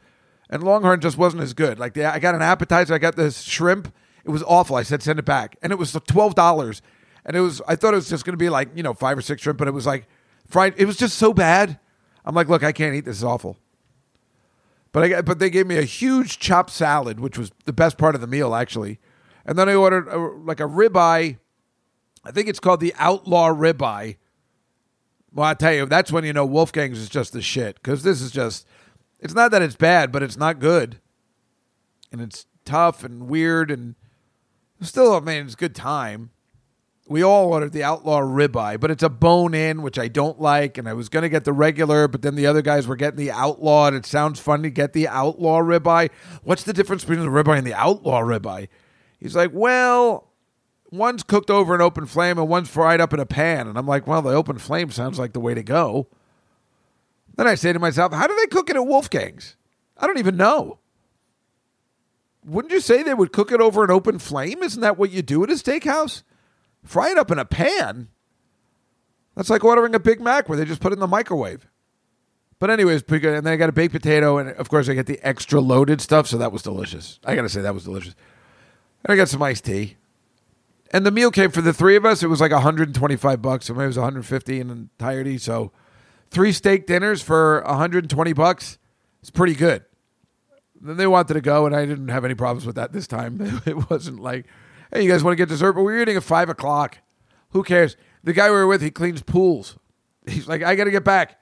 and 0.50 0.62
Longhorn 0.62 1.00
just 1.00 1.16
wasn't 1.16 1.42
as 1.42 1.54
good. 1.54 1.78
Like 1.78 1.96
I 1.96 2.18
got 2.18 2.34
an 2.34 2.42
appetizer, 2.42 2.94
I 2.94 2.98
got 2.98 3.16
this 3.16 3.42
shrimp. 3.42 3.92
It 4.24 4.30
was 4.30 4.42
awful. 4.44 4.76
I 4.76 4.82
said 4.82 5.02
send 5.02 5.18
it 5.18 5.24
back, 5.24 5.56
and 5.62 5.72
it 5.72 5.76
was 5.76 5.92
twelve 6.06 6.34
dollars. 6.34 6.82
And 7.24 7.36
it 7.36 7.40
was. 7.40 7.62
I 7.68 7.76
thought 7.76 7.94
it 7.94 7.96
was 7.96 8.08
just 8.08 8.24
going 8.24 8.34
to 8.34 8.38
be 8.38 8.48
like 8.48 8.70
you 8.74 8.82
know 8.82 8.94
five 8.94 9.16
or 9.16 9.22
six 9.22 9.42
shrimp, 9.42 9.58
but 9.58 9.68
it 9.68 9.72
was 9.72 9.86
like 9.86 10.06
fried. 10.46 10.74
It 10.76 10.86
was 10.86 10.96
just 10.96 11.16
so 11.16 11.32
bad. 11.32 11.78
I'm 12.24 12.34
like, 12.34 12.48
look, 12.48 12.62
I 12.62 12.72
can't 12.72 12.94
eat 12.94 13.04
this. 13.04 13.18
It's 13.18 13.24
awful. 13.24 13.56
But 14.92 15.12
I 15.12 15.22
but 15.22 15.38
they 15.38 15.48
gave 15.48 15.66
me 15.66 15.78
a 15.78 15.82
huge 15.82 16.38
chopped 16.38 16.70
salad, 16.70 17.20
which 17.20 17.38
was 17.38 17.52
the 17.64 17.72
best 17.72 17.96
part 17.96 18.14
of 18.14 18.20
the 18.20 18.26
meal 18.26 18.54
actually. 18.54 18.98
And 19.45 19.59
then 19.59 19.68
I 19.68 19.74
ordered 19.74 20.09
a, 20.09 20.18
like 20.18 20.61
a 20.61 20.64
ribeye. 20.64 21.38
I 22.24 22.30
think 22.30 22.49
it's 22.49 22.61
called 22.61 22.80
the 22.80 22.95
Outlaw 22.99 23.49
Ribeye. 23.49 24.16
Well, 25.34 25.47
I 25.47 25.55
tell 25.55 25.72
you, 25.72 25.86
that's 25.86 26.12
when 26.12 26.24
you 26.24 26.32
know 26.32 26.47
Wolfgang's 26.47 26.99
is 26.99 27.09
just 27.09 27.32
the 27.32 27.43
shit 27.43 27.76
because 27.76 28.03
this 28.03 28.20
is 28.20 28.30
just. 28.30 28.66
It's 29.18 29.34
not 29.34 29.51
that 29.53 29.62
it's 29.62 29.76
bad, 29.76 30.11
but 30.11 30.22
it's 30.22 30.36
not 30.36 30.59
good, 30.59 31.01
and 32.11 32.20
it's 32.20 32.47
tough 32.64 33.05
and 33.05 33.28
weird, 33.28 33.70
and 33.70 33.95
still, 34.80 35.14
I 35.14 35.20
mean, 35.20 35.47
it's 35.47 35.55
good 35.55 35.76
time. 35.76 36.30
We 37.09 37.22
all 37.22 37.53
ordered 37.53 37.72
the 37.72 37.84
Outlaw 37.84 38.20
Ribeye, 38.20 38.80
but 38.80 38.90
it's 38.90 39.03
a 39.03 39.09
bone 39.09 39.55
in, 39.55 39.82
which 39.82 39.99
I 39.99 40.09
don't 40.09 40.40
like, 40.40 40.76
and 40.76 40.88
I 40.88 40.93
was 40.93 41.09
gonna 41.09 41.28
get 41.28 41.45
the 41.45 41.53
regular, 41.53 42.09
but 42.09 42.22
then 42.22 42.34
the 42.34 42.47
other 42.47 42.62
guys 42.62 42.86
were 42.86 42.97
getting 42.97 43.18
the 43.18 43.30
Outlaw, 43.30 43.86
and 43.86 43.97
it 43.97 44.07
sounds 44.07 44.40
fun 44.40 44.62
to 44.64 44.70
get 44.70 44.93
the 44.93 45.09
Outlaw 45.09 45.61
Ribeye. 45.61 46.11
What's 46.43 46.64
the 46.64 46.72
difference 46.72 47.05
between 47.05 47.20
the 47.20 47.30
ribeye 47.30 47.59
and 47.59 47.66
the 47.66 47.74
Outlaw 47.74 48.20
Ribeye? 48.20 48.68
He's 49.22 49.36
like, 49.36 49.52
well, 49.54 50.32
one's 50.90 51.22
cooked 51.22 51.48
over 51.48 51.74
an 51.76 51.80
open 51.80 52.06
flame 52.06 52.38
and 52.38 52.48
one's 52.48 52.68
fried 52.68 53.00
up 53.00 53.14
in 53.14 53.20
a 53.20 53.26
pan. 53.26 53.68
And 53.68 53.78
I'm 53.78 53.86
like, 53.86 54.06
well, 54.06 54.20
the 54.20 54.34
open 54.34 54.58
flame 54.58 54.90
sounds 54.90 55.16
like 55.18 55.32
the 55.32 55.40
way 55.40 55.54
to 55.54 55.62
go. 55.62 56.08
Then 57.36 57.46
I 57.46 57.54
say 57.54 57.72
to 57.72 57.78
myself, 57.78 58.12
how 58.12 58.26
do 58.26 58.36
they 58.36 58.46
cook 58.46 58.68
it 58.68 58.76
at 58.76 58.82
Wolfgang's? 58.82 59.56
I 59.96 60.08
don't 60.08 60.18
even 60.18 60.36
know. 60.36 60.80
Wouldn't 62.44 62.72
you 62.72 62.80
say 62.80 63.04
they 63.04 63.14
would 63.14 63.32
cook 63.32 63.52
it 63.52 63.60
over 63.60 63.84
an 63.84 63.92
open 63.92 64.18
flame? 64.18 64.64
Isn't 64.64 64.80
that 64.80 64.98
what 64.98 65.12
you 65.12 65.22
do 65.22 65.44
at 65.44 65.50
a 65.50 65.54
steakhouse? 65.54 66.24
Fry 66.82 67.10
it 67.10 67.18
up 67.18 67.30
in 67.30 67.38
a 67.38 67.44
pan. 67.44 68.08
That's 69.36 69.50
like 69.50 69.64
ordering 69.64 69.94
a 69.94 70.00
Big 70.00 70.20
Mac 70.20 70.48
where 70.48 70.58
they 70.58 70.64
just 70.64 70.80
put 70.80 70.92
it 70.92 70.94
in 70.96 71.00
the 71.00 71.06
microwave. 71.06 71.68
But 72.58 72.70
anyways. 72.70 73.04
And 73.08 73.22
then 73.22 73.46
I 73.46 73.56
got 73.56 73.68
a 73.68 73.72
baked 73.72 73.94
potato, 73.94 74.38
and 74.38 74.50
of 74.50 74.68
course 74.68 74.88
I 74.88 74.94
get 74.94 75.06
the 75.06 75.20
extra 75.22 75.60
loaded 75.60 76.00
stuff, 76.00 76.26
so 76.26 76.36
that 76.38 76.50
was 76.50 76.62
delicious. 76.62 77.20
I 77.24 77.36
gotta 77.36 77.48
say 77.48 77.60
that 77.60 77.74
was 77.74 77.84
delicious. 77.84 78.16
And 79.05 79.12
I 79.12 79.16
got 79.16 79.28
some 79.28 79.42
iced 79.42 79.64
tea. 79.64 79.96
And 80.92 81.07
the 81.07 81.11
meal 81.11 81.30
came 81.30 81.50
for 81.50 81.62
the 81.62 81.72
three 81.72 81.96
of 81.96 82.05
us. 82.05 82.22
It 82.22 82.28
was 82.28 82.40
like 82.40 82.53
125 82.53 83.42
bucks. 83.42 83.66
So 83.66 83.74
maybe 83.74 83.84
it 83.84 83.88
was 83.88 83.96
150 83.96 84.61
in 84.61 84.70
entirety. 84.70 85.38
So 85.38 85.72
three 86.30 86.53
steak 86.53 86.86
dinners 86.86 87.22
for 87.22 87.62
120 87.66 88.32
bucks. 88.34 88.78
It's 89.20 89.30
pretty 89.30 89.55
good. 89.55 89.84
Then 90.80 90.96
they 90.96 91.07
wanted 91.07 91.34
to 91.34 91.40
go, 91.40 91.64
and 91.64 91.76
I 91.76 91.86
didn't 91.86 92.09
have 92.09 92.24
any 92.24 92.34
problems 92.34 92.66
with 92.66 92.74
that 92.74 92.92
this 92.92 93.07
time. 93.07 93.62
It 93.66 93.88
wasn't 93.88 94.20
like, 94.20 94.46
hey, 94.92 95.05
you 95.05 95.11
guys 95.11 95.22
want 95.22 95.32
to 95.32 95.36
get 95.36 95.48
dessert? 95.48 95.74
But 95.74 95.82
we 95.82 95.92
were 95.92 96.03
eating 96.03 96.16
at 96.16 96.24
five 96.24 96.48
o'clock. 96.48 96.98
Who 97.50 97.62
cares? 97.62 97.96
The 98.24 98.32
guy 98.32 98.50
we 98.50 98.57
were 98.57 98.66
with, 98.66 98.82
he 98.82 98.90
cleans 98.90 99.22
pools. 99.22 99.78
He's 100.26 100.48
like, 100.48 100.62
I 100.62 100.74
got 100.74 100.84
to 100.84 100.90
get 100.90 101.05
back. 101.05 101.38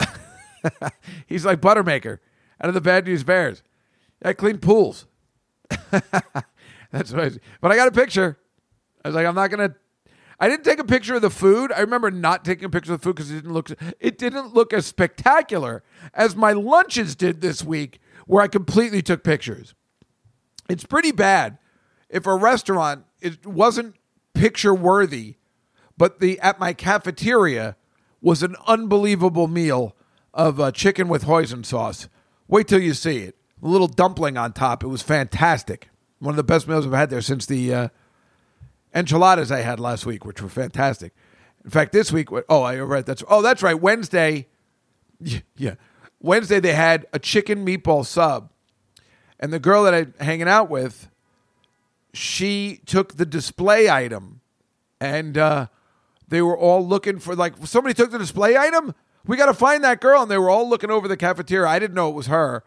He's 1.26 1.44
like 1.44 1.60
Buttermaker 1.60 2.18
out 2.60 2.68
of 2.68 2.74
the 2.74 2.80
Bad 2.80 3.06
News 3.06 3.22
Bears. 3.22 3.62
I 4.24 4.32
clean 4.32 4.58
pools. 4.58 5.06
That's 6.94 7.12
what 7.12 7.24
I, 7.24 7.30
but 7.60 7.72
I 7.72 7.76
got 7.76 7.88
a 7.88 7.92
picture. 7.92 8.38
I 9.04 9.08
was 9.08 9.16
like, 9.16 9.26
I'm 9.26 9.34
not 9.34 9.50
gonna. 9.50 9.74
I 10.38 10.48
didn't 10.48 10.64
take 10.64 10.78
a 10.78 10.84
picture 10.84 11.16
of 11.16 11.22
the 11.22 11.30
food. 11.30 11.72
I 11.72 11.80
remember 11.80 12.08
not 12.12 12.44
taking 12.44 12.66
a 12.66 12.70
picture 12.70 12.92
of 12.92 13.00
the 13.00 13.04
food 13.04 13.16
because 13.16 13.32
it 13.32 13.34
didn't 13.34 13.52
look. 13.52 13.70
It 13.98 14.16
didn't 14.16 14.54
look 14.54 14.72
as 14.72 14.86
spectacular 14.86 15.82
as 16.14 16.36
my 16.36 16.52
lunches 16.52 17.16
did 17.16 17.40
this 17.40 17.64
week, 17.64 18.00
where 18.26 18.44
I 18.44 18.46
completely 18.46 19.02
took 19.02 19.24
pictures. 19.24 19.74
It's 20.68 20.84
pretty 20.84 21.10
bad 21.10 21.58
if 22.08 22.28
a 22.28 22.36
restaurant 22.36 23.06
it 23.20 23.44
wasn't 23.44 23.96
picture 24.32 24.72
worthy, 24.72 25.34
but 25.98 26.20
the 26.20 26.38
at 26.38 26.60
my 26.60 26.74
cafeteria 26.74 27.76
was 28.20 28.44
an 28.44 28.54
unbelievable 28.68 29.48
meal 29.48 29.96
of 30.32 30.60
uh, 30.60 30.70
chicken 30.70 31.08
with 31.08 31.24
hoisin 31.24 31.64
sauce. 31.66 32.08
Wait 32.46 32.68
till 32.68 32.80
you 32.80 32.94
see 32.94 33.18
it. 33.18 33.36
A 33.60 33.66
little 33.66 33.88
dumpling 33.88 34.36
on 34.36 34.52
top. 34.52 34.84
It 34.84 34.88
was 34.88 35.02
fantastic. 35.02 35.88
One 36.24 36.32
of 36.32 36.36
the 36.36 36.42
best 36.42 36.66
meals 36.66 36.86
I've 36.86 36.92
had 36.92 37.10
there 37.10 37.20
since 37.20 37.44
the 37.44 37.74
uh, 37.74 37.88
enchiladas 38.94 39.52
I 39.52 39.60
had 39.60 39.78
last 39.78 40.06
week, 40.06 40.24
which 40.24 40.40
were 40.40 40.48
fantastic. 40.48 41.12
In 41.62 41.70
fact, 41.70 41.92
this 41.92 42.10
week, 42.10 42.28
oh, 42.48 42.62
I 42.62 42.78
read 42.78 43.04
that's 43.04 43.22
oh, 43.28 43.42
that's 43.42 43.62
right. 43.62 43.78
Wednesday, 43.78 44.48
yeah, 45.56 45.74
Wednesday 46.20 46.60
they 46.60 46.72
had 46.72 47.04
a 47.12 47.18
chicken 47.18 47.66
meatball 47.66 48.06
sub, 48.06 48.48
and 49.38 49.52
the 49.52 49.58
girl 49.58 49.82
that 49.84 49.92
I'm 49.92 50.14
hanging 50.18 50.48
out 50.48 50.70
with, 50.70 51.10
she 52.14 52.80
took 52.86 53.18
the 53.18 53.26
display 53.26 53.90
item, 53.90 54.40
and 55.02 55.36
uh, 55.36 55.66
they 56.26 56.40
were 56.40 56.56
all 56.56 56.86
looking 56.86 57.18
for 57.18 57.36
like 57.36 57.52
somebody 57.66 57.92
took 57.92 58.12
the 58.12 58.18
display 58.18 58.56
item. 58.56 58.94
We 59.26 59.36
got 59.36 59.46
to 59.46 59.54
find 59.54 59.84
that 59.84 60.00
girl, 60.00 60.22
and 60.22 60.30
they 60.30 60.38
were 60.38 60.48
all 60.48 60.66
looking 60.66 60.90
over 60.90 61.06
the 61.06 61.18
cafeteria. 61.18 61.68
I 61.68 61.78
didn't 61.78 61.94
know 61.94 62.08
it 62.08 62.14
was 62.14 62.28
her 62.28 62.64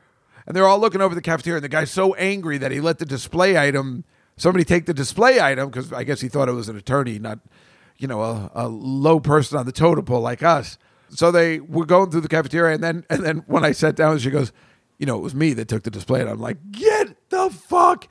and 0.48 0.56
they're 0.56 0.68
all 0.68 0.80
looking 0.80 1.02
over 1.02 1.14
the 1.14 1.22
cafeteria. 1.22 1.58
And 1.58 1.64
the 1.64 1.70
guy's 1.70 1.92
so 1.92 2.16
angry 2.16 2.58
that 2.58 2.72
he 2.72 2.80
let 2.80 2.98
the 2.98 3.06
display 3.06 3.58
item 3.58 4.06
somebody 4.38 4.64
take 4.64 4.86
the 4.86 4.94
display 4.94 5.42
item 5.42 5.70
because 5.70 5.92
I 5.92 6.04
guess 6.04 6.22
he 6.22 6.30
thought 6.30 6.50
it 6.50 6.54
was 6.54 6.70
an 6.70 6.78
attorney, 6.78 7.20
not 7.20 7.40
you 7.98 8.08
know 8.08 8.22
a, 8.22 8.52
a 8.56 8.68
low 8.68 9.20
person 9.20 9.58
on 9.58 9.66
the 9.66 9.72
totem 9.72 10.06
pole 10.06 10.22
like 10.22 10.42
us. 10.42 10.78
So 11.10 11.32
they 11.32 11.60
were 11.60 11.86
going 11.86 12.10
through 12.12 12.22
the 12.22 12.28
cafeteria, 12.28 12.74
and 12.74 12.84
then 12.84 13.06
and 13.10 13.24
then 13.24 13.44
when 13.48 13.64
I 13.64 13.74
sat 13.74 13.96
down, 13.96 14.18
she 14.20 14.32
goes, 14.32 14.52
"You 14.98 15.06
know, 15.06 15.18
it 15.18 15.22
was 15.22 15.36
me 15.36 15.54
that 15.54 15.68
took 15.68 15.84
the 15.84 15.92
display." 15.92 16.22
And 16.22 16.30
I'm 16.30 16.40
like, 16.40 16.72
"Get 16.72 17.30
the 17.30 17.50
fuck!" 17.50 18.08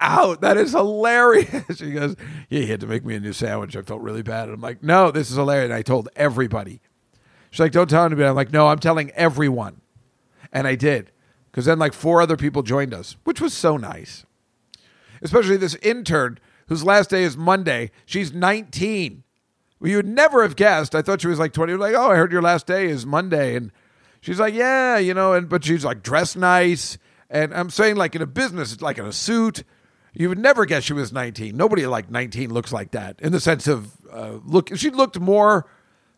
out. 0.00 0.40
That 0.40 0.56
is 0.56 0.72
hilarious. 0.72 1.64
She 1.76 1.92
goes, 1.92 2.16
Yeah, 2.50 2.60
he 2.62 2.66
had 2.66 2.80
to 2.80 2.86
make 2.88 3.04
me 3.04 3.14
a 3.14 3.20
new 3.20 3.32
sandwich. 3.32 3.76
I 3.76 3.82
felt 3.82 4.00
really 4.00 4.22
bad. 4.22 4.48
And 4.48 4.54
I'm 4.54 4.60
like, 4.60 4.82
No, 4.82 5.12
this 5.12 5.30
is 5.30 5.36
hilarious. 5.36 5.66
And 5.66 5.72
I 5.72 5.82
told 5.82 6.08
everybody. 6.16 6.80
She's 7.54 7.60
like, 7.60 7.70
don't 7.70 7.88
tell 7.88 8.04
anybody. 8.04 8.26
I'm 8.26 8.34
like, 8.34 8.52
no, 8.52 8.66
I'm 8.66 8.80
telling 8.80 9.12
everyone. 9.12 9.80
And 10.52 10.66
I 10.66 10.74
did. 10.74 11.12
Because 11.54 11.66
then, 11.66 11.78
like, 11.78 11.92
four 11.92 12.20
other 12.20 12.36
people 12.36 12.64
joined 12.64 12.92
us, 12.92 13.16
which 13.22 13.40
was 13.40 13.54
so 13.54 13.76
nice. 13.76 14.26
Especially 15.22 15.56
this 15.56 15.76
intern 15.76 16.40
whose 16.66 16.82
last 16.82 17.10
day 17.10 17.22
is 17.22 17.36
Monday. 17.36 17.92
She's 18.06 18.32
19. 18.32 19.22
Well, 19.78 19.88
you 19.88 19.98
would 19.98 20.08
never 20.08 20.42
have 20.42 20.56
guessed. 20.56 20.96
I 20.96 21.02
thought 21.02 21.20
she 21.20 21.28
was 21.28 21.38
like 21.38 21.52
20. 21.52 21.74
Like, 21.74 21.94
oh, 21.94 22.10
I 22.10 22.16
heard 22.16 22.32
your 22.32 22.42
last 22.42 22.66
day 22.66 22.86
is 22.86 23.06
Monday. 23.06 23.54
And 23.54 23.70
she's 24.20 24.40
like, 24.40 24.52
yeah, 24.52 24.98
you 24.98 25.14
know, 25.14 25.32
and 25.32 25.48
but 25.48 25.64
she's 25.64 25.84
like 25.84 26.02
dressed 26.02 26.36
nice. 26.36 26.98
And 27.30 27.54
I'm 27.54 27.70
saying, 27.70 27.94
like, 27.94 28.16
in 28.16 28.22
a 28.22 28.26
business, 28.26 28.80
like 28.80 28.98
in 28.98 29.06
a 29.06 29.12
suit. 29.12 29.62
You 30.12 30.28
would 30.28 30.38
never 30.38 30.66
guess 30.66 30.82
she 30.82 30.92
was 30.92 31.12
19. 31.12 31.56
Nobody 31.56 31.86
like 31.86 32.10
19 32.10 32.52
looks 32.52 32.72
like 32.72 32.90
that 32.90 33.20
in 33.20 33.30
the 33.30 33.38
sense 33.38 33.68
of 33.68 33.92
uh, 34.12 34.38
look. 34.44 34.76
She 34.76 34.90
looked 34.90 35.20
more 35.20 35.66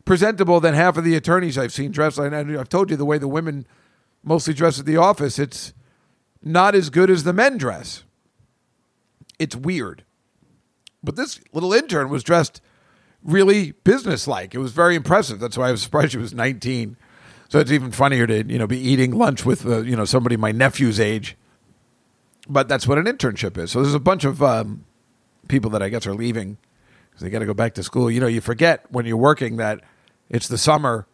presentable 0.03 0.59
than 0.59 0.73
half 0.73 0.97
of 0.97 1.03
the 1.03 1.15
attorneys 1.15 1.59
I've 1.59 1.73
seen 1.73 1.91
dressed. 1.91 2.17
And 2.17 2.35
I've 2.35 2.69
told 2.69 2.89
you 2.89 2.95
the 2.97 3.05
way 3.05 3.19
the 3.19 3.27
women 3.27 3.67
mostly 4.27 4.53
dress 4.53 4.79
at 4.79 4.85
the 4.85 4.97
office, 4.97 5.39
it's 5.39 5.73
not 6.43 6.75
as 6.75 6.89
good 6.89 7.09
as 7.09 7.23
the 7.23 7.33
men 7.33 7.57
dress. 7.57 8.03
It's 9.39 9.55
weird. 9.55 10.03
But 11.03 11.15
this 11.15 11.39
little 11.53 11.73
intern 11.73 12.09
was 12.09 12.23
dressed 12.23 12.61
really 13.23 13.71
businesslike. 13.83 14.53
It 14.53 14.59
was 14.59 14.71
very 14.71 14.95
impressive. 14.95 15.39
That's 15.39 15.57
why 15.57 15.69
I 15.69 15.71
was 15.71 15.81
surprised 15.81 16.11
she 16.11 16.17
was 16.17 16.33
19. 16.33 16.97
So 17.49 17.59
it's 17.59 17.71
even 17.71 17.91
funnier 17.91 18.27
to 18.27 18.45
you 18.45 18.59
know 18.59 18.67
be 18.67 18.79
eating 18.79 19.11
lunch 19.11 19.45
with 19.45 19.65
uh, 19.65 19.81
you 19.81 19.95
know 19.95 20.05
somebody 20.05 20.35
my 20.35 20.51
nephew's 20.51 20.99
age 20.99 21.37
but 22.49 22.67
that's 22.67 22.87
what 22.87 22.97
an 22.97 23.05
internship 23.05 23.57
is. 23.57 23.71
So 23.71 23.81
there's 23.81 23.93
a 23.93 23.99
bunch 23.99 24.23
of 24.23 24.41
um, 24.41 24.85
people 25.47 25.69
that 25.71 25.81
I 25.81 25.89
guess 25.89 26.07
are 26.07 26.13
leaving 26.13 26.57
because 27.09 27.23
they 27.23 27.29
got 27.29 27.39
to 27.39 27.45
go 27.45 27.53
back 27.53 27.73
to 27.75 27.83
school. 27.83 28.09
You 28.09 28.19
know, 28.19 28.27
you 28.27 28.41
forget 28.41 28.85
when 28.89 29.05
you're 29.05 29.17
working 29.17 29.57
that 29.57 29.81
it's 30.29 30.47
the 30.47 30.57
summer 30.57 31.07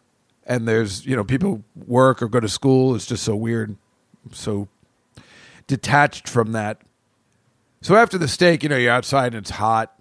and 0.46 0.66
there's 0.68 1.06
you 1.06 1.16
know 1.16 1.24
people 1.24 1.64
work 1.74 2.22
or 2.22 2.28
go 2.28 2.40
to 2.40 2.48
school. 2.48 2.94
It's 2.94 3.06
just 3.06 3.24
so 3.24 3.36
weird, 3.36 3.76
so 4.32 4.68
detached 5.66 6.28
from 6.28 6.52
that. 6.52 6.82
So 7.82 7.96
after 7.96 8.16
the 8.16 8.28
steak, 8.28 8.62
you 8.62 8.68
know, 8.68 8.76
you're 8.76 8.92
outside 8.92 9.34
and 9.34 9.36
it's 9.36 9.50
hot. 9.50 9.92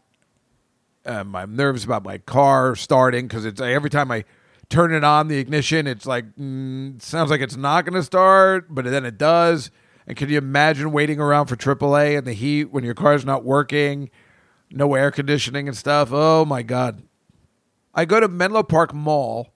Um, 1.05 1.35
I'm 1.35 1.55
nervous 1.55 1.83
about 1.83 2.03
my 2.03 2.17
car 2.19 2.75
starting 2.75 3.27
because 3.27 3.43
it's 3.45 3.59
every 3.59 3.89
time 3.89 4.09
I 4.09 4.23
turn 4.69 4.93
it 4.93 5.03
on 5.03 5.27
the 5.27 5.37
ignition, 5.37 5.85
it's 5.85 6.05
like 6.05 6.25
mm, 6.37 7.01
sounds 7.01 7.29
like 7.29 7.41
it's 7.41 7.57
not 7.57 7.83
going 7.83 7.95
to 7.95 8.03
start, 8.03 8.67
but 8.69 8.85
then 8.85 9.05
it 9.05 9.17
does 9.17 9.69
and 10.07 10.17
can 10.17 10.29
you 10.29 10.37
imagine 10.37 10.91
waiting 10.91 11.19
around 11.19 11.47
for 11.47 11.55
AAA 11.55 12.17
in 12.17 12.25
the 12.25 12.33
heat 12.33 12.65
when 12.71 12.83
your 12.83 12.93
car's 12.93 13.25
not 13.25 13.43
working, 13.43 14.09
no 14.69 14.95
air 14.95 15.11
conditioning 15.11 15.67
and 15.67 15.77
stuff? 15.77 16.09
Oh 16.11 16.45
my 16.45 16.61
God. 16.61 17.03
I 17.93 18.05
go 18.05 18.19
to 18.19 18.27
Menlo 18.27 18.63
Park 18.63 18.93
Mall 18.93 19.52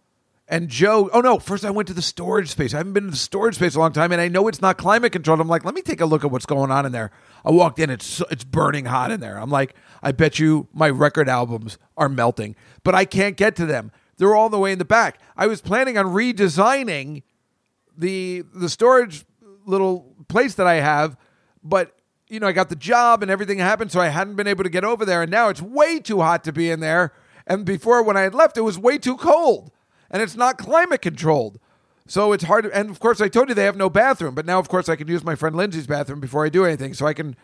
and 0.48 0.70
Joe, 0.70 1.10
oh 1.12 1.20
no, 1.20 1.40
first 1.40 1.66
I 1.66 1.70
went 1.72 1.88
to 1.90 1.94
the 1.94 2.02
storage 2.02 2.50
space. 2.50 2.74
I 2.74 2.78
haven't 2.78 2.94
been 2.94 3.06
to 3.06 3.12
the 3.12 3.18
storage 3.18 3.56
space 3.56 3.76
a 3.76 3.80
long 3.80 3.92
time 3.92 4.12
and 4.12 4.22
I 4.22 4.28
know 4.28 4.48
it's 4.48 4.62
not 4.62 4.78
climate 4.78 5.12
controlled. 5.12 5.42
I'm 5.42 5.48
like, 5.48 5.66
let 5.66 5.76
me 5.76 5.82
take 5.82 6.00
a 6.00 6.06
look 6.06 6.24
at 6.24 6.32
what's 6.32 6.46
going 6.46 6.72
on 6.72 6.86
in 6.86 6.92
there. 6.92 7.12
I 7.44 7.52
walked 7.52 7.80
in, 7.80 7.90
it's 7.90 8.22
it's 8.32 8.44
burning 8.44 8.86
hot 8.86 9.12
in 9.12 9.20
there. 9.20 9.38
I'm 9.38 9.50
like, 9.50 9.76
I 10.02 10.12
bet 10.12 10.40
you 10.40 10.68
my 10.74 10.90
record 10.90 11.28
albums 11.28 11.78
are 11.98 12.10
melting, 12.10 12.56
but 12.84 12.96
I 12.96 13.06
can't 13.06 13.36
get 13.36 13.56
to 13.58 13.66
them. 13.66 13.92
They're 14.18 14.36
all 14.36 14.50
the 14.50 14.60
way 14.60 14.72
in 14.72 14.80
the 14.80 14.86
back. 14.86 15.20
I 15.36 15.48
was 15.48 15.62
planning 15.62 15.98
on 15.98 16.06
redesigning 16.06 17.24
the 17.98 18.44
the 18.54 18.70
storage 18.70 19.26
little 19.66 20.16
place 20.28 20.56
that 20.56 20.68
I 20.68 20.76
have, 20.76 21.18
but 21.64 21.94
you 22.30 22.40
know, 22.40 22.48
I 22.48 22.52
got 22.52 22.70
the 22.70 22.76
job 22.76 23.22
and 23.22 23.32
everything 23.32 23.60
happened, 23.60 23.92
so 23.92 24.00
I 24.00 24.08
hadn't 24.08 24.36
been 24.36 24.48
able 24.48 24.64
to 24.64 24.70
get 24.70 24.84
over 24.84 25.06
there. 25.06 25.22
And 25.22 25.32
now 25.32 25.50
it's 25.50 25.62
way 25.62 26.00
too 26.00 26.22
hot 26.22 26.44
to 26.46 26.52
be 26.52 26.70
in 26.70 26.80
there. 26.80 27.14
And 27.46 27.66
before, 27.66 28.04
when 28.04 28.18
I 28.18 28.22
had 28.22 28.36
left, 28.36 28.58
it 28.58 28.62
was 28.62 28.78
way 28.78 28.98
too 28.98 29.16
cold, 29.16 29.72
and 30.10 30.22
it's 30.22 30.36
not 30.36 30.58
climate 30.58 31.02
controlled. 31.02 31.60
So 32.08 32.32
it's 32.32 32.46
hard. 32.46 32.64
To, 32.64 32.76
and 32.76 32.90
of 32.90 33.00
course, 33.00 33.20
I 33.20 33.28
told 33.28 33.50
you 33.50 33.56
they 33.56 33.66
have 33.66 33.76
no 33.76 33.90
bathroom, 33.90 34.34
but 34.34 34.46
now, 34.46 34.60
of 34.60 34.70
course, 34.70 34.88
I 34.88 34.96
can 34.96 35.08
use 35.08 35.24
my 35.24 35.36
friend 35.36 35.56
Lindsay's 35.56 35.88
bathroom 35.88 36.20
before 36.20 36.46
I 36.46 36.50
do 36.50 36.66
anything, 36.66 36.94
so 36.94 37.06
I 37.06 37.14
can 37.14 37.36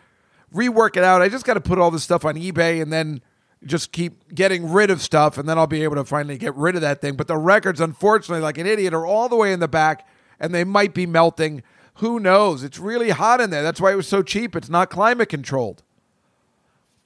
rework 0.54 0.96
it 0.96 1.04
out. 1.04 1.20
I 1.20 1.28
just 1.28 1.44
got 1.44 1.54
to 1.54 1.60
put 1.60 1.78
all 1.78 1.90
this 1.90 2.02
stuff 2.02 2.24
on 2.24 2.34
eBay 2.34 2.80
and 2.80 2.92
then 2.92 3.20
just 3.64 3.92
keep 3.92 4.34
getting 4.34 4.70
rid 4.70 4.90
of 4.90 5.02
stuff, 5.02 5.38
and 5.38 5.48
then 5.48 5.58
I'll 5.58 5.66
be 5.66 5.82
able 5.82 5.96
to 5.96 6.04
finally 6.04 6.38
get 6.38 6.54
rid 6.54 6.74
of 6.74 6.80
that 6.80 7.00
thing. 7.00 7.14
But 7.14 7.28
the 7.28 7.36
records, 7.36 7.80
unfortunately, 7.80 8.42
like 8.42 8.58
an 8.58 8.66
idiot, 8.66 8.94
are 8.94 9.06
all 9.06 9.28
the 9.28 9.36
way 9.36 9.52
in 9.52 9.60
the 9.60 9.68
back, 9.68 10.06
and 10.40 10.54
they 10.54 10.64
might 10.64 10.94
be 10.94 11.06
melting. 11.06 11.62
Who 11.94 12.18
knows? 12.18 12.62
It's 12.62 12.78
really 12.78 13.10
hot 13.10 13.40
in 13.40 13.50
there. 13.50 13.62
That's 13.62 13.80
why 13.80 13.92
it 13.92 13.96
was 13.96 14.08
so 14.08 14.22
cheap. 14.22 14.56
It's 14.56 14.68
not 14.68 14.90
climate 14.90 15.28
controlled. 15.28 15.82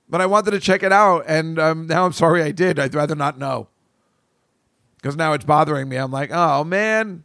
But 0.09 0.20
I 0.20 0.26
wanted 0.26 0.52
to 0.52 0.61
check 0.61 0.82
it 0.82 0.92
out, 0.92 1.24
and 1.26 1.59
um, 1.59 1.86
now 1.86 2.06
I'm 2.06 2.12
sorry 2.12 2.42
I 2.42 2.52
did. 2.52 2.78
I'd 2.78 2.94
rather 2.94 3.14
not 3.14 3.38
know. 3.38 3.68
Because 5.01 5.16
now 5.16 5.32
it's 5.32 5.44
bothering 5.44 5.88
me. 5.88 5.96
I'm 5.96 6.11
like, 6.11 6.30
oh 6.32 6.64
man, 6.64 7.24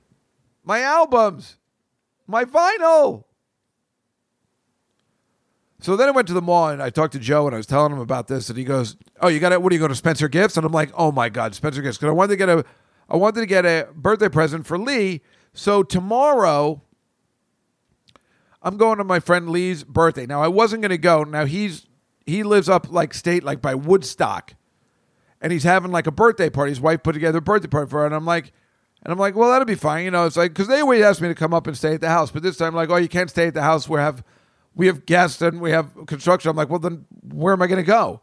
my 0.63 0.81
albums, 0.81 1.57
my 2.27 2.45
vinyl. 2.45 3.25
So 5.83 5.97
then 5.97 6.07
I 6.07 6.11
went 6.11 6.29
to 6.29 6.33
the 6.33 6.41
mall 6.41 6.69
and 6.69 6.81
I 6.81 6.89
talked 6.89 7.11
to 7.11 7.19
Joe 7.19 7.45
and 7.45 7.53
I 7.53 7.57
was 7.57 7.67
telling 7.67 7.91
him 7.91 7.99
about 7.99 8.27
this, 8.27 8.47
and 8.47 8.57
he 8.57 8.63
goes, 8.63 8.95
"Oh, 9.21 9.27
you 9.27 9.41
got 9.41 9.51
it? 9.51 9.61
What 9.61 9.69
do 9.69 9.75
you 9.75 9.81
go 9.81 9.89
to 9.89 9.95
Spencer 9.95 10.29
Gifts?" 10.29 10.55
And 10.55 10.65
I'm 10.65 10.71
like, 10.71 10.91
"Oh 10.95 11.11
my 11.11 11.27
God, 11.27 11.53
Spencer 11.55 11.81
Gifts!" 11.81 11.97
Because 11.97 12.09
I 12.09 12.13
wanted 12.13 12.29
to 12.29 12.37
get 12.37 12.47
a, 12.47 12.63
I 13.09 13.17
wanted 13.17 13.41
to 13.41 13.45
get 13.45 13.65
a 13.65 13.89
birthday 13.93 14.29
present 14.29 14.65
for 14.65 14.77
Lee. 14.77 15.21
So 15.53 15.83
tomorrow, 15.83 16.81
I'm 18.61 18.77
going 18.77 18.97
to 18.99 19.03
my 19.03 19.19
friend 19.19 19.49
Lee's 19.49 19.83
birthday. 19.83 20.25
Now 20.25 20.41
I 20.41 20.47
wasn't 20.47 20.83
going 20.83 20.91
to 20.91 20.97
go. 20.97 21.25
Now 21.25 21.43
he's 21.43 21.85
he 22.25 22.43
lives 22.43 22.69
up 22.69 22.89
like 22.89 23.13
state 23.13 23.43
like 23.43 23.61
by 23.61 23.75
Woodstock, 23.75 24.53
and 25.43 25.51
he's 25.51 25.63
having 25.63 25.91
like 25.91 26.07
a 26.07 26.11
birthday 26.11 26.49
party. 26.49 26.71
His 26.71 26.81
wife 26.81 27.03
put 27.03 27.13
together 27.13 27.37
a 27.37 27.41
birthday 27.41 27.67
party 27.67 27.89
for 27.89 27.99
her, 27.99 28.05
and 28.07 28.15
I'm 28.15 28.25
like, 28.25 28.51
and 29.03 29.11
I'm 29.11 29.19
like, 29.19 29.35
well, 29.35 29.51
that'll 29.51 29.65
be 29.65 29.75
fine. 29.75 30.05
You 30.05 30.11
know, 30.11 30.25
it's 30.25 30.37
like 30.37 30.51
because 30.51 30.67
they 30.67 30.79
always 30.79 31.03
ask 31.03 31.21
me 31.21 31.27
to 31.27 31.35
come 31.35 31.53
up 31.53 31.67
and 31.67 31.77
stay 31.77 31.93
at 31.93 32.01
the 32.01 32.09
house, 32.09 32.31
but 32.31 32.41
this 32.41 32.57
time 32.57 32.73
like, 32.73 32.89
oh, 32.89 32.95
you 32.95 33.09
can't 33.09 33.29
stay 33.29 33.47
at 33.47 33.53
the 33.53 33.61
house. 33.61 33.87
We 33.87 33.99
have 33.99 34.23
we 34.73 34.87
have 34.87 35.05
guests 35.05 35.41
and 35.41 35.61
we 35.61 35.71
have 35.71 36.07
construction. 36.07 36.49
I'm 36.49 36.57
like, 36.57 36.69
well, 36.69 36.79
then 36.79 37.05
where 37.31 37.53
am 37.53 37.61
I 37.61 37.67
going 37.67 37.83
to 37.83 37.87
go? 37.87 38.21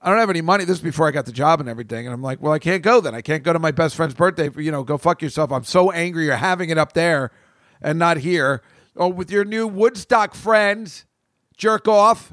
I 0.00 0.10
don't 0.10 0.18
have 0.18 0.30
any 0.30 0.42
money. 0.42 0.64
This 0.64 0.76
is 0.76 0.82
before 0.82 1.08
I 1.08 1.10
got 1.10 1.24
the 1.24 1.32
job 1.32 1.60
and 1.60 1.68
everything. 1.68 2.06
And 2.06 2.12
I'm 2.12 2.22
like, 2.22 2.40
well, 2.42 2.52
I 2.52 2.58
can't 2.58 2.82
go 2.82 3.00
then. 3.00 3.14
I 3.14 3.22
can't 3.22 3.42
go 3.42 3.54
to 3.54 3.58
my 3.58 3.70
best 3.70 3.96
friend's 3.96 4.14
birthday. 4.14 4.50
You 4.54 4.70
know, 4.70 4.84
go 4.84 4.98
fuck 4.98 5.22
yourself. 5.22 5.50
I'm 5.50 5.64
so 5.64 5.90
angry 5.90 6.26
you're 6.26 6.36
having 6.36 6.68
it 6.68 6.76
up 6.76 6.92
there 6.92 7.30
and 7.80 7.98
not 7.98 8.18
here 8.18 8.62
or 8.94 9.12
with 9.12 9.30
your 9.30 9.44
new 9.44 9.66
Woodstock 9.66 10.34
friends, 10.34 11.06
jerk 11.56 11.88
off. 11.88 12.32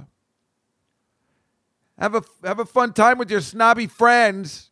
Have 2.02 2.16
a 2.16 2.24
have 2.44 2.60
a 2.60 2.66
fun 2.66 2.94
time 2.94 3.20
with 3.20 3.30
your 3.30 3.42
snobby 3.42 3.86
friends. 3.86 4.72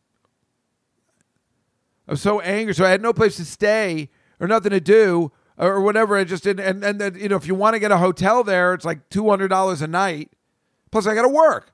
I 2.08 2.10
was 2.10 2.20
so 2.20 2.40
angry, 2.40 2.74
so 2.74 2.84
I 2.84 2.90
had 2.90 3.00
no 3.00 3.12
place 3.12 3.36
to 3.36 3.44
stay 3.44 4.10
or 4.40 4.48
nothing 4.48 4.72
to 4.72 4.80
do 4.80 5.30
or 5.56 5.80
whatever. 5.80 6.16
I 6.16 6.24
just 6.24 6.42
didn't. 6.42 6.66
And 6.66 6.84
and 6.84 7.00
then, 7.00 7.14
you 7.14 7.28
know, 7.28 7.36
if 7.36 7.46
you 7.46 7.54
want 7.54 7.74
to 7.74 7.78
get 7.78 7.92
a 7.92 7.98
hotel 7.98 8.42
there, 8.42 8.74
it's 8.74 8.84
like 8.84 9.08
two 9.10 9.30
hundred 9.30 9.46
dollars 9.46 9.80
a 9.80 9.86
night. 9.86 10.32
Plus, 10.90 11.06
I 11.06 11.14
got 11.14 11.22
to 11.22 11.28
work. 11.28 11.72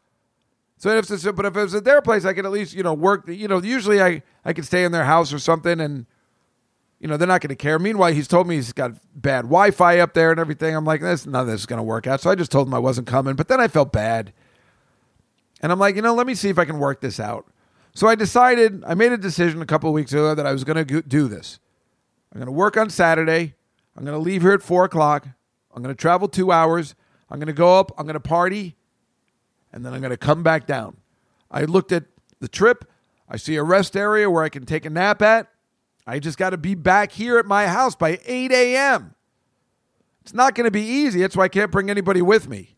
So 0.76 0.90
if 0.90 1.10
it's, 1.10 1.24
but 1.24 1.46
if 1.46 1.56
it 1.56 1.62
was 1.62 1.74
at 1.74 1.84
their 1.84 2.02
place, 2.02 2.26
I 2.26 2.34
could 2.34 2.44
at 2.44 2.52
least 2.52 2.74
you 2.74 2.82
know 2.82 2.92
work. 2.92 3.26
You 3.26 3.48
know, 3.48 3.62
usually 3.62 4.02
I 4.02 4.22
I 4.44 4.52
could 4.52 4.66
stay 4.66 4.84
in 4.84 4.92
their 4.92 5.06
house 5.06 5.32
or 5.32 5.38
something 5.38 5.80
and 5.80 6.04
you 7.00 7.08
know, 7.08 7.16
they're 7.16 7.28
not 7.28 7.40
going 7.40 7.48
to 7.48 7.56
care. 7.56 7.78
Meanwhile, 7.78 8.12
he's 8.12 8.28
told 8.28 8.46
me 8.46 8.56
he's 8.56 8.72
got 8.72 8.92
bad 9.14 9.42
Wi 9.42 9.70
Fi 9.70 10.00
up 10.00 10.14
there 10.14 10.30
and 10.30 10.40
everything. 10.40 10.74
I'm 10.74 10.84
like, 10.84 11.00
this, 11.00 11.26
none 11.26 11.42
of 11.42 11.46
this 11.46 11.60
is 11.60 11.66
going 11.66 11.78
to 11.78 11.82
work 11.82 12.06
out. 12.06 12.20
So 12.20 12.30
I 12.30 12.34
just 12.34 12.50
told 12.50 12.68
him 12.68 12.74
I 12.74 12.78
wasn't 12.78 13.06
coming. 13.06 13.36
But 13.36 13.48
then 13.48 13.60
I 13.60 13.68
felt 13.68 13.92
bad. 13.92 14.32
And 15.60 15.72
I'm 15.72 15.78
like, 15.78 15.96
you 15.96 16.02
know, 16.02 16.14
let 16.14 16.26
me 16.26 16.34
see 16.34 16.48
if 16.48 16.58
I 16.58 16.64
can 16.64 16.78
work 16.78 17.00
this 17.00 17.18
out. 17.18 17.46
So 17.94 18.06
I 18.08 18.14
decided, 18.14 18.84
I 18.86 18.94
made 18.94 19.12
a 19.12 19.16
decision 19.16 19.62
a 19.62 19.66
couple 19.66 19.90
weeks 19.92 20.12
ago 20.12 20.34
that 20.34 20.46
I 20.46 20.52
was 20.52 20.64
going 20.64 20.84
to 20.84 21.02
do 21.02 21.28
this. 21.28 21.58
I'm 22.32 22.38
going 22.38 22.46
to 22.46 22.52
work 22.52 22.76
on 22.76 22.90
Saturday. 22.90 23.54
I'm 23.96 24.04
going 24.04 24.16
to 24.16 24.22
leave 24.22 24.42
here 24.42 24.52
at 24.52 24.62
four 24.62 24.84
o'clock. 24.84 25.26
I'm 25.74 25.82
going 25.82 25.94
to 25.94 25.98
travel 25.98 26.28
two 26.28 26.52
hours. 26.52 26.94
I'm 27.30 27.38
going 27.38 27.46
to 27.46 27.54
go 27.54 27.78
up. 27.78 27.92
I'm 27.96 28.04
going 28.04 28.14
to 28.14 28.20
party. 28.20 28.76
And 29.72 29.84
then 29.84 29.94
I'm 29.94 30.00
going 30.00 30.10
to 30.10 30.18
come 30.18 30.42
back 30.42 30.66
down. 30.66 30.98
I 31.50 31.64
looked 31.64 31.92
at 31.92 32.04
the 32.40 32.48
trip. 32.48 32.90
I 33.28 33.36
see 33.38 33.56
a 33.56 33.62
rest 33.62 33.96
area 33.96 34.30
where 34.30 34.44
I 34.44 34.50
can 34.50 34.66
take 34.66 34.84
a 34.84 34.90
nap 34.90 35.22
at. 35.22 35.48
I 36.06 36.18
just 36.18 36.38
got 36.38 36.50
to 36.50 36.58
be 36.58 36.74
back 36.74 37.12
here 37.12 37.38
at 37.38 37.46
my 37.46 37.66
house 37.66 37.96
by 37.96 38.20
8 38.26 38.52
a.m. 38.52 39.14
It's 40.20 40.34
not 40.34 40.54
going 40.54 40.66
to 40.66 40.70
be 40.70 40.82
easy. 40.82 41.20
That's 41.20 41.36
why 41.36 41.44
I 41.44 41.48
can't 41.48 41.72
bring 41.72 41.88
anybody 41.88 42.22
with 42.22 42.48
me. 42.48 42.76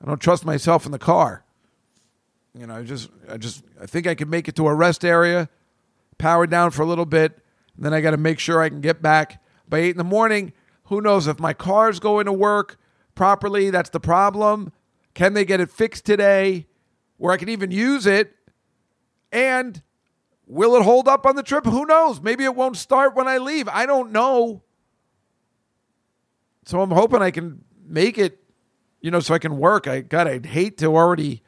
I 0.00 0.06
don't 0.06 0.20
trust 0.20 0.44
myself 0.44 0.86
in 0.86 0.92
the 0.92 0.98
car. 0.98 1.44
You 2.58 2.66
know, 2.66 2.76
I 2.76 2.82
just, 2.82 3.10
I 3.28 3.36
just, 3.36 3.62
I 3.80 3.86
think 3.86 4.06
I 4.06 4.14
can 4.14 4.28
make 4.28 4.48
it 4.48 4.56
to 4.56 4.66
a 4.66 4.74
rest 4.74 5.04
area, 5.04 5.48
power 6.18 6.46
down 6.46 6.70
for 6.70 6.82
a 6.82 6.86
little 6.86 7.06
bit, 7.06 7.38
then 7.78 7.94
I 7.94 8.00
got 8.00 8.10
to 8.10 8.16
make 8.16 8.38
sure 8.38 8.60
I 8.60 8.68
can 8.68 8.80
get 8.80 9.00
back 9.00 9.42
by 9.68 9.78
eight 9.78 9.90
in 9.90 9.96
the 9.96 10.04
morning. 10.04 10.52
Who 10.84 11.00
knows 11.00 11.26
if 11.26 11.38
my 11.38 11.52
car's 11.52 12.00
going 12.00 12.26
to 12.26 12.32
work 12.32 12.78
properly? 13.14 13.70
That's 13.70 13.90
the 13.90 14.00
problem. 14.00 14.72
Can 15.14 15.34
they 15.34 15.44
get 15.44 15.60
it 15.60 15.70
fixed 15.70 16.04
today, 16.04 16.66
where 17.16 17.32
I 17.32 17.36
can 17.36 17.48
even 17.48 17.70
use 17.70 18.06
it? 18.06 18.34
And 19.32 19.82
Will 20.50 20.74
it 20.74 20.82
hold 20.82 21.06
up 21.06 21.26
on 21.26 21.36
the 21.36 21.44
trip? 21.44 21.64
Who 21.64 21.86
knows? 21.86 22.20
Maybe 22.20 22.42
it 22.42 22.56
won't 22.56 22.76
start 22.76 23.14
when 23.14 23.28
I 23.28 23.38
leave. 23.38 23.68
I 23.68 23.86
don't 23.86 24.10
know. 24.10 24.64
So 26.64 26.80
I'm 26.80 26.90
hoping 26.90 27.22
I 27.22 27.30
can 27.30 27.62
make 27.86 28.18
it, 28.18 28.42
you 29.00 29.12
know, 29.12 29.20
so 29.20 29.32
I 29.32 29.38
can 29.38 29.58
work. 29.58 29.86
I 29.86 30.00
God, 30.00 30.26
I'd 30.26 30.46
hate 30.46 30.76
to 30.78 30.86
already 30.86 31.44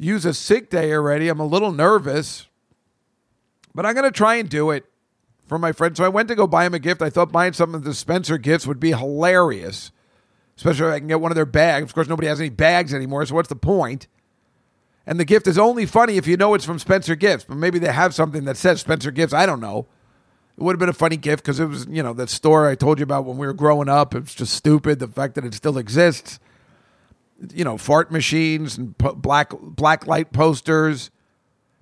use 0.00 0.24
a 0.24 0.34
sick 0.34 0.70
day 0.70 0.92
already. 0.92 1.28
I'm 1.28 1.40
a 1.40 1.46
little 1.46 1.72
nervous. 1.72 2.48
But 3.74 3.86
I'm 3.86 3.94
gonna 3.94 4.10
try 4.10 4.36
and 4.36 4.48
do 4.48 4.70
it. 4.70 4.86
for 5.50 5.58
my 5.58 5.72
friend. 5.72 5.96
So 5.96 6.04
I 6.04 6.08
went 6.08 6.28
to 6.28 6.36
go 6.36 6.46
buy 6.46 6.64
him 6.64 6.74
a 6.74 6.78
gift. 6.78 7.02
I 7.02 7.10
thought 7.10 7.32
buying 7.32 7.54
some 7.54 7.74
of 7.74 7.82
the 7.82 7.92
Spencer 7.92 8.38
gifts 8.38 8.68
would 8.68 8.78
be 8.78 8.92
hilarious, 8.92 9.90
especially 10.56 10.86
if 10.86 10.94
I 10.94 10.98
can 11.00 11.08
get 11.08 11.20
one 11.20 11.32
of 11.32 11.34
their 11.34 11.44
bags. 11.44 11.86
Of 11.86 11.94
course, 11.94 12.06
nobody 12.06 12.28
has 12.28 12.38
any 12.38 12.50
bags 12.50 12.94
anymore, 12.94 13.26
so 13.26 13.34
what's 13.34 13.48
the 13.48 13.56
point? 13.56 14.06
And 15.08 15.18
the 15.18 15.24
gift 15.24 15.48
is 15.48 15.58
only 15.58 15.86
funny 15.86 16.16
if 16.16 16.28
you 16.28 16.36
know 16.36 16.54
it's 16.54 16.64
from 16.64 16.78
Spencer 16.78 17.16
Gifts, 17.16 17.44
but 17.44 17.56
maybe 17.56 17.80
they 17.80 17.92
have 17.92 18.14
something 18.14 18.44
that 18.44 18.56
says 18.56 18.80
Spencer 18.80 19.10
Gifts. 19.10 19.32
I 19.34 19.44
don't 19.44 19.58
know. 19.58 19.88
It 20.56 20.62
would 20.62 20.74
have 20.74 20.78
been 20.78 20.88
a 20.88 20.92
funny 20.92 21.16
gift 21.16 21.42
because 21.42 21.58
it 21.58 21.66
was, 21.66 21.88
you 21.90 22.02
know, 22.04 22.12
that 22.12 22.30
store 22.30 22.68
I 22.68 22.76
told 22.76 23.00
you 23.00 23.02
about 23.02 23.24
when 23.24 23.36
we 23.36 23.46
were 23.46 23.52
growing 23.52 23.88
up. 23.88 24.14
It's 24.14 24.36
just 24.36 24.54
stupid. 24.54 25.00
The 25.00 25.08
fact 25.08 25.34
that 25.34 25.44
it 25.44 25.54
still 25.54 25.78
exists. 25.78 26.38
You 27.54 27.64
know, 27.64 27.78
fart 27.78 28.12
machines 28.12 28.76
and 28.76 28.96
po- 28.98 29.14
black 29.14 29.52
black 29.60 30.06
light 30.06 30.32
posters. 30.32 31.10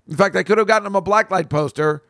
In 0.08 0.16
fact, 0.16 0.36
I 0.36 0.42
could 0.42 0.58
have 0.58 0.66
gotten 0.66 0.86
him 0.86 0.96
a 0.96 1.00
black 1.00 1.30
light 1.30 1.50
poster 1.50 2.02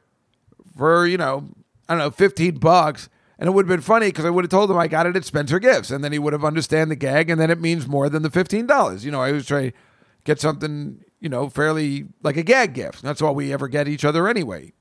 for, 0.77 1.07
you 1.07 1.17
know, 1.17 1.49
I 1.89 1.95
don't 1.95 1.99
know, 1.99 2.11
15 2.11 2.59
bucks. 2.59 3.09
And 3.39 3.49
it 3.49 3.53
would 3.53 3.65
have 3.67 3.69
been 3.69 3.81
funny 3.81 4.07
because 4.07 4.25
I 4.25 4.31
would 4.31 4.45
have 4.45 4.51
told 4.51 4.71
him 4.71 4.77
I 4.77 4.89
got 4.89 5.07
it 5.07 5.17
at 5.17 5.25
Spencer 5.25 5.59
Gifts. 5.59 5.91
And 5.91 6.03
then 6.03 6.13
he 6.13 6.19
would 6.19 6.33
have 6.33 6.45
understand 6.45 6.91
the 6.91 6.97
gag. 6.97 7.31
And 7.31 7.41
then 7.41 7.51
it 7.51 7.61
means 7.61 7.87
more 7.87 8.09
than 8.09 8.23
the 8.23 8.31
$15. 8.31 9.05
You 9.05 9.11
know, 9.11 9.21
I 9.21 9.33
was 9.33 9.47
trying 9.47 9.71
to 9.71 9.77
get 10.25 10.41
something, 10.41 11.03
you 11.21 11.29
know, 11.29 11.49
fairly 11.49 12.07
like 12.23 12.37
a 12.37 12.43
gag 12.43 12.75
gift. 12.75 13.03
That's 13.03 13.23
all 13.23 13.35
we 13.35 13.53
ever 13.53 13.69
get 13.69 13.89
each 13.89 14.05
other 14.05 14.29
anyway. 14.29 14.73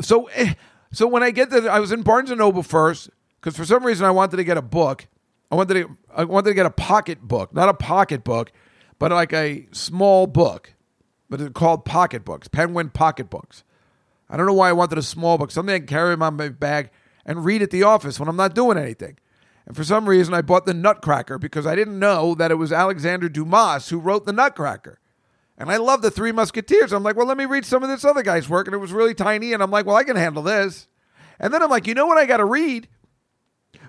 So, 0.00 0.26
eh, 0.34 0.54
so 0.92 1.06
when 1.06 1.22
I 1.22 1.30
get 1.30 1.50
there, 1.50 1.70
I 1.70 1.80
was 1.80 1.92
in 1.92 2.02
Barnes 2.02 2.30
and 2.30 2.38
Noble 2.38 2.62
first 2.62 3.10
because 3.40 3.56
for 3.56 3.64
some 3.64 3.84
reason 3.84 4.04
I 4.04 4.10
wanted 4.10 4.36
to 4.36 4.44
get 4.44 4.58
a 4.58 4.62
book. 4.62 5.06
I 5.52 5.54
wanted 5.54 5.74
to, 5.74 5.96
I 6.16 6.24
wanted 6.24 6.48
to 6.48 6.54
get 6.54 6.64
a 6.64 6.70
pocket 6.70 7.20
book, 7.20 7.52
not 7.52 7.68
a 7.68 7.74
pocket 7.74 8.24
book, 8.24 8.50
but 8.98 9.12
like 9.12 9.34
a 9.34 9.68
small 9.70 10.26
book, 10.26 10.72
but 11.28 11.42
it's 11.42 11.52
called 11.52 11.84
pocket 11.84 12.24
books, 12.24 12.48
Penguin 12.48 12.88
pocket 12.88 13.28
books. 13.28 13.62
I 14.30 14.38
don't 14.38 14.46
know 14.46 14.54
why 14.54 14.70
I 14.70 14.72
wanted 14.72 14.96
a 14.96 15.02
small 15.02 15.36
book, 15.36 15.50
something 15.50 15.74
I 15.74 15.78
can 15.80 15.86
carry 15.86 16.14
in 16.14 16.20
my 16.20 16.30
bag 16.30 16.88
and 17.26 17.44
read 17.44 17.60
at 17.60 17.70
the 17.70 17.82
office 17.82 18.18
when 18.18 18.30
I'm 18.30 18.36
not 18.36 18.54
doing 18.54 18.78
anything. 18.78 19.18
And 19.66 19.76
for 19.76 19.84
some 19.84 20.08
reason, 20.08 20.32
I 20.32 20.40
bought 20.40 20.64
the 20.64 20.72
Nutcracker 20.72 21.36
because 21.36 21.66
I 21.66 21.76
didn't 21.76 21.98
know 21.98 22.34
that 22.34 22.50
it 22.50 22.56
was 22.56 22.72
Alexander 22.72 23.28
Dumas 23.28 23.90
who 23.90 23.98
wrote 23.98 24.24
the 24.24 24.32
Nutcracker. 24.32 25.00
And 25.58 25.70
I 25.70 25.76
love 25.76 26.00
the 26.00 26.10
Three 26.10 26.32
Musketeers. 26.32 26.94
I'm 26.94 27.02
like, 27.02 27.14
well, 27.14 27.26
let 27.26 27.36
me 27.36 27.44
read 27.44 27.66
some 27.66 27.82
of 27.82 27.90
this 27.90 28.06
other 28.06 28.22
guy's 28.22 28.48
work. 28.48 28.66
And 28.66 28.74
it 28.74 28.78
was 28.78 28.92
really 28.92 29.14
tiny. 29.14 29.52
And 29.52 29.62
I'm 29.62 29.70
like, 29.70 29.84
well, 29.84 29.96
I 29.96 30.04
can 30.04 30.16
handle 30.16 30.42
this. 30.42 30.88
And 31.38 31.52
then 31.52 31.62
I'm 31.62 31.70
like, 31.70 31.86
you 31.86 31.92
know 31.92 32.06
what 32.06 32.16
I 32.16 32.24
got 32.24 32.38
to 32.38 32.46
read? 32.46 32.88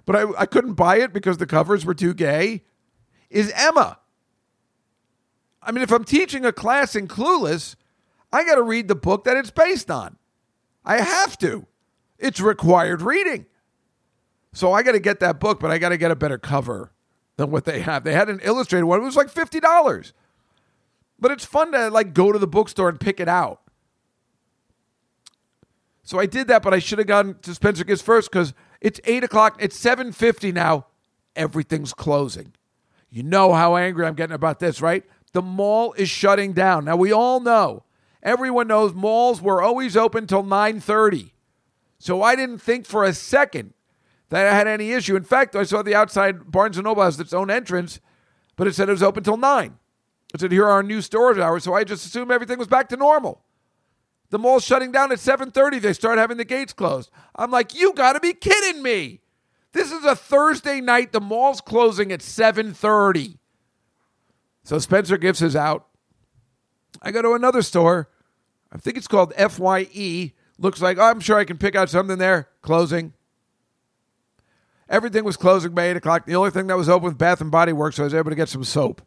But 0.06 0.16
I, 0.16 0.26
I 0.40 0.46
couldn't 0.46 0.74
buy 0.74 0.98
it 0.98 1.14
because 1.14 1.38
the 1.38 1.46
covers 1.46 1.86
were 1.86 1.94
too 1.94 2.14
gay. 2.14 2.64
Is 3.30 3.52
Emma. 3.56 4.00
I 5.62 5.72
mean, 5.72 5.84
if 5.84 5.92
I'm 5.92 6.04
teaching 6.04 6.46
a 6.46 6.52
class 6.52 6.96
in 6.96 7.08
Clueless, 7.08 7.76
I 8.32 8.44
got 8.46 8.56
to 8.56 8.64
read 8.64 8.88
the 8.88 8.96
book 8.96 9.24
that 9.24 9.38
it's 9.38 9.52
based 9.52 9.90
on. 9.90 10.18
I 10.84 11.02
have 11.02 11.38
to. 11.40 11.66
It's 12.20 12.40
required 12.40 13.02
reading. 13.02 13.46
So 14.52 14.74
I 14.74 14.84
got 14.84 14.92
to 14.92 15.00
get 15.00 15.20
that 15.22 15.40
book, 15.40 15.60
but 15.60 15.72
I 15.72 15.78
got 15.78 15.90
to 15.90 15.98
get 15.98 16.12
a 16.12 16.16
better 16.16 16.38
cover 16.38 16.92
than 17.38 17.50
what 17.50 17.66
they 17.66 17.80
have. 17.82 18.04
They 18.04 18.14
had 18.14 18.30
an 18.30 18.40
illustrated 18.44 18.86
one. 18.86 19.02
It 19.02 19.04
was 19.04 19.16
like 19.16 19.30
fifty 19.30 19.60
dollars, 19.60 20.14
but 21.20 21.32
it's 21.32 21.46
fun 21.46 21.72
to 21.72 21.90
like 21.90 22.14
go 22.14 22.32
to 22.32 22.38
the 22.38 22.48
bookstore 22.48 22.90
and 22.90 23.00
pick 23.00 23.20
it 23.20 23.28
out. 23.28 23.62
So 26.04 26.20
I 26.20 26.26
did 26.26 26.48
that, 26.50 26.62
but 26.62 26.74
I 26.74 26.80
should 26.80 27.00
have 27.00 27.08
gone 27.08 27.38
to 27.42 27.56
Spencer 27.56 27.84
Gifts 27.84 28.02
first 28.02 28.30
because 28.30 28.54
it's 28.84 29.00
eight 29.06 29.24
o'clock. 29.24 29.58
It's 29.60 29.76
seven 29.76 30.12
fifty 30.12 30.52
now. 30.52 30.86
Everything's 31.36 31.94
closing. 31.94 32.54
You 33.10 33.24
know 33.24 33.54
how 33.54 33.76
angry 33.76 34.06
I'm 34.06 34.14
getting 34.14 34.36
about 34.36 34.60
this, 34.60 34.82
right? 34.82 35.04
The 35.32 35.42
mall 35.42 35.94
is 35.94 36.10
shutting 36.10 36.54
down. 36.54 36.86
Now 36.86 36.96
we 36.96 37.12
all 37.12 37.40
know. 37.40 37.84
Everyone 38.22 38.68
knows 38.68 38.94
malls 38.94 39.42
were 39.42 39.62
always 39.62 39.98
open 39.98 40.28
till 40.28 40.44
nine 40.44 40.80
thirty. 40.80 41.34
So 41.98 42.22
I 42.22 42.36
didn't 42.36 42.60
think 42.60 42.86
for 42.86 43.04
a 43.04 43.14
second 43.14 43.74
that 44.30 44.46
I 44.46 44.54
had 44.54 44.68
any 44.68 44.92
issue. 44.92 45.16
In 45.16 45.24
fact, 45.24 45.56
I 45.56 45.64
saw 45.64 45.82
the 45.82 45.96
outside 45.96 46.52
Barnes 46.52 46.78
and 46.78 46.86
Noble 46.86 47.04
has 47.04 47.20
its 47.20 47.34
own 47.34 47.50
entrance, 47.50 48.00
but 48.56 48.68
it 48.68 48.76
said 48.76 48.90
it 48.90 48.94
was 48.94 49.04
open 49.04 49.24
till 49.24 49.38
nine. 49.38 49.80
It 50.34 50.42
said 50.42 50.52
here 50.52 50.66
are 50.66 50.72
our 50.72 50.84
new 50.84 51.02
storage 51.02 51.38
hours, 51.38 51.64
so 51.64 51.74
I 51.74 51.84
just 51.84 52.06
assumed 52.06 52.32
everything 52.32 52.60
was 52.60 52.68
back 52.68 52.90
to 52.90 52.98
normal. 52.98 53.42
The 54.34 54.40
mall's 54.40 54.64
shutting 54.64 54.92
down 54.92 55.12
at 55.12 55.20
7:30. 55.20 55.80
They 55.80 55.94
start 55.94 56.18
having 56.18 56.38
the 56.38 56.44
gates 56.44 56.74
closed. 56.74 57.12
I'm 57.36 57.52
like, 57.52 57.76
you 57.76 57.94
got 57.94 58.14
to 58.14 58.20
be 58.20 58.34
kidding 58.34 58.82
me! 58.82 59.22
This 59.74 59.92
is 59.92 60.04
a 60.06 60.16
Thursday 60.16 60.82
night. 60.82 61.12
The 61.12 61.22
mall's 61.22 61.62
closing 61.62 62.12
at 62.12 62.22
7:30. 62.22 63.38
So 64.64 64.80
Spencer 64.80 65.18
Gifts 65.18 65.44
is 65.44 65.56
out. 65.56 65.86
I 67.00 67.12
go 67.12 67.22
to 67.22 67.34
another 67.34 67.62
store. 67.62 68.10
I 68.72 68.80
think 68.80 68.98
it's 68.98 69.08
called 69.08 69.36
FYE. 69.36 70.34
Looks 70.58 70.82
like 70.82 70.98
oh, 70.98 71.04
I'm 71.04 71.20
sure 71.20 71.38
I 71.38 71.46
can 71.46 71.60
pick 71.60 71.76
out 71.76 71.92
something 71.92 72.18
there. 72.18 72.50
Closing. 72.64 73.14
Everything 74.90 75.26
was 75.26 75.38
closing 75.38 75.76
by 75.76 75.90
eight 75.90 75.98
o'clock. 75.98 76.26
The 76.26 76.38
only 76.38 76.50
thing 76.50 76.66
that 76.66 76.78
was 76.78 76.90
open 76.90 77.06
was 77.06 77.14
Bath 77.14 77.40
and 77.40 77.52
Body 77.52 77.72
Works, 77.72 77.98
so 77.98 78.02
I 78.02 78.06
was 78.06 78.16
able 78.16 78.32
to 78.32 78.36
get 78.36 78.50
some 78.50 78.64
soap. 78.64 79.04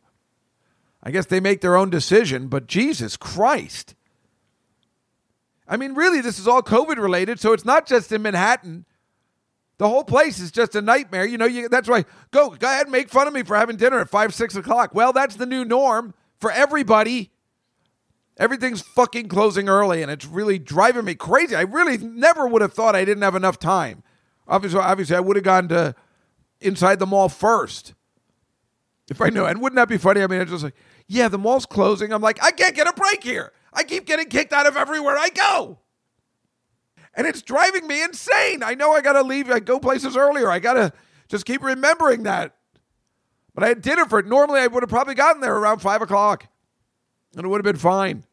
I 1.02 1.10
guess 1.10 1.26
they 1.26 1.40
make 1.40 1.62
their 1.62 1.74
own 1.74 1.90
decision, 1.90 2.46
but 2.46 2.68
Jesus 2.68 3.16
Christ. 3.16 3.96
I 5.68 5.76
mean, 5.76 5.94
really, 5.94 6.20
this 6.20 6.38
is 6.38 6.46
all 6.46 6.62
COVID 6.62 6.96
related, 6.96 7.40
so 7.40 7.52
it's 7.52 7.64
not 7.64 7.86
just 7.86 8.12
in 8.12 8.22
Manhattan. 8.22 8.84
The 9.78 9.88
whole 9.88 10.04
place 10.04 10.38
is 10.38 10.50
just 10.50 10.74
a 10.74 10.80
nightmare. 10.80 11.26
You 11.26 11.38
know, 11.38 11.46
you, 11.46 11.68
that's 11.68 11.88
why 11.88 12.04
go 12.30 12.50
go 12.50 12.66
ahead 12.66 12.86
and 12.86 12.92
make 12.92 13.10
fun 13.10 13.26
of 13.26 13.34
me 13.34 13.42
for 13.42 13.56
having 13.56 13.76
dinner 13.76 14.00
at 14.00 14.08
five, 14.08 14.32
six 14.32 14.56
o'clock. 14.56 14.94
Well, 14.94 15.12
that's 15.12 15.36
the 15.36 15.46
new 15.46 15.64
norm 15.64 16.14
for 16.38 16.50
everybody. 16.50 17.30
Everything's 18.38 18.82
fucking 18.82 19.28
closing 19.28 19.68
early, 19.68 20.02
and 20.02 20.10
it's 20.10 20.26
really 20.26 20.58
driving 20.58 21.04
me 21.04 21.14
crazy. 21.14 21.56
I 21.56 21.62
really 21.62 21.98
never 21.98 22.46
would 22.46 22.62
have 22.62 22.72
thought 22.72 22.94
I 22.94 23.04
didn't 23.04 23.22
have 23.22 23.34
enough 23.34 23.58
time. 23.58 24.02
Obviously, 24.46 24.80
obviously, 24.80 25.16
I 25.16 25.20
would 25.20 25.36
have 25.36 25.44
gone 25.44 25.68
to 25.68 25.94
inside 26.60 26.98
the 26.98 27.06
mall 27.06 27.28
first 27.28 27.94
if 29.10 29.20
I 29.20 29.30
knew. 29.30 29.44
And 29.44 29.60
wouldn't 29.60 29.76
that 29.76 29.88
be 29.88 29.98
funny? 29.98 30.22
I 30.22 30.26
mean, 30.26 30.40
it's 30.40 30.50
just 30.50 30.64
like, 30.64 30.74
yeah, 31.06 31.28
the 31.28 31.38
mall's 31.38 31.66
closing. 31.66 32.12
I'm 32.12 32.22
like, 32.22 32.42
I 32.42 32.50
can't 32.50 32.74
get 32.74 32.86
a 32.86 32.92
break 32.92 33.22
here. 33.22 33.52
I 33.76 33.84
keep 33.84 34.06
getting 34.06 34.28
kicked 34.28 34.52
out 34.52 34.66
of 34.66 34.76
everywhere 34.76 35.16
I 35.16 35.28
go. 35.28 35.78
And 37.14 37.26
it's 37.26 37.42
driving 37.42 37.86
me 37.86 38.02
insane. 38.02 38.62
I 38.62 38.74
know 38.74 38.92
I 38.92 39.02
got 39.02 39.12
to 39.12 39.22
leave. 39.22 39.50
I 39.50 39.60
go 39.60 39.78
places 39.78 40.16
earlier. 40.16 40.50
I 40.50 40.58
got 40.58 40.74
to 40.74 40.92
just 41.28 41.46
keep 41.46 41.62
remembering 41.62 42.24
that. 42.24 42.56
But 43.54 43.64
I 43.64 43.68
had 43.68 43.82
dinner 43.82 44.06
for 44.06 44.18
it. 44.18 44.26
Normally, 44.26 44.60
I 44.60 44.66
would 44.66 44.82
have 44.82 44.90
probably 44.90 45.14
gotten 45.14 45.40
there 45.40 45.56
around 45.56 45.78
five 45.78 46.02
o'clock 46.02 46.48
and 47.36 47.44
it 47.44 47.48
would 47.48 47.58
have 47.58 47.74
been 47.74 47.80
fine. 47.80 48.24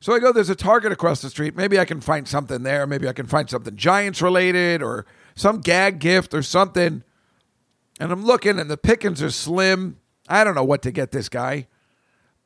So 0.00 0.14
I 0.14 0.18
go, 0.18 0.32
there's 0.32 0.50
a 0.50 0.54
Target 0.54 0.92
across 0.92 1.22
the 1.22 1.30
street. 1.30 1.56
Maybe 1.56 1.78
I 1.78 1.84
can 1.84 2.00
find 2.00 2.26
something 2.26 2.62
there. 2.62 2.86
Maybe 2.86 3.08
I 3.08 3.12
can 3.12 3.26
find 3.26 3.48
something 3.48 3.76
Giants 3.76 4.20
related 4.20 4.82
or 4.82 5.06
some 5.34 5.60
gag 5.60 5.98
gift 5.98 6.34
or 6.34 6.42
something. 6.42 7.02
And 7.98 8.12
I'm 8.12 8.24
looking, 8.24 8.58
and 8.58 8.70
the 8.70 8.76
pickings 8.76 9.22
are 9.22 9.30
slim. 9.30 9.98
I 10.28 10.44
don't 10.44 10.54
know 10.54 10.64
what 10.64 10.82
to 10.82 10.90
get 10.90 11.12
this 11.12 11.28
guy. 11.28 11.66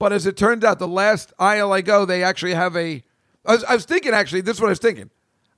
But 0.00 0.14
as 0.14 0.26
it 0.26 0.34
turns 0.34 0.64
out, 0.64 0.78
the 0.78 0.88
last 0.88 1.34
aisle 1.38 1.74
I 1.74 1.82
go, 1.82 2.06
they 2.06 2.24
actually 2.24 2.54
have 2.54 2.74
a. 2.74 3.04
I 3.44 3.52
was, 3.52 3.64
I 3.64 3.74
was 3.74 3.84
thinking, 3.84 4.14
actually, 4.14 4.40
this 4.40 4.56
is 4.56 4.60
what 4.60 4.68
I 4.68 4.70
was 4.70 4.78
thinking. 4.78 5.10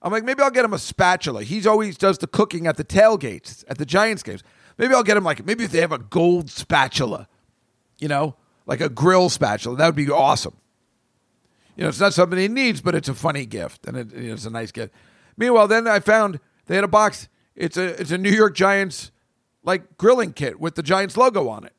I'm 0.03 0.11
like, 0.11 0.25
maybe 0.25 0.43
I'll 0.43 0.51
get 0.51 0.65
him 0.65 0.75
a 0.75 0.81
spatula. 0.81 1.45
He's 1.45 1.65
always 1.65 1.97
does 1.97 2.19
the 2.19 2.27
cooking 2.27 2.67
at 2.67 2.77
the 2.77 2.85
tailgates 2.85 3.63
at 3.69 3.79
the 3.79 3.87
Giants 3.87 4.25
games. 4.25 4.43
Maybe 4.79 4.95
I'll 4.95 5.05
get 5.05 5.17
him 5.17 5.23
like, 5.23 5.47
maybe 5.47 5.63
if 5.63 5.71
they 5.71 5.81
have 5.81 5.93
a 5.93 5.99
gold 5.99 6.51
spatula, 6.51 7.29
you 8.01 8.09
know, 8.09 8.35
like 8.67 8.81
a 8.81 8.89
grill 8.89 9.29
spatula. 9.29 9.77
That 9.77 9.87
would 9.87 9.95
be 9.95 10.11
awesome. 10.11 10.57
You 11.77 11.85
know, 11.85 11.91
it's 11.91 12.01
not 12.01 12.13
something 12.13 12.37
he 12.37 12.49
needs, 12.49 12.81
but 12.81 12.97
it's 12.97 13.09
a 13.09 13.15
funny 13.15 13.47
gift 13.47 13.87
and 13.87 13.97
it, 13.97 14.13
it's 14.13 14.45
a 14.45 14.51
nice 14.51 14.73
gift. 14.73 14.93
Meanwhile, 15.37 15.69
then 15.69 15.87
I 15.87 16.01
found 16.01 16.41
they 16.67 16.75
had 16.75 16.83
a 16.83 16.89
box. 16.89 17.29
It's 17.55 17.77
a 17.77 18.01
it's 18.01 18.11
a 18.11 18.19
New 18.19 18.33
York 18.33 18.57
Giants 18.57 19.13
like 19.63 19.97
grilling 19.99 20.33
kit 20.33 20.59
with 20.59 20.75
the 20.75 20.83
Giants 20.83 21.17
logo 21.17 21.49
on 21.49 21.65
it. 21.65 21.75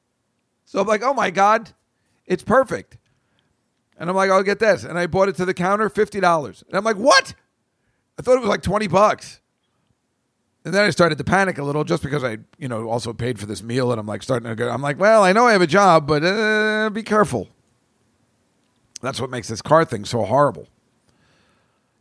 So 0.63 0.79
I'm 0.79 0.87
like, 0.87 1.03
oh 1.03 1.13
my 1.13 1.29
god, 1.29 1.73
it's 2.25 2.43
perfect. 2.43 2.97
And 3.97 4.09
I'm 4.09 4.15
like, 4.15 4.31
I'll 4.31 4.43
get 4.43 4.59
this, 4.59 4.83
and 4.83 4.97
I 4.97 5.07
bought 5.07 5.29
it 5.29 5.35
to 5.35 5.45
the 5.45 5.53
counter, 5.53 5.89
fifty 5.89 6.19
dollars. 6.19 6.63
And 6.67 6.75
I'm 6.75 6.83
like, 6.83 6.97
what? 6.97 7.35
I 8.17 8.21
thought 8.21 8.37
it 8.37 8.41
was 8.41 8.49
like 8.49 8.63
twenty 8.63 8.87
bucks. 8.87 9.39
And 10.65 10.73
then 10.73 10.85
I 10.85 10.89
started 10.91 11.17
to 11.17 11.23
panic 11.23 11.57
a 11.57 11.63
little, 11.63 11.83
just 11.83 12.01
because 12.01 12.23
I, 12.23 12.37
you 12.57 12.69
know, 12.69 12.89
also 12.89 13.11
paid 13.11 13.37
for 13.37 13.45
this 13.45 13.61
meal, 13.61 13.91
and 13.91 13.99
I'm 13.99 14.07
like 14.07 14.23
starting 14.23 14.49
to 14.49 14.55
go. 14.55 14.69
I'm 14.69 14.81
like, 14.81 14.97
well, 14.97 15.23
I 15.23 15.33
know 15.33 15.45
I 15.45 15.51
have 15.51 15.61
a 15.61 15.67
job, 15.67 16.07
but 16.07 16.23
uh, 16.23 16.89
be 16.89 17.03
careful. 17.03 17.49
That's 19.01 19.19
what 19.19 19.29
makes 19.29 19.49
this 19.49 19.61
car 19.61 19.83
thing 19.83 20.05
so 20.05 20.23
horrible. 20.23 20.69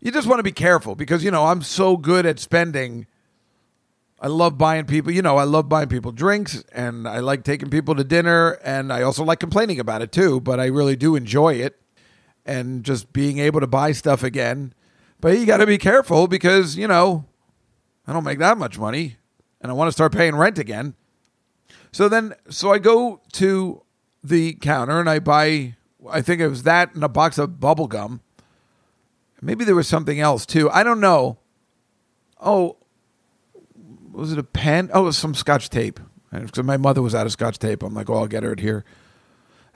You 0.01 0.13
just 0.13 0.29
want 0.29 0.39
to 0.39 0.45
be 0.45 0.53
careful 0.53 0.95
because, 0.95 1.25
you 1.25 1.33
know, 1.33 1.47
I'm 1.47 1.63
so 1.63 1.97
good 1.97 2.25
at 2.25 2.39
spending. 2.39 3.07
I 4.23 4.29
love 4.29 4.57
buying 4.57 4.85
people, 4.85 5.11
you 5.11 5.21
know, 5.21 5.37
I 5.37 5.43
love 5.43 5.69
buying 5.69 5.89
people 5.89 6.13
drinks 6.13 6.63
and 6.73 7.09
I 7.09 7.19
like 7.19 7.43
taking 7.43 7.71
people 7.71 7.97
to 7.97 8.05
dinner 8.05 8.53
and 8.63 8.93
I 8.93 9.03
also 9.03 9.25
like 9.25 9.41
complaining 9.41 9.81
about 9.81 10.01
it 10.01 10.13
too, 10.13 10.41
but 10.41 10.61
I 10.61 10.67
really 10.67 10.95
do 10.95 11.17
enjoy 11.17 11.55
it 11.55 11.81
and 12.47 12.85
just 12.85 13.13
being 13.13 13.39
able 13.39 13.59
to 13.59 13.67
buy 13.67 13.91
stuff 13.91 14.23
again. 14.23 14.75
But 15.21 15.37
you 15.37 15.45
got 15.45 15.57
to 15.57 15.67
be 15.67 15.77
careful 15.77 16.29
because, 16.29 16.77
you 16.77 16.87
know, 16.87 17.25
I 18.07 18.13
don't 18.13 18.23
make 18.23 18.39
that 18.39 18.59
much 18.59 18.79
money 18.79 19.17
and 19.61 19.73
I 19.73 19.75
want 19.75 19.89
to 19.89 19.93
start 19.93 20.13
paying 20.13 20.37
rent 20.37 20.57
again. 20.57 20.95
So 21.91 22.09
then, 22.09 22.35
so 22.49 22.73
I 22.73 22.79
go 22.79 23.23
to 23.33 23.83
the 24.23 24.55
counter 24.55 25.01
and 25.01 25.11
I 25.11 25.19
buy 25.19 25.75
I 26.11 26.23
think 26.23 26.41
it 26.41 26.49
was 26.49 26.63
that 26.63 26.95
and 26.95 27.03
a 27.03 27.09
box 27.09 27.39
of 27.39 27.59
bubble 27.59 27.89
gum. 27.89 28.21
Maybe 29.41 29.65
there 29.65 29.75
was 29.75 29.89
something 29.89 30.21
else 30.21 30.47
too. 30.47 30.71
I 30.71 30.85
don't 30.85 31.01
know. 31.01 31.39
oh, 32.41 32.77
was 34.13 34.33
it 34.33 34.39
a 34.39 34.45
pen? 34.45 34.91
Oh, 34.93 35.03
it 35.03 35.05
was 35.05 35.19
some 35.19 35.35
scotch 35.35 35.71
tape. 35.71 35.99
Because 36.31 36.65
my 36.65 36.77
mother 36.77 37.03
was 37.03 37.15
out 37.15 37.27
of 37.27 37.33
scotch 37.33 37.59
tape. 37.59 37.83
I'm 37.83 37.95
like, 37.95 38.09
oh, 38.09 38.15
I'll 38.15 38.27
get 38.27 38.43
her 38.43 38.53
it 38.53 38.61
here. 38.61 38.85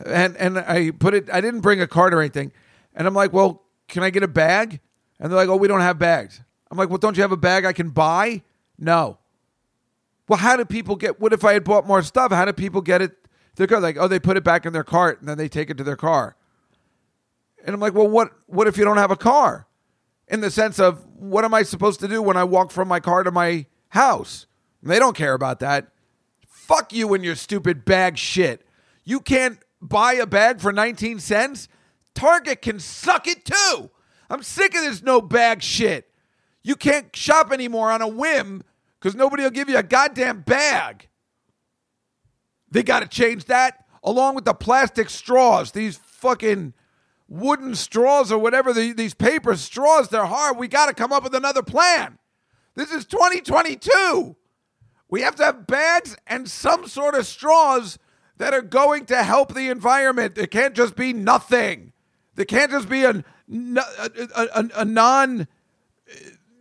And 0.05 0.37
and 0.37 0.59
I 0.59 0.91
put 0.91 1.15
it. 1.15 1.29
I 1.31 1.41
didn't 1.41 1.61
bring 1.61 1.81
a 1.81 1.87
card 1.87 2.15
or 2.15 2.21
anything. 2.21 2.53
And 2.95 3.07
I'm 3.07 3.15
like, 3.15 3.33
well, 3.33 3.63
can 3.89 4.03
I 4.03 4.11
get 4.11 4.23
a 4.23 4.29
bag? 4.29 4.81
And 5.19 5.31
they're 5.31 5.39
like, 5.39 5.49
oh, 5.49 5.57
we 5.57 5.69
don't 5.69 5.81
have 5.81 5.99
bags. 5.99 6.43
I'm 6.71 6.79
like, 6.79 6.89
well, 6.89 6.99
don't 6.99 7.17
you 7.17 7.23
have 7.23 7.33
a 7.33 7.37
bag 7.37 7.65
I 7.65 7.73
can 7.73 7.91
buy? 7.91 8.43
No. 8.79 9.19
Well, 10.29 10.39
how 10.39 10.57
do 10.57 10.65
people 10.65 10.97
get? 10.97 11.21
What 11.21 11.33
if 11.33 11.45
I 11.45 11.53
had 11.53 11.65
bought 11.65 11.87
more 11.87 12.03
stuff? 12.03 12.33
How 12.33 12.45
do 12.45 12.53
people 12.53 12.81
get 12.81 13.03
it? 13.03 13.13
They're 13.55 13.67
like, 13.81 13.97
oh, 13.99 14.09
they 14.09 14.19
put 14.19 14.37
it 14.37 14.45
back 14.45 14.67
in 14.67 14.73
their 14.73 14.85
cart 14.85 15.21
and 15.21 15.29
then 15.29 15.39
they 15.39 15.49
take 15.49 15.71
it 15.71 15.79
to 15.79 15.85
their 15.85 15.97
car. 15.97 16.37
And 17.65 17.75
I'm 17.75 17.81
like, 17.81 17.95
well, 17.95 18.09
what? 18.09 18.33
What 18.47 18.67
if 18.67 18.77
you 18.77 18.85
don't 18.85 18.99
have 18.99 19.11
a 19.11 19.17
car? 19.17 19.67
In 20.29 20.41
the 20.41 20.51
sense 20.51 20.79
of, 20.81 21.07
what 21.15 21.45
am 21.45 21.55
I 21.55 21.63
supposed 21.63 22.01
to 22.01 22.09
do 22.09 22.21
when 22.21 22.37
I 22.37 22.45
walk 22.45 22.71
from 22.73 22.89
my 22.89 22.99
car 22.99 23.23
to 23.23 23.31
my 23.31 23.67
house? 23.97 24.47
They 24.83 24.99
don't 24.99 25.17
care 25.17 25.35
about 25.35 25.61
that. 25.61 25.89
Fuck 26.47 26.93
you 26.93 27.13
and 27.15 27.25
your 27.25 27.35
stupid 27.35 27.85
bag 27.85 28.17
shit. 28.19 28.67
You 29.05 29.21
can't 29.21 29.59
buy 29.81 30.15
a 30.15 30.27
bag 30.27 30.61
for 30.61 30.73
19 30.73 31.19
cents. 31.19 31.69
Target 32.15 32.63
can 32.63 32.79
suck 32.79 33.27
it 33.27 33.45
too. 33.45 33.91
I'm 34.31 34.43
sick 34.43 34.75
of 34.75 34.83
this 34.83 35.03
no 35.03 35.21
bag 35.21 35.63
shit. 35.63 36.09
You 36.63 36.75
can't 36.75 37.15
shop 37.15 37.53
anymore 37.53 37.93
on 37.93 38.03
a 38.03 38.09
whim 38.09 38.63
because 38.99 39.15
nobody 39.15 39.45
will 39.45 39.51
give 39.51 39.69
you 39.69 39.77
a 39.77 39.83
goddamn 39.83 40.41
bag. 40.41 41.09
They 42.71 42.83
got 42.83 43.01
to 43.01 43.09
change 43.09 43.45
that 43.45 43.85
along 44.03 44.35
with 44.35 44.45
the 44.45 44.55
plastic 44.55 45.09
straws. 45.11 45.73
These 45.73 45.97
fucking 45.97 46.75
wooden 47.29 47.75
straws 47.75 48.33
or 48.33 48.39
whatever, 48.39 48.73
the, 48.73 48.93
these 48.93 49.15
paper 49.15 49.57
straws, 49.57 50.09
they're 50.09 50.27
hard. 50.27 50.57
We 50.59 50.69
got 50.69 50.87
to 50.87 50.95
come 50.95 51.13
up 51.13 51.23
with 51.23 51.35
another 51.35 51.63
plan. 51.63 52.19
This 52.77 52.93
is 52.93 53.07
2022. 53.07 54.37
We 55.09 55.23
have 55.23 55.35
to 55.37 55.45
have 55.45 55.67
bags 55.67 56.17
and 56.27 56.49
some 56.49 56.87
sort 56.87 57.15
of 57.15 57.27
straws 57.27 57.99
that 58.37 58.53
are 58.53 58.63
going 58.63 59.07
to 59.07 59.23
help 59.23 59.55
the 59.55 59.71
environment. 59.71 60.37
It 60.37 60.51
can't 60.51 60.75
just 60.75 60.95
be 60.95 61.13
nothing. 61.13 61.93
There 62.35 62.45
can't 62.45 62.71
just 62.71 62.89
be 62.89 63.05
a, 63.05 63.25
a, 63.51 64.11
a, 64.37 64.69
a 64.77 64.85
non. 64.85 65.49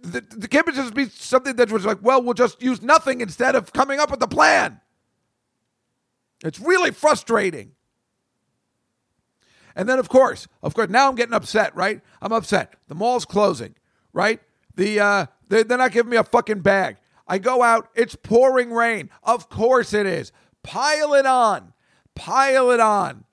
The, 0.01 0.21
the 0.21 0.47
can't 0.47 0.73
just 0.73 0.93
be 0.93 1.09
something 1.09 1.57
that 1.57 1.69
was 1.69 1.85
like, 1.85 1.97
well, 2.01 2.23
we'll 2.23 2.33
just 2.33 2.61
use 2.61 2.81
nothing 2.81 3.19
instead 3.19 3.55
of 3.55 3.73
coming 3.73 3.99
up 3.99 4.09
with 4.09 4.21
a 4.23 4.27
plan. 4.27 4.79
It's 6.45 6.59
really 6.61 6.91
frustrating. 6.91 7.71
And 9.75 9.89
then, 9.89 9.99
of 9.99 10.07
course, 10.07 10.47
of 10.63 10.73
course, 10.73 10.89
now 10.89 11.09
I'm 11.09 11.15
getting 11.15 11.33
upset, 11.33 11.75
right? 11.75 11.99
I'm 12.21 12.31
upset. 12.31 12.75
The 12.87 12.95
mall's 12.95 13.25
closing, 13.25 13.75
right? 14.13 14.39
The 14.75 14.99
uh, 15.01 15.25
they're, 15.49 15.63
they're 15.63 15.77
not 15.77 15.91
giving 15.91 16.09
me 16.09 16.17
a 16.17 16.23
fucking 16.23 16.61
bag. 16.61 16.97
I 17.27 17.37
go 17.37 17.63
out, 17.63 17.89
it's 17.95 18.15
pouring 18.15 18.71
rain. 18.71 19.09
Of 19.23 19.49
course 19.49 19.93
it 19.93 20.05
is. 20.05 20.31
Pile 20.63 21.13
it 21.13 21.25
on, 21.25 21.73
pile 22.13 22.71
it 22.71 22.79
on. 22.79 23.23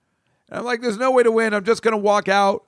And 0.48 0.58
I'm 0.58 0.64
like, 0.64 0.80
there's 0.80 0.98
no 0.98 1.10
way 1.10 1.22
to 1.22 1.30
win. 1.30 1.54
I'm 1.54 1.64
just 1.64 1.82
gonna 1.82 1.96
walk 1.96 2.28
out. 2.28 2.64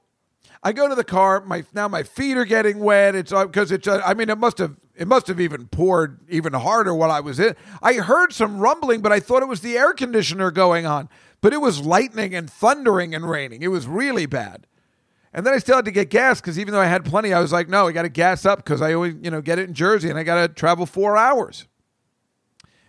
I 0.63 0.73
go 0.73 0.89
to 0.89 0.95
the 0.95 1.05
car. 1.05 1.43
My 1.43 1.65
now 1.75 1.89
my 1.89 2.03
feet 2.03 2.37
are 2.37 2.47
getting 2.47 2.79
wet. 2.79 3.15
It's 3.15 3.33
because 3.33 3.71
uh, 3.71 3.75
it's. 3.75 3.87
Uh, 3.87 4.01
I 4.05 4.15
mean, 4.15 4.31
it 4.31 4.39
must 4.39 4.59
have. 4.59 4.77
It 4.97 5.09
must 5.09 5.27
have 5.27 5.41
even 5.41 5.67
poured 5.67 6.21
even 6.31 6.53
harder 6.55 6.95
while 6.95 7.11
I 7.11 7.21
was 7.21 7.39
in. 7.41 7.57
I 7.83 7.95
heard 7.95 8.33
some 8.33 8.59
rumbling, 8.59 9.03
but 9.03 9.13
I 9.13 9.21
thought 9.21 9.43
it 9.43 9.49
was 9.49 9.61
the 9.61 9.77
air 9.77 9.93
conditioner 9.93 10.51
going 10.51 10.87
on 10.87 11.09
but 11.45 11.53
it 11.53 11.61
was 11.61 11.85
lightning 11.85 12.35
and 12.35 12.49
thundering 12.49 13.15
and 13.15 13.29
raining. 13.29 13.63
It 13.63 13.69
was 13.69 13.87
really 13.87 14.25
bad. 14.25 14.67
And 15.35 15.45
then 15.45 15.53
I 15.53 15.59
still 15.59 15.75
had 15.75 15.85
to 15.87 15.91
get 15.91 16.11
gas 16.11 16.41
because 16.41 16.61
even 16.61 16.73
though 16.73 16.81
I 16.81 16.87
had 16.87 17.05
plenty, 17.05 17.33
I 17.33 17.41
was 17.41 17.53
like, 17.53 17.69
no, 17.69 17.89
I 17.89 17.93
got 17.93 18.03
to 18.03 18.09
gas 18.09 18.47
up 18.47 18.59
because 18.59 18.81
I 18.81 18.95
always, 18.95 19.17
you 19.21 19.33
know, 19.33 19.43
get 19.43 19.59
it 19.59 19.69
in 19.69 19.75
Jersey 19.75 20.09
and 20.09 20.17
I 20.17 20.23
got 20.23 20.41
to 20.41 20.49
travel 20.49 20.87
four 20.87 21.17
hours 21.17 21.67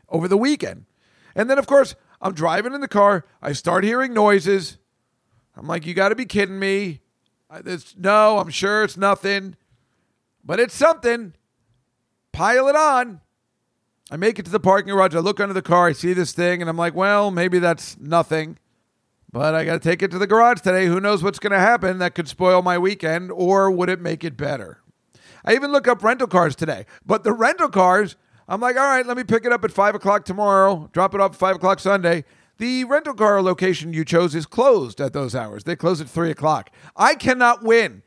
over 0.09 0.27
the 0.27 0.37
weekend. 0.37 0.85
And 1.35 1.49
then, 1.49 1.57
of 1.57 1.65
course, 1.65 1.95
I'm 2.21 2.33
driving 2.33 2.73
in 2.73 2.81
the 2.81 2.87
car. 2.87 3.25
I 3.41 3.53
start 3.53 3.83
hearing 3.83 4.13
noises. 4.13 4.77
I'm 5.57 5.65
like, 5.67 5.87
you 5.87 5.95
got 5.95 6.09
to 6.09 6.15
be 6.15 6.25
kidding 6.25 6.59
me. 6.59 7.01
It's, 7.65 7.95
no, 7.97 8.37
I'm 8.37 8.49
sure 8.51 8.83
it's 8.83 8.97
nothing, 8.97 9.55
but 10.43 10.59
it's 10.59 10.75
something. 10.75 11.33
Pile 12.31 12.67
it 12.67 12.75
on. 12.75 13.21
I 14.11 14.17
make 14.17 14.37
it 14.37 14.45
to 14.45 14.51
the 14.51 14.59
parking 14.59 14.93
garage. 14.93 15.15
I 15.15 15.19
look 15.19 15.39
under 15.39 15.53
the 15.53 15.63
car. 15.63 15.87
I 15.87 15.93
see 15.93 16.13
this 16.13 16.31
thing, 16.31 16.61
and 16.61 16.69
I'm 16.69 16.77
like, 16.77 16.93
well, 16.93 17.31
maybe 17.31 17.57
that's 17.57 17.97
nothing. 17.97 18.59
But 19.35 19.53
I 19.53 19.65
got 19.65 19.73
to 19.73 19.79
take 19.79 20.01
it 20.01 20.11
to 20.11 20.17
the 20.17 20.27
garage 20.27 20.61
today. 20.61 20.85
Who 20.85 21.01
knows 21.01 21.21
what's 21.21 21.39
going 21.39 21.51
to 21.51 21.59
happen 21.59 21.97
that 21.97 22.15
could 22.15 22.29
spoil 22.29 22.61
my 22.61 22.77
weekend, 22.77 23.33
or 23.33 23.69
would 23.69 23.89
it 23.89 23.99
make 23.99 24.23
it 24.23 24.37
better? 24.37 24.79
I 25.43 25.55
even 25.55 25.73
look 25.73 25.89
up 25.89 26.01
rental 26.01 26.27
cars 26.27 26.55
today. 26.55 26.85
But 27.05 27.25
the 27.25 27.33
rental 27.33 27.67
cars, 27.67 28.15
I'm 28.47 28.61
like, 28.61 28.77
all 28.77 28.85
right, 28.85 29.05
let 29.05 29.17
me 29.17 29.25
pick 29.25 29.43
it 29.43 29.51
up 29.51 29.65
at 29.65 29.73
5 29.73 29.95
o'clock 29.95 30.23
tomorrow, 30.23 30.89
drop 30.93 31.13
it 31.13 31.19
off 31.19 31.33
at 31.33 31.37
5 31.37 31.57
o'clock 31.57 31.81
Sunday. 31.81 32.23
The 32.59 32.85
rental 32.85 33.13
car 33.13 33.41
location 33.41 33.91
you 33.91 34.05
chose 34.05 34.35
is 34.35 34.45
closed 34.45 35.01
at 35.01 35.11
those 35.11 35.35
hours. 35.35 35.65
They 35.65 35.75
close 35.75 35.99
at 35.99 36.07
3 36.07 36.31
o'clock. 36.31 36.71
I 36.95 37.15
cannot 37.15 37.61
win. 37.61 38.03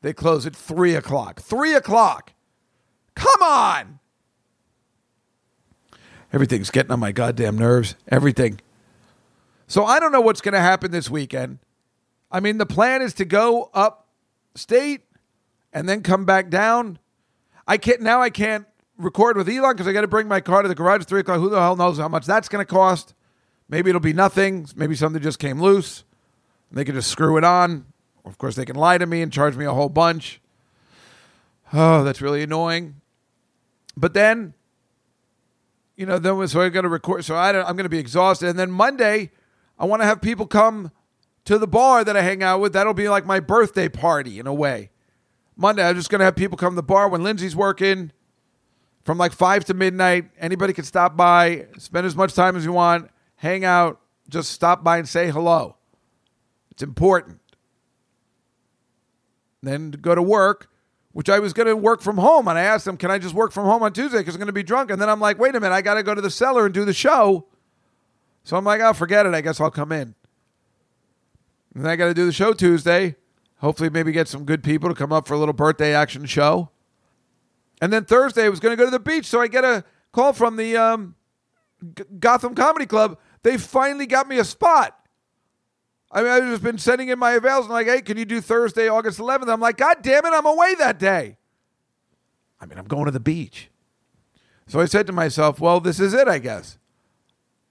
They 0.00 0.12
close 0.12 0.44
at 0.44 0.56
3 0.56 0.96
o'clock. 0.96 1.40
3 1.40 1.74
o'clock. 1.74 2.32
Come 3.14 3.42
on. 3.44 4.00
Everything's 6.32 6.72
getting 6.72 6.90
on 6.90 6.98
my 6.98 7.12
goddamn 7.12 7.56
nerves. 7.56 7.94
Everything. 8.08 8.58
So 9.66 9.84
I 9.84 10.00
don't 10.00 10.12
know 10.12 10.20
what's 10.20 10.40
going 10.40 10.54
to 10.54 10.60
happen 10.60 10.90
this 10.90 11.08
weekend. 11.10 11.58
I 12.30 12.40
mean, 12.40 12.58
the 12.58 12.66
plan 12.66 13.02
is 13.02 13.14
to 13.14 13.24
go 13.24 13.70
up 13.74 14.08
state 14.54 15.02
and 15.72 15.88
then 15.88 16.02
come 16.02 16.24
back 16.24 16.50
down. 16.50 16.98
I 17.66 17.76
can't 17.78 18.00
now. 18.00 18.20
I 18.20 18.30
can't 18.30 18.66
record 18.96 19.36
with 19.36 19.48
Elon 19.48 19.74
because 19.74 19.86
I 19.86 19.92
got 19.92 20.02
to 20.02 20.08
bring 20.08 20.28
my 20.28 20.40
car 20.40 20.62
to 20.62 20.68
the 20.68 20.74
garage 20.74 21.02
at 21.02 21.06
three 21.06 21.20
o'clock. 21.20 21.38
Who 21.38 21.50
the 21.50 21.60
hell 21.60 21.76
knows 21.76 21.98
how 21.98 22.08
much 22.08 22.26
that's 22.26 22.48
going 22.48 22.64
to 22.64 22.70
cost? 22.70 23.14
Maybe 23.68 23.90
it'll 23.90 24.00
be 24.00 24.12
nothing. 24.12 24.66
Maybe 24.76 24.94
something 24.94 25.22
just 25.22 25.38
came 25.38 25.60
loose. 25.60 26.04
And 26.70 26.78
they 26.78 26.84
can 26.84 26.94
just 26.94 27.10
screw 27.10 27.36
it 27.36 27.44
on. 27.44 27.86
Of 28.24 28.38
course, 28.38 28.56
they 28.56 28.64
can 28.64 28.76
lie 28.76 28.98
to 28.98 29.06
me 29.06 29.22
and 29.22 29.32
charge 29.32 29.56
me 29.56 29.64
a 29.64 29.72
whole 29.72 29.88
bunch. 29.88 30.40
Oh, 31.72 32.04
that's 32.04 32.20
really 32.20 32.42
annoying. 32.42 32.96
But 33.96 34.14
then 34.14 34.54
you 35.96 36.06
know, 36.06 36.18
then 36.18 36.48
so 36.48 36.60
I 36.60 36.68
got 36.68 36.82
to 36.82 36.88
record. 36.88 37.24
So 37.24 37.34
I 37.34 37.50
I'm 37.50 37.76
going 37.76 37.84
to 37.84 37.88
be 37.90 37.98
exhausted. 37.98 38.48
And 38.48 38.58
then 38.58 38.70
Monday, 38.70 39.30
I 39.82 39.84
want 39.84 40.00
to 40.00 40.06
have 40.06 40.22
people 40.22 40.46
come 40.46 40.92
to 41.44 41.58
the 41.58 41.66
bar 41.66 42.04
that 42.04 42.16
I 42.16 42.22
hang 42.22 42.40
out 42.40 42.60
with. 42.60 42.72
That'll 42.72 42.94
be 42.94 43.08
like 43.08 43.26
my 43.26 43.40
birthday 43.40 43.88
party 43.88 44.38
in 44.38 44.46
a 44.46 44.54
way. 44.54 44.90
Monday, 45.56 45.84
I'm 45.84 45.96
just 45.96 46.08
going 46.08 46.20
to 46.20 46.24
have 46.24 46.36
people 46.36 46.56
come 46.56 46.74
to 46.74 46.76
the 46.76 46.84
bar 46.84 47.08
when 47.08 47.24
Lindsay's 47.24 47.56
working 47.56 48.12
from 49.02 49.18
like 49.18 49.32
five 49.32 49.64
to 49.64 49.74
midnight. 49.74 50.30
Anybody 50.38 50.72
can 50.72 50.84
stop 50.84 51.16
by, 51.16 51.66
spend 51.78 52.06
as 52.06 52.14
much 52.14 52.32
time 52.32 52.54
as 52.54 52.64
you 52.64 52.72
want, 52.72 53.10
hang 53.34 53.64
out, 53.64 54.00
just 54.28 54.52
stop 54.52 54.84
by 54.84 54.98
and 54.98 55.08
say 55.08 55.32
hello. 55.32 55.74
It's 56.70 56.84
important. 56.84 57.40
Then 59.64 59.90
go 59.90 60.14
to 60.14 60.22
work 60.22 60.68
which 61.12 61.28
I 61.28 61.38
was 61.38 61.52
going 61.52 61.66
to 61.66 61.76
work 61.76 62.00
from 62.00 62.16
home. 62.16 62.48
And 62.48 62.58
I 62.58 62.62
asked 62.62 62.84
them, 62.84 62.96
can 62.96 63.10
I 63.10 63.18
just 63.18 63.34
work 63.34 63.52
from 63.52 63.66
home 63.66 63.82
on 63.82 63.92
Tuesday 63.92 64.18
because 64.18 64.34
I'm 64.34 64.38
going 64.38 64.46
to 64.46 64.52
be 64.52 64.62
drunk? 64.62 64.90
And 64.90 65.00
then 65.00 65.08
I'm 65.08 65.20
like, 65.20 65.38
wait 65.38 65.54
a 65.54 65.60
minute, 65.60 65.74
I 65.74 65.82
got 65.82 65.94
to 65.94 66.02
go 66.02 66.14
to 66.14 66.20
the 66.20 66.30
cellar 66.30 66.64
and 66.64 66.74
do 66.74 66.84
the 66.84 66.94
show. 66.94 67.46
So 68.44 68.56
I'm 68.56 68.64
like, 68.64 68.80
oh, 68.80 68.92
forget 68.92 69.26
it. 69.26 69.34
I 69.34 69.40
guess 69.40 69.60
I'll 69.60 69.70
come 69.70 69.92
in. 69.92 70.14
And 71.74 71.84
then 71.84 71.86
I 71.86 71.96
got 71.96 72.06
to 72.06 72.14
do 72.14 72.26
the 72.26 72.32
show 72.32 72.52
Tuesday. 72.52 73.16
Hopefully, 73.58 73.88
maybe 73.90 74.12
get 74.12 74.28
some 74.28 74.44
good 74.44 74.62
people 74.62 74.88
to 74.88 74.94
come 74.94 75.12
up 75.12 75.28
for 75.28 75.34
a 75.34 75.38
little 75.38 75.54
birthday 75.54 75.94
action 75.94 76.26
show. 76.26 76.70
And 77.80 77.92
then 77.92 78.04
Thursday, 78.04 78.44
I 78.44 78.48
was 78.48 78.60
going 78.60 78.76
to 78.76 78.76
go 78.76 78.84
to 78.84 78.90
the 78.90 79.00
beach. 79.00 79.26
So 79.26 79.40
I 79.40 79.46
get 79.46 79.64
a 79.64 79.84
call 80.12 80.32
from 80.32 80.56
the 80.56 80.76
um, 80.76 81.14
G- 81.96 82.04
Gotham 82.18 82.54
Comedy 82.54 82.86
Club. 82.86 83.18
They 83.42 83.56
finally 83.56 84.06
got 84.06 84.28
me 84.28 84.38
a 84.38 84.44
spot. 84.44 84.98
I 86.10 86.22
mean, 86.22 86.30
I've 86.30 86.42
just 86.44 86.62
been 86.62 86.78
sending 86.78 87.08
in 87.08 87.18
my 87.18 87.32
avails 87.32 87.64
and 87.64 87.72
like, 87.72 87.86
hey, 87.86 88.02
can 88.02 88.18
you 88.18 88.24
do 88.24 88.40
Thursday, 88.40 88.86
August 88.86 89.18
11th? 89.18 89.48
I'm 89.48 89.60
like, 89.60 89.78
God 89.78 89.96
damn 90.02 90.26
it, 90.26 90.32
I'm 90.32 90.44
away 90.44 90.74
that 90.74 90.98
day. 90.98 91.38
I 92.60 92.66
mean, 92.66 92.78
I'm 92.78 92.84
going 92.84 93.06
to 93.06 93.10
the 93.10 93.18
beach. 93.18 93.70
So 94.66 94.78
I 94.78 94.84
said 94.84 95.06
to 95.06 95.12
myself, 95.12 95.58
well, 95.58 95.80
this 95.80 95.98
is 95.98 96.12
it, 96.12 96.28
I 96.28 96.38
guess. 96.38 96.78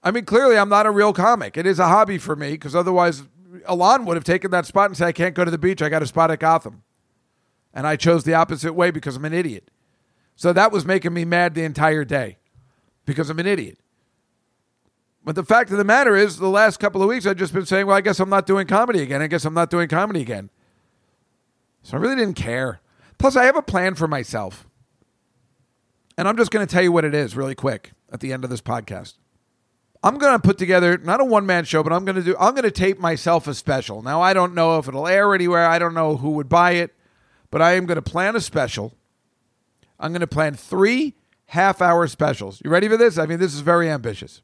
I 0.02 0.10
mean, 0.10 0.24
clearly, 0.24 0.58
I'm 0.58 0.68
not 0.68 0.86
a 0.86 0.90
real 0.90 1.12
comic. 1.12 1.56
It 1.56 1.66
is 1.66 1.78
a 1.78 1.86
hobby 1.86 2.18
for 2.18 2.34
me 2.34 2.52
because 2.52 2.74
otherwise, 2.74 3.22
Alon 3.66 4.04
would 4.04 4.16
have 4.16 4.24
taken 4.24 4.50
that 4.50 4.66
spot 4.66 4.90
and 4.90 4.96
said, 4.96 5.06
I 5.06 5.12
can't 5.12 5.34
go 5.34 5.44
to 5.44 5.50
the 5.50 5.58
beach. 5.58 5.82
I 5.82 5.88
got 5.88 6.02
a 6.02 6.06
spot 6.06 6.30
at 6.30 6.40
Gotham. 6.40 6.82
And 7.72 7.86
I 7.86 7.96
chose 7.96 8.24
the 8.24 8.34
opposite 8.34 8.74
way 8.74 8.90
because 8.90 9.16
I'm 9.16 9.24
an 9.24 9.32
idiot. 9.32 9.70
So 10.34 10.52
that 10.52 10.72
was 10.72 10.84
making 10.84 11.14
me 11.14 11.24
mad 11.24 11.54
the 11.54 11.62
entire 11.62 12.04
day 12.04 12.38
because 13.06 13.30
I'm 13.30 13.38
an 13.38 13.46
idiot. 13.46 13.78
But 15.24 15.36
the 15.36 15.44
fact 15.44 15.70
of 15.70 15.78
the 15.78 15.84
matter 15.84 16.16
is, 16.16 16.38
the 16.38 16.48
last 16.48 16.80
couple 16.80 17.00
of 17.00 17.08
weeks, 17.08 17.26
I've 17.26 17.36
just 17.36 17.54
been 17.54 17.64
saying, 17.64 17.86
well, 17.86 17.96
I 17.96 18.00
guess 18.00 18.18
I'm 18.18 18.28
not 18.28 18.46
doing 18.46 18.66
comedy 18.66 19.02
again. 19.02 19.22
I 19.22 19.28
guess 19.28 19.44
I'm 19.44 19.54
not 19.54 19.70
doing 19.70 19.88
comedy 19.88 20.20
again. 20.20 20.50
So 21.82 21.96
I 21.96 22.00
really 22.00 22.16
didn't 22.16 22.34
care. 22.34 22.80
Plus, 23.18 23.36
I 23.36 23.44
have 23.44 23.56
a 23.56 23.62
plan 23.62 23.94
for 23.94 24.08
myself. 24.08 24.66
And 26.18 26.26
I'm 26.26 26.36
just 26.36 26.50
going 26.50 26.66
to 26.66 26.72
tell 26.72 26.82
you 26.82 26.90
what 26.90 27.04
it 27.04 27.14
is 27.14 27.36
really 27.36 27.54
quick 27.54 27.92
at 28.12 28.20
the 28.20 28.32
end 28.32 28.42
of 28.42 28.50
this 28.50 28.60
podcast. 28.60 29.14
I'm 30.04 30.18
going 30.18 30.32
to 30.32 30.38
put 30.38 30.58
together 30.58 30.98
not 30.98 31.20
a 31.20 31.24
one 31.24 31.46
man 31.46 31.64
show, 31.64 31.82
but 31.82 31.92
I'm 31.92 32.04
going 32.04 32.16
to 32.16 32.22
do, 32.22 32.36
I'm 32.38 32.54
going 32.54 32.64
to 32.64 32.70
tape 32.70 32.98
myself 32.98 33.46
a 33.46 33.54
special. 33.54 34.02
Now, 34.02 34.20
I 34.20 34.34
don't 34.34 34.54
know 34.54 34.78
if 34.78 34.88
it'll 34.88 35.06
air 35.06 35.34
anywhere. 35.34 35.66
I 35.66 35.78
don't 35.78 35.94
know 35.94 36.16
who 36.16 36.30
would 36.32 36.48
buy 36.48 36.72
it, 36.72 36.92
but 37.50 37.62
I 37.62 37.72
am 37.72 37.86
going 37.86 37.96
to 37.96 38.02
plan 38.02 38.34
a 38.34 38.40
special 38.40 38.94
I'm 40.02 40.10
going 40.10 40.20
to 40.20 40.26
plan 40.26 40.54
three 40.54 41.14
half 41.46 41.80
hour 41.80 42.06
specials. 42.08 42.60
You 42.62 42.70
ready 42.70 42.88
for 42.88 42.96
this? 42.96 43.16
I 43.16 43.26
mean, 43.26 43.38
this 43.38 43.54
is 43.54 43.60
very 43.60 43.88
ambitious. 43.88 44.42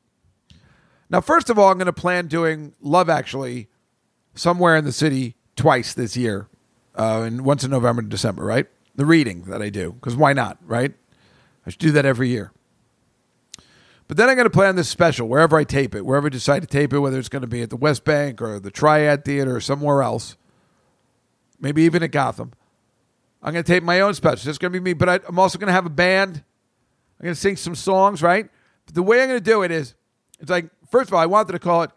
Now, 1.10 1.20
first 1.20 1.50
of 1.50 1.58
all, 1.58 1.70
I'm 1.70 1.78
going 1.78 1.86
to 1.86 1.92
plan 1.92 2.28
doing 2.28 2.74
Love 2.80 3.10
Actually 3.10 3.68
somewhere 4.34 4.76
in 4.76 4.84
the 4.84 4.92
city 4.92 5.34
twice 5.56 5.94
this 5.94 6.16
year, 6.16 6.48
uh, 6.94 7.22
and 7.26 7.44
once 7.44 7.64
in 7.64 7.70
November 7.70 8.00
and 8.00 8.10
December, 8.10 8.44
right? 8.44 8.66
The 8.94 9.04
reading 9.04 9.42
that 9.44 9.60
I 9.60 9.68
do, 9.68 9.92
because 9.92 10.14
why 10.14 10.32
not, 10.32 10.58
right? 10.64 10.94
I 11.66 11.70
should 11.70 11.80
do 11.80 11.90
that 11.92 12.04
every 12.04 12.28
year. 12.28 12.52
But 14.08 14.16
then 14.16 14.30
I'm 14.30 14.36
going 14.36 14.46
to 14.46 14.50
play 14.50 14.66
on 14.66 14.76
this 14.76 14.88
special 14.88 15.28
wherever 15.28 15.56
I 15.56 15.64
tape 15.64 15.94
it, 15.94 16.04
wherever 16.04 16.26
I 16.26 16.30
decide 16.30 16.62
to 16.62 16.66
tape 16.66 16.92
it, 16.94 16.98
whether 16.98 17.18
it's 17.18 17.28
going 17.28 17.42
to 17.42 17.48
be 17.48 17.60
at 17.60 17.70
the 17.70 17.76
West 17.76 18.04
Bank 18.04 18.40
or 18.40 18.58
the 18.58 18.70
Triad 18.70 19.24
Theater 19.24 19.54
or 19.54 19.60
somewhere 19.60 20.02
else, 20.02 20.36
maybe 21.60 21.82
even 21.82 22.02
at 22.02 22.10
Gotham. 22.10 22.52
I'm 23.42 23.52
going 23.52 23.64
to 23.64 23.72
tape 23.72 23.82
my 23.82 24.00
own 24.00 24.14
special. 24.14 24.48
It's 24.48 24.58
going 24.58 24.72
to 24.72 24.80
be 24.80 24.82
me, 24.82 24.94
but 24.94 25.08
I, 25.08 25.20
I'm 25.28 25.38
also 25.38 25.58
going 25.58 25.68
to 25.68 25.74
have 25.74 25.86
a 25.86 25.90
band. 25.90 26.42
I'm 27.20 27.24
going 27.24 27.34
to 27.34 27.40
sing 27.40 27.56
some 27.56 27.74
songs, 27.74 28.22
right? 28.22 28.48
But 28.86 28.94
the 28.94 29.02
way 29.02 29.20
I'm 29.20 29.28
going 29.28 29.40
to 29.40 29.44
do 29.44 29.62
it 29.62 29.70
is, 29.70 29.94
it's 30.40 30.50
like, 30.50 30.70
first 30.90 31.10
of 31.10 31.14
all, 31.14 31.20
I 31.20 31.26
wanted 31.26 31.52
to 31.52 31.58
call 31.58 31.82
it 31.82 31.90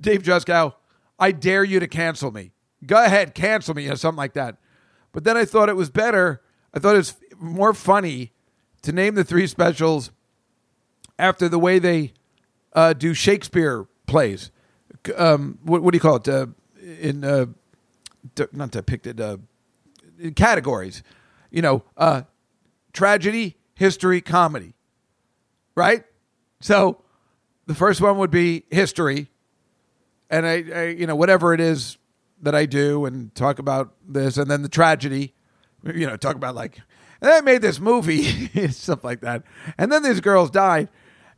Dave 0.00 0.22
Juskow, 0.22 0.74
I 1.18 1.32
dare 1.32 1.64
you 1.64 1.80
to 1.80 1.88
cancel 1.88 2.30
me. 2.30 2.52
Go 2.86 3.02
ahead, 3.02 3.34
cancel 3.34 3.74
me, 3.74 3.88
or 3.88 3.96
something 3.96 4.18
like 4.18 4.34
that. 4.34 4.56
But 5.12 5.24
then 5.24 5.36
I 5.36 5.44
thought 5.44 5.68
it 5.68 5.74
was 5.76 5.90
better. 5.90 6.40
I 6.72 6.78
thought 6.78 6.94
it 6.94 6.98
was 6.98 7.16
more 7.38 7.74
funny 7.74 8.32
to 8.82 8.92
name 8.92 9.16
the 9.16 9.24
three 9.24 9.48
specials 9.48 10.12
after 11.18 11.48
the 11.48 11.58
way 11.58 11.78
they 11.78 12.12
uh, 12.72 12.92
do 12.92 13.14
Shakespeare 13.14 13.86
plays. 14.06 14.50
Um, 15.16 15.58
what, 15.62 15.82
what, 15.82 15.92
do 15.92 15.96
you 15.96 16.00
call 16.00 16.16
it? 16.16 16.28
Uh, 16.28 16.46
in 17.00 17.24
uh, 17.24 17.46
not 18.52 18.70
depicted 18.70 19.20
uh, 19.20 19.38
categories, 20.36 21.02
you 21.50 21.62
know, 21.62 21.82
uh, 21.96 22.22
tragedy, 22.92 23.56
history, 23.74 24.20
comedy, 24.20 24.74
right? 25.74 26.04
So 26.60 27.02
the 27.66 27.74
first 27.74 28.00
one 28.00 28.18
would 28.18 28.30
be 28.30 28.64
history, 28.70 29.28
and 30.30 30.46
I, 30.46 30.64
I, 30.74 30.84
you 30.86 31.06
know, 31.06 31.16
whatever 31.16 31.54
it 31.54 31.60
is 31.60 31.96
that 32.42 32.54
I 32.54 32.66
do, 32.66 33.04
and 33.04 33.34
talk 33.34 33.58
about 33.58 33.94
this, 34.06 34.36
and 34.36 34.50
then 34.50 34.62
the 34.62 34.68
tragedy, 34.68 35.34
you 35.84 36.06
know, 36.06 36.16
talk 36.16 36.36
about 36.36 36.54
like, 36.54 36.80
I 37.20 37.40
made 37.40 37.62
this 37.62 37.80
movie, 37.80 38.48
stuff 38.70 39.04
like 39.04 39.20
that, 39.20 39.42
and 39.76 39.90
then 39.90 40.02
these 40.02 40.20
girls 40.20 40.50
died, 40.50 40.88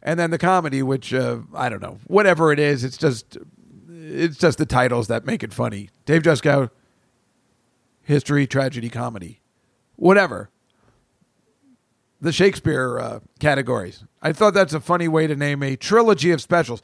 and 0.03 0.19
then 0.19 0.31
the 0.31 0.39
comedy, 0.39 0.83
which 0.83 1.13
uh, 1.13 1.39
I 1.55 1.69
don't 1.69 1.83
know, 1.83 1.99
whatever 2.07 2.53
it 2.53 2.59
is, 2.59 2.85
it's 2.85 2.97
just, 2.97 3.37
it's 3.89 4.37
just 4.37 4.59
the 4.59 4.67
titles 4.67 5.09
that 5.09 5.25
make 5.25 5.43
it 5.43 5.53
funny. 5.53 5.91
Dave 6.07 6.23
Juskow, 6.23 6.71
history, 8.03 8.47
tragedy, 8.47 8.89
comedy, 8.89 9.41
whatever. 9.97 10.51
The 12.23 12.33
Shakespeare 12.33 12.99
uh, 12.99 13.21
categories. 13.39 14.05
I 14.21 14.33
thought 14.33 14.53
that's 14.53 14.75
a 14.75 14.81
funny 14.81 15.09
way 15.09 15.27
to 15.27 15.35
name 15.35 15.63
a 15.63 15.77
trilogy 15.77 16.33
of 16.33 16.43
specials. 16.43 16.83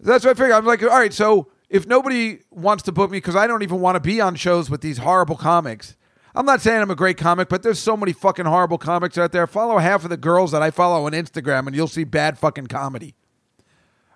That's 0.00 0.24
what 0.24 0.30
I 0.30 0.34
figured. 0.34 0.52
I'm 0.52 0.64
like, 0.64 0.82
all 0.82 0.88
right, 0.88 1.12
so 1.12 1.48
if 1.68 1.86
nobody 1.86 2.38
wants 2.50 2.82
to 2.84 2.92
book 2.92 3.10
me 3.10 3.18
because 3.18 3.36
I 3.36 3.46
don't 3.46 3.62
even 3.62 3.80
want 3.80 3.96
to 3.96 4.00
be 4.00 4.20
on 4.22 4.36
shows 4.36 4.70
with 4.70 4.80
these 4.80 4.98
horrible 4.98 5.36
comics. 5.36 5.96
I'm 6.38 6.46
not 6.46 6.60
saying 6.60 6.80
I'm 6.80 6.90
a 6.92 6.94
great 6.94 7.16
comic, 7.16 7.48
but 7.48 7.64
there's 7.64 7.80
so 7.80 7.96
many 7.96 8.12
fucking 8.12 8.46
horrible 8.46 8.78
comics 8.78 9.18
out 9.18 9.32
there. 9.32 9.48
Follow 9.48 9.78
half 9.78 10.04
of 10.04 10.10
the 10.10 10.16
girls 10.16 10.52
that 10.52 10.62
I 10.62 10.70
follow 10.70 11.04
on 11.06 11.10
Instagram 11.10 11.66
and 11.66 11.74
you'll 11.74 11.88
see 11.88 12.04
bad 12.04 12.38
fucking 12.38 12.68
comedy. 12.68 13.16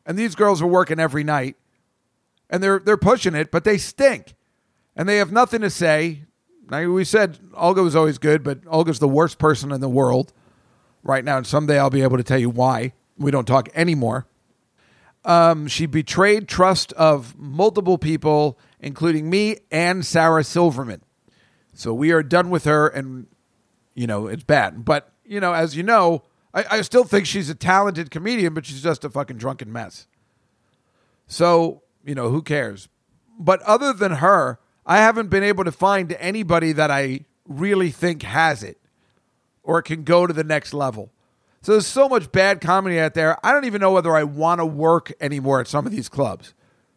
And 0.07 0.17
these 0.17 0.37
girls 0.37 0.63
are 0.63 0.69
working 0.69 1.01
every 1.01 1.25
night 1.25 1.57
and 2.49 2.63
they're 2.63 2.79
they're 2.79 2.97
pushing 2.97 3.35
it, 3.35 3.51
but 3.51 3.65
they 3.65 3.77
stink. 3.77 4.37
And 4.95 5.09
they 5.09 5.17
have 5.17 5.33
nothing 5.33 5.63
to 5.63 5.71
say. 5.71 6.23
Now 6.71 6.89
we 6.91 7.03
said 7.03 7.41
Olga 7.55 7.83
was 7.83 7.97
always 7.97 8.19
good, 8.19 8.45
but 8.45 8.61
Olga's 8.69 9.01
the 9.01 9.09
worst 9.09 9.41
person 9.41 9.73
in 9.73 9.81
the 9.81 9.89
world 9.89 10.33
right 11.03 11.25
now, 11.25 11.39
and 11.39 11.47
someday 11.47 11.81
I'll 11.81 11.91
be 11.91 12.03
able 12.03 12.19
to 12.19 12.23
tell 12.23 12.39
you 12.39 12.51
why. 12.51 12.93
We 13.19 13.33
don't 13.33 13.47
talk 13.47 13.69
anymore. 13.75 14.29
Um, 15.25 15.67
she 15.67 15.87
betrayed 15.87 16.47
trust 16.47 16.93
of 16.93 17.37
multiple 17.37 17.99
people, 17.99 18.61
including 18.79 19.29
me 19.29 19.57
and 19.73 20.07
Sarah 20.07 20.45
Silverman. 20.45 21.03
So 21.75 21.95
we 21.95 22.13
are 22.13 22.23
done 22.23 22.51
with 22.51 22.65
her, 22.65 22.89
and 22.89 23.27
you 23.95 24.07
know 24.07 24.27
it's 24.27 24.45
bad. 24.45 24.85
But 24.85 25.13
you 25.25 25.41
know, 25.41 25.53
as 25.53 25.77
you 25.77 25.83
know, 25.83 26.23
I, 26.53 26.65
I 26.71 26.81
still 26.83 27.05
think 27.05 27.27
she's 27.27 27.51
a 27.51 27.55
talented 27.55 28.11
comedian, 28.11 28.55
but 28.55 28.67
she's 28.67 28.83
just 28.83 29.05
a 29.05 29.11
fucking 29.11 29.39
drunken 29.39 29.73
mess. 29.73 30.07
So 31.27 31.83
you 32.05 32.15
know, 32.15 32.31
who 32.31 32.43
cares? 32.43 32.89
But 33.39 33.63
other 33.63 33.93
than 33.93 34.13
her, 34.13 34.59
I 34.85 34.99
haven't 34.99 35.31
been 35.31 35.43
able 35.43 35.65
to 35.65 35.73
find 35.73 36.13
anybody 36.19 36.73
that 36.73 36.91
I 36.91 37.25
really 37.47 37.91
think 37.91 38.23
has 38.23 38.63
it 38.63 38.79
or 39.63 39.81
can 39.83 40.05
go 40.05 40.27
to 40.27 40.33
the 40.33 40.45
next 40.45 40.75
level. 40.75 41.11
So 41.63 41.73
there's 41.73 41.87
so 41.87 42.09
much 42.09 42.33
bad 42.33 42.61
comedy 42.61 42.99
out 42.99 43.15
there. 43.15 43.39
I 43.47 43.53
don't 43.53 43.65
even 43.65 43.81
know 43.81 43.93
whether 43.93 44.17
I 44.17 44.25
want 44.25 44.61
to 44.61 44.67
work 44.67 45.13
anymore 45.21 45.61
at 45.61 45.69
some 45.69 45.87
of 45.87 45.93
these 45.93 46.09
clubs 46.09 46.55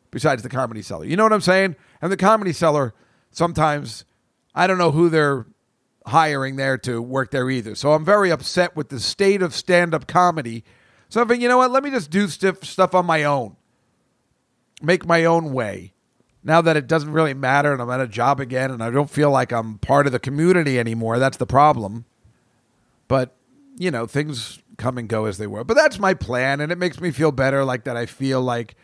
besides 0.09 0.41
the 0.41 0.49
comedy 0.49 0.81
cellar. 0.81 1.05
You 1.05 1.15
know 1.15 1.23
what 1.23 1.33
I'm 1.33 1.41
saying? 1.41 1.75
And 2.01 2.11
the 2.11 2.17
comedy 2.17 2.51
cellar, 2.51 2.93
sometimes 3.31 4.05
I 4.55 4.65
don't 4.65 4.77
know 4.77 4.91
who 4.91 5.09
they're 5.09 5.45
hiring 6.07 6.55
there 6.55 6.77
to 6.79 7.01
work 7.01 7.31
there 7.31 7.49
either. 7.49 7.75
So 7.75 7.91
I'm 7.91 8.05
very 8.05 8.31
upset 8.31 8.75
with 8.75 8.89
the 8.89 8.99
state 8.99 9.41
of 9.41 9.53
stand 9.53 9.93
up 9.93 10.07
comedy. 10.07 10.63
So 11.09 11.21
I'm 11.21 11.27
thinking, 11.27 11.43
you 11.43 11.49
know 11.49 11.57
what? 11.57 11.71
Let 11.71 11.83
me 11.83 11.91
just 11.91 12.09
do 12.09 12.27
stuff, 12.27 12.63
stuff 12.63 12.95
on 12.95 13.05
my 13.05 13.23
own, 13.23 13.55
make 14.81 15.05
my 15.05 15.25
own 15.25 15.51
way. 15.51 15.93
Now 16.43 16.61
that 16.61 16.77
it 16.77 16.87
doesn't 16.87 17.11
really 17.11 17.33
matter 17.33 17.73
and 17.73 17.81
I'm 17.81 17.89
at 17.89 18.01
a 18.01 18.07
job 18.07 18.39
again 18.39 18.71
and 18.71 18.83
I 18.83 18.91
don't 18.91 19.09
feel 19.09 19.31
like 19.31 19.51
I'm 19.51 19.79
part 19.79 20.05
of 20.05 20.11
the 20.11 20.19
community 20.19 20.79
anymore, 20.79 21.19
that's 21.19 21.37
the 21.37 21.47
problem. 21.47 22.05
But 23.07 23.35
you 23.77 23.91
know, 23.91 24.05
things 24.05 24.59
come 24.77 24.97
and 24.97 25.07
go 25.07 25.25
as 25.25 25.37
they 25.37 25.47
were. 25.47 25.63
But 25.63 25.75
that's 25.75 25.99
my 25.99 26.13
plan, 26.13 26.61
and 26.61 26.71
it 26.71 26.77
makes 26.77 26.99
me 26.99 27.11
feel 27.11 27.31
better 27.31 27.63
like 27.65 27.83
that. 27.85 27.97
I 27.97 28.05
feel 28.05 28.41
like, 28.41 28.75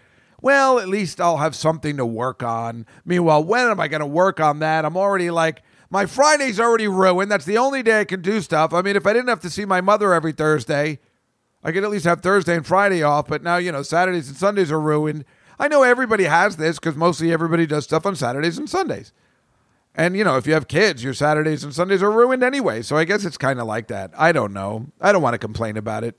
well, 0.41 0.79
at 0.79 0.89
least 0.89 1.21
I'll 1.21 1.37
have 1.37 1.55
something 1.55 1.97
to 1.97 2.05
work 2.05 2.41
on. 2.43 2.85
Meanwhile, 3.05 3.43
when 3.43 3.67
am 3.67 3.79
I 3.79 3.87
going 3.87 4.01
to 4.01 4.07
work 4.07 4.39
on 4.39 4.59
that? 4.59 4.85
I'm 4.85 4.97
already 4.97 5.29
like, 5.29 5.63
my 5.89 6.05
Friday's 6.05 6.59
already 6.59 6.87
ruined. 6.87 7.29
That's 7.29 7.45
the 7.45 7.57
only 7.57 7.83
day 7.83 7.99
I 7.99 8.05
can 8.05 8.21
do 8.21 8.41
stuff. 8.41 8.73
I 8.73 8.81
mean, 8.81 8.95
if 8.95 9.05
I 9.05 9.13
didn't 9.13 9.27
have 9.27 9.41
to 9.41 9.49
see 9.49 9.65
my 9.65 9.81
mother 9.81 10.13
every 10.13 10.31
Thursday, 10.31 10.99
I 11.63 11.71
could 11.71 11.83
at 11.83 11.91
least 11.91 12.05
have 12.05 12.21
Thursday 12.21 12.55
and 12.55 12.65
Friday 12.65 13.03
off. 13.03 13.27
But 13.27 13.43
now, 13.43 13.57
you 13.57 13.71
know, 13.71 13.83
Saturdays 13.83 14.29
and 14.29 14.37
Sundays 14.37 14.71
are 14.71 14.79
ruined. 14.79 15.25
I 15.59 15.67
know 15.67 15.83
everybody 15.83 16.23
has 16.23 16.57
this 16.57 16.79
because 16.79 16.95
mostly 16.95 17.31
everybody 17.31 17.67
does 17.67 17.83
stuff 17.83 18.05
on 18.05 18.15
Saturdays 18.15 18.57
and 18.57 18.69
Sundays. 18.69 19.11
And 19.93 20.15
you 20.15 20.23
know, 20.23 20.37
if 20.37 20.47
you 20.47 20.53
have 20.53 20.67
kids, 20.67 21.03
your 21.03 21.13
Saturdays 21.13 21.63
and 21.63 21.73
Sundays 21.73 22.01
are 22.01 22.09
ruined 22.09 22.43
anyway. 22.43 22.81
So 22.81 22.95
I 22.95 23.03
guess 23.03 23.25
it's 23.25 23.37
kind 23.37 23.59
of 23.59 23.67
like 23.67 23.87
that. 23.87 24.11
I 24.17 24.31
don't 24.31 24.53
know. 24.53 24.87
I 25.01 25.11
don't 25.11 25.21
want 25.21 25.33
to 25.33 25.37
complain 25.37 25.77
about 25.77 26.03
it. 26.03 26.17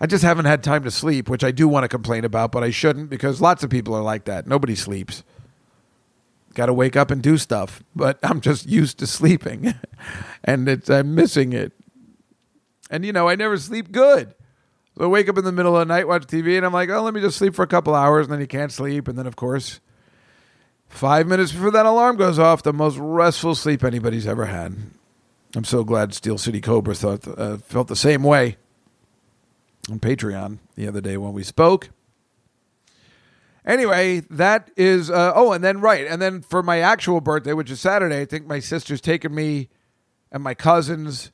I 0.00 0.06
just 0.06 0.24
haven't 0.24 0.44
had 0.44 0.62
time 0.62 0.84
to 0.84 0.90
sleep, 0.90 1.28
which 1.28 1.44
I 1.44 1.50
do 1.50 1.68
want 1.68 1.84
to 1.84 1.88
complain 1.88 2.24
about, 2.24 2.52
but 2.52 2.62
I 2.62 2.70
shouldn't 2.70 3.10
because 3.10 3.40
lots 3.40 3.62
of 3.62 3.70
people 3.70 3.94
are 3.94 4.02
like 4.02 4.24
that. 4.26 4.46
Nobody 4.46 4.74
sleeps. 4.74 5.22
Got 6.54 6.66
to 6.66 6.72
wake 6.72 6.96
up 6.96 7.10
and 7.10 7.22
do 7.22 7.38
stuff, 7.38 7.82
but 7.94 8.18
I'm 8.22 8.40
just 8.40 8.66
used 8.66 8.98
to 8.98 9.06
sleeping, 9.06 9.74
and 10.44 10.68
it's 10.68 10.88
I'm 10.88 11.14
missing 11.14 11.52
it. 11.52 11.72
And 12.90 13.04
you 13.04 13.12
know, 13.12 13.28
I 13.28 13.34
never 13.34 13.56
sleep 13.58 13.92
good. 13.92 14.34
So 14.96 15.04
I 15.04 15.06
wake 15.08 15.28
up 15.28 15.36
in 15.36 15.44
the 15.44 15.52
middle 15.52 15.76
of 15.76 15.86
the 15.86 15.92
night, 15.92 16.08
watch 16.08 16.26
TV, 16.26 16.56
and 16.56 16.64
I'm 16.64 16.72
like, 16.72 16.88
oh, 16.88 17.02
let 17.02 17.12
me 17.12 17.20
just 17.20 17.36
sleep 17.36 17.54
for 17.54 17.62
a 17.62 17.66
couple 17.66 17.94
hours, 17.94 18.26
and 18.26 18.32
then 18.32 18.40
you 18.40 18.46
can't 18.46 18.72
sleep, 18.72 19.08
and 19.08 19.18
then 19.18 19.26
of 19.26 19.36
course 19.36 19.80
Five 20.88 21.26
minutes 21.26 21.52
before 21.52 21.70
that 21.72 21.86
alarm 21.86 22.16
goes 22.16 22.38
off, 22.38 22.62
the 22.62 22.72
most 22.72 22.96
restful 22.98 23.54
sleep 23.54 23.84
anybody's 23.84 24.26
ever 24.26 24.46
had. 24.46 24.76
I'm 25.54 25.64
so 25.64 25.84
glad 25.84 26.14
Steel 26.14 26.38
City 26.38 26.60
Cobra 26.60 26.94
thought 26.94 27.26
uh, 27.26 27.58
felt 27.58 27.88
the 27.88 27.96
same 27.96 28.22
way 28.22 28.56
on 29.90 30.00
Patreon 30.00 30.58
the 30.74 30.88
other 30.88 31.00
day 31.00 31.16
when 31.16 31.32
we 31.32 31.42
spoke. 31.42 31.90
Anyway, 33.64 34.20
that 34.30 34.70
is 34.76 35.10
uh, 35.10 35.32
oh, 35.34 35.52
and 35.52 35.62
then 35.64 35.80
right, 35.80 36.06
and 36.06 36.22
then 36.22 36.40
for 36.40 36.62
my 36.62 36.78
actual 36.78 37.20
birthday, 37.20 37.52
which 37.52 37.70
is 37.70 37.80
Saturday, 37.80 38.20
I 38.20 38.24
think 38.24 38.46
my 38.46 38.60
sister's 38.60 39.00
taking 39.00 39.34
me 39.34 39.68
and 40.30 40.42
my 40.42 40.54
cousins 40.54 41.32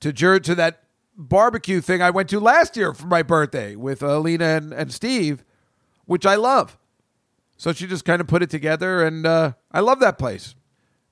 to 0.00 0.12
Jer- 0.12 0.40
to 0.40 0.54
that 0.54 0.84
barbecue 1.16 1.82
thing 1.82 2.00
I 2.00 2.10
went 2.10 2.30
to 2.30 2.40
last 2.40 2.76
year 2.76 2.94
for 2.94 3.06
my 3.06 3.22
birthday 3.22 3.76
with 3.76 4.02
Alina 4.02 4.44
and, 4.44 4.72
and 4.72 4.92
Steve, 4.92 5.44
which 6.06 6.24
I 6.24 6.36
love. 6.36 6.78
So 7.58 7.72
she 7.72 7.86
just 7.86 8.06
kind 8.06 8.20
of 8.20 8.26
put 8.26 8.42
it 8.42 8.50
together, 8.50 9.04
and 9.04 9.26
uh, 9.26 9.52
I 9.70 9.80
love 9.80 10.00
that 10.00 10.18
place. 10.18 10.54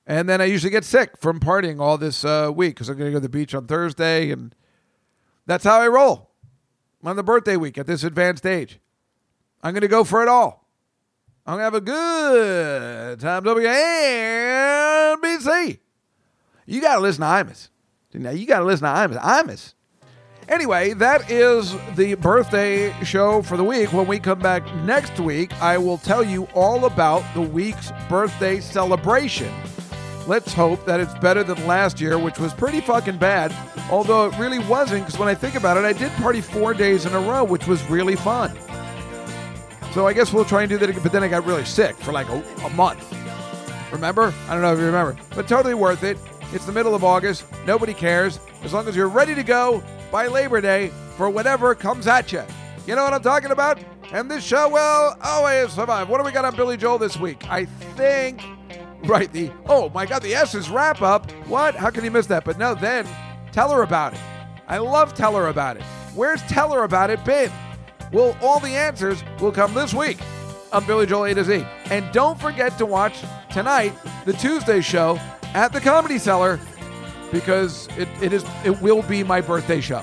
And 0.07 0.27
then 0.27 0.41
I 0.41 0.45
usually 0.45 0.71
get 0.71 0.83
sick 0.83 1.17
from 1.19 1.39
partying 1.39 1.79
all 1.79 1.97
this 1.97 2.25
uh, 2.25 2.51
week 2.53 2.75
because 2.75 2.89
I'm 2.89 2.97
going 2.97 3.09
to 3.09 3.13
go 3.13 3.17
to 3.17 3.21
the 3.21 3.29
beach 3.29 3.53
on 3.55 3.67
Thursday, 3.67 4.31
and 4.31 4.53
that's 5.45 5.63
how 5.63 5.79
I 5.79 5.87
roll 5.87 6.32
on 7.03 7.15
the 7.15 7.23
birthday 7.23 7.57
week 7.57 7.77
at 7.77 7.85
this 7.87 8.03
advanced 8.03 8.45
age. 8.45 8.79
I'm 9.61 9.73
going 9.73 9.81
to 9.81 9.87
go 9.87 10.03
for 10.03 10.21
it 10.21 10.27
all. 10.27 10.67
I'm 11.45 11.57
going 11.57 11.59
to 11.59 11.65
have 11.65 11.73
a 11.75 11.81
good 11.81 13.19
time. 13.19 13.43
WNBC. 13.43 13.69
You 16.65 16.81
got 16.81 16.95
to 16.95 17.01
listen 17.01 17.21
to 17.21 17.27
Imus. 17.27 17.69
Now, 18.13 18.29
you 18.29 18.45
got 18.45 18.59
to 18.59 18.65
listen 18.65 18.85
to 18.85 18.93
Imus. 18.93 19.19
Imus 19.19 19.73
Anyway, 20.49 20.93
that 20.93 21.31
is 21.31 21.75
the 21.95 22.15
birthday 22.15 22.91
show 23.03 23.41
for 23.41 23.55
the 23.55 23.63
week. 23.63 23.93
When 23.93 24.07
we 24.07 24.19
come 24.19 24.39
back 24.39 24.63
next 24.83 25.19
week, 25.19 25.53
I 25.61 25.77
will 25.77 25.97
tell 25.97 26.23
you 26.23 26.47
all 26.53 26.85
about 26.85 27.23
the 27.33 27.41
week's 27.41 27.91
birthday 28.09 28.59
celebration. 28.59 29.51
Let's 30.27 30.53
hope 30.53 30.85
that 30.85 30.99
it's 30.99 31.13
better 31.15 31.43
than 31.43 31.65
last 31.67 31.99
year, 31.99 32.17
which 32.17 32.39
was 32.39 32.53
pretty 32.53 32.81
fucking 32.81 33.17
bad. 33.17 33.53
Although 33.91 34.27
it 34.27 34.37
really 34.37 34.59
wasn't, 34.59 35.05
because 35.05 35.19
when 35.19 35.27
I 35.27 35.35
think 35.35 35.55
about 35.55 35.77
it, 35.77 35.83
I 35.83 35.93
did 35.93 36.11
party 36.13 36.41
four 36.41 36.73
days 36.73 37.05
in 37.05 37.13
a 37.13 37.19
row, 37.19 37.43
which 37.43 37.67
was 37.67 37.83
really 37.89 38.15
fun. 38.15 38.57
So 39.93 40.07
I 40.07 40.13
guess 40.13 40.33
we'll 40.33 40.45
try 40.45 40.61
and 40.63 40.69
do 40.69 40.77
that 40.77 40.89
again. 40.89 41.03
But 41.03 41.11
then 41.11 41.23
I 41.23 41.27
got 41.27 41.45
really 41.45 41.65
sick 41.65 41.95
for 41.97 42.11
like 42.11 42.27
a, 42.29 42.43
a 42.65 42.69
month. 42.71 43.13
Remember? 43.91 44.33
I 44.47 44.53
don't 44.53 44.61
know 44.63 44.73
if 44.73 44.79
you 44.79 44.85
remember, 44.85 45.15
but 45.35 45.47
totally 45.47 45.75
worth 45.75 46.03
it. 46.03 46.17
It's 46.51 46.65
the 46.65 46.71
middle 46.71 46.95
of 46.95 47.03
August. 47.03 47.45
Nobody 47.65 47.93
cares 47.93 48.39
as 48.63 48.73
long 48.73 48.87
as 48.87 48.95
you're 48.95 49.07
ready 49.07 49.35
to 49.35 49.43
go 49.43 49.83
by 50.11 50.27
Labor 50.27 50.61
Day 50.61 50.91
for 51.15 51.29
whatever 51.29 51.75
comes 51.75 52.07
at 52.07 52.31
you. 52.31 52.43
You 52.87 52.95
know 52.95 53.03
what 53.03 53.13
I'm 53.13 53.21
talking 53.21 53.51
about? 53.51 53.79
And 54.11 54.29
this 54.29 54.43
show 54.43 54.69
will 54.69 55.15
always 55.23 55.71
survive. 55.71 56.09
What 56.09 56.17
do 56.17 56.23
we 56.23 56.31
got 56.31 56.45
on 56.45 56.55
Billy 56.55 56.77
Joel 56.77 56.97
this 56.97 57.17
week? 57.17 57.49
I 57.49 57.65
think, 57.65 58.43
right, 59.07 59.31
the, 59.31 59.51
oh 59.67 59.89
my 59.89 60.05
God, 60.05 60.21
the 60.21 60.33
S's 60.33 60.69
wrap 60.69 61.01
up. 61.01 61.29
What? 61.47 61.75
How 61.75 61.89
can 61.89 62.03
you 62.03 62.11
miss 62.11 62.27
that? 62.27 62.45
But 62.45 62.57
no, 62.57 62.73
then 62.73 63.07
tell 63.51 63.71
her 63.71 63.83
about 63.83 64.13
it. 64.13 64.19
I 64.67 64.77
love 64.77 65.13
Tell 65.13 65.35
Her 65.35 65.47
About 65.47 65.77
It. 65.77 65.83
Where's 66.15 66.41
Tell 66.43 66.71
Her 66.71 66.83
About 66.83 67.09
It 67.09 67.23
been? 67.25 67.51
Well, 68.11 68.37
all 68.41 68.59
the 68.59 68.69
answers 68.69 69.23
will 69.41 69.51
come 69.51 69.73
this 69.73 69.93
week 69.93 70.19
on 70.71 70.85
Billy 70.85 71.05
Joel 71.05 71.25
A 71.25 71.33
to 71.35 71.43
Z. 71.43 71.65
And 71.85 72.11
don't 72.13 72.39
forget 72.39 72.77
to 72.77 72.85
watch 72.85 73.23
tonight 73.51 73.93
the 74.25 74.33
Tuesday 74.33 74.81
show 74.81 75.19
at 75.53 75.73
the 75.73 75.81
Comedy 75.81 76.17
Cellar 76.17 76.59
because 77.31 77.87
it, 77.97 78.07
it 78.21 78.31
is 78.31 78.45
it 78.63 78.81
will 78.81 79.01
be 79.03 79.23
my 79.23 79.41
birthday 79.41 79.81
show. 79.81 79.99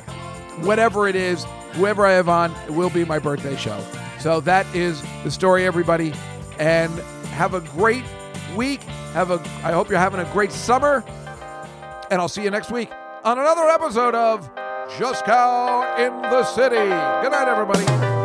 Whatever 0.63 1.09
it 1.09 1.17
is, 1.17 1.45
whoever 1.73 2.05
I 2.05 2.13
have 2.13 2.29
on, 2.29 2.53
it 2.67 2.73
will 2.73 2.91
be 2.91 3.05
my 3.05 3.19
birthday 3.19 3.57
show. 3.57 3.83
So 4.19 4.41
that 4.41 4.67
is 4.75 5.03
the 5.25 5.31
story, 5.31 5.65
everybody. 5.65 6.13
And 6.59 6.93
have 7.31 7.55
a 7.55 7.61
great 7.61 8.05
week. 8.57 8.83
Have 9.13 9.31
a 9.31 9.41
I 9.65 9.73
hope 9.73 9.89
you're 9.89 9.99
having 9.99 10.21
a 10.21 10.31
great 10.33 10.53
summer. 10.53 11.05
And 12.11 12.21
I'll 12.21 12.29
see 12.29 12.43
you 12.43 12.51
next 12.51 12.71
week 12.71 12.91
on 13.25 13.39
another 13.39 13.69
episode 13.69 14.15
of 14.15 14.51
Juskow 14.99 15.99
in 15.99 16.23
the 16.23 16.45
City. 16.45 16.77
Good 16.77 17.31
night, 17.33 17.49
everybody. 17.49 18.20